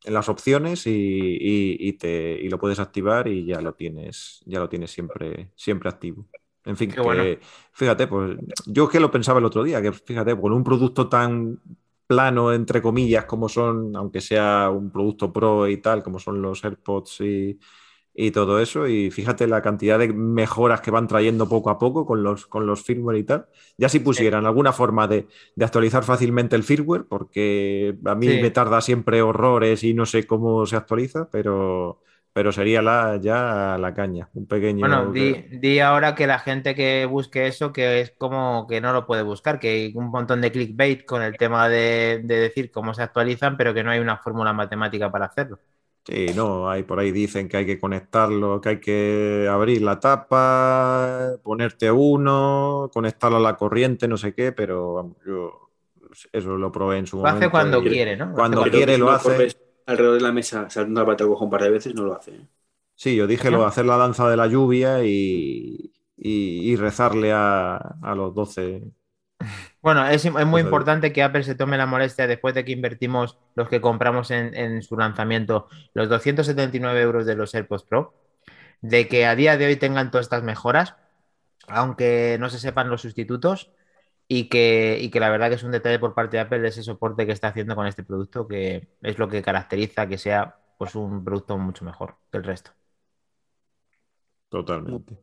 en 0.03 0.13
las 0.13 0.29
opciones 0.29 0.87
y, 0.87 0.91
y- 0.91 1.77
y 1.79 1.93
te, 1.93 2.33
y 2.41 2.49
lo 2.49 2.59
puedes 2.59 2.79
activar 2.79 3.27
y 3.27 3.45
ya 3.45 3.61
lo 3.61 3.73
tienes, 3.75 4.41
ya 4.45 4.59
lo 4.59 4.69
tienes 4.69 4.91
siempre, 4.91 5.51
siempre 5.55 5.89
activo. 5.89 6.27
En 6.65 6.77
fin, 6.77 6.93
Qué 6.93 7.01
que, 7.01 7.01
bueno. 7.01 7.41
fíjate, 7.73 8.07
pues 8.07 8.37
yo 8.67 8.85
es 8.85 8.89
que 8.89 8.99
lo 8.99 9.11
pensaba 9.11 9.39
el 9.39 9.45
otro 9.45 9.63
día, 9.63 9.81
que 9.81 9.91
fíjate, 9.91 10.39
con 10.39 10.53
un 10.53 10.63
producto 10.63 11.09
tan 11.09 11.59
plano, 12.07 12.51
entre 12.53 12.81
comillas, 12.81 13.25
como 13.25 13.47
son, 13.49 13.95
aunque 13.95 14.21
sea 14.21 14.69
un 14.69 14.91
producto 14.91 15.31
pro 15.33 15.67
y 15.67 15.77
tal, 15.81 16.03
como 16.03 16.19
son 16.19 16.41
los 16.41 16.63
AirPods 16.63 17.21
y, 17.21 17.59
y 18.13 18.31
todo 18.31 18.59
eso, 18.59 18.87
y 18.87 19.09
fíjate 19.11 19.47
la 19.47 19.61
cantidad 19.61 19.97
de 19.99 20.09
mejoras 20.13 20.81
que 20.81 20.91
van 20.91 21.07
trayendo 21.07 21.47
poco 21.47 21.69
a 21.69 21.79
poco 21.79 22.05
con 22.05 22.23
los, 22.23 22.45
con 22.47 22.65
los 22.65 22.83
firmware 22.83 23.17
y 23.17 23.23
tal. 23.23 23.45
Ya 23.77 23.89
si 23.89 23.99
pusieran 23.99 24.45
alguna 24.45 24.73
forma 24.73 25.07
de, 25.07 25.27
de 25.55 25.65
actualizar 25.65 26.03
fácilmente 26.03 26.55
el 26.55 26.63
firmware, 26.63 27.05
porque 27.07 27.95
a 28.05 28.15
mí 28.15 28.33
Sí. 28.33 28.37
me 28.37 28.51
tarda 28.51 28.81
siempre 28.81 29.21
horrores 29.21 29.83
y 29.83 29.93
no 29.93 30.05
sé 30.05 30.27
cómo 30.27 30.65
se 30.65 30.75
actualiza, 30.75 31.29
pero, 31.31 32.01
pero 32.33 32.51
sería 32.51 32.81
la, 32.81 33.17
ya 33.21 33.77
la 33.79 33.93
caña, 33.93 34.29
un 34.33 34.47
pequeño... 34.47 34.87
Bueno, 34.87 35.11
di 35.11 35.79
ahora 35.79 36.15
que 36.15 36.25
la 36.25 36.39
gente 36.39 36.73
que 36.73 37.05
busque 37.05 37.45
eso, 37.45 37.71
que 37.71 38.01
es 38.01 38.11
como 38.17 38.65
que 38.67 38.81
no 38.81 38.93
lo 38.93 39.05
puede 39.05 39.21
buscar, 39.21 39.59
que 39.59 39.69
hay 39.69 39.93
un 39.95 40.09
montón 40.09 40.41
de 40.41 40.51
clickbait 40.51 41.05
con 41.05 41.21
el 41.21 41.37
tema 41.37 41.69
de, 41.69 42.21
de 42.23 42.35
decir 42.37 42.71
cómo 42.71 42.95
se 42.95 43.03
actualizan, 43.03 43.57
pero 43.57 43.75
que 43.75 43.83
no 43.83 43.91
hay 43.91 43.99
una 43.99 44.17
fórmula 44.17 44.53
matemática 44.53 45.11
para 45.11 45.25
hacerlo. 45.27 45.59
Sí, 46.03 46.33
no, 46.33 46.67
hay 46.69 46.81
por 46.83 46.99
ahí 46.99 47.11
dicen 47.11 47.47
que 47.47 47.57
hay 47.57 47.65
que 47.65 47.79
conectarlo, 47.79 48.59
que 48.59 48.69
hay 48.69 48.79
que 48.79 49.47
abrir 49.49 49.83
la 49.83 49.99
tapa, 49.99 51.33
ponerte 51.43 51.91
uno, 51.91 52.89
conectarlo 52.91 53.37
a 53.37 53.39
la 53.39 53.55
corriente, 53.55 54.07
no 54.07 54.17
sé 54.17 54.33
qué, 54.33 54.51
pero 54.51 54.95
vamos, 54.95 55.17
yo 55.25 55.69
eso 56.33 56.57
lo 56.57 56.71
probé 56.71 56.97
en 56.97 57.07
su 57.07 57.17
Lo 57.17 57.23
momento. 57.23 57.37
hace 57.37 57.51
cuando 57.51 57.81
quiere, 57.83 58.17
¿no? 58.17 58.25
Lo 58.27 58.35
cuando 58.35 58.63
quiere 58.69 58.97
lo 58.97 59.11
hace. 59.11 59.55
alrededor 59.85 60.15
de 60.15 60.21
la 60.21 60.31
mesa 60.31 60.69
saltando 60.69 61.01
la 61.01 61.05
pata 61.07 61.25
cojo 61.25 61.45
un 61.45 61.51
par 61.51 61.63
de 61.63 61.69
veces, 61.71 61.93
no 61.95 62.03
lo 62.05 62.15
hace. 62.15 62.31
¿eh? 62.35 62.47
Sí, 62.95 63.15
yo 63.15 63.25
dije 63.27 63.49
lo 63.51 63.61
de 63.61 63.65
hacer 63.67 63.85
la 63.85 63.97
danza 63.97 64.29
de 64.29 64.37
la 64.37 64.47
lluvia 64.47 65.03
y, 65.03 65.91
y- 66.17 66.71
y 66.71 66.75
rezarle 66.75 67.31
a, 67.33 67.77
a 67.77 68.15
los 68.15 68.33
12. 68.35 68.83
Bueno, 69.81 70.05
es, 70.05 70.23
es 70.25 70.31
muy 70.31 70.41
Entonces- 70.41 70.63
importante 70.65 71.11
que 71.13 71.23
Apple 71.23 71.43
se 71.43 71.55
tome 71.55 71.77
la 71.77 71.85
molestia 71.87 72.27
después 72.27 72.53
de 72.53 72.63
que 72.63 72.71
invertimos 72.71 73.37
los 73.55 73.67
que 73.67 73.81
compramos 73.81 74.29
en, 74.31 74.55
en 74.55 74.81
su 74.83 74.95
lanzamiento 74.95 75.67
los 75.93 76.07
279 76.07 77.01
euros 77.01 77.25
de 77.25 77.35
los 77.35 77.53
AirPods 77.55 77.83
Pro, 77.83 78.13
de 78.81 79.07
que 79.07 79.25
a 79.25 79.35
día 79.35 79.57
de 79.57 79.65
hoy 79.65 79.75
tengan 79.77 80.11
todas 80.11 80.25
estas 80.25 80.43
mejoras, 80.43 80.95
aunque 81.67 82.37
no 82.39 82.49
se 82.49 82.59
sepan 82.59 82.89
los 82.89 83.01
sustitutos, 83.01 83.71
y 84.27 84.47
que, 84.47 84.97
y 85.01 85.09
que 85.09 85.19
la 85.19 85.29
verdad 85.29 85.49
que 85.49 85.55
es 85.55 85.63
un 85.63 85.71
detalle 85.71 85.99
por 85.99 86.13
parte 86.13 86.37
de 86.37 86.41
Apple 86.41 86.65
ese 86.65 86.83
soporte 86.83 87.25
que 87.25 87.33
está 87.33 87.49
haciendo 87.49 87.75
con 87.75 87.85
este 87.85 88.03
producto, 88.03 88.47
que 88.47 88.87
es 89.01 89.17
lo 89.17 89.27
que 89.27 89.41
caracteriza 89.41 90.07
que 90.07 90.17
sea 90.17 90.57
pues, 90.77 90.95
un 90.95 91.25
producto 91.25 91.57
mucho 91.57 91.83
mejor 91.83 92.15
que 92.31 92.37
el 92.37 92.43
resto. 92.45 92.71
Totalmente. 94.49 95.17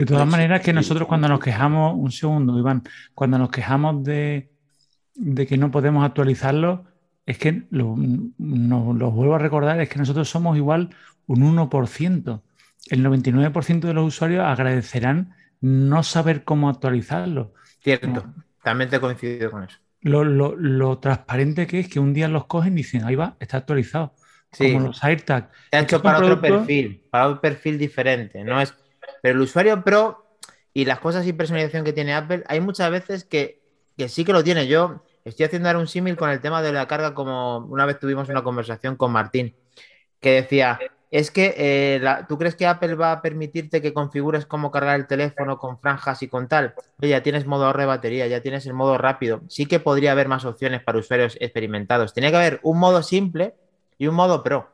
De 0.00 0.06
todas 0.06 0.26
Sí, 0.28 0.28
maneras, 0.28 0.62
que 0.62 0.72
sí, 0.72 0.74
nosotros 0.74 1.06
cuando 1.08 1.28
nos 1.28 1.40
quejamos, 1.40 1.94
un 1.96 2.10
segundo, 2.10 2.58
Iván, 2.58 2.82
cuando 3.14 3.38
nos 3.38 3.50
quejamos 3.50 4.02
de, 4.04 4.50
de 5.14 5.46
que 5.46 5.58
no 5.58 5.70
podemos 5.70 6.04
actualizarlo, 6.04 6.86
es 7.26 7.38
que 7.38 7.66
lo, 7.70 7.96
no- 7.98 8.94
lo 8.94 9.10
vuelvo 9.12 9.34
a 9.36 9.38
recordar, 9.38 9.80
es 9.80 9.88
que 9.90 9.98
nosotros 9.98 10.28
somos 10.30 10.56
igual 10.56 10.90
un 11.26 11.42
1%. 11.44 12.44
El 12.90 13.02
99% 13.02 13.88
de 13.88 13.94
los 13.94 14.06
usuarios 14.08 14.44
agradecerán 14.44 15.34
no 15.60 16.02
saber 16.02 16.44
cómo 16.44 16.68
actualizarlo. 16.70 17.54
Cierto, 17.82 18.32
también 18.62 18.88
te 18.90 19.00
coincido 19.00 19.50
con 19.50 19.64
eso. 19.64 19.78
Lo, 20.02 20.24
lo- 20.24 20.56
lo 20.56 20.98
transparente 20.98 21.66
que 21.66 21.80
es 21.80 21.88
que 21.88 22.00
un 22.00 22.14
día 22.14 22.28
los 22.28 22.46
cogen 22.46 22.72
y 22.74 22.76
dicen, 22.76 23.04
ahí 23.04 23.14
va, 23.16 23.36
está 23.40 23.58
actualizado. 23.58 24.14
Sí. 24.52 24.72
Como 24.72 24.80
los 24.80 25.04
AirTag. 25.04 25.50
Está 25.64 25.80
Es 25.80 25.86
que 25.86 25.96
hecho 25.96 26.02
para 26.02 26.18
otro 26.18 26.40
perfil, 26.40 27.06
para 27.10 27.28
un 27.28 27.40
perfil 27.40 27.78
diferente. 27.78 28.42
No 28.44 28.60
es... 28.60 28.74
Pero 29.22 29.36
el 29.36 29.40
usuario 29.40 29.82
pro 29.82 30.26
y 30.72 30.84
las 30.84 31.00
cosas 31.00 31.26
y 31.26 31.32
personalización 31.32 31.84
que 31.84 31.92
tiene 31.92 32.14
Apple, 32.14 32.44
hay 32.46 32.60
muchas 32.60 32.90
veces 32.90 33.24
que, 33.24 33.62
que 33.96 34.08
sí 34.08 34.24
que 34.24 34.32
lo 34.32 34.44
tiene. 34.44 34.66
Yo 34.66 35.02
estoy 35.24 35.46
haciendo 35.46 35.68
ahora 35.68 35.80
un 35.80 35.88
símil 35.88 36.16
con 36.16 36.30
el 36.30 36.40
tema 36.40 36.62
de 36.62 36.72
la 36.72 36.86
carga, 36.86 37.14
como 37.14 37.58
una 37.58 37.86
vez 37.86 37.98
tuvimos 37.98 38.28
una 38.28 38.42
conversación 38.42 38.96
con 38.96 39.12
Martín, 39.12 39.54
que 40.20 40.32
decía, 40.32 40.78
es 41.10 41.30
que 41.30 41.54
eh, 41.56 42.00
tú 42.28 42.38
crees 42.38 42.54
que 42.54 42.66
Apple 42.66 42.94
va 42.94 43.12
a 43.12 43.22
permitirte 43.22 43.82
que 43.82 43.92
configures 43.92 44.46
cómo 44.46 44.70
cargar 44.70 44.98
el 44.98 45.06
teléfono 45.06 45.58
con 45.58 45.78
franjas 45.80 46.22
y 46.22 46.28
con 46.28 46.46
tal. 46.46 46.74
Ya 46.98 47.22
tienes 47.22 47.46
modo 47.46 47.66
ahorro 47.66 47.80
de 47.80 47.86
batería, 47.86 48.26
ya 48.28 48.40
tienes 48.42 48.64
el 48.66 48.74
modo 48.74 48.96
rápido. 48.96 49.42
Sí 49.48 49.66
que 49.66 49.80
podría 49.80 50.12
haber 50.12 50.28
más 50.28 50.44
opciones 50.44 50.82
para 50.82 50.98
usuarios 50.98 51.36
experimentados. 51.40 52.14
Tenía 52.14 52.30
que 52.30 52.36
haber 52.36 52.60
un 52.62 52.78
modo 52.78 53.02
simple 53.02 53.54
y 53.98 54.06
un 54.06 54.14
modo 54.14 54.44
pro 54.44 54.72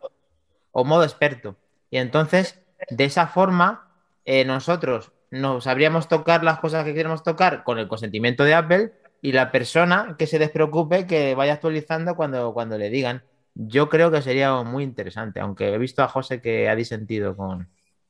o 0.73 0.85
modo 0.85 1.05
experto. 1.05 1.57
Y 1.91 1.97
entonces, 1.97 2.61
de 2.91 3.05
esa 3.05 3.29
forma, 3.29 3.86
eh, 4.27 4.45
nosotros 4.45 5.13
nos 5.31 5.65
sabríamos 5.65 6.09
tocar 6.09 6.45
las 6.45 6.59
cosas 6.59 6.85
que 6.85 6.95
queremos 6.95 7.23
tocar 7.23 7.65
con 7.65 7.79
el 7.79 7.89
consentimiento 7.89 8.45
de 8.45 8.55
Apple 8.55 8.93
y 9.23 9.33
la 9.33 9.51
persona 9.51 10.17
que 10.19 10.27
se 10.27 10.39
despreocupe 10.39 11.07
que 11.07 11.35
vaya 11.35 11.55
actualizando 11.55 12.17
cuando, 12.17 12.53
cuando 12.53 12.77
le 12.77 12.91
digan. 12.91 13.23
Yo 13.55 13.89
creo 13.89 14.11
que 14.11 14.21
sería 14.21 14.63
muy 14.63 14.85
interesante, 14.85 15.41
aunque 15.41 15.73
he 15.73 15.79
visto 15.79 16.03
a 16.03 16.09
José 16.09 16.41
que 16.43 16.69
ha 16.69 16.77
disentido 16.77 17.37
con... 17.37 17.69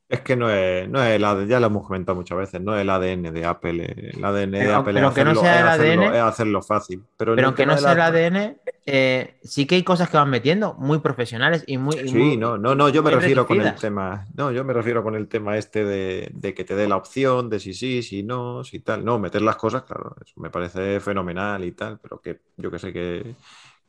Es 0.09 0.21
que 0.21 0.37
no 0.37 0.49
es, 0.49 0.89
no 0.89 1.03
es 1.03 1.17
el 1.17 1.25
ADN, 1.25 1.49
ya 1.49 1.59
lo 1.59 1.67
hemos 1.67 1.85
comentado 1.85 2.15
muchas 2.15 2.39
veces, 2.39 2.61
no 2.61 2.77
es 2.77 2.83
el 2.83 2.91
ADN 2.91 3.33
de 3.33 3.45
Apple. 3.45 4.13
El 4.15 4.25
ADN 4.25 4.53
de 4.53 4.73
Apple 4.73 4.95
pero 4.95 5.09
es, 5.09 5.15
que 5.15 5.25
no 5.25 5.31
hacerlo, 5.31 5.41
sea 5.41 5.61
el 5.61 5.67
hacerlo- 5.69 6.03
ADN, 6.05 6.17
es 6.17 6.23
hacerlo 6.23 6.63
fácil. 6.63 7.03
Pero, 7.17 7.33
aunque 7.45 7.67
no 7.67 7.77
sea 7.77 7.93
el 7.93 8.01
ADN, 8.01 8.57
eh, 8.87 9.35
sí 9.43 9.67
que 9.67 9.75
hay 9.75 9.83
cosas 9.83 10.09
que 10.09 10.17
van 10.17 10.31
metiendo 10.31 10.75
muy 10.75 11.01
profesionales 11.01 11.65
y 11.67 11.79
muy... 11.79 11.97
y 11.97 12.09
Sí, 12.09 12.15
muy- 12.17 12.37
no, 12.37 12.57
no, 12.57 12.77
no, 12.77 12.89
yo 12.89 13.03
me 13.03 13.11
refiero 13.11 13.47
con 13.49 13.61
el 13.61 13.75
tema, 13.75 14.27
no, 14.37 14.53
yo 14.53 14.63
me 14.65 14.73
refiero 14.73 15.03
con 15.03 15.17
el 15.17 15.27
tema 15.27 15.57
este 15.57 15.85
de, 15.85 16.31
de 16.33 16.55
que 16.55 16.63
te 16.65 16.77
dé 16.77 16.87
la 16.87 16.97
opción 16.97 17.51
de 17.51 17.59
si 17.59 17.75
sí, 17.75 18.01
si 18.05 18.23
no, 18.23 18.63
si 18.63 18.79
tal. 18.79 19.05
No, 19.05 19.19
meter 19.19 19.43
las 19.43 19.57
cosas, 19.57 19.83
claro, 19.83 20.15
eso 20.25 20.35
me 20.41 20.51
parece 20.51 21.01
fenomenal 21.01 21.65
y 21.65 21.73
tal, 21.73 21.99
pero 21.99 22.21
que 22.21 22.43
yo 22.57 22.71
que 22.71 22.79
sé 22.79 22.93
que, 22.93 23.35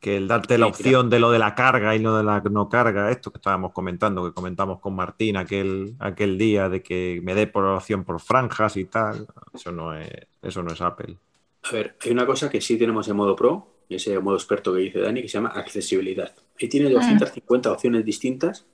que 0.00 0.16
el 0.16 0.28
darte 0.28 0.58
la 0.58 0.66
opción 0.66 1.10
de 1.10 1.18
lo 1.18 1.30
de 1.30 1.38
la 1.38 1.54
carga 1.54 1.94
y 1.96 1.98
lo 1.98 2.16
de 2.16 2.22
la 2.22 2.40
no 2.50 2.68
carga, 2.68 3.10
esto 3.10 3.32
que 3.32 3.38
estábamos 3.38 3.72
comentando, 3.72 4.24
que 4.24 4.32
comentamos 4.32 4.78
con 4.80 4.94
Martín 4.94 5.36
aquel, 5.36 5.94
aquel 5.98 6.38
día 6.38 6.68
de 6.68 6.82
que 6.82 7.20
me 7.24 7.34
dé 7.34 7.46
por 7.46 7.64
opción 7.64 8.04
por 8.04 8.20
franjas 8.20 8.76
y 8.76 8.84
tal, 8.84 9.26
eso 9.52 9.72
no 9.72 9.94
es, 9.94 10.08
eso 10.42 10.62
no 10.62 10.72
es 10.72 10.80
Apple. 10.80 11.16
A 11.64 11.72
ver, 11.72 11.96
hay 12.00 12.12
una 12.12 12.26
cosa 12.26 12.48
que 12.48 12.60
sí 12.60 12.78
tenemos 12.78 13.08
en 13.08 13.16
modo 13.16 13.34
pro, 13.34 13.66
y 13.88 13.96
ese 13.96 14.18
modo 14.20 14.36
experto 14.36 14.74
que 14.74 14.80
dice 14.80 15.00
Dani, 15.00 15.22
que 15.22 15.28
se 15.28 15.34
llama 15.34 15.48
accesibilidad. 15.48 16.32
Ahí 16.60 16.68
tiene 16.68 16.90
250 16.90 17.72
opciones 17.72 18.04
distintas 18.04 18.66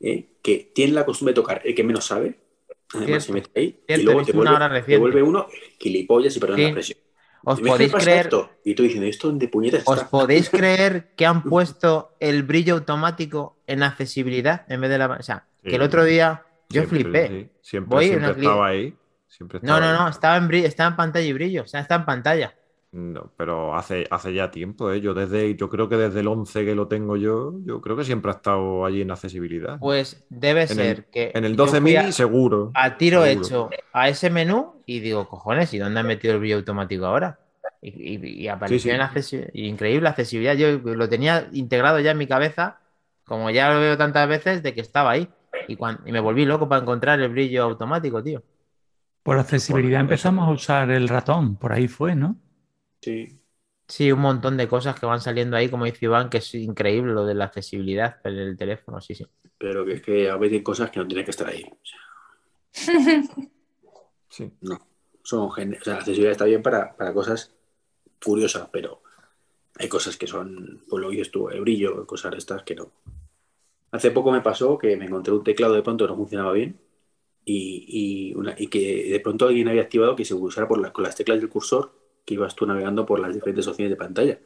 ¿eh? 0.00 0.26
que 0.42 0.70
tienen 0.74 0.94
la 0.94 1.06
costumbre 1.06 1.32
de 1.32 1.36
tocar 1.36 1.62
el 1.64 1.74
que 1.74 1.84
menos 1.84 2.06
sabe. 2.06 2.38
Además, 2.92 3.24
Cierto, 3.24 3.24
se 3.24 3.32
mete 3.32 3.60
ahí 3.60 3.80
cierto, 3.86 4.02
y 4.02 4.04
luego 4.04 4.24
te 4.24 4.36
una 4.36 4.68
vuelve, 4.98 5.18
te 5.18 5.22
uno 5.22 5.46
gilipollas 5.78 6.36
y 6.36 6.40
perdón 6.40 6.56
Sí. 6.56 6.62
la 6.62 6.68
expresión. 6.68 6.98
¿Os 7.44 7.56
Dime, 7.58 7.70
¿qué 7.70 7.72
podéis 7.88 7.92
creer... 7.94 8.20
esto? 8.26 8.50
Y 8.64 8.74
tú 8.74 8.82
diciendo, 8.82 9.06
¿esto 9.06 9.28
dónde 9.28 9.48
puñetas 9.48 9.82
¿Os 9.86 10.04
podéis 10.04 10.48
creer 10.50 11.12
que 11.16 11.26
han 11.26 11.42
puesto 11.42 12.14
el 12.20 12.42
brillo 12.42 12.74
automático 12.74 13.56
en 13.66 13.82
accesibilidad 13.82 14.64
en 14.68 14.80
vez 14.80 14.90
de 14.90 14.98
la... 14.98 15.06
O 15.08 15.22
sea, 15.22 15.46
que 15.62 15.76
el 15.76 15.82
Sí. 15.82 15.86
otro 15.86 16.04
día 16.04 16.42
yo 16.70 16.82
Siempre, 16.82 17.00
flipé. 17.02 17.28
sí, 17.28 17.50
Siempre, 17.70 17.94
Voy 17.96 18.06
siempre 18.08 18.30
estaba 18.32 18.66
ahí. 18.66 18.96
Siempre 19.28 19.58
No, 19.62 19.76
estaba 19.76 19.80
no, 19.80 19.86
ahí. 19.98 20.04
no, 20.04 20.08
estaba 20.08 20.36
en, 20.36 20.48
brillo, 20.48 20.66
estaba 20.66 20.90
en 20.90 20.96
pantalla 20.96 21.26
y 21.26 21.32
brillo, 21.32 21.62
o 21.62 21.66
sea, 21.66 21.80
está 21.80 21.94
en 21.96 22.04
pantalla. 22.04 22.54
No, 22.96 23.32
pero 23.36 23.74
hace, 23.74 24.06
hace 24.10 24.32
ya 24.34 24.50
tiempo, 24.52 24.92
¿eh? 24.92 25.00
Yo, 25.00 25.14
desde, 25.14 25.56
yo 25.56 25.68
creo 25.68 25.88
que 25.88 25.96
desde 25.96 26.20
el 26.20 26.28
11 26.28 26.64
que 26.64 26.76
lo 26.76 26.86
tengo 26.86 27.16
yo, 27.16 27.54
yo 27.64 27.80
creo 27.80 27.96
que 27.96 28.04
siempre 28.04 28.30
ha 28.30 28.34
estado 28.34 28.84
allí 28.84 29.00
en 29.02 29.10
accesibilidad. 29.10 29.80
Pues 29.80 30.24
debe 30.30 30.66
En 30.68 30.76
ser 30.76 30.96
el- 30.98 31.06
que 31.10 31.32
en 31.32 31.44
el 31.44 31.56
yo 31.56 31.56
12 31.56 31.80
fui 31.80 31.96
mini 31.96 32.12
a, 32.12 32.12
seguro. 32.12 32.72
a 32.74 32.96
tiro 32.96 33.24
seguro. 33.24 33.40
hecho 33.42 33.70
a 33.92 34.08
ese 34.08 34.30
menú 34.30 34.82
y 34.86 35.00
digo, 35.00 35.28
cojones, 35.28 35.72
¿y 35.74 35.78
dónde 35.78 36.00
han 36.00 36.06
metido 36.06 36.34
el 36.34 36.40
brillo 36.40 36.56
automático 36.56 37.06
ahora? 37.06 37.40
Y, 37.80 38.16
y- 38.16 38.42
y 38.44 38.48
apareció 38.48 38.92
Sí, 38.92 38.94
sí. 38.94 38.96
en 38.96 39.00
accesi- 39.02 39.50
increíble 39.54 40.08
accesibilidad. 40.08 40.54
Yo 40.56 40.78
lo 40.94 41.08
tenía 41.08 41.48
integrado 41.52 42.00
ya 42.00 42.12
en 42.12 42.18
mi 42.18 42.26
cabeza, 42.26 42.80
como 43.24 43.50
ya 43.50 43.70
lo 43.72 43.80
veo 43.80 43.96
tantas 43.98 44.28
veces, 44.28 44.62
de 44.62 44.74
que 44.74 44.80
estaba 44.80 45.10
ahí. 45.12 45.28
Y, 45.66 45.76
cuan- 45.76 46.00
y 46.06 46.12
me 46.12 46.20
volví 46.20 46.44
loco 46.46 46.68
para 46.68 46.82
encontrar 46.82 47.20
el 47.20 47.28
brillo 47.30 47.64
automático, 47.64 48.22
tío. 48.22 48.42
Por 49.22 49.38
accesibilidad 49.38 50.00
Bueno, 50.00 50.02
empezamos 50.02 50.46
a 50.48 50.52
usar 50.52 50.90
el 50.90 51.08
ratón, 51.08 51.56
por 51.56 51.72
ahí 51.72 51.88
fue, 51.88 52.14
¿no? 52.14 52.40
Sí. 53.04 53.38
Sí, 53.86 54.10
un 54.10 54.20
montón 54.20 54.56
de 54.56 54.66
cosas 54.66 54.98
que 54.98 55.04
van 55.04 55.20
saliendo 55.20 55.56
ahí, 55.58 55.68
como 55.68 55.84
dice 55.84 56.06
Iván, 56.06 56.30
que 56.30 56.38
es 56.38 56.54
increíble 56.54 57.12
lo 57.12 57.26
de 57.26 57.34
la 57.34 57.44
accesibilidad 57.44 58.16
en 58.24 58.34
el 58.38 58.56
teléfono, 58.56 58.98
sí, 59.02 59.14
sí. 59.14 59.26
Pero 59.58 59.84
que 59.84 59.92
es 59.94 60.02
que 60.02 60.30
a 60.30 60.36
veces 60.36 60.58
hay 60.58 60.62
cosas 60.62 60.90
que 60.90 61.00
no 61.00 61.06
tienen 61.06 61.24
que 61.24 61.30
estar 61.30 61.48
ahí. 61.48 61.64
Sí. 64.28 64.50
no. 64.62 64.80
Son 65.22 65.50
gen- 65.52 65.76
o 65.80 65.84
sea, 65.84 65.92
la 65.94 65.98
accesibilidad 66.00 66.32
está 66.32 66.44
bien 66.44 66.62
para, 66.62 66.96
para 66.96 67.14
cosas 67.14 67.54
curiosas, 68.22 68.68
pero 68.72 69.00
hay 69.78 69.88
cosas 69.88 70.16
que 70.16 70.26
son, 70.26 70.82
pues 70.88 71.02
lo 71.02 71.10
dices 71.10 71.30
tú, 71.30 71.48
el 71.50 71.60
brillo, 71.60 72.06
cosas 72.06 72.32
de 72.32 72.38
estas 72.38 72.62
que 72.64 72.74
no. 72.74 72.92
Hace 73.92 74.10
poco 74.10 74.32
me 74.32 74.40
pasó 74.40 74.76
que 74.76 74.96
me 74.96 75.06
encontré 75.06 75.32
un 75.32 75.44
teclado 75.44 75.74
de 75.74 75.82
pronto 75.82 76.04
que 76.04 76.10
no 76.10 76.16
funcionaba 76.16 76.52
bien 76.52 76.80
y, 77.44 77.86
y 78.32 78.34
una- 78.34 78.54
y 78.58 78.68
que 78.68 79.10
de 79.10 79.20
pronto 79.20 79.46
alguien 79.48 79.68
había 79.68 79.82
activado 79.82 80.16
que 80.16 80.24
se 80.24 80.34
usara 80.34 80.68
por 80.68 80.80
la- 80.80 80.92
con 80.92 81.04
las 81.04 81.16
teclas 81.16 81.40
del 81.40 81.48
cursor 81.50 81.92
que 82.24 82.34
ibas 82.34 82.54
tú 82.54 82.66
navegando 82.66 83.04
por 83.06 83.20
las 83.20 83.34
diferentes 83.34 83.66
opciones 83.68 83.90
de 83.90 83.96
pantalla. 83.96 84.38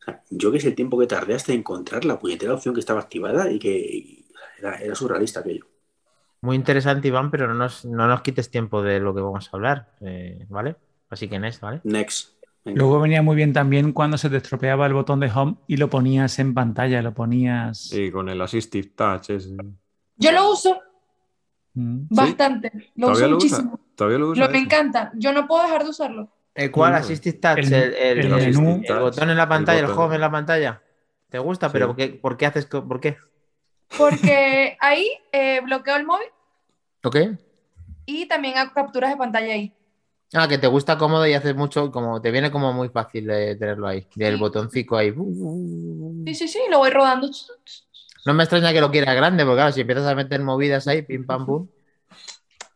O 0.00 0.04
sea, 0.04 0.22
yo 0.30 0.50
que 0.52 0.60
sé 0.60 0.68
el 0.68 0.74
tiempo 0.74 0.98
que 0.98 1.06
tardé 1.06 1.34
hasta 1.34 1.52
encontrar 1.52 2.04
la 2.04 2.18
puñetera 2.18 2.54
opción 2.54 2.74
que 2.74 2.80
estaba 2.80 3.00
activada 3.00 3.50
y 3.50 3.58
que 3.58 3.70
y 3.78 4.26
era, 4.58 4.76
era 4.76 4.94
surrealista 4.94 5.40
aquello. 5.40 5.66
Muy 6.40 6.56
interesante, 6.56 7.06
Iván, 7.08 7.30
pero 7.30 7.46
no 7.46 7.54
nos, 7.54 7.84
no 7.84 8.06
nos 8.08 8.20
quites 8.22 8.50
tiempo 8.50 8.82
de 8.82 8.98
lo 8.98 9.14
que 9.14 9.20
vamos 9.20 9.48
a 9.52 9.56
hablar, 9.56 9.92
eh, 10.00 10.44
¿vale? 10.48 10.74
Así 11.08 11.28
que 11.28 11.38
Next, 11.38 11.60
¿vale? 11.60 11.80
Next. 11.84 12.32
Venga. 12.64 12.78
Luego 12.80 13.00
venía 13.00 13.22
muy 13.22 13.34
bien 13.36 13.52
también 13.52 13.92
cuando 13.92 14.16
se 14.18 14.30
te 14.30 14.36
estropeaba 14.36 14.86
el 14.86 14.92
botón 14.92 15.18
de 15.20 15.30
home 15.32 15.56
y 15.66 15.76
lo 15.76 15.90
ponías 15.90 16.38
en 16.38 16.54
pantalla, 16.54 17.02
lo 17.02 17.12
ponías. 17.12 17.92
Y 17.92 18.10
con 18.12 18.28
el 18.28 18.40
Assistive 18.40 18.88
Touch. 18.94 19.30
ese. 19.30 19.56
Yo 20.16 20.32
lo 20.32 20.50
uso 20.50 20.80
Mm. 21.74 22.02
bastante, 22.10 22.70
lo 22.96 23.06
uso 23.06 23.14
¿Todavía 23.14 23.28
lo 23.28 23.36
usa? 23.38 23.48
muchísimo. 23.62 23.80
¿Todavía 23.96 24.18
lo 24.18 24.26
Lo, 24.26 24.32
usa? 24.32 24.48
me 24.48 24.58
encanta, 24.58 25.10
yo 25.14 25.32
no 25.32 25.46
puedo 25.46 25.62
dejar 25.62 25.84
de 25.84 25.90
usarlo. 25.90 26.30
¿El 26.54 26.70
cual? 26.70 26.92
No, 26.92 26.98
Assistive 26.98 27.38
Touch, 27.38 27.58
el- 27.58 27.72
el, 27.72 27.94
el- 27.94 28.18
el 28.18 28.32
el- 28.32 28.58
menú. 28.58 28.82
el 28.84 28.98
botón 28.98 29.30
en 29.30 29.36
la 29.36 29.48
pantalla, 29.48 29.80
el, 29.80 29.86
home 29.86 30.14
en 30.16 30.20
la 30.20 30.30
pantalla. 30.30 30.82
¿Te 31.30 31.38
gusta? 31.38 31.68
Sí. 31.68 31.72
¿Pero 31.72 31.86
por 31.88 31.96
qué, 31.96 32.08
por 32.08 32.36
qué 32.36 32.46
haces? 32.46 32.66
¿Por 32.66 33.00
qué? 33.00 33.16
Porque 33.96 34.76
ahí 34.80 35.08
eh, 35.32 35.60
bloqueo 35.62 35.96
el 35.96 36.04
móvil 36.04 36.26
¿Ok? 37.04 37.16
y 38.04 38.26
también 38.26 38.58
hago 38.58 38.72
capturas 38.74 39.10
de 39.10 39.16
pantalla 39.16 39.54
ahí. 39.54 39.72
Ah, 40.34 40.48
que 40.48 40.56
te 40.58 40.66
gusta 40.66 40.96
cómodo 40.96 41.26
y 41.26 41.34
haces 41.34 41.54
mucho, 41.54 41.90
como 41.90 42.20
te 42.22 42.30
viene 42.30 42.50
como 42.50 42.72
muy 42.72 42.88
fácil 42.88 43.26
de 43.26 43.54
tenerlo 43.56 43.86
ahí, 43.86 44.06
del 44.14 44.34
Sí. 44.34 44.40
botoncito 44.40 44.96
ahí. 44.96 45.12
Sí, 46.26 46.34
sí, 46.34 46.48
sí, 46.48 46.58
lo 46.70 46.78
voy 46.78 46.90
rodando. 46.90 47.28
No 48.24 48.32
me 48.34 48.42
extraña 48.44 48.72
que 48.72 48.80
lo 48.80 48.90
quieras 48.90 49.14
grande, 49.14 49.44
porque 49.44 49.56
claro, 49.56 49.72
si 49.72 49.82
empiezas 49.82 50.06
a 50.06 50.14
meter 50.14 50.40
movidas 50.42 50.86
ahí, 50.88 51.02
pim 51.02 51.26
pam 51.26 51.44
pum. 51.44 51.68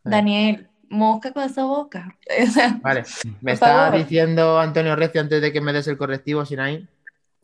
Daniel, 0.03 0.69
mosca 0.89 1.31
con 1.33 1.43
esa 1.43 1.65
boca. 1.65 2.17
O 2.47 2.51
sea, 2.51 2.81
Vale, 2.81 3.07
me 3.41 3.57
favor. 3.57 3.93
diciendo 3.93 4.59
Antonio 4.59 4.95
Recio 4.95 5.19
antes 5.21 5.41
de 5.41 5.51
que 5.51 5.61
me 5.61 5.73
des 5.73 5.87
el 5.87 5.97
correctivo, 5.97 6.45
Sinaí, 6.45 6.87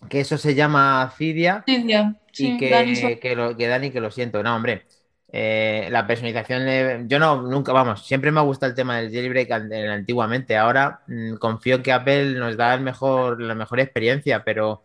que 0.10 0.22
eso 0.22 0.38
se 0.38 0.56
llama 0.56 1.12
sí, 1.66 1.88
ya, 1.88 2.16
y 2.36 2.56
que, 2.58 2.70
Dani, 2.70 3.20
que, 3.20 3.36
lo, 3.36 3.56
que 3.58 3.68
Dani, 3.68 3.92
que 3.92 4.02
lo 4.02 4.12
siento. 4.12 4.44
No, 4.44 4.56
hombre, 4.56 4.86
eh, 5.32 5.88
la 5.92 6.08
personalización, 6.08 6.66
le- 6.66 7.04
yo 7.08 7.20
no, 7.20 7.42
nunca, 7.44 7.74
vamos, 7.74 8.06
siempre 8.06 8.32
me 8.32 8.40
ha 8.40 8.44
gustado 8.44 8.70
el 8.72 8.76
tema 8.76 8.98
del 8.98 9.12
jailbreak 9.12 9.50
en- 9.52 9.90
antiguamente. 9.90 10.58
Ahora 10.58 11.02
mm, 11.08 11.36
confío 11.38 11.76
en 11.78 11.84
que 11.84 11.92
Apple 11.94 12.36
nos 12.40 12.58
da 12.58 12.74
el 12.76 12.82
mejor, 12.82 13.42
la 13.42 13.56
mejor 13.56 13.80
experiencia, 13.80 14.44
pero 14.44 14.84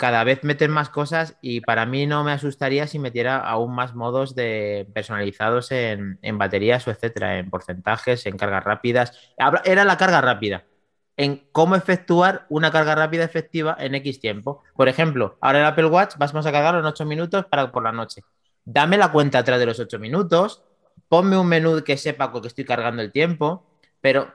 cada 0.00 0.24
vez 0.24 0.44
meten 0.44 0.70
más 0.70 0.88
cosas 0.88 1.36
y 1.42 1.60
para 1.60 1.84
mí 1.84 2.06
no 2.06 2.24
me 2.24 2.32
asustaría 2.32 2.86
si 2.86 2.98
metiera 2.98 3.36
aún 3.36 3.74
más 3.74 3.94
modos 3.94 4.34
de 4.34 4.88
personalizados 4.94 5.70
en, 5.72 6.18
baterías 6.38 6.88
o 6.88 6.90
etcétera, 6.90 7.36
en 7.36 7.50
porcentajes, 7.50 8.24
en 8.24 8.38
cargas 8.38 8.64
rápidas. 8.64 9.12
Era 9.62 9.84
la 9.84 9.98
carga 9.98 10.22
rápida, 10.22 10.64
en 11.18 11.46
cómo 11.52 11.76
efectuar 11.76 12.46
una 12.48 12.70
carga 12.70 12.94
rápida 12.94 13.24
efectiva 13.24 13.76
en 13.78 13.94
X 13.96 14.20
tiempo. 14.20 14.62
Por 14.74 14.88
ejemplo, 14.88 15.36
ahora 15.42 15.58
el 15.58 15.66
Apple 15.66 15.88
Watch 15.88 16.14
vamos 16.16 16.46
a 16.46 16.50
cargarlo 16.50 16.80
en 16.80 16.86
8 16.86 17.04
minutos 17.04 17.44
para 17.44 17.70
por 17.70 17.82
la 17.82 17.92
noche. 17.92 18.22
Dame 18.64 18.96
la 18.96 19.12
cuenta 19.12 19.40
atrás 19.40 19.60
de 19.60 19.66
los 19.66 19.78
8 19.80 19.98
minutos, 19.98 20.62
ponme 21.10 21.36
un 21.36 21.46
menú 21.46 21.84
que 21.84 21.98
sepa 21.98 22.32
que 22.32 22.48
estoy 22.48 22.64
cargando 22.64 23.02
el 23.02 23.12
tiempo, 23.12 23.66
pero 24.00 24.32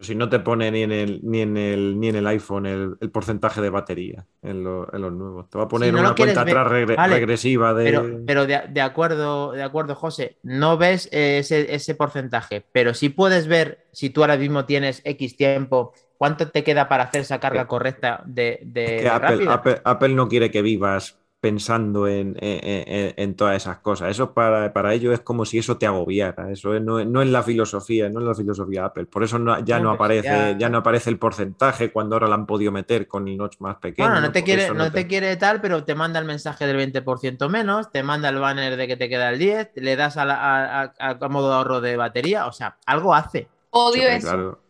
Si 0.00 0.14
no 0.14 0.28
te 0.28 0.40
pone 0.40 0.70
ni 0.70 0.82
en 0.82 0.90
el, 0.92 1.20
ni 1.22 1.40
en 1.40 1.56
el, 1.56 1.98
ni 2.00 2.08
en 2.08 2.16
el 2.16 2.26
iPhone 2.26 2.66
el, 2.66 2.96
el 3.00 3.10
porcentaje 3.10 3.60
de 3.60 3.70
batería 3.70 4.26
en, 4.42 4.64
lo- 4.64 4.92
en 4.92 5.00
los 5.00 5.12
nuevos. 5.12 5.48
Te 5.48 5.56
va 5.56 5.64
a 5.64 5.68
poner 5.68 5.92
no 5.92 6.00
una 6.00 6.14
cuenta 6.14 6.42
ver- 6.44 6.56
atrás 6.58 6.72
regre- 6.72 6.96
vale, 6.96 7.14
regresiva 7.14 7.72
de. 7.74 7.84
Pero, 7.84 8.20
pero 8.26 8.46
de, 8.46 8.60
de 8.68 8.80
acuerdo, 8.80 9.52
de 9.52 9.62
acuerdo, 9.62 9.94
José, 9.94 10.36
no 10.42 10.76
ves 10.76 11.08
ese, 11.12 11.74
ese 11.74 11.94
porcentaje, 11.94 12.64
pero 12.72 12.92
sí 12.92 13.08
puedes 13.08 13.46
ver 13.46 13.86
si 13.92 14.10
tú 14.10 14.22
ahora 14.22 14.36
mismo 14.36 14.64
tienes 14.66 15.00
X 15.04 15.36
tiempo, 15.36 15.92
cuánto 16.18 16.50
te 16.50 16.64
queda 16.64 16.88
para 16.88 17.04
hacer 17.04 17.20
esa 17.22 17.38
carga 17.40 17.66
correcta 17.68 18.22
de, 18.26 18.60
de- 18.64 18.84
que 18.84 19.02
de 19.02 19.08
Apple, 19.08 19.28
rápida. 19.28 19.54
Apple- 19.54 19.80
Apple 19.84 20.08
no 20.14 20.28
quiere 20.28 20.50
que 20.50 20.60
vivas 20.62 21.20
pensando 21.44 22.08
en, 22.08 22.36
en- 22.40 23.34
todas 23.36 23.56
esas 23.56 23.78
cosas. 23.80 24.08
Eso 24.10 24.32
para, 24.32 24.72
para 24.72 24.94
ellos 24.94 25.12
es 25.12 25.20
como 25.20 25.44
si 25.44 25.58
eso 25.58 25.76
te 25.76 25.84
agobiara. 25.86 26.50
Eso 26.50 26.74
es- 26.74 26.80
no, 26.80 26.98
es- 27.00 27.06
no 27.06 27.20
es 27.20 27.28
la 27.28 27.42
filosofía, 27.42 28.08
no 28.08 28.20
es 28.20 28.26
la 28.26 28.34
filosofía 28.34 28.80
de 28.80 28.86
Apple. 28.86 29.04
Por 29.06 29.24
eso 29.24 29.38
no- 29.38 29.58
ya, 29.62 29.76
No, 29.78 29.84
no 29.84 29.90
aparece, 29.90 30.26
ya- 30.28 30.56
ya... 30.56 30.68
no 30.70 30.78
aparece 30.78 31.10
el 31.10 31.18
porcentaje 31.18 31.92
cuando 31.92 32.14
ahora 32.16 32.28
lo 32.28 32.34
han 32.34 32.46
podido 32.46 32.72
meter 32.72 33.06
con 33.06 33.28
el 33.28 33.36
notch 33.36 33.56
más 33.60 33.76
pequeño. 33.76 34.08
Bueno, 34.08 34.22
no 34.22 34.32
te 34.32 34.42
quiere, 34.42 34.70
no 34.72 34.90
te 34.90 35.06
quiere 35.06 35.36
tal, 35.36 35.60
pero 35.60 35.84
te 35.84 35.94
manda 35.94 36.18
el 36.18 36.24
mensaje 36.24 36.66
del 36.66 36.76
20% 36.78 37.50
menos, 37.50 37.92
te 37.92 38.02
manda 38.02 38.30
el 38.30 38.38
banner 38.38 38.76
de 38.78 38.86
que 38.86 38.96
te 38.96 39.10
queda 39.10 39.28
el 39.28 39.38
10, 39.38 39.72
le 39.74 39.96
das 39.96 40.16
a, 40.16 40.24
la- 40.24 40.80
a- 40.80 40.94
a- 40.98 41.18
a 41.20 41.28
modo 41.28 41.50
de 41.50 41.54
ahorro 41.56 41.80
de 41.82 41.96
batería, 41.98 42.46
o 42.46 42.52
sea, 42.52 42.76
algo 42.86 43.14
hace. 43.14 43.48
odio 43.70 44.02
Sí, 44.02 44.08
eso. 44.08 44.28
claro. 44.28 44.60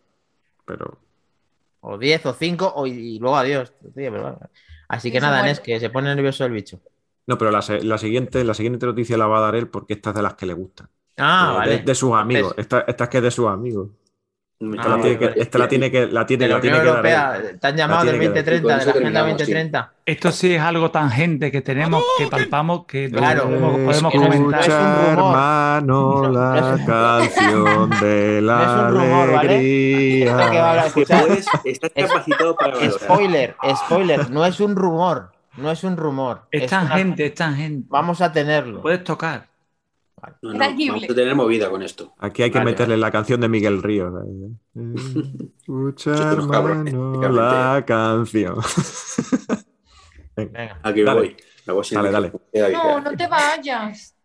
Pero 0.64 0.98
O 1.86 1.98
10 1.98 2.24
o 2.26 2.32
5 2.32 2.72
o, 2.76 2.86
y 2.86 3.18
luego 3.18 3.36
adiós. 3.36 3.72
Tío, 3.82 3.92
pero 3.94 4.22
bueno. 4.22 4.38
Así 4.88 5.10
que 5.12 5.20
nada. 5.20 5.42
Nes, 5.42 5.60
que 5.60 5.78
se 5.80 5.90
pone 5.90 6.14
nervioso 6.14 6.44
el 6.44 6.52
bicho. 6.52 6.80
no, 7.26 7.36
pero 7.38 7.50
la, 7.50 7.62
la 7.82 7.98
siguiente, 7.98 8.42
la 8.44 8.54
siguiente 8.54 8.86
noticia 8.86 9.16
la 9.18 9.26
va 9.26 9.38
a 9.38 9.40
dar 9.42 9.54
él 9.54 9.68
porque 9.68 9.94
esta 9.94 10.10
es 10.10 10.16
de 10.16 10.22
las 10.22 10.34
que 10.34 10.46
le 10.46 10.54
gustan. 10.54 10.88
Ah, 11.16 11.50
de, 11.52 11.58
vale. 11.58 11.76
de- 11.78 11.82
de 11.84 11.94
sus 11.94 12.12
amigos. 12.14 12.54
Entonces- 12.56 12.64
Esta, 12.64 12.80
esta 12.90 13.04
es 13.04 13.10
que 13.10 13.16
es 13.18 13.22
de 13.22 13.30
sus 13.30 13.46
amigos. 13.48 13.88
Esta, 14.72 14.88
la, 14.88 14.94
Ah, 14.94 15.00
tiene 15.00 15.18
que, 15.18 15.26
vale. 15.28 15.40
esta 15.42 15.58
la 15.58 15.68
tiene 15.68 15.90
que, 15.90 16.06
la 16.06 16.26
tiene, 16.26 16.48
la 16.48 16.54
la 16.54 16.60
tiene 16.60 16.78
Unión 16.78 16.94
que 16.96 17.02
dar 17.02 17.06
Europea, 17.34 17.50
él. 17.50 17.58
te 17.60 17.66
han 17.66 17.76
llamado 17.76 18.04
La 18.04 18.10
del 18.12 18.20
tiene 18.20 18.34
dar. 18.34 18.54
Y 18.54 18.62
con 18.62 18.62
2030, 18.62 18.62
de 18.62 18.68
la 18.68 18.76
Agenda 18.76 18.92
terminamos, 18.92 19.30
sí. 19.32 19.38
2030. 19.38 19.92
Esto 20.06 20.32
sí 20.32 20.54
es 20.54 20.60
algo 20.62 20.90
tangente 20.90 21.50
que 21.52 21.60
tenemos, 21.62 22.02
que 22.18 22.26
palpamos, 22.26 22.84
que 22.86 23.10
Claro. 23.10 23.44
podemos, 23.44 23.72
comentar. 23.72 23.94
es 23.94 24.02
un 24.02 24.54
Escucha, 24.54 24.94
rumor. 24.94 25.08
hermano, 25.24 25.82
No, 25.86 26.22
no 26.22 26.28
la 26.30 26.58
es 26.58 26.80
un- 26.80 26.86
canción 26.86 27.90
de 28.00 28.40
la 28.42 28.56
No 28.56 28.62
es 28.62 28.68
un 28.94 29.00
rumor, 29.00 29.32
¿vale? 29.32 29.48
alegría. 29.48 30.38
Sé 30.44 30.50
que 30.50 30.58
va 30.58 30.66
a 30.66 30.70
hablar- 30.70 30.82
Que 30.84 30.88
escuchar. 31.00 31.26
puedes, 31.26 31.46
estás 31.64 31.90
Es- 31.94 32.06
capacitado 32.10 32.56
para 32.56 32.74
valorar. 32.74 32.92
Spoiler, 32.92 33.56
spoiler, 33.76 34.30
no 34.30 34.44
es 34.46 34.60
un 34.60 34.76
rumor, 34.76 35.32
no 35.56 35.70
es 35.70 35.84
un 35.84 35.96
rumor. 35.96 36.42
Es 36.50 36.64
es 36.64 36.72
una- 36.72 36.88
tangente, 36.88 37.26
es 37.26 37.34
tangente. 37.34 37.86
Vamos 37.90 38.20
a 38.20 38.30
tenerlo. 38.32 38.82
Puedes 38.82 39.04
tocar. 39.04 39.46
No, 40.42 40.52
no, 40.52 40.58
Tangible. 40.58 40.92
vamos 40.92 41.10
a 41.10 41.14
tener 41.14 41.34
movida 41.34 41.70
con 41.70 41.82
esto. 41.82 42.14
Aquí 42.18 42.42
hay 42.42 42.50
que 42.50 42.58
Vale, 42.58 42.70
meterle 42.70 42.96
la 42.96 43.10
canción 43.10 43.40
de 43.40 43.48
Miguel 43.48 43.82
Ríos. 43.82 44.12
Escucha, 45.60 46.32
hermano, 46.32 47.20
la 47.30 47.84
canción. 47.86 48.56
Venga. 50.36 50.80
Aquí 50.82 51.00
me 51.00 51.04
Dale. 51.06 51.20
voy. 51.20 51.36
Dale, 51.90 52.10
dale. 52.10 52.32
Queda 52.52 52.68
No, 52.70 53.00
no 53.00 53.16
te 53.16 53.26
vayas. 53.26 54.14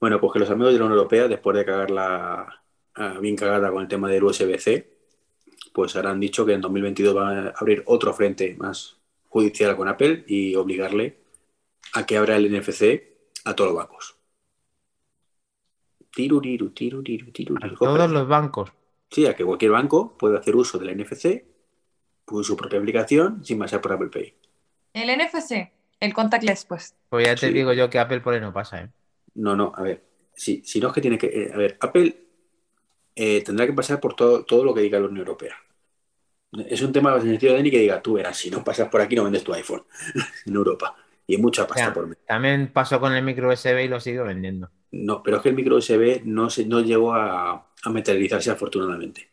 Bueno, 0.00 0.20
pues 0.20 0.32
que 0.32 0.38
los 0.38 0.50
amigos 0.50 0.72
de 0.72 0.78
la 0.78 0.84
Unión 0.84 0.96
Europea, 0.96 1.26
después 1.26 1.56
de 1.56 1.64
cagarla 1.64 2.62
ah, 2.94 3.18
bien 3.20 3.34
cagada 3.34 3.68
con 3.72 3.82
el 3.82 3.88
tema 3.88 4.08
del 4.08 4.22
USB-C, 4.22 4.96
pues 5.72 5.96
ahora 5.96 6.10
han 6.10 6.20
dicho 6.20 6.46
que 6.46 6.52
en 6.52 6.60
2022 6.60 7.14
van 7.14 7.46
a 7.48 7.54
abrir 7.56 7.82
otro 7.86 8.14
frente 8.14 8.54
más 8.56 8.96
judicial 9.28 9.76
con 9.76 9.88
Apple 9.88 10.24
y 10.28 10.54
obligarle 10.54 11.18
a 11.94 12.06
que 12.06 12.16
abra 12.16 12.36
el 12.36 12.48
NFC 12.48 13.02
a 13.44 13.56
todos 13.56 13.70
los 13.70 13.76
bancos. 13.76 14.17
Tiruriru, 16.18 16.70
tiruriru, 16.70 17.28
A 17.28 17.32
tiruriru. 17.32 17.76
todos 17.76 18.10
los 18.10 18.26
bancos. 18.26 18.72
Sí, 19.08 19.24
a 19.26 19.36
que 19.36 19.44
cualquier 19.44 19.70
banco 19.70 20.18
puede 20.18 20.36
hacer 20.36 20.56
uso 20.56 20.76
del 20.76 20.90
NFC 20.98 21.44
por 22.24 22.44
su 22.44 22.56
propia 22.56 22.80
aplicación 22.80 23.44
sin 23.44 23.56
pasar 23.56 23.80
por 23.80 23.92
Apple 23.92 24.08
Pay. 24.08 24.34
El 24.94 25.10
NFC, 25.16 25.70
el 26.00 26.12
contactless, 26.12 26.64
pues. 26.64 26.96
Pues 27.08 27.24
ya 27.24 27.36
te 27.36 27.46
Sí. 27.46 27.52
digo 27.52 27.72
yo 27.72 27.88
que 27.88 28.00
Apple 28.00 28.20
por 28.20 28.34
ahí 28.34 28.40
no 28.40 28.52
pasa, 28.52 28.82
¿eh? 28.82 28.90
No, 29.34 29.54
no, 29.54 29.72
a 29.76 29.82
ver. 29.82 30.02
Si, 30.34 30.60
si 30.64 30.80
no 30.80 30.88
es 30.88 30.94
que 30.94 31.00
tiene 31.00 31.18
que. 31.18 31.28
eh, 31.28 31.52
a 31.54 31.56
ver, 31.56 31.76
Apple 31.80 32.16
eh, 33.14 33.44
tendrá 33.44 33.66
que 33.66 33.72
pasar 33.72 34.00
por 34.00 34.14
todo, 34.16 34.44
todo 34.44 34.64
lo 34.64 34.74
que 34.74 34.80
diga 34.80 34.98
la 34.98 35.06
Unión 35.06 35.18
Europea. 35.24 35.54
Es 36.66 36.82
un 36.82 36.90
tema 36.92 37.20
sencillo 37.20 37.54
de 37.54 37.62
ni 37.62 37.70
que 37.70 37.78
diga, 37.78 38.02
tú 38.02 38.14
verás, 38.14 38.36
si 38.38 38.50
no 38.50 38.64
pasas 38.64 38.88
por 38.88 39.00
aquí 39.00 39.14
no 39.14 39.22
vendes 39.22 39.44
tu 39.44 39.52
iPhone 39.54 39.84
en 40.46 40.54
Europa. 40.56 40.96
Y 41.28 41.36
mucha 41.36 41.64
pasta 41.64 41.92
por 41.94 42.08
medio. 42.08 42.18
También 42.26 42.72
pasó 42.72 42.98
con 42.98 43.12
el 43.12 43.22
micro 43.22 43.48
USB 43.50 43.84
y 43.84 43.88
lo 43.88 44.00
sigo 44.00 44.24
vendiendo. 44.24 44.68
No, 44.90 45.22
pero 45.22 45.36
es 45.38 45.42
que 45.42 45.48
el 45.50 45.54
micro 45.54 45.76
USB 45.76 46.22
no, 46.24 46.50
se, 46.50 46.66
no 46.66 46.80
llegó 46.80 47.14
a, 47.14 47.52
a 47.82 47.90
materializarse 47.90 48.50
afortunadamente. 48.50 49.30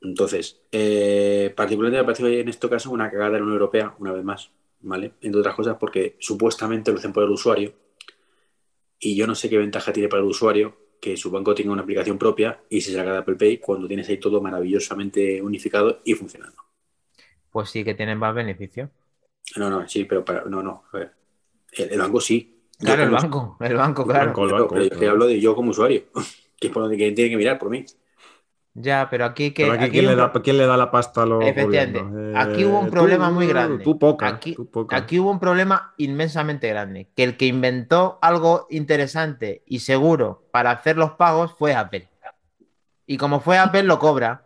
Entonces, 0.00 0.60
eh, 0.70 1.52
particularmente 1.56 2.02
me 2.02 2.04
parece 2.04 2.40
en 2.40 2.48
este 2.48 2.68
caso 2.68 2.90
una 2.90 3.10
cagada 3.10 3.30
de 3.32 3.38
la 3.38 3.44
Unión 3.44 3.54
Europea, 3.54 3.94
una 3.98 4.12
vez 4.12 4.22
más, 4.24 4.50
¿vale? 4.80 5.14
Entre 5.22 5.40
otras 5.40 5.54
cosas 5.54 5.76
porque 5.80 6.16
supuestamente 6.20 6.92
lo 6.92 6.98
hacen 6.98 7.12
por 7.12 7.24
el 7.24 7.30
usuario 7.30 7.72
y 8.98 9.14
yo 9.16 9.26
no 9.26 9.34
sé 9.34 9.48
qué 9.48 9.58
ventaja 9.58 9.92
tiene 9.92 10.08
para 10.08 10.22
el 10.22 10.28
usuario 10.28 10.76
que 11.00 11.16
su 11.16 11.30
banco 11.30 11.54
tenga 11.54 11.72
una 11.72 11.82
aplicación 11.82 12.18
propia 12.18 12.60
y 12.70 12.80
se 12.80 12.92
salga 12.92 13.12
de 13.12 13.18
Apple 13.18 13.36
Pay 13.36 13.58
cuando 13.58 13.86
tienes 13.86 14.08
ahí 14.08 14.18
todo 14.18 14.40
maravillosamente 14.40 15.40
unificado 15.42 16.00
y 16.04 16.14
funcionando. 16.14 16.56
Pues 17.50 17.70
sí 17.70 17.84
que 17.84 17.94
tienen 17.94 18.18
más 18.18 18.34
beneficio. 18.34 18.90
No, 19.56 19.70
no, 19.70 19.86
sí, 19.88 20.04
pero 20.04 20.24
para, 20.24 20.44
no, 20.44 20.62
no, 20.62 20.84
a 20.92 20.98
ver. 20.98 21.12
El, 21.72 21.92
el 21.92 21.98
banco 21.98 22.20
sí. 22.20 22.53
Claro, 22.78 23.02
el 23.04 23.10
banco, 23.10 23.56
el 23.60 23.74
banco, 23.76 24.04
claro. 24.04 24.26
banco, 24.26 24.42
el 24.42 24.48
Claro, 24.48 24.62
banco, 24.64 24.74
pero 24.74 24.84
yo 24.94 24.98
que 24.98 25.08
hablo 25.08 25.26
de 25.26 25.40
yo 25.40 25.54
como 25.54 25.70
usuario, 25.70 26.04
que 26.60 26.66
es 26.68 26.72
por 26.72 26.82
donde 26.82 26.96
que 26.96 27.12
tiene 27.12 27.30
que 27.30 27.36
mirar 27.36 27.58
por 27.58 27.70
mí. 27.70 27.84
Ya, 28.76 29.06
pero 29.08 29.24
aquí 29.24 29.52
que. 29.52 29.62
Pero 29.62 29.74
aquí, 29.74 29.84
aquí 29.84 29.92
¿quién, 29.92 30.06
le 30.06 30.16
da, 30.16 30.32
quién 30.32 30.58
le 30.58 30.66
da 30.66 30.76
la 30.76 30.90
pasta 30.90 31.22
a 31.22 31.26
los 31.26 31.44
Efectivamente. 31.44 32.36
Aquí 32.36 32.64
hubo 32.64 32.80
un 32.80 32.86
tú- 32.86 32.90
problema 32.90 33.30
muy 33.30 33.46
grande. 33.46 33.84
Tú 33.84 33.96
poca, 33.98 34.26
Aquí, 34.26 34.54
tú 34.56 34.66
poca. 34.68 34.96
aquí 34.96 35.20
hubo 35.20 35.30
un 35.30 35.38
problema 35.38 35.94
inmensamente 35.96 36.68
grande. 36.68 37.08
Que 37.14 37.22
el 37.22 37.36
que 37.36 37.46
inventó 37.46 38.18
algo 38.20 38.66
interesante 38.70 39.62
y 39.66 39.78
seguro 39.78 40.42
para 40.50 40.72
hacer 40.72 40.96
los 40.96 41.12
pagos 41.12 41.54
fue 41.56 41.72
Apple. 41.74 42.08
Y 43.06 43.16
como 43.16 43.38
fue 43.38 43.58
Apple, 43.58 43.84
lo 43.84 44.00
cobra. 44.00 44.42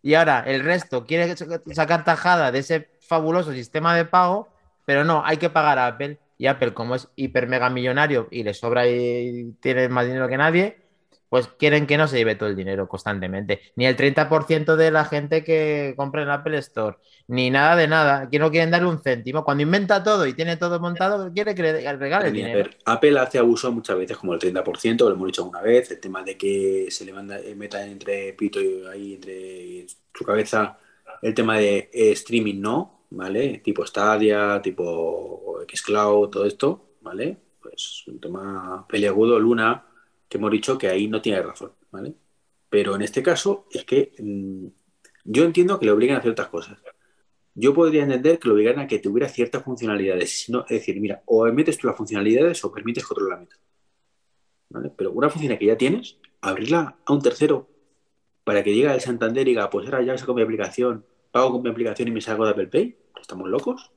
Y 0.00 0.14
ahora 0.14 0.44
el 0.46 0.62
resto 0.62 1.04
quiere 1.04 1.34
sacar 1.72 2.04
tajada 2.04 2.52
de 2.52 2.60
ese 2.60 2.88
fabuloso 3.00 3.52
sistema 3.52 3.96
de 3.96 4.04
pago, 4.04 4.48
pero 4.84 5.02
no, 5.04 5.22
hay 5.24 5.36
que 5.38 5.50
pagar 5.50 5.78
a 5.80 5.88
Apple. 5.88 6.18
Y 6.38 6.46
Apple, 6.46 6.72
como 6.72 6.94
es 6.94 7.08
hiper 7.16 7.48
mega 7.48 7.68
millonario 7.68 8.28
y 8.30 8.44
le 8.44 8.54
sobra 8.54 8.88
y 8.88 9.52
tiene 9.60 9.88
más 9.88 10.06
dinero 10.06 10.28
que 10.28 10.36
nadie, 10.36 10.76
pues 11.28 11.48
quieren 11.48 11.86
que 11.86 11.98
no 11.98 12.08
se 12.08 12.16
lleve 12.16 12.36
todo 12.36 12.48
el 12.48 12.56
dinero 12.56 12.88
constantemente. 12.88 13.60
Ni 13.76 13.86
el 13.86 13.96
30% 13.96 14.76
de 14.76 14.90
la 14.90 15.04
gente 15.04 15.44
que 15.44 15.94
compra 15.96 16.22
en 16.22 16.30
Apple 16.30 16.56
Store, 16.58 16.96
ni 17.26 17.50
nada 17.50 17.76
de 17.76 17.86
nada. 17.86 18.30
Que 18.30 18.38
no 18.38 18.50
quieren 18.50 18.70
darle 18.70 18.88
un 18.88 19.00
céntimo. 19.00 19.44
Cuando 19.44 19.62
inventa 19.62 20.02
todo 20.02 20.26
y 20.26 20.32
tiene 20.32 20.56
todo 20.56 20.80
montado, 20.80 21.30
quiere 21.32 21.54
que 21.54 21.62
le 21.62 21.96
regale 21.96 22.28
el 22.28 22.30
a 22.30 22.34
dinero. 22.34 22.58
ver, 22.58 22.78
Apple 22.86 23.18
hace 23.18 23.38
abuso 23.38 23.70
muchas 23.72 23.98
veces, 23.98 24.16
como 24.16 24.32
el 24.32 24.40
30%, 24.40 24.98
lo 25.00 25.10
hemos 25.10 25.26
dicho 25.26 25.44
una 25.44 25.60
vez, 25.60 25.90
el 25.90 26.00
tema 26.00 26.22
de 26.22 26.38
que 26.38 26.86
se 26.90 27.04
le 27.04 27.12
manda, 27.12 27.38
eh, 27.38 27.54
meta 27.54 27.84
entre 27.84 28.32
pito 28.32 28.60
y 28.60 28.86
ahí, 28.86 29.14
entre 29.14 29.86
su 30.14 30.24
cabeza, 30.24 30.78
el 31.20 31.34
tema 31.34 31.58
de 31.58 31.90
eh, 31.92 32.12
streaming 32.12 32.60
no, 32.60 32.97
¿vale? 33.10 33.58
Tipo 33.64 33.86
Stadia, 33.86 34.60
tipo 34.62 35.60
Xcloud, 35.72 36.28
todo 36.30 36.44
esto, 36.46 36.90
¿vale? 37.00 37.36
Pues 37.60 38.04
un 38.08 38.20
tema 38.20 38.86
peliagudo, 38.88 39.38
Luna, 39.38 39.86
que 40.28 40.38
hemos 40.38 40.50
dicho 40.50 40.76
que 40.78 40.88
ahí 40.88 41.08
no 41.08 41.20
tiene 41.22 41.42
razón, 41.42 41.72
¿vale? 41.90 42.14
Pero 42.70 42.94
en 42.96 43.02
este 43.02 43.22
caso 43.22 43.66
es 43.70 43.84
que 43.84 44.12
mm, 44.18 44.66
yo 45.24 45.44
entiendo 45.44 45.78
que 45.78 45.86
le 45.86 45.92
obligan 45.92 46.18
a 46.18 46.22
ciertas 46.22 46.48
cosas. 46.48 46.78
Yo 47.54 47.74
podría 47.74 48.04
entender 48.04 48.38
que 48.38 48.48
lo 48.48 48.54
obligaran 48.54 48.80
a 48.80 48.86
que 48.86 49.00
tuviera 49.00 49.28
ciertas 49.28 49.64
funcionalidades. 49.64 50.48
No- 50.48 50.62
es 50.62 50.68
decir, 50.80 51.00
mira, 51.00 51.22
o 51.26 51.44
metes 51.46 51.76
tú 51.78 51.86
las 51.88 51.96
funcionalidades 51.96 52.64
o 52.64 52.72
permites 52.72 53.04
que 53.06 53.12
otro 53.14 53.28
la 53.28 53.36
meta. 53.38 53.56
¿Vale? 54.70 54.92
Pero 54.96 55.12
una 55.12 55.28
funcionalidad 55.30 55.58
que 55.58 55.66
ya 55.66 55.76
tienes, 55.78 56.18
abrirla 56.40 56.98
a 57.04 57.12
un 57.12 57.20
tercero 57.22 57.68
para 58.44 58.62
que 58.62 58.74
llegue 58.74 58.88
al 58.88 59.00
Santander 59.00 59.46
y 59.48 59.50
diga, 59.52 59.68
pues 59.70 59.86
ahora 59.86 60.02
ya 60.02 60.16
saco 60.16 60.34
mi 60.34 60.42
aplicación, 60.42 61.04
pago 61.38 61.52
con 61.52 61.62
mi 61.62 61.70
aplicación 61.70 62.08
y 62.08 62.10
me 62.10 62.20
salgo 62.20 62.44
de 62.44 62.50
Apple 62.50 62.66
Pay. 62.66 62.96
¿Estamos 63.20 63.48
locos? 63.48 63.92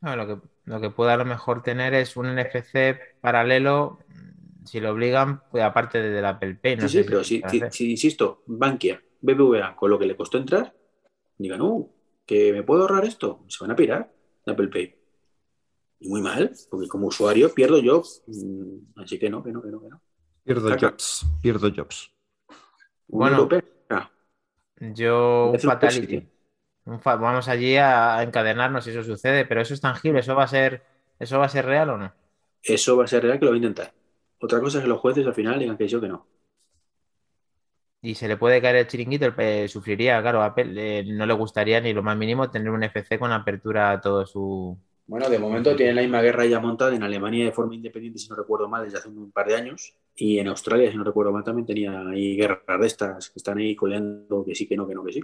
No, 0.00 0.14
lo, 0.16 0.26
que, 0.26 0.48
lo 0.64 0.80
que 0.80 0.90
puede 0.90 1.12
a 1.12 1.16
lo 1.16 1.24
mejor 1.24 1.62
tener 1.62 1.94
es 1.94 2.16
un 2.16 2.26
NFC 2.26 2.98
paralelo. 3.20 3.98
Si 4.64 4.78
lo 4.80 4.92
obligan, 4.92 5.42
pues 5.50 5.64
aparte 5.64 6.00
de- 6.00 6.10
del 6.10 6.24
Apple 6.24 6.54
Pay. 6.54 6.76
No 6.76 6.82
sí, 6.82 6.88
sé 6.88 6.98
sí, 6.98 7.02
si 7.24 7.40
pero 7.40 7.70
si, 7.70 7.90
insisto, 7.90 8.42
Bankia, 8.46 9.02
BBVA, 9.20 9.74
con 9.74 9.90
lo 9.90 9.98
que 9.98 10.06
le 10.06 10.16
costó 10.16 10.38
entrar, 10.38 10.72
digan, 11.36 11.58
no, 11.58 11.88
que 12.24 12.52
me 12.52 12.62
puedo 12.62 12.82
ahorrar 12.82 13.04
esto, 13.04 13.44
se 13.48 13.64
van 13.64 13.72
a 13.72 13.76
pirar 13.76 14.12
de 14.46 14.52
Apple 14.52 14.68
Pay. 14.68 14.94
Y 16.00 16.08
muy 16.08 16.20
mal, 16.22 16.52
porque 16.70 16.88
como 16.88 17.08
usuario 17.08 17.52
pierdo 17.52 17.80
yo. 17.80 18.02
Mm, 18.26 19.00
Así 19.00 19.18
que 19.18 19.30
no, 19.30 19.42
que 19.42 19.50
no, 19.52 19.62
que 19.62 19.68
no, 19.70 19.80
que 19.80 19.88
no. 19.88 20.00
Pierdo 20.44 20.76
jobs, 20.78 21.26
pierdo 21.40 21.70
jobs. 21.74 22.12
Bueno. 23.08 23.48
Yo, 24.80 25.58
un 25.82 25.90
fatality. 25.90 25.90
sitio. 25.90 26.26
Un 26.86 27.00
fa- 27.00 27.16
Vamos 27.16 27.48
allí 27.48 27.76
a, 27.76 28.18
a 28.18 28.22
encadenarnos 28.24 28.84
si 28.84 28.90
eso 28.90 29.04
sucede, 29.04 29.44
pero 29.46 29.60
eso 29.62 29.74
es 29.74 29.80
tangible, 29.80 30.20
eso 30.20 30.34
va 30.36 30.44
a 30.44 30.48
ser, 30.48 30.84
eso 31.18 31.38
va 31.38 31.46
a 31.46 31.48
ser 31.48 31.66
real 31.66 31.90
o 31.90 31.98
no. 31.98 32.14
eso 32.62 32.96
va 32.96 33.04
a 33.04 33.06
ser 33.06 33.22
real 33.22 33.38
que 33.38 33.44
lo 33.44 33.50
voy 33.52 33.58
a 33.58 33.62
intentar. 33.68 33.94
Otra 34.40 34.60
cosa 34.60 34.78
es 34.78 34.82
que 34.84 34.88
los 34.88 34.98
jueces 35.00 35.26
al 35.26 35.34
final 35.34 35.58
digan 35.60 35.76
que 35.76 35.88
sí 35.88 35.94
o 35.94 36.00
que 36.00 36.08
no. 36.08 36.26
Y 38.02 38.14
se 38.16 38.28
le 38.28 38.36
puede 38.36 38.60
caer 38.60 38.76
el 38.76 38.86
chiringuito, 38.88 39.26
el 39.38 39.68
sufriría, 39.68 40.20
claro, 40.22 40.42
a 40.42 40.46
Apple 40.46 40.72
eh, 41.00 41.04
no 41.06 41.24
le 41.26 41.32
gustaría 41.34 41.80
ni 41.80 41.92
lo 41.92 42.02
más 42.02 42.16
mínimo 42.16 42.50
tener 42.50 42.70
un 42.70 42.82
FC 42.82 43.18
con 43.18 43.30
apertura 43.32 43.92
a 43.92 44.00
todo 44.00 44.26
su. 44.26 44.76
Bueno, 45.06 45.28
de 45.28 45.38
momento 45.38 45.76
tienen 45.76 45.94
la 45.96 46.02
misma 46.02 46.22
guerra 46.22 46.44
ya 46.46 46.58
montada 46.58 46.94
en 46.96 47.02
Alemania 47.04 47.44
de 47.44 47.52
forma 47.52 47.74
independiente, 47.76 48.18
si 48.18 48.28
no 48.28 48.34
recuerdo 48.36 48.68
mal, 48.68 48.84
desde 48.84 48.98
hace 48.98 49.08
un 49.08 49.30
par 49.30 49.46
de 49.46 49.54
años. 49.56 49.94
Y 50.14 50.38
en 50.38 50.48
Australia, 50.48 50.90
si 50.90 50.96
no 50.96 51.04
recuerdo 51.04 51.32
mal, 51.32 51.42
también 51.44 51.66
tenía 51.66 52.06
ahí 52.08 52.36
guerras 52.36 52.80
de 52.80 52.86
estas 52.86 53.30
que 53.30 53.38
están 53.38 53.58
ahí 53.58 53.74
coleando 53.74 54.44
que 54.44 54.54
sí, 54.54 54.66
que 54.68 54.76
no, 54.76 54.86
que 54.86 54.94
no, 54.94 55.02
que 55.04 55.12
sí. 55.14 55.20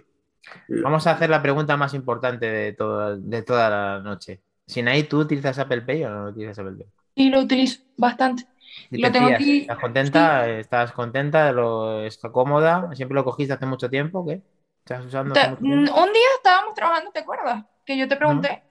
Vamos 0.82 1.06
a 1.06 1.10
hacer 1.12 1.28
la 1.28 1.42
pregunta 1.42 1.76
más 1.76 1.92
importante 1.94 2.46
de, 2.50 2.72
todo, 2.72 3.16
de 3.18 3.42
toda 3.42 3.68
la 3.68 3.98
noche. 4.00 4.40
Sinaí, 4.66 5.02
¿tú 5.04 5.20
utilizas 5.20 5.58
Apple 5.58 5.82
Pay 5.82 6.04
o 6.04 6.10
no 6.10 6.28
utilizas 6.30 6.58
Apple 6.58 6.76
Pay? 6.76 6.86
Y 7.16 7.28
lo 7.30 7.40
utilizo 7.40 7.82
bastante. 7.96 8.44
¿Y 8.90 8.98
Lo 8.98 9.08
te 9.08 9.18
tengo 9.18 9.28
aquí- 9.34 9.60
¿Estás 9.62 9.78
contenta? 9.78 10.48
¿Estás 10.48 10.92
contenta? 10.92 11.52
¿Lo, 11.52 12.02
¿Está 12.04 12.30
cómoda? 12.30 12.88
¿Siempre 12.94 13.14
lo 13.14 13.24
cogiste 13.24 13.52
hace 13.54 13.66
mucho 13.66 13.90
tiempo? 13.90 14.24
¿Qué? 14.26 14.40
¿Estás 14.84 15.04
usando 15.04 15.34
Te- 15.34 15.48
un 15.60 15.84
día 15.84 16.28
estábamos 16.36 16.74
trabajando, 16.74 17.10
¿te 17.10 17.18
acuerdas? 17.20 17.64
Que 17.84 17.96
yo 17.98 18.08
te 18.08 18.16
pregunté. 18.16 18.62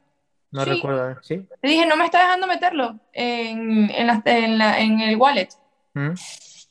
No 0.52 0.64
sí. 0.64 0.70
recuerdo, 0.72 1.12
¿eh? 1.12 1.16
¿sí? 1.22 1.48
Te 1.62 1.68
dije, 1.68 1.86
no 1.86 1.98
me 1.98 2.06
está 2.06 2.20
dejando 2.24 2.48
meterlo 2.48 3.00
en, 3.12 3.90
en, 3.92 4.08
la- 4.08 4.22
en 4.26 4.58
la- 4.58 4.80
en 4.80 5.00
el 5.02 5.16
wallet. 5.18 5.50
¿Mm? 5.98 6.14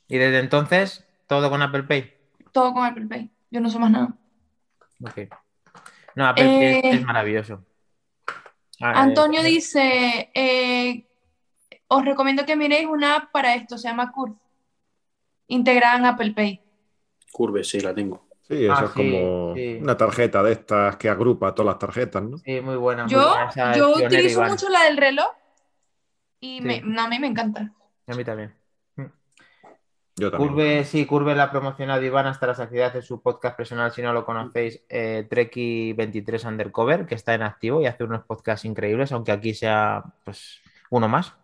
Y 0.09 0.19
desde 0.19 0.39
entonces, 0.39 1.05
todo 1.27 1.51
con 1.51 1.61
Apple 1.63 1.83
Pay. 1.83 2.15
Todo 2.53 2.73
con 2.73 2.85
Apple 2.85 3.07
Pay. 3.07 3.31
Yo 3.51 3.61
no 3.61 3.71
sé 3.71 3.79
más 3.79 3.91
nada. 3.91 4.17
Ok. 5.03 5.19
No, 6.17 6.27
Apple 6.27 6.51
Pay 6.51 6.69
es, 6.69 6.79
Eh, 6.85 6.91
es 6.91 7.03
maravilloso. 7.03 7.65
Ah, 8.81 8.93
eh, 8.93 9.01
Antonio 9.03 9.43
dice, 9.43 10.31
eh, 10.35 11.07
os 11.89 12.05
recomiendo 12.05 12.47
que 12.47 12.57
miréis 12.57 12.87
una 12.87 13.17
app 13.17 13.33
para 13.33 13.55
esto, 13.55 13.79
se 13.79 13.89
llama 13.89 14.13
Curve, 14.13 14.37
integrada 15.49 15.97
en 15.99 16.05
Apple 16.07 16.33
Pay. 16.33 16.61
Curve, 17.33 17.65
sí, 17.65 17.81
la 17.81 17.95
tengo. 17.95 18.27
Sí, 18.43 18.65
eso 18.65 18.73
Ah, 18.73 18.85
es 18.87 18.91
sí, 18.91 18.95
como 18.95 19.55
sí. 19.55 19.79
una 19.81 19.97
tarjeta 19.97 20.43
de 20.43 20.53
estas 20.53 20.97
que 20.97 21.09
agrupa 21.09 21.55
todas 21.55 21.67
las 21.75 21.79
tarjetas, 21.79 22.23
¿no? 22.23 22.39
Sí, 22.39 22.61
muy 22.61 22.77
buena. 22.77 23.05
muy 23.05 23.13
Yo, 23.13 23.29
buena. 23.29 23.51
Esa 23.51 23.73
es 23.73 23.79
yo 23.79 23.91
utilizo 23.97 24.43
mucho 24.43 24.69
la 24.69 24.85
del 24.85 24.97
reloj 24.97 25.27
y 26.41 26.61
Sí. 26.61 26.69
me- 26.69 26.81
no, 26.83 27.03
a 27.03 27.09
mí 27.09 27.19
me 27.19 27.27
encanta. 27.27 27.73
A 28.07 28.15
mí 28.15 28.25
también. 28.25 28.55
Yo 30.19 30.31
también. 30.31 30.51
Curve, 30.51 30.85
sí, 30.85 31.05
Curve 31.05 31.35
la 31.35 31.45
ha 31.45 31.51
promocionado 31.51 32.03
Iván 32.03 32.27
hasta 32.27 32.47
la 32.47 32.55
saciedad 32.55 32.93
de 32.93 33.03
su 33.03 33.21
podcast 33.21 33.57
personal, 33.57 33.93
si 33.93 34.01
no 34.01 34.13
lo 34.15 34.25
conocéis, 34.25 34.81
eh, 34.89 35.27
Treki23 35.31 36.47
Undercover, 36.49 37.05
que 37.07 37.15
está 37.15 37.35
en 37.35 37.43
activo 37.43 37.81
y 37.83 37.87
hace 37.87 38.05
unos 38.05 38.25
podcasts 38.25 38.65
increíbles, 38.65 39.13
aunque 39.13 39.33
aquí 39.33 39.53
sea 39.55 40.03
pues 40.25 40.61
uno 40.91 41.07
más. 41.09 41.35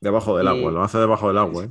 Debajo 0.00 0.36
del 0.36 0.46
Y- 0.46 0.48
agua, 0.50 0.72
lo 0.72 0.82
hace 0.82 0.98
debajo 0.98 1.28
del 1.28 1.38
agua, 1.38 1.64
¿eh? 1.64 1.68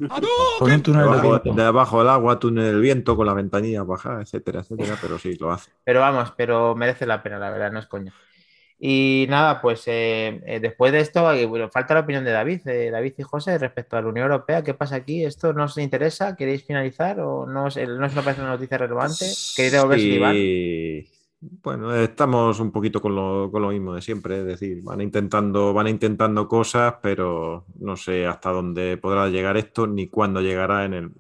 Con 0.57 0.71
un 0.71 0.81
túnel 0.81 1.01
de 1.03 1.07
Debajo, 1.09 1.29
viento. 1.41 1.61
debajo 1.61 1.99
del 1.99 2.09
agua, 2.09 2.39
túnel 2.39 2.63
del 2.65 2.81
viento, 2.81 3.15
con 3.15 3.27
la 3.27 3.33
ventanilla 3.33 3.83
baja, 3.83 4.21
etcétera, 4.21 4.61
etcétera, 4.61 4.97
pero 5.01 5.19
sí, 5.19 5.35
lo 5.37 5.51
hace. 5.51 5.71
Pero 5.83 5.99
vamos, 5.99 6.31
pero 6.35 6.73
merece 6.75 7.05
la 7.05 7.21
pena, 7.21 7.37
la 7.37 7.51
verdad, 7.51 7.71
no 7.71 7.79
es 7.79 7.85
coña. 7.85 8.13
Y 8.77 9.25
nada, 9.29 9.61
pues 9.61 9.83
eh, 9.87 10.41
eh, 10.45 10.59
después 10.59 10.91
de 10.91 10.99
esto, 10.99 11.31
eh, 11.31 11.45
bueno, 11.45 11.69
falta 11.69 11.93
la 11.93 12.01
opinión 12.01 12.25
de 12.25 12.31
David, 12.31 12.67
eh, 12.67 12.91
David 12.91 13.13
y 13.17 13.23
José 13.23 13.57
respecto 13.57 13.95
a 13.95 14.01
la 14.01 14.09
Unión 14.09 14.29
Europea. 14.29 14.63
¿Qué 14.63 14.73
pasa 14.73 14.97
aquí? 14.97 15.23
¿Esto 15.23 15.53
no 15.53 15.63
os 15.63 15.77
interesa? 15.77 16.35
¿Queréis 16.35 16.65
finalizar 16.65 17.19
o 17.21 17.45
no 17.45 17.65
os, 17.65 17.77
no 17.77 18.05
os 18.05 18.13
parece 18.13 18.41
una 18.41 18.51
noticia 18.51 18.77
relevante? 18.77 19.25
¿Queréis 19.55 20.03
Iván? 20.03 20.35
Bueno, 21.63 21.95
estamos 21.95 22.59
un 22.59 22.71
poquito 22.71 22.99
con 22.99 23.15
lo, 23.15 23.49
con 23.51 23.61
lo 23.61 23.69
mismo 23.69 23.93
de 23.93 24.01
siempre, 24.01 24.39
es 24.39 24.45
decir, 24.45 24.79
van 24.83 24.99
intentando, 25.01 25.73
van 25.73 25.87
intentando 25.87 26.47
cosas, 26.47 26.95
pero 27.03 27.65
no 27.79 27.95
sé 27.95 28.25
hasta 28.25 28.49
dónde 28.49 28.97
podrá 28.97 29.27
llegar 29.27 29.55
esto 29.55 29.85
ni 29.85 30.07
cuándo 30.07 30.41
llegará 30.41 30.85
en 30.85 30.93
el, 30.93 31.11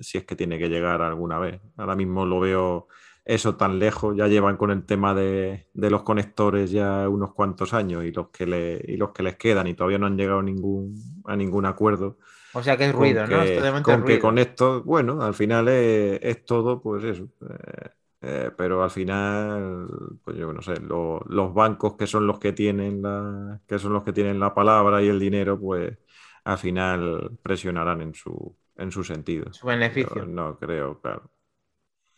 si 0.00 0.18
es 0.18 0.24
que 0.24 0.34
tiene 0.34 0.58
que 0.58 0.68
llegar 0.68 1.00
alguna 1.00 1.38
vez. 1.38 1.60
Ahora 1.76 1.94
mismo 1.94 2.26
lo 2.26 2.40
veo 2.40 2.88
eso 3.28 3.56
tan 3.56 3.78
lejos, 3.78 4.16
ya 4.16 4.28
llevan 4.28 4.56
con 4.58 4.72
el 4.72 4.86
tema 4.86 5.14
de, 5.14 5.68
de 5.74 5.90
los 5.90 6.02
conectores 6.04 6.72
ya 6.72 7.08
unos 7.08 7.34
cuantos 7.34 7.74
años 7.74 8.04
y 8.04 8.12
los 8.12 8.30
que 8.30 8.46
le, 8.46 8.82
y 8.88 8.96
los 8.98 9.12
que 9.12 9.22
les 9.24 9.36
quedan 9.36 9.68
y 9.68 9.74
todavía 9.74 9.98
no 9.98 10.06
han 10.08 10.16
llegado 10.18 10.40
a 10.40 10.44
ningún, 10.44 11.22
a 11.26 11.36
ningún 11.36 11.66
acuerdo. 11.66 12.18
O 12.52 12.62
sea 12.62 12.76
que 12.76 12.84
es 12.86 12.94
Con 12.94 12.94
ruido, 12.94 13.26
¿no? 13.26 13.42
que- 13.42 13.58
es 13.58 13.72
con 13.82 14.04
que 14.04 14.18
ruido. 14.18 14.18
con 14.18 14.38
esto, 14.38 14.82
bueno, 14.84 15.22
al 15.22 15.34
final 15.34 15.68
es, 15.68 16.18
es 16.22 16.44
todo, 16.44 16.80
pues 16.82 17.04
eso. 17.04 17.28
eh, 17.50 17.90
eh, 18.20 18.50
pero 18.56 18.82
al 18.82 18.90
final, 18.90 19.88
pues 20.24 20.36
yo 20.36 20.52
no 20.52 20.60
sé, 20.62 20.80
lo- 20.80 21.20
los 21.28 21.54
bancos 21.54 21.96
que 21.96 22.06
son 22.06 22.26
los 22.26 22.38
que 22.40 22.52
tienen 22.52 23.02
la, 23.02 23.60
que 23.66 23.78
son 23.78 23.92
los 23.92 24.02
que 24.04 24.12
tienen 24.12 24.40
la 24.40 24.54
palabra 24.54 25.02
y 25.02 25.08
el 25.08 25.20
dinero, 25.20 25.58
pues 25.60 25.96
al 26.44 26.58
final 26.58 27.38
presionarán 27.42 28.00
en 28.02 28.14
su, 28.14 28.56
en 28.76 28.90
su 28.90 29.04
sentido. 29.04 29.52
Su 29.52 29.66
beneficio. 29.66 30.20
Yo 30.20 30.26
no 30.26 30.58
creo, 30.58 31.00
claro. 31.00 31.30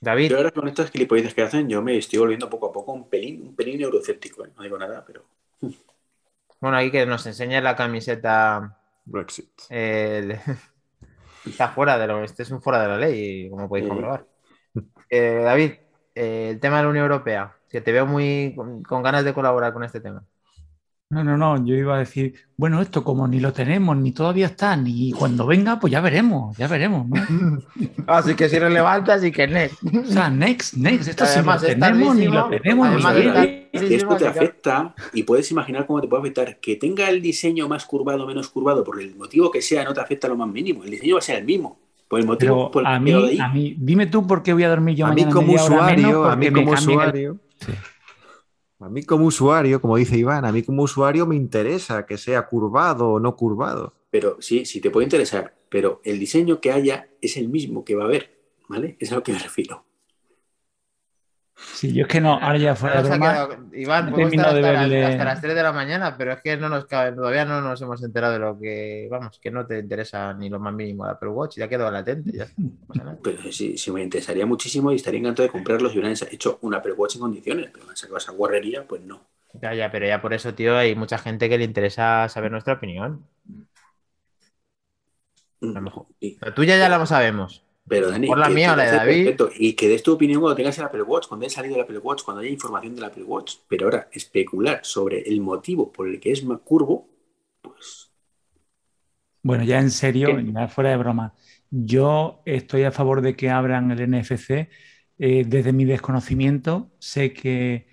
David. 0.01 0.31
Yo 0.31 0.37
ahora 0.39 0.51
con 0.51 0.67
estas 0.69 0.91
gilipolleces 0.91 1.35
que 1.35 1.43
hacen, 1.43 1.69
yo 1.69 1.83
me 1.83 1.97
estoy 1.97 2.19
volviendo 2.19 2.49
poco 2.49 2.69
a 2.69 2.73
poco 2.73 2.93
un 2.93 3.09
pelín, 3.09 3.43
un 3.43 3.55
pelín 3.55 3.81
eurocéptico, 3.81 4.45
¿eh? 4.45 4.51
no 4.57 4.63
digo 4.63 4.79
nada, 4.79 5.05
pero. 5.07 5.25
Bueno, 6.61 6.77
ahí 6.77 6.91
que 6.91 7.07
nos 7.07 7.25
enseñe 7.27 7.59
la 7.63 7.75
camiseta. 7.75 8.77
Brexit. 9.07 9.49
eh, 9.71 10.23
de- 10.47 10.55
Está 11.51 11.69
fuera 11.71 11.97
de 11.97 12.07
lo. 12.07 12.23
Este 12.23 12.43
es 12.43 12.51
un 12.51 12.61
fuera 12.61 12.83
de 12.83 12.89
la 12.89 12.99
ley, 12.99 13.49
como 13.49 13.67
podéis 13.67 13.85
Sí. 13.87 13.89
comprobar. 13.89 14.27
Eh, 15.09 15.41
David, 15.43 15.73
eh, 16.15 16.51
el 16.51 16.61
tema 16.61 16.77
de 16.77 16.83
la 16.83 16.89
Unión 16.91 17.05
Europea, 17.05 17.57
que 17.71 17.81
te 17.81 17.93
veo 17.93 18.05
muy 18.05 18.53
con, 18.55 18.83
con 18.83 19.03
ganas 19.03 19.25
de 19.25 19.33
colaborar 19.33 19.73
con 19.73 19.85
este 19.85 20.01
tema. 20.01 20.23
No, 21.13 21.25
no, 21.25 21.37
no, 21.37 21.67
yo 21.67 21.75
iba 21.75 21.97
a 21.97 21.99
decir, 21.99 22.35
bueno, 22.57 22.81
esto 22.81 23.03
como 23.03 23.27
ni 23.27 23.41
lo 23.41 23.53
tenemos, 23.53 23.97
ni 23.97 24.13
todavía 24.13 24.47
está, 24.47 24.77
ni 24.77 25.11
cuando 25.11 25.45
venga, 25.45 25.81
pues 25.81 25.91
ya 25.93 26.01
veremos, 26.01 26.57
ya 26.57 26.69
veremos, 26.69 27.09
¿no? 27.09 27.17
Así 28.07 28.37
que 28.37 28.49
si 28.49 28.61
relevante, 28.61 29.11
así 29.11 29.33
que 29.33 29.49
next. 29.49 29.77
O 29.93 30.05
sea, 30.05 30.31
next, 30.31 30.75
next, 30.75 31.09
esto 31.09 31.27
si 31.27 31.31
lo 31.33 31.51
Además, 31.51 31.63
es 31.65 31.69
tenemos, 31.71 32.15
ni 32.15 32.27
lo 32.29 32.49
tenemos, 32.49 32.87
ni 32.89 32.95
Además, 33.05 33.15
lo 33.15 33.41
es 33.73 33.83
que 33.83 33.95
esto 33.97 34.17
te 34.17 34.27
afecta 34.29 34.95
y 35.13 35.25
puedes 35.25 35.51
imaginar 35.51 35.85
cómo 35.85 36.01
te 36.01 36.07
puede 36.07 36.21
afectar. 36.21 36.61
Que 36.61 36.77
tenga 36.77 37.09
el 37.11 37.21
diseño 37.21 37.69
más 37.69 37.87
curvado 37.87 38.23
o 38.23 38.27
menos 38.29 38.49
curvado, 38.49 38.85
por 38.85 39.01
el 39.01 39.17
motivo 39.17 39.51
que 39.51 39.63
sea, 39.63 39.83
no 39.83 39.93
te 39.93 40.01
afecta 40.01 40.29
lo 40.29 40.37
más 40.37 40.49
mínimo. 40.49 40.85
El 40.85 40.91
diseño 40.93 41.15
va 41.17 41.19
a 41.19 41.23
ser 41.23 41.39
el 41.39 41.45
mismo. 41.45 41.77
Por 42.07 42.21
el 42.21 42.27
motivo 42.27 42.55
Pero 42.57 42.71
por 42.71 42.83
el 42.83 42.87
a 42.87 42.99
que 42.99 43.05
mí, 43.05 43.11
lo 43.11 43.23
de 43.23 43.29
ahí. 43.31 43.39
a 43.41 43.49
mí, 43.49 43.75
dime 43.79 44.07
tú 44.07 44.29
por 44.29 44.45
qué 44.45 44.53
voy 44.53 44.63
a 44.63 44.69
dormir 44.69 44.95
yo 44.95 45.07
a 45.07 45.13
mí 45.13 45.25
como 45.25 45.55
usuario, 45.55 46.07
menos 46.07 46.33
a 46.33 46.37
mí 46.37 46.51
como 46.53 46.73
el- 46.73 46.79
usuario, 46.79 47.37
Sí. 47.59 47.73
A 48.81 48.89
mí 48.89 49.03
como 49.03 49.27
usuario, 49.27 49.81
como 49.81 49.97
dice 49.97 50.17
Iván, 50.17 50.45
a 50.45 50.53
mí 50.53 50.63
como 50.63 50.83
usuario 50.83 51.27
me 51.27 51.37
interesa 51.37 52.07
que 52.07 52.17
sea 52.17 52.47
curvado 52.47 53.11
o 53.11 53.21
no 53.21 53.37
curvado. 53.37 53.95
Pero 54.11 54.39
sí, 54.41 54.65
sí 54.65 54.81
te 54.81 54.91
puede 54.91 55.05
interesar. 55.05 55.55
Pero 55.69 56.01
el 56.03 56.19
diseño 56.19 56.61
que 56.61 56.73
haya 56.73 57.09
es 57.21 57.37
el 57.37 57.49
mismo 57.49 57.85
que 57.85 57.95
va 57.95 58.05
a 58.05 58.07
haber. 58.07 58.39
¿Vale? 58.69 58.97
Es 58.99 59.13
a 59.13 59.17
lo 59.17 59.23
que 59.23 59.33
me 59.33 59.39
refiero. 59.39 59.85
Sí, 61.75 61.93
yo 61.95 62.03
es 62.03 62.09
que 62.09 62.21
no, 62.21 62.35
ahora 62.35 62.59
ya 62.59 62.75
fuera 62.77 63.03
de 63.03 63.09
broma, 63.09 63.49
Iván, 63.73 64.07
no 64.07 64.11
podemos 64.13 64.31
termino 64.33 64.43
estar 64.43 64.55
de 64.55 64.61
hasta, 64.61 64.73
las- 64.73 64.91
verle- 64.91 65.05
hasta 65.07 65.25
las 65.25 65.41
3 65.41 65.55
de 65.55 65.63
la 65.63 65.73
mañana, 65.73 66.17
pero 66.17 66.33
es 66.33 66.43
que 66.43 66.57
no 66.57 66.69
nos 66.69 66.87
cabe- 66.87 67.13
todavía 67.13 67.45
no 67.45 67.61
nos 67.61 67.81
hemos 67.81 68.03
enterado 68.03 68.33
de 68.35 68.39
lo 68.39 68.59
que, 68.59 69.09
vamos, 69.11 69.39
que 69.39 69.51
no 69.51 69.67
te 69.67 69.79
interesa 69.79 70.35
ni 70.35 70.49
lo 70.51 70.59
más 70.61 70.75
mínimo 70.75 71.05
de 71.07 71.13
Apple 71.13 71.29
Watch, 71.31 71.57
ya 71.57 71.69
quedó 71.69 71.91
latente, 71.91 72.33
ya. 72.33 72.47
Pero 73.23 73.53
sí, 73.53 73.79
sí 73.79 73.91
me 73.91 74.03
interesaría 74.03 74.47
muchísimo 74.47 74.93
y 74.93 74.97
estaría 74.97 75.21
encantado 75.21 75.47
de 75.47 75.53
comprarlos 75.53 75.95
y 75.95 75.99
hubieran 75.99 76.17
hecho 76.31 76.59
un 76.63 76.75
Apple 76.75 76.93
Watch 76.93 77.15
en 77.17 77.21
condiciones. 77.23 77.71
Pero 77.73 77.85
me 77.85 77.91
han 77.91 77.97
sacado 77.97 78.19
esa 78.19 78.33
guarrería, 78.33 78.85
pues 78.87 79.03
no. 79.03 79.21
Ya, 79.61 79.75
ya, 79.75 79.91
pero 79.91 80.07
ya 80.07 80.21
por 80.21 80.33
eso, 80.35 80.55
tío, 80.55 80.77
hay 80.77 80.95
mucha 80.95 81.19
gente 81.19 81.49
que 81.49 81.59
le 81.59 81.65
interesa 81.65 82.29
saber 82.29 82.51
nuestra 82.53 82.75
opinión. 82.75 83.25
lo 85.61 85.81
mejor. 85.81 86.07
Sí. 86.21 86.39
La 86.41 86.55
tuya 86.55 86.77
ya 86.79 86.89
la 86.89 87.05
sabemos. 87.07 87.63
Pero 87.89 88.11
Dani, 88.11 88.29
Por 88.29 88.39
la 88.39 88.49
mía 88.49 88.73
o 88.73 88.77
la 88.77 88.85
de 88.85 88.93
David. 88.93 89.27
perfecto. 89.27 89.51
Y 89.55 89.75
que 89.75 89.89
des 89.89 90.03
tu 90.03 90.13
opinión 90.13 90.41
cuando 90.41 90.57
tengas 90.57 90.79
el 90.79 90.85
Apple 90.85 91.03
Watch, 91.03 91.27
cuando 91.29 91.45
haya 91.47 91.55
salido 91.55 91.75
el 91.77 91.83
Apple 91.83 91.99
Watch, 91.99 92.23
cuando 92.25 92.41
haya 92.43 92.51
información 92.51 92.95
del 92.95 93.05
Apple 93.05 93.25
Watch. 93.25 93.57
Pero 93.69 93.87
ahora, 93.87 94.09
especular 94.13 94.81
sobre 94.85 95.23
el 95.29 95.41
motivo 95.41 95.93
por 95.93 96.09
el 96.09 96.21
que 96.21 96.33
es 96.33 96.45
más 96.45 96.61
curvo, 96.61 97.09
pues 97.63 98.11
Bueno, 99.43 99.65
ya 99.65 99.79
en 99.81 99.91
serio, 99.91 100.39
¿Qué? 100.39 100.45
ya 100.53 100.69
fuera 100.69 100.91
de 100.91 100.97
broma, 100.99 101.35
yo 101.71 102.43
estoy 102.45 102.85
a 102.85 102.93
favor 102.93 103.23
de 103.23 103.37
que 103.37 103.49
abran 103.51 103.91
el 103.91 104.01
NFC. 104.01 104.69
Eh, 105.19 105.45
desde 105.47 105.73
mi 105.73 105.85
desconocimiento, 105.85 106.93
sé 106.99 107.33
que, 107.33 107.89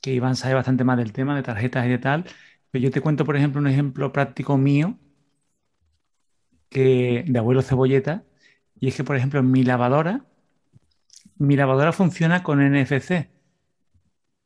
que 0.00 0.12
Iván 0.14 0.36
sabe 0.36 0.54
bastante 0.54 0.84
más 0.84 0.98
del 0.98 1.12
tema 1.12 1.36
de 1.36 1.42
tarjetas 1.42 1.86
y 1.86 1.90
de 1.90 1.98
tal, 1.98 2.24
pero 2.70 2.84
yo 2.84 2.90
te 2.90 3.00
cuento, 3.02 3.24
por 3.26 3.36
ejemplo, 3.36 3.60
un 3.60 3.68
ejemplo 3.68 4.12
práctico 4.12 4.56
mío 4.58 4.98
que, 6.70 7.24
de 7.26 7.38
abuelo 7.38 7.62
cebolleta, 7.62 8.24
y 8.80 8.88
es 8.88 8.96
que, 8.96 9.04
por 9.04 9.16
ejemplo, 9.16 9.42
mi 9.42 9.62
lavadora, 9.64 10.24
mi 11.38 11.56
lavadora 11.56 11.92
funciona 11.92 12.42
con 12.42 12.60
NFC. 12.60 13.30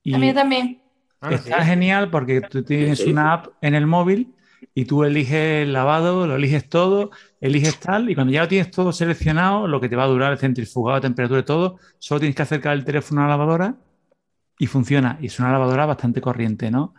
Y 0.02 0.15
A 0.15 0.19
mí 0.19 0.35
también. 0.35 0.82
Ah, 1.20 1.35
Está 1.35 1.59
sí. 1.59 1.69
genial 1.69 2.11
porque 2.11 2.40
tú 2.43 2.65
tienes 2.65 3.01
Sí. 3.01 3.11
una 3.12 3.32
app 3.35 3.48
en 3.62 3.74
el 3.74 3.86
móvil 3.86 4.35
y 4.74 4.86
tú 4.86 5.05
eliges 5.05 5.65
el 5.65 5.73
lavado, 5.73 6.27
lo 6.27 6.36
eliges 6.36 6.69
todo, 6.69 7.11
eliges 7.40 7.78
tal, 7.81 8.11
y 8.11 8.15
cuando 8.15 8.32
ya 8.32 8.43
lo 8.43 8.48
tienes 8.48 8.70
todo 8.70 8.93
seleccionado, 8.93 9.66
lo 9.69 9.81
que 9.81 9.89
te 9.89 9.97
va 9.97 10.05
a 10.05 10.07
durar, 10.07 10.32
el 10.32 10.39
centrifugado, 10.39 11.01
temperatura 11.01 11.40
y 11.40 11.44
todo, 11.44 11.78
solo 11.98 12.20
tienes 12.20 12.36
que 12.36 12.43
acercar 12.43 12.74
el 12.74 12.85
teléfono 12.85 13.23
a 13.23 13.24
la 13.24 13.31
lavadora 13.31 13.77
y 14.59 14.66
funciona. 14.66 15.19
Y 15.20 15.27
es 15.28 15.39
una 15.40 15.52
lavadora 15.52 15.86
bastante 15.86 16.20
corriente, 16.20 16.70
¿no? 16.70 16.94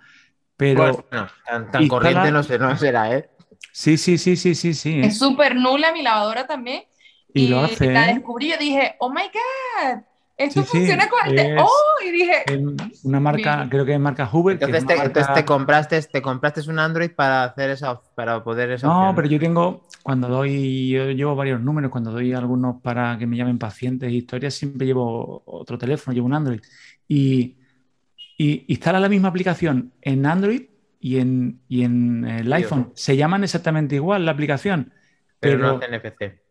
Pero 0.57 1.05
Bueno, 1.09 1.27
tan, 1.71 1.87
corriente 1.87 2.31
no, 2.31 2.43
sé, 2.43 2.59
no 2.59 2.75
será, 2.77 3.15
¿eh? 3.15 3.29
sí, 3.71 3.97
sí, 3.97 4.17
sí, 4.17 4.35
sí, 4.35 4.55
sí, 4.55 4.73
sí. 4.73 4.89
¿eh? 5.01 5.07
Es 5.07 5.17
súper 5.17 5.55
nula 5.55 5.91
mi 5.91 6.01
lavadora 6.01 6.47
también. 6.47 6.83
Y 7.33 7.47
lo 7.47 7.59
hace, 7.59 7.91
la 7.91 8.07
descubrí 8.07 8.47
y 8.47 8.51
yo 8.51 8.57
dije, 8.57 8.95
oh 8.99 9.09
my 9.09 9.21
God, 9.23 10.01
esto 10.37 10.61
Sí, 10.63 10.67
sí, 10.71 10.77
funciona 10.79 11.07
con 11.07 11.37
es- 11.37 11.61
Oh, 11.61 12.03
y 12.05 12.11
dije, 12.11 12.33
Una 13.03 13.19
marca, 13.19 13.57
Bien. 13.57 13.69
creo 13.69 13.85
que 13.85 13.93
es 13.93 13.99
marca 13.99 14.25
Hoover. 14.25 14.53
Entonces 14.53 14.85
te, 14.85 14.95
marca- 14.95 15.07
entonces 15.07 15.33
te 15.33 15.45
compraste, 15.45 16.01
te 16.01 16.21
compraste 16.21 16.61
un 16.69 16.79
Android 16.79 17.11
para 17.11 17.43
hacer 17.43 17.69
esa, 17.69 18.01
para 18.15 18.43
poder 18.43 18.71
esa 18.71 18.87
No, 18.87 18.97
opción. 18.99 19.15
pero 19.15 19.27
yo 19.27 19.39
tengo, 19.39 19.83
cuando 20.03 20.27
doy, 20.27 20.89
yo 20.89 21.11
llevo 21.11 21.35
varios 21.35 21.61
números, 21.61 21.91
cuando 21.91 22.11
doy 22.11 22.33
algunos 22.33 22.81
para 22.81 23.17
que 23.17 23.27
me 23.27 23.37
llamen 23.37 23.59
pacientes 23.59 24.09
e 24.09 24.13
historias, 24.13 24.53
siempre 24.55 24.87
llevo 24.87 25.43
otro 25.45 25.77
teléfono, 25.77 26.13
llevo 26.15 26.25
un 26.27 26.33
Android. 26.33 26.61
Y, 27.07 27.57
y 28.37 28.65
instala 28.67 28.99
la 28.99 29.09
misma 29.09 29.27
aplicación 29.27 29.93
en 30.01 30.25
Android 30.25 30.63
y 30.99 31.17
en, 31.19 31.61
y 31.67 31.83
en 31.83 32.25
el 32.25 32.51
iPhone. 32.53 32.91
Se 32.95 33.15
llaman 33.15 33.43
exactamente 33.43 33.95
igual 33.95 34.25
la 34.25 34.31
aplicación, 34.31 34.91
pero, 35.39 35.57
pero, 35.57 35.71
no 35.73 35.77
hace 35.77 35.87
NFC. 35.87 36.41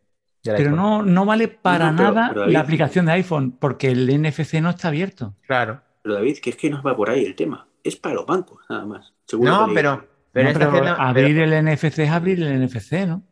Pero 0.43 0.71
no, 0.71 1.03
no 1.03 1.25
vale 1.25 1.49
para 1.49 1.91
No, 1.91 1.97
pero- 1.97 2.12
nada 2.12 2.29
pero 2.29 2.41
David- 2.43 2.53
la 2.55 2.61
aplicación 2.61 3.07
de 3.07 3.12
iPhone, 3.12 3.53
porque 3.59 3.89
el 3.91 4.09
NFC 4.11 4.61
no 4.61 4.71
está 4.71 4.89
abierto. 4.89 5.35
Claro. 5.47 5.81
Pero 6.03 6.15
David, 6.15 6.39
que 6.43 6.51
es 6.51 6.57
que 6.57 6.71
no 6.71 6.83
va 6.83 6.97
por 6.97 7.11
ahí 7.11 7.25
el 7.25 7.35
tema. 7.35 7.67
Es 7.85 7.97
para 7.97 8.15
los 8.15 8.27
bancos, 8.27 8.59
nada 8.69 8.85
más. 8.87 9.12
No, 9.33 9.67
que 9.69 9.75
pero, 9.75 9.91
digo. 9.93 10.05
pero 10.33 10.45
No, 10.45 10.51
está 10.51 10.59
pero 10.59 10.71
haciendo- 10.71 11.01
abrir 11.03 11.37
pero- 11.37 11.45
el 11.45 11.53
NFC 11.67 11.99
es 12.05 12.11
abrir 12.11 12.43
el 12.43 12.53
NFC, 12.62 13.07
¿no? 13.07 13.23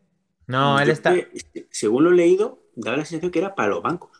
no, 0.47 0.79
él 0.81 0.91
está. 0.91 1.15
que, 1.15 1.29
según 1.71 2.05
lo 2.05 2.11
he 2.13 2.15
leído, 2.15 2.63
daba 2.77 2.97
la 2.99 3.05
sensación 3.05 3.31
que 3.31 3.39
era 3.41 3.55
para 3.55 3.69
los 3.69 3.83
bancos. 3.83 4.11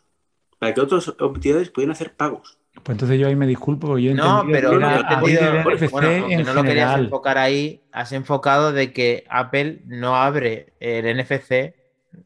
Para 0.59 0.73
que 0.73 0.81
otras 0.81 1.11
entidades 1.19 1.69
pudieran 1.69 1.93
hacer 1.93 2.15
pagos. 2.15 2.57
Pues 2.83 2.95
entonces 2.95 3.17
yo 3.19 3.27
ahí 3.27 3.35
me 3.35 3.47
disculpo, 3.47 3.87
porque 3.87 4.03
yo 4.03 4.11
he 4.11 4.13
No, 4.13 4.45
pero 4.49 4.71
que 4.71 4.77
no, 4.77 6.53
lo 6.53 6.63
querías 6.63 6.99
enfocar 6.99 7.37
ahí, 7.37 7.81
has 7.91 8.11
enfocado 8.11 8.71
de 8.71 8.93
que 8.93 9.25
Apple 9.29 9.81
no 9.85 10.15
abre 10.15 10.73
el 10.79 11.05
NFC 11.07 11.73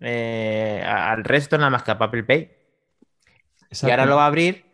eh, 0.02 0.82
al 0.86 1.24
resto 1.24 1.58
nada 1.58 1.70
más 1.70 1.84
que 1.84 1.92
a 1.92 1.96
Apple 1.96 2.24
Pay. 2.24 2.52
Y 3.82 3.90
ahora 3.90 4.06
lo 4.06 4.16
va 4.18 4.26
a 4.26 4.28
abrir 4.28 4.66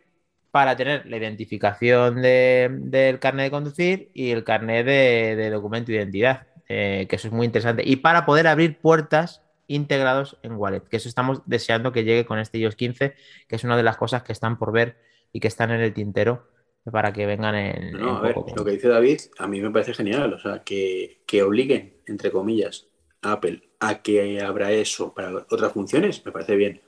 para 0.52 0.76
tener 0.76 1.06
la 1.06 1.18
identificación 1.18 2.22
de- 2.22 2.70
del 2.72 3.20
carnet 3.20 3.46
de 3.46 3.52
conducir 3.52 4.12
y 4.14 4.32
el 4.32 4.44
carnet 4.44 4.86
de, 4.86 5.36
de 5.36 5.50
documento 5.52 5.92
de 5.92 5.98
identidad, 6.00 6.48
eh, 6.68 7.06
que 7.10 7.16
eso 7.16 7.28
es 7.28 7.34
muy 7.34 7.46
interesante. 7.46 7.84
Y 7.86 7.98
para 7.98 8.26
poder 8.26 8.48
abrir 8.48 8.80
puertas 8.80 9.42
integrados 9.68 10.38
en 10.42 10.54
Wallet, 10.54 10.82
que 10.90 10.98
eso 10.98 11.08
estamos 11.08 11.44
deseando 11.46 11.92
que 11.92 12.04
llegue 12.04 12.26
con 12.26 12.40
este 12.40 12.58
iOS 12.58 12.76
15, 12.76 13.14
que 13.48 13.56
es 13.56 13.64
una 13.64 13.78
de 13.78 13.84
las 13.84 13.98
cosas 13.98 14.24
que 14.24 14.32
están 14.34 14.58
por 14.58 14.72
ver 14.72 14.98
y 15.32 15.40
que 15.40 15.48
están 15.48 15.70
en 15.72 15.82
el 15.82 15.94
tintero 15.94 16.50
para 16.92 17.14
que 17.14 17.28
vengan 17.28 17.54
en, 17.54 17.92
No, 17.92 18.00
no, 18.00 18.10
en 18.10 18.16
a 18.18 18.22
ver, 18.22 18.34
poco. 18.34 18.54
lo 18.56 18.66
que 18.66 18.72
dice 18.72 18.88
David, 18.88 19.20
a 19.38 19.46
mí 19.48 19.62
me 19.62 19.70
parece 19.70 19.94
genial. 19.94 20.34
O 20.34 20.40
sea, 20.40 20.64
que, 20.64 21.22
que 21.28 21.44
obliguen, 21.44 21.98
entre 22.08 22.32
comillas, 22.32 22.88
a 23.22 23.34
Apple 23.34 23.69
a 23.80 24.02
que 24.02 24.42
abra 24.42 24.72
eso 24.72 25.14
para 25.14 25.36
otras 25.50 25.72
funciones, 25.74 26.24
me 26.26 26.32
parece 26.32 26.56
bien. 26.56 26.82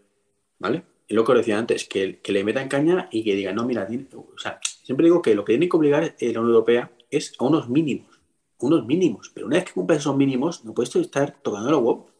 ¿Vale? 0.59 0.83
Y 1.07 1.13
lo 1.15 1.25
que 1.25 1.31
os 1.33 1.37
decía 1.39 1.57
antes, 1.57 1.85
que, 1.87 2.19
que 2.21 2.31
le 2.31 2.43
metan 2.43 2.69
caña 2.69 3.09
y 3.11 3.23
que 3.23 3.35
digan, 3.35 3.55
no, 3.55 3.65
mira, 3.65 3.85
tiene- 3.87 4.07
o 4.13 4.37
sea, 4.37 4.59
siempre 4.83 5.05
digo 5.05 5.21
que 5.21 5.35
lo 5.35 5.43
que 5.45 5.53
tiene 5.53 5.67
que 5.69 5.77
obligar 5.77 6.03
eh, 6.19 6.33
la 6.33 6.39
Unión 6.39 6.55
Europea 6.55 6.91
es 7.09 7.33
a 7.39 7.45
unos 7.45 7.69
mínimos. 7.69 8.19
Unos 8.59 8.85
mínimos. 8.85 9.31
Pero 9.33 9.47
una 9.47 9.57
vez 9.57 9.65
que 9.65 9.73
cumplas 9.73 9.99
esos 9.99 10.15
mínimos, 10.15 10.63
no 10.65 10.73
puedes 10.73 10.95
estar 10.95 11.31
tocando 11.41 11.71
los 11.71 11.81
huevos. 11.81 12.11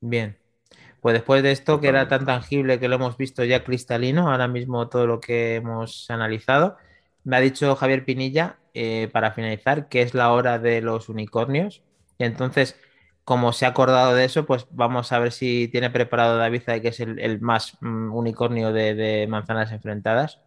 Bien. 0.00 0.36
Pues 1.00 1.14
después 1.14 1.42
de 1.42 1.52
esto, 1.52 1.80
que 1.80 1.88
era 1.88 2.08
tan 2.08 2.26
tangible 2.26 2.78
que 2.78 2.88
lo 2.88 2.96
hemos 2.96 3.16
visto 3.16 3.44
ya 3.44 3.64
cristalino, 3.64 4.30
ahora 4.30 4.48
mismo 4.48 4.88
todo 4.88 5.06
lo 5.06 5.20
que 5.20 5.56
hemos 5.56 6.10
analizado, 6.10 6.76
me 7.24 7.36
ha 7.36 7.40
dicho 7.40 7.74
Javier 7.76 8.04
Pinilla, 8.04 8.58
eh, 8.74 9.08
para 9.12 9.32
finalizar, 9.32 9.88
que 9.88 10.02
es 10.02 10.14
la 10.14 10.32
hora 10.32 10.58
de 10.58 10.80
los 10.82 11.08
unicornios. 11.08 11.82
Y 12.20 12.24
entonces, 12.24 12.76
como 13.24 13.52
se 13.54 13.66
ha 13.66 13.70
acordado 13.70 14.14
de 14.14 14.26
eso, 14.26 14.46
pues 14.46 14.68
vamos 14.72 15.12
a 15.12 15.20
ver 15.20 15.32
si 15.32 15.68
tiene 15.68 15.90
preparado 15.90 16.38
David, 16.38 16.64
que 16.82 16.88
es 16.90 17.00
el, 17.00 17.18
el 17.20 17.40
más 17.42 17.78
mm, 17.82 18.14
unicornio 18.14 18.72
de, 18.74 18.94
de 18.94 19.26
manzanas 19.28 19.72
enfrentadas. 19.72 20.40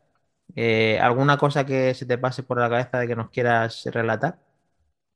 Eh, 0.56 1.00
¿alguna 1.02 1.38
cosa 1.38 1.66
que 1.66 1.94
se 1.95 2.06
te 2.08 2.18
pase 2.20 2.44
por 2.44 2.60
la 2.60 2.70
cabeza 2.70 3.00
de 3.00 3.08
que 3.08 3.16
nos 3.18 3.32
quieras 3.32 3.84
relatar? 3.94 4.40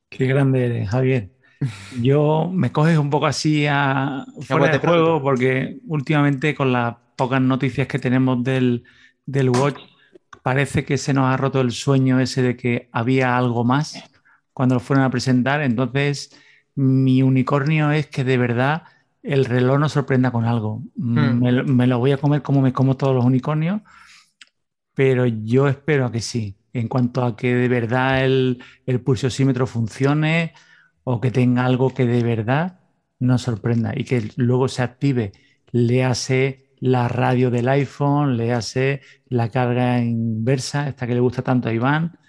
Qué 0.09 0.25
grande 0.27 0.65
eres, 0.65 0.89
Javier. 0.89 1.31
Yo 1.89 2.49
me 2.53 2.71
coges 2.71 2.97
un 2.97 3.09
poco 3.09 3.25
así 3.27 3.65
a 3.69 4.25
fuera 4.39 4.69
bote 4.69 4.79
de 4.79 4.79
juego 4.79 5.21
porque 5.21 5.79
últimamente 5.87 6.55
con 6.55 6.71
las 6.73 6.95
pocas 7.17 7.41
noticias 7.41 7.87
que 7.87 7.99
tenemos 7.99 8.43
del, 8.43 8.83
del 9.25 9.49
Watch 9.49 9.79
parece 10.43 10.85
que 10.85 10.97
se 10.97 11.13
nos 11.13 11.25
ha 11.33 11.37
roto 11.37 11.61
el 11.61 11.71
sueño 11.71 12.19
ese 12.19 12.41
de 12.41 12.57
que 12.57 12.89
había 12.91 13.37
algo 13.37 13.63
más 13.65 14.07
cuando 14.53 14.75
lo 14.75 14.81
fueron 14.81 15.05
a 15.05 15.09
presentar. 15.11 15.61
Entonces, 15.61 16.31
mi 16.77 17.23
unicornio 17.23 17.91
es 17.91 18.07
que 18.07 18.23
de 18.25 18.37
verdad 18.39 18.83
el 19.23 19.45
reloj 19.45 19.79
nos 19.79 19.93
sorprenda 19.93 20.31
con 20.31 20.45
algo. 20.45 20.83
Mm, 20.95 21.19
Hmm. 21.19 21.41
Me, 21.41 21.53
lo- 21.53 21.65
me 21.65 21.87
lo 21.87 21.99
voy 21.99 22.13
a 22.13 22.17
comer 22.19 22.41
como 22.43 22.61
me 22.61 22.73
como 22.73 22.97
todos 22.97 23.15
los 23.15 23.25
unicornios, 23.25 23.81
pero 24.93 25.25
yo 25.25 25.67
espero 25.67 26.05
a 26.05 26.11
que 26.11 26.21
sí. 26.21 26.57
En 26.73 26.87
cuanto 26.87 27.23
a 27.23 27.35
que 27.35 27.55
de 27.55 27.67
verdad 27.67 28.23
el, 28.23 28.63
el 28.85 29.01
pulsosímetro 29.01 29.65
funcione 29.67 30.53
o 31.03 31.19
que 31.21 31.31
tenga 31.31 31.65
algo 31.65 31.93
que 31.93 32.05
de 32.05 32.23
verdad 32.23 32.79
nos 33.19 33.41
sorprenda 33.43 33.93
y 33.95 34.03
que 34.03 34.29
luego 34.35 34.67
se 34.67 34.83
active, 34.83 35.31
léase 35.71 36.75
la 36.79 37.07
radio 37.07 37.49
del 37.49 37.67
iPhone, 37.69 38.37
léase 38.37 39.01
la 39.27 39.49
carga 39.49 39.99
inversa, 40.01 40.87
esta 40.89 41.07
que 41.07 41.15
le 41.15 41.19
gusta 41.21 41.41
tanto 41.41 41.69
a 41.69 41.73
Iván, 41.73 42.19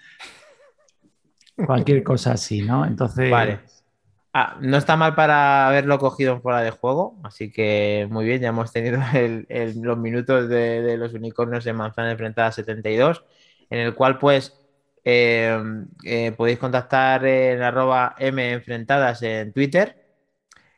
cualquier 1.65 2.03
cosa 2.03 2.33
así, 2.33 2.61
¿no? 2.61 2.85
Entonces, 2.85 3.29
Vale. 3.31 3.59
Ah, 4.33 4.57
no 4.61 4.77
está 4.77 4.95
mal 4.95 5.15
para 5.15 5.67
haberlo 5.67 5.97
cogido 5.97 6.33
en 6.33 6.41
fuera 6.41 6.61
de 6.61 6.69
juego, 6.71 7.19
así 7.23 7.51
que 7.51 8.07
muy 8.11 8.25
bien, 8.25 8.41
ya 8.41 8.49
hemos 8.49 8.71
tenido 8.71 8.99
el- 9.15 9.45
el- 9.49 9.81
los 9.81 9.97
minutos 9.97 10.47
de, 10.49 10.81
de 10.83 10.97
los 10.97 11.13
unicornios 11.13 11.65
en 11.65 11.75
Manzana 11.75 12.11
Enfrentada 12.11 12.51
72, 12.51 13.23
en 13.71 13.79
el 13.79 13.95
cual 13.95 14.19
pues 14.19 14.55
eh, 15.03 15.57
eh, 16.05 16.31
podéis 16.37 16.59
contactar 16.59 17.25
en 17.25 17.61
arroba 17.63 18.15
M 18.19 18.51
Enfrentadas 18.53 19.23
en 19.23 19.51
Twitter, 19.53 19.95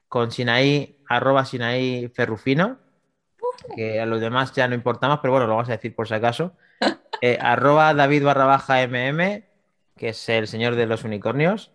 con 0.07 0.31
Sinaí, 0.31 0.97
arroba 1.09 1.45
Sinaí 1.45 2.09
Ferrufino, 2.09 2.79
que 3.75 3.99
a 4.01 4.05
los 4.05 4.21
demás 4.21 4.53
ya 4.53 4.67
no 4.67 4.75
importamos, 4.75 5.19
pero 5.21 5.31
bueno, 5.33 5.47
lo 5.47 5.53
vamos 5.55 5.69
a 5.69 5.73
decir 5.73 5.95
por 5.95 6.07
si 6.07 6.13
acaso, 6.13 6.55
eh, 7.21 7.37
arroba 7.41 7.93
David 7.93 8.23
barra 8.23 8.45
baja 8.45 8.81
MM, 8.83 9.45
que 9.97 10.09
es 10.09 10.29
el 10.29 10.47
señor 10.47 10.75
de 10.75 10.85
los 10.87 11.03
unicornios, 11.03 11.71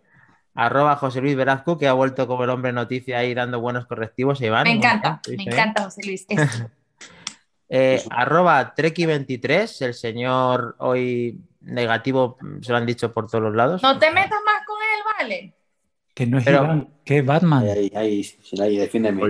arroba 0.57 0.97
José 0.97 1.21
Luis 1.21 1.37
Verazco, 1.37 1.79
que 1.79 1.87
ha 1.87 1.93
vuelto 1.93 2.27
como 2.27 2.45
el 2.45 2.51
hombre 2.51 2.73
noticia 2.73 3.19
ahí 3.19 3.35
dando 3.35 3.61
buenos 3.61 3.87
correctivos. 3.87 4.41
Iván, 4.41 4.65
Me 4.65 4.71
¿cómo 4.71 4.85
encanta, 4.85 5.21
me 5.37 5.43
encanta, 5.45 5.85
José 5.85 6.03
Luis. 6.07 6.27
Eh, 7.69 8.01
arroba 8.11 8.75
Treki23, 8.77 9.85
el 9.87 9.95
señor 9.95 10.77
hoy 10.79 11.41
negativo, 11.63 12.39
se 12.61 12.71
lo 12.71 12.79
han 12.79 12.87
dicho 12.87 13.13
por 13.13 13.27
todos 13.29 13.43
los 13.43 13.57
lados. 13.57 13.83
No 13.83 13.99
te 13.99 14.09
metas 14.13 14.39
más 14.47 14.65
con 14.65 14.77
él, 14.81 15.01
¿vale? 15.19 15.53
que 16.15 16.27
no 16.27 16.39
es 16.39 16.45
Pero- 16.45 16.63
Iván, 16.65 16.89
que 17.05 17.19
es 17.19 17.27
Batman. 17.27 17.65
Ahí, 17.65 17.93
ahí, 17.97 18.25
ahí, 18.61 18.77
defiéndeme. 18.79 19.21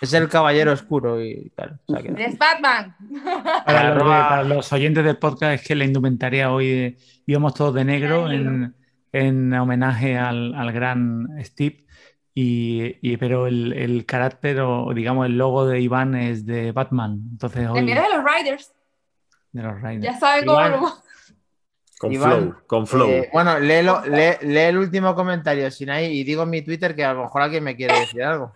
Es 0.00 0.12
el 0.12 0.28
caballero 0.28 0.72
oscuro 0.72 1.24
y 1.24 1.50
tal. 1.56 1.80
o 1.86 1.92
sea 1.94 2.02
que- 2.02 2.08
Eres 2.10 2.38
Batman. 2.38 2.94
Para, 3.64 3.94
los, 3.94 3.94
de- 3.96 4.02
Arroba- 4.02 4.28
para 4.28 4.42
los 4.44 4.72
oyentes 4.72 5.04
del 5.04 5.16
podcast 5.16 5.54
es 5.62 5.66
que 5.66 5.74
la 5.74 5.84
indumentaria 5.86 6.52
hoy 6.52 6.68
eh, 6.68 6.96
íbamos 7.26 7.54
todos 7.54 7.74
de 7.74 7.84
negro 7.84 8.30
en, 8.30 8.74
en 9.12 9.52
homenaje 9.54 10.16
al, 10.18 10.54
al 10.54 10.72
gran 10.72 11.28
Steve, 11.44 11.84
y, 12.34 12.96
y- 13.02 13.16
pero 13.16 13.46
el, 13.46 13.72
el 13.72 14.04
carácter 14.06 14.60
o 14.60 14.92
digamos 14.94 15.26
el 15.26 15.36
logo 15.38 15.66
de 15.66 15.80
Iván 15.80 16.14
es 16.14 16.46
de 16.46 16.72
Batman. 16.72 17.20
Entonces 17.32 17.62
El 17.62 17.68
hoy 17.70 17.82
mío 17.82 17.94
es 17.96 18.02
de 18.02 18.16
los 18.16 18.24
Riders. 18.24 18.72
de 19.52 19.62
los 19.62 19.80
Raiders. 19.80 20.04
Ya 20.14 20.18
saben 20.20 20.44
cómo 20.46 20.60
Iván. 20.60 20.72
lo 20.72 20.92
Con 21.98 22.12
Iván, 22.12 22.30
flow, 22.30 22.54
con 22.68 22.86
flow. 22.86 23.08
Eh, 23.08 23.28
bueno, 23.32 23.58
léelo- 23.58 24.04
lee, 24.06 24.46
lee 24.46 24.58
el 24.68 24.78
último 24.78 25.16
comentario, 25.16 25.68
Sinai, 25.70 26.12
y 26.16 26.22
digo 26.22 26.44
en 26.44 26.50
mi 26.50 26.62
Twitter 26.62 26.94
que 26.94 27.04
a 27.04 27.12
lo 27.12 27.22
mejor 27.22 27.42
alguien 27.42 27.64
me 27.64 27.74
quiere 27.74 27.98
decir 27.98 28.22
algo. 28.22 28.52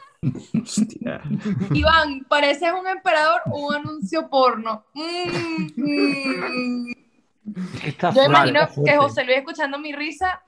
Hostia. 0.62 1.20
Iván, 1.72 2.24
pareces 2.28 2.72
un 2.78 2.86
emperador 2.86 3.40
o 3.50 3.66
un 3.68 3.74
anuncio 3.74 4.28
porno. 4.30 4.84
Mm, 4.94 5.66
mm. 5.76 6.92
Está 7.84 8.12
Yo 8.12 8.24
imagino 8.24 8.60
que 8.84 8.96
José 8.96 9.24
Luis 9.24 9.38
escuchando 9.38 9.78
mi 9.78 9.92
risa, 9.92 10.42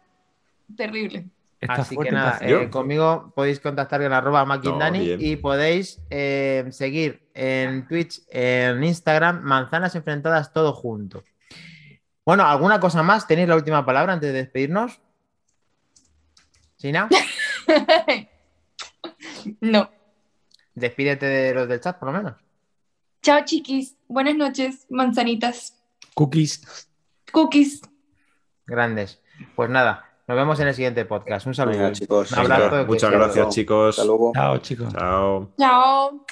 terrible. 0.77 1.27
está 1.61 1.75
Así 1.75 1.95
fuerte, 1.95 2.11
que 2.11 2.15
nada, 2.15 2.39
eh, 2.41 2.71
conmigo 2.71 3.33
podéis 3.35 3.59
contactar 3.59 4.03
en 4.03 4.12
arroba 4.12 4.45
maquindani 4.45 5.16
No, 5.16 5.16
y 5.19 5.37
podéis 5.37 6.01
eh, 6.11 6.66
seguir 6.71 7.29
en 7.35 7.89
Twitch, 7.89 8.23
en 8.29 8.85
Instagram, 8.85 9.43
Manzanas 9.43 9.95
Enfrentadas 9.97 10.53
todo 10.53 10.73
junto. 10.73 11.25
Bueno, 12.25 12.45
¿alguna 12.45 12.81
cosa 12.81 13.03
más? 13.03 13.27
¿Tenéis 13.27 13.49
la 13.49 13.57
última 13.57 13.85
palabra 13.85 14.12
antes 14.12 14.33
de 14.33 14.39
despedirnos? 14.39 15.01
¿Sina? 16.77 17.09
no. 19.61 19.91
Despídete 20.75 21.27
de 21.27 21.55
los 21.55 21.69
del 21.69 21.81
chat, 21.81 21.99
por 21.99 22.12
lo 22.12 22.19
menos. 22.19 22.35
Chao, 23.23 23.45
chiquis. 23.45 23.97
Buenas 24.09 24.37
noches, 24.37 24.87
manzanitas. 24.91 25.84
Cookies. 26.15 26.89
Cookies. 27.32 27.82
Grandes. 28.66 29.20
Pues 29.57 29.69
nada, 29.69 30.05
nos 30.27 30.36
vemos 30.36 30.59
en 30.61 30.69
el 30.69 30.74
siguiente 30.74 31.05
podcast. 31.05 31.47
Un 31.47 31.55
saludo. 31.55 31.78
Venga, 31.78 31.93
chicos. 31.93 32.32
Un 32.32 32.39
abrazo. 32.39 32.86
Muchas 32.86 33.11
gracias, 33.11 33.49
chicos. 33.51 33.99
Hasta 33.99 34.07
luego. 34.07 34.32
Chao, 34.35 34.59
chicos. 34.59 34.93
Chao. 34.93 35.51
Chao. 35.59 36.24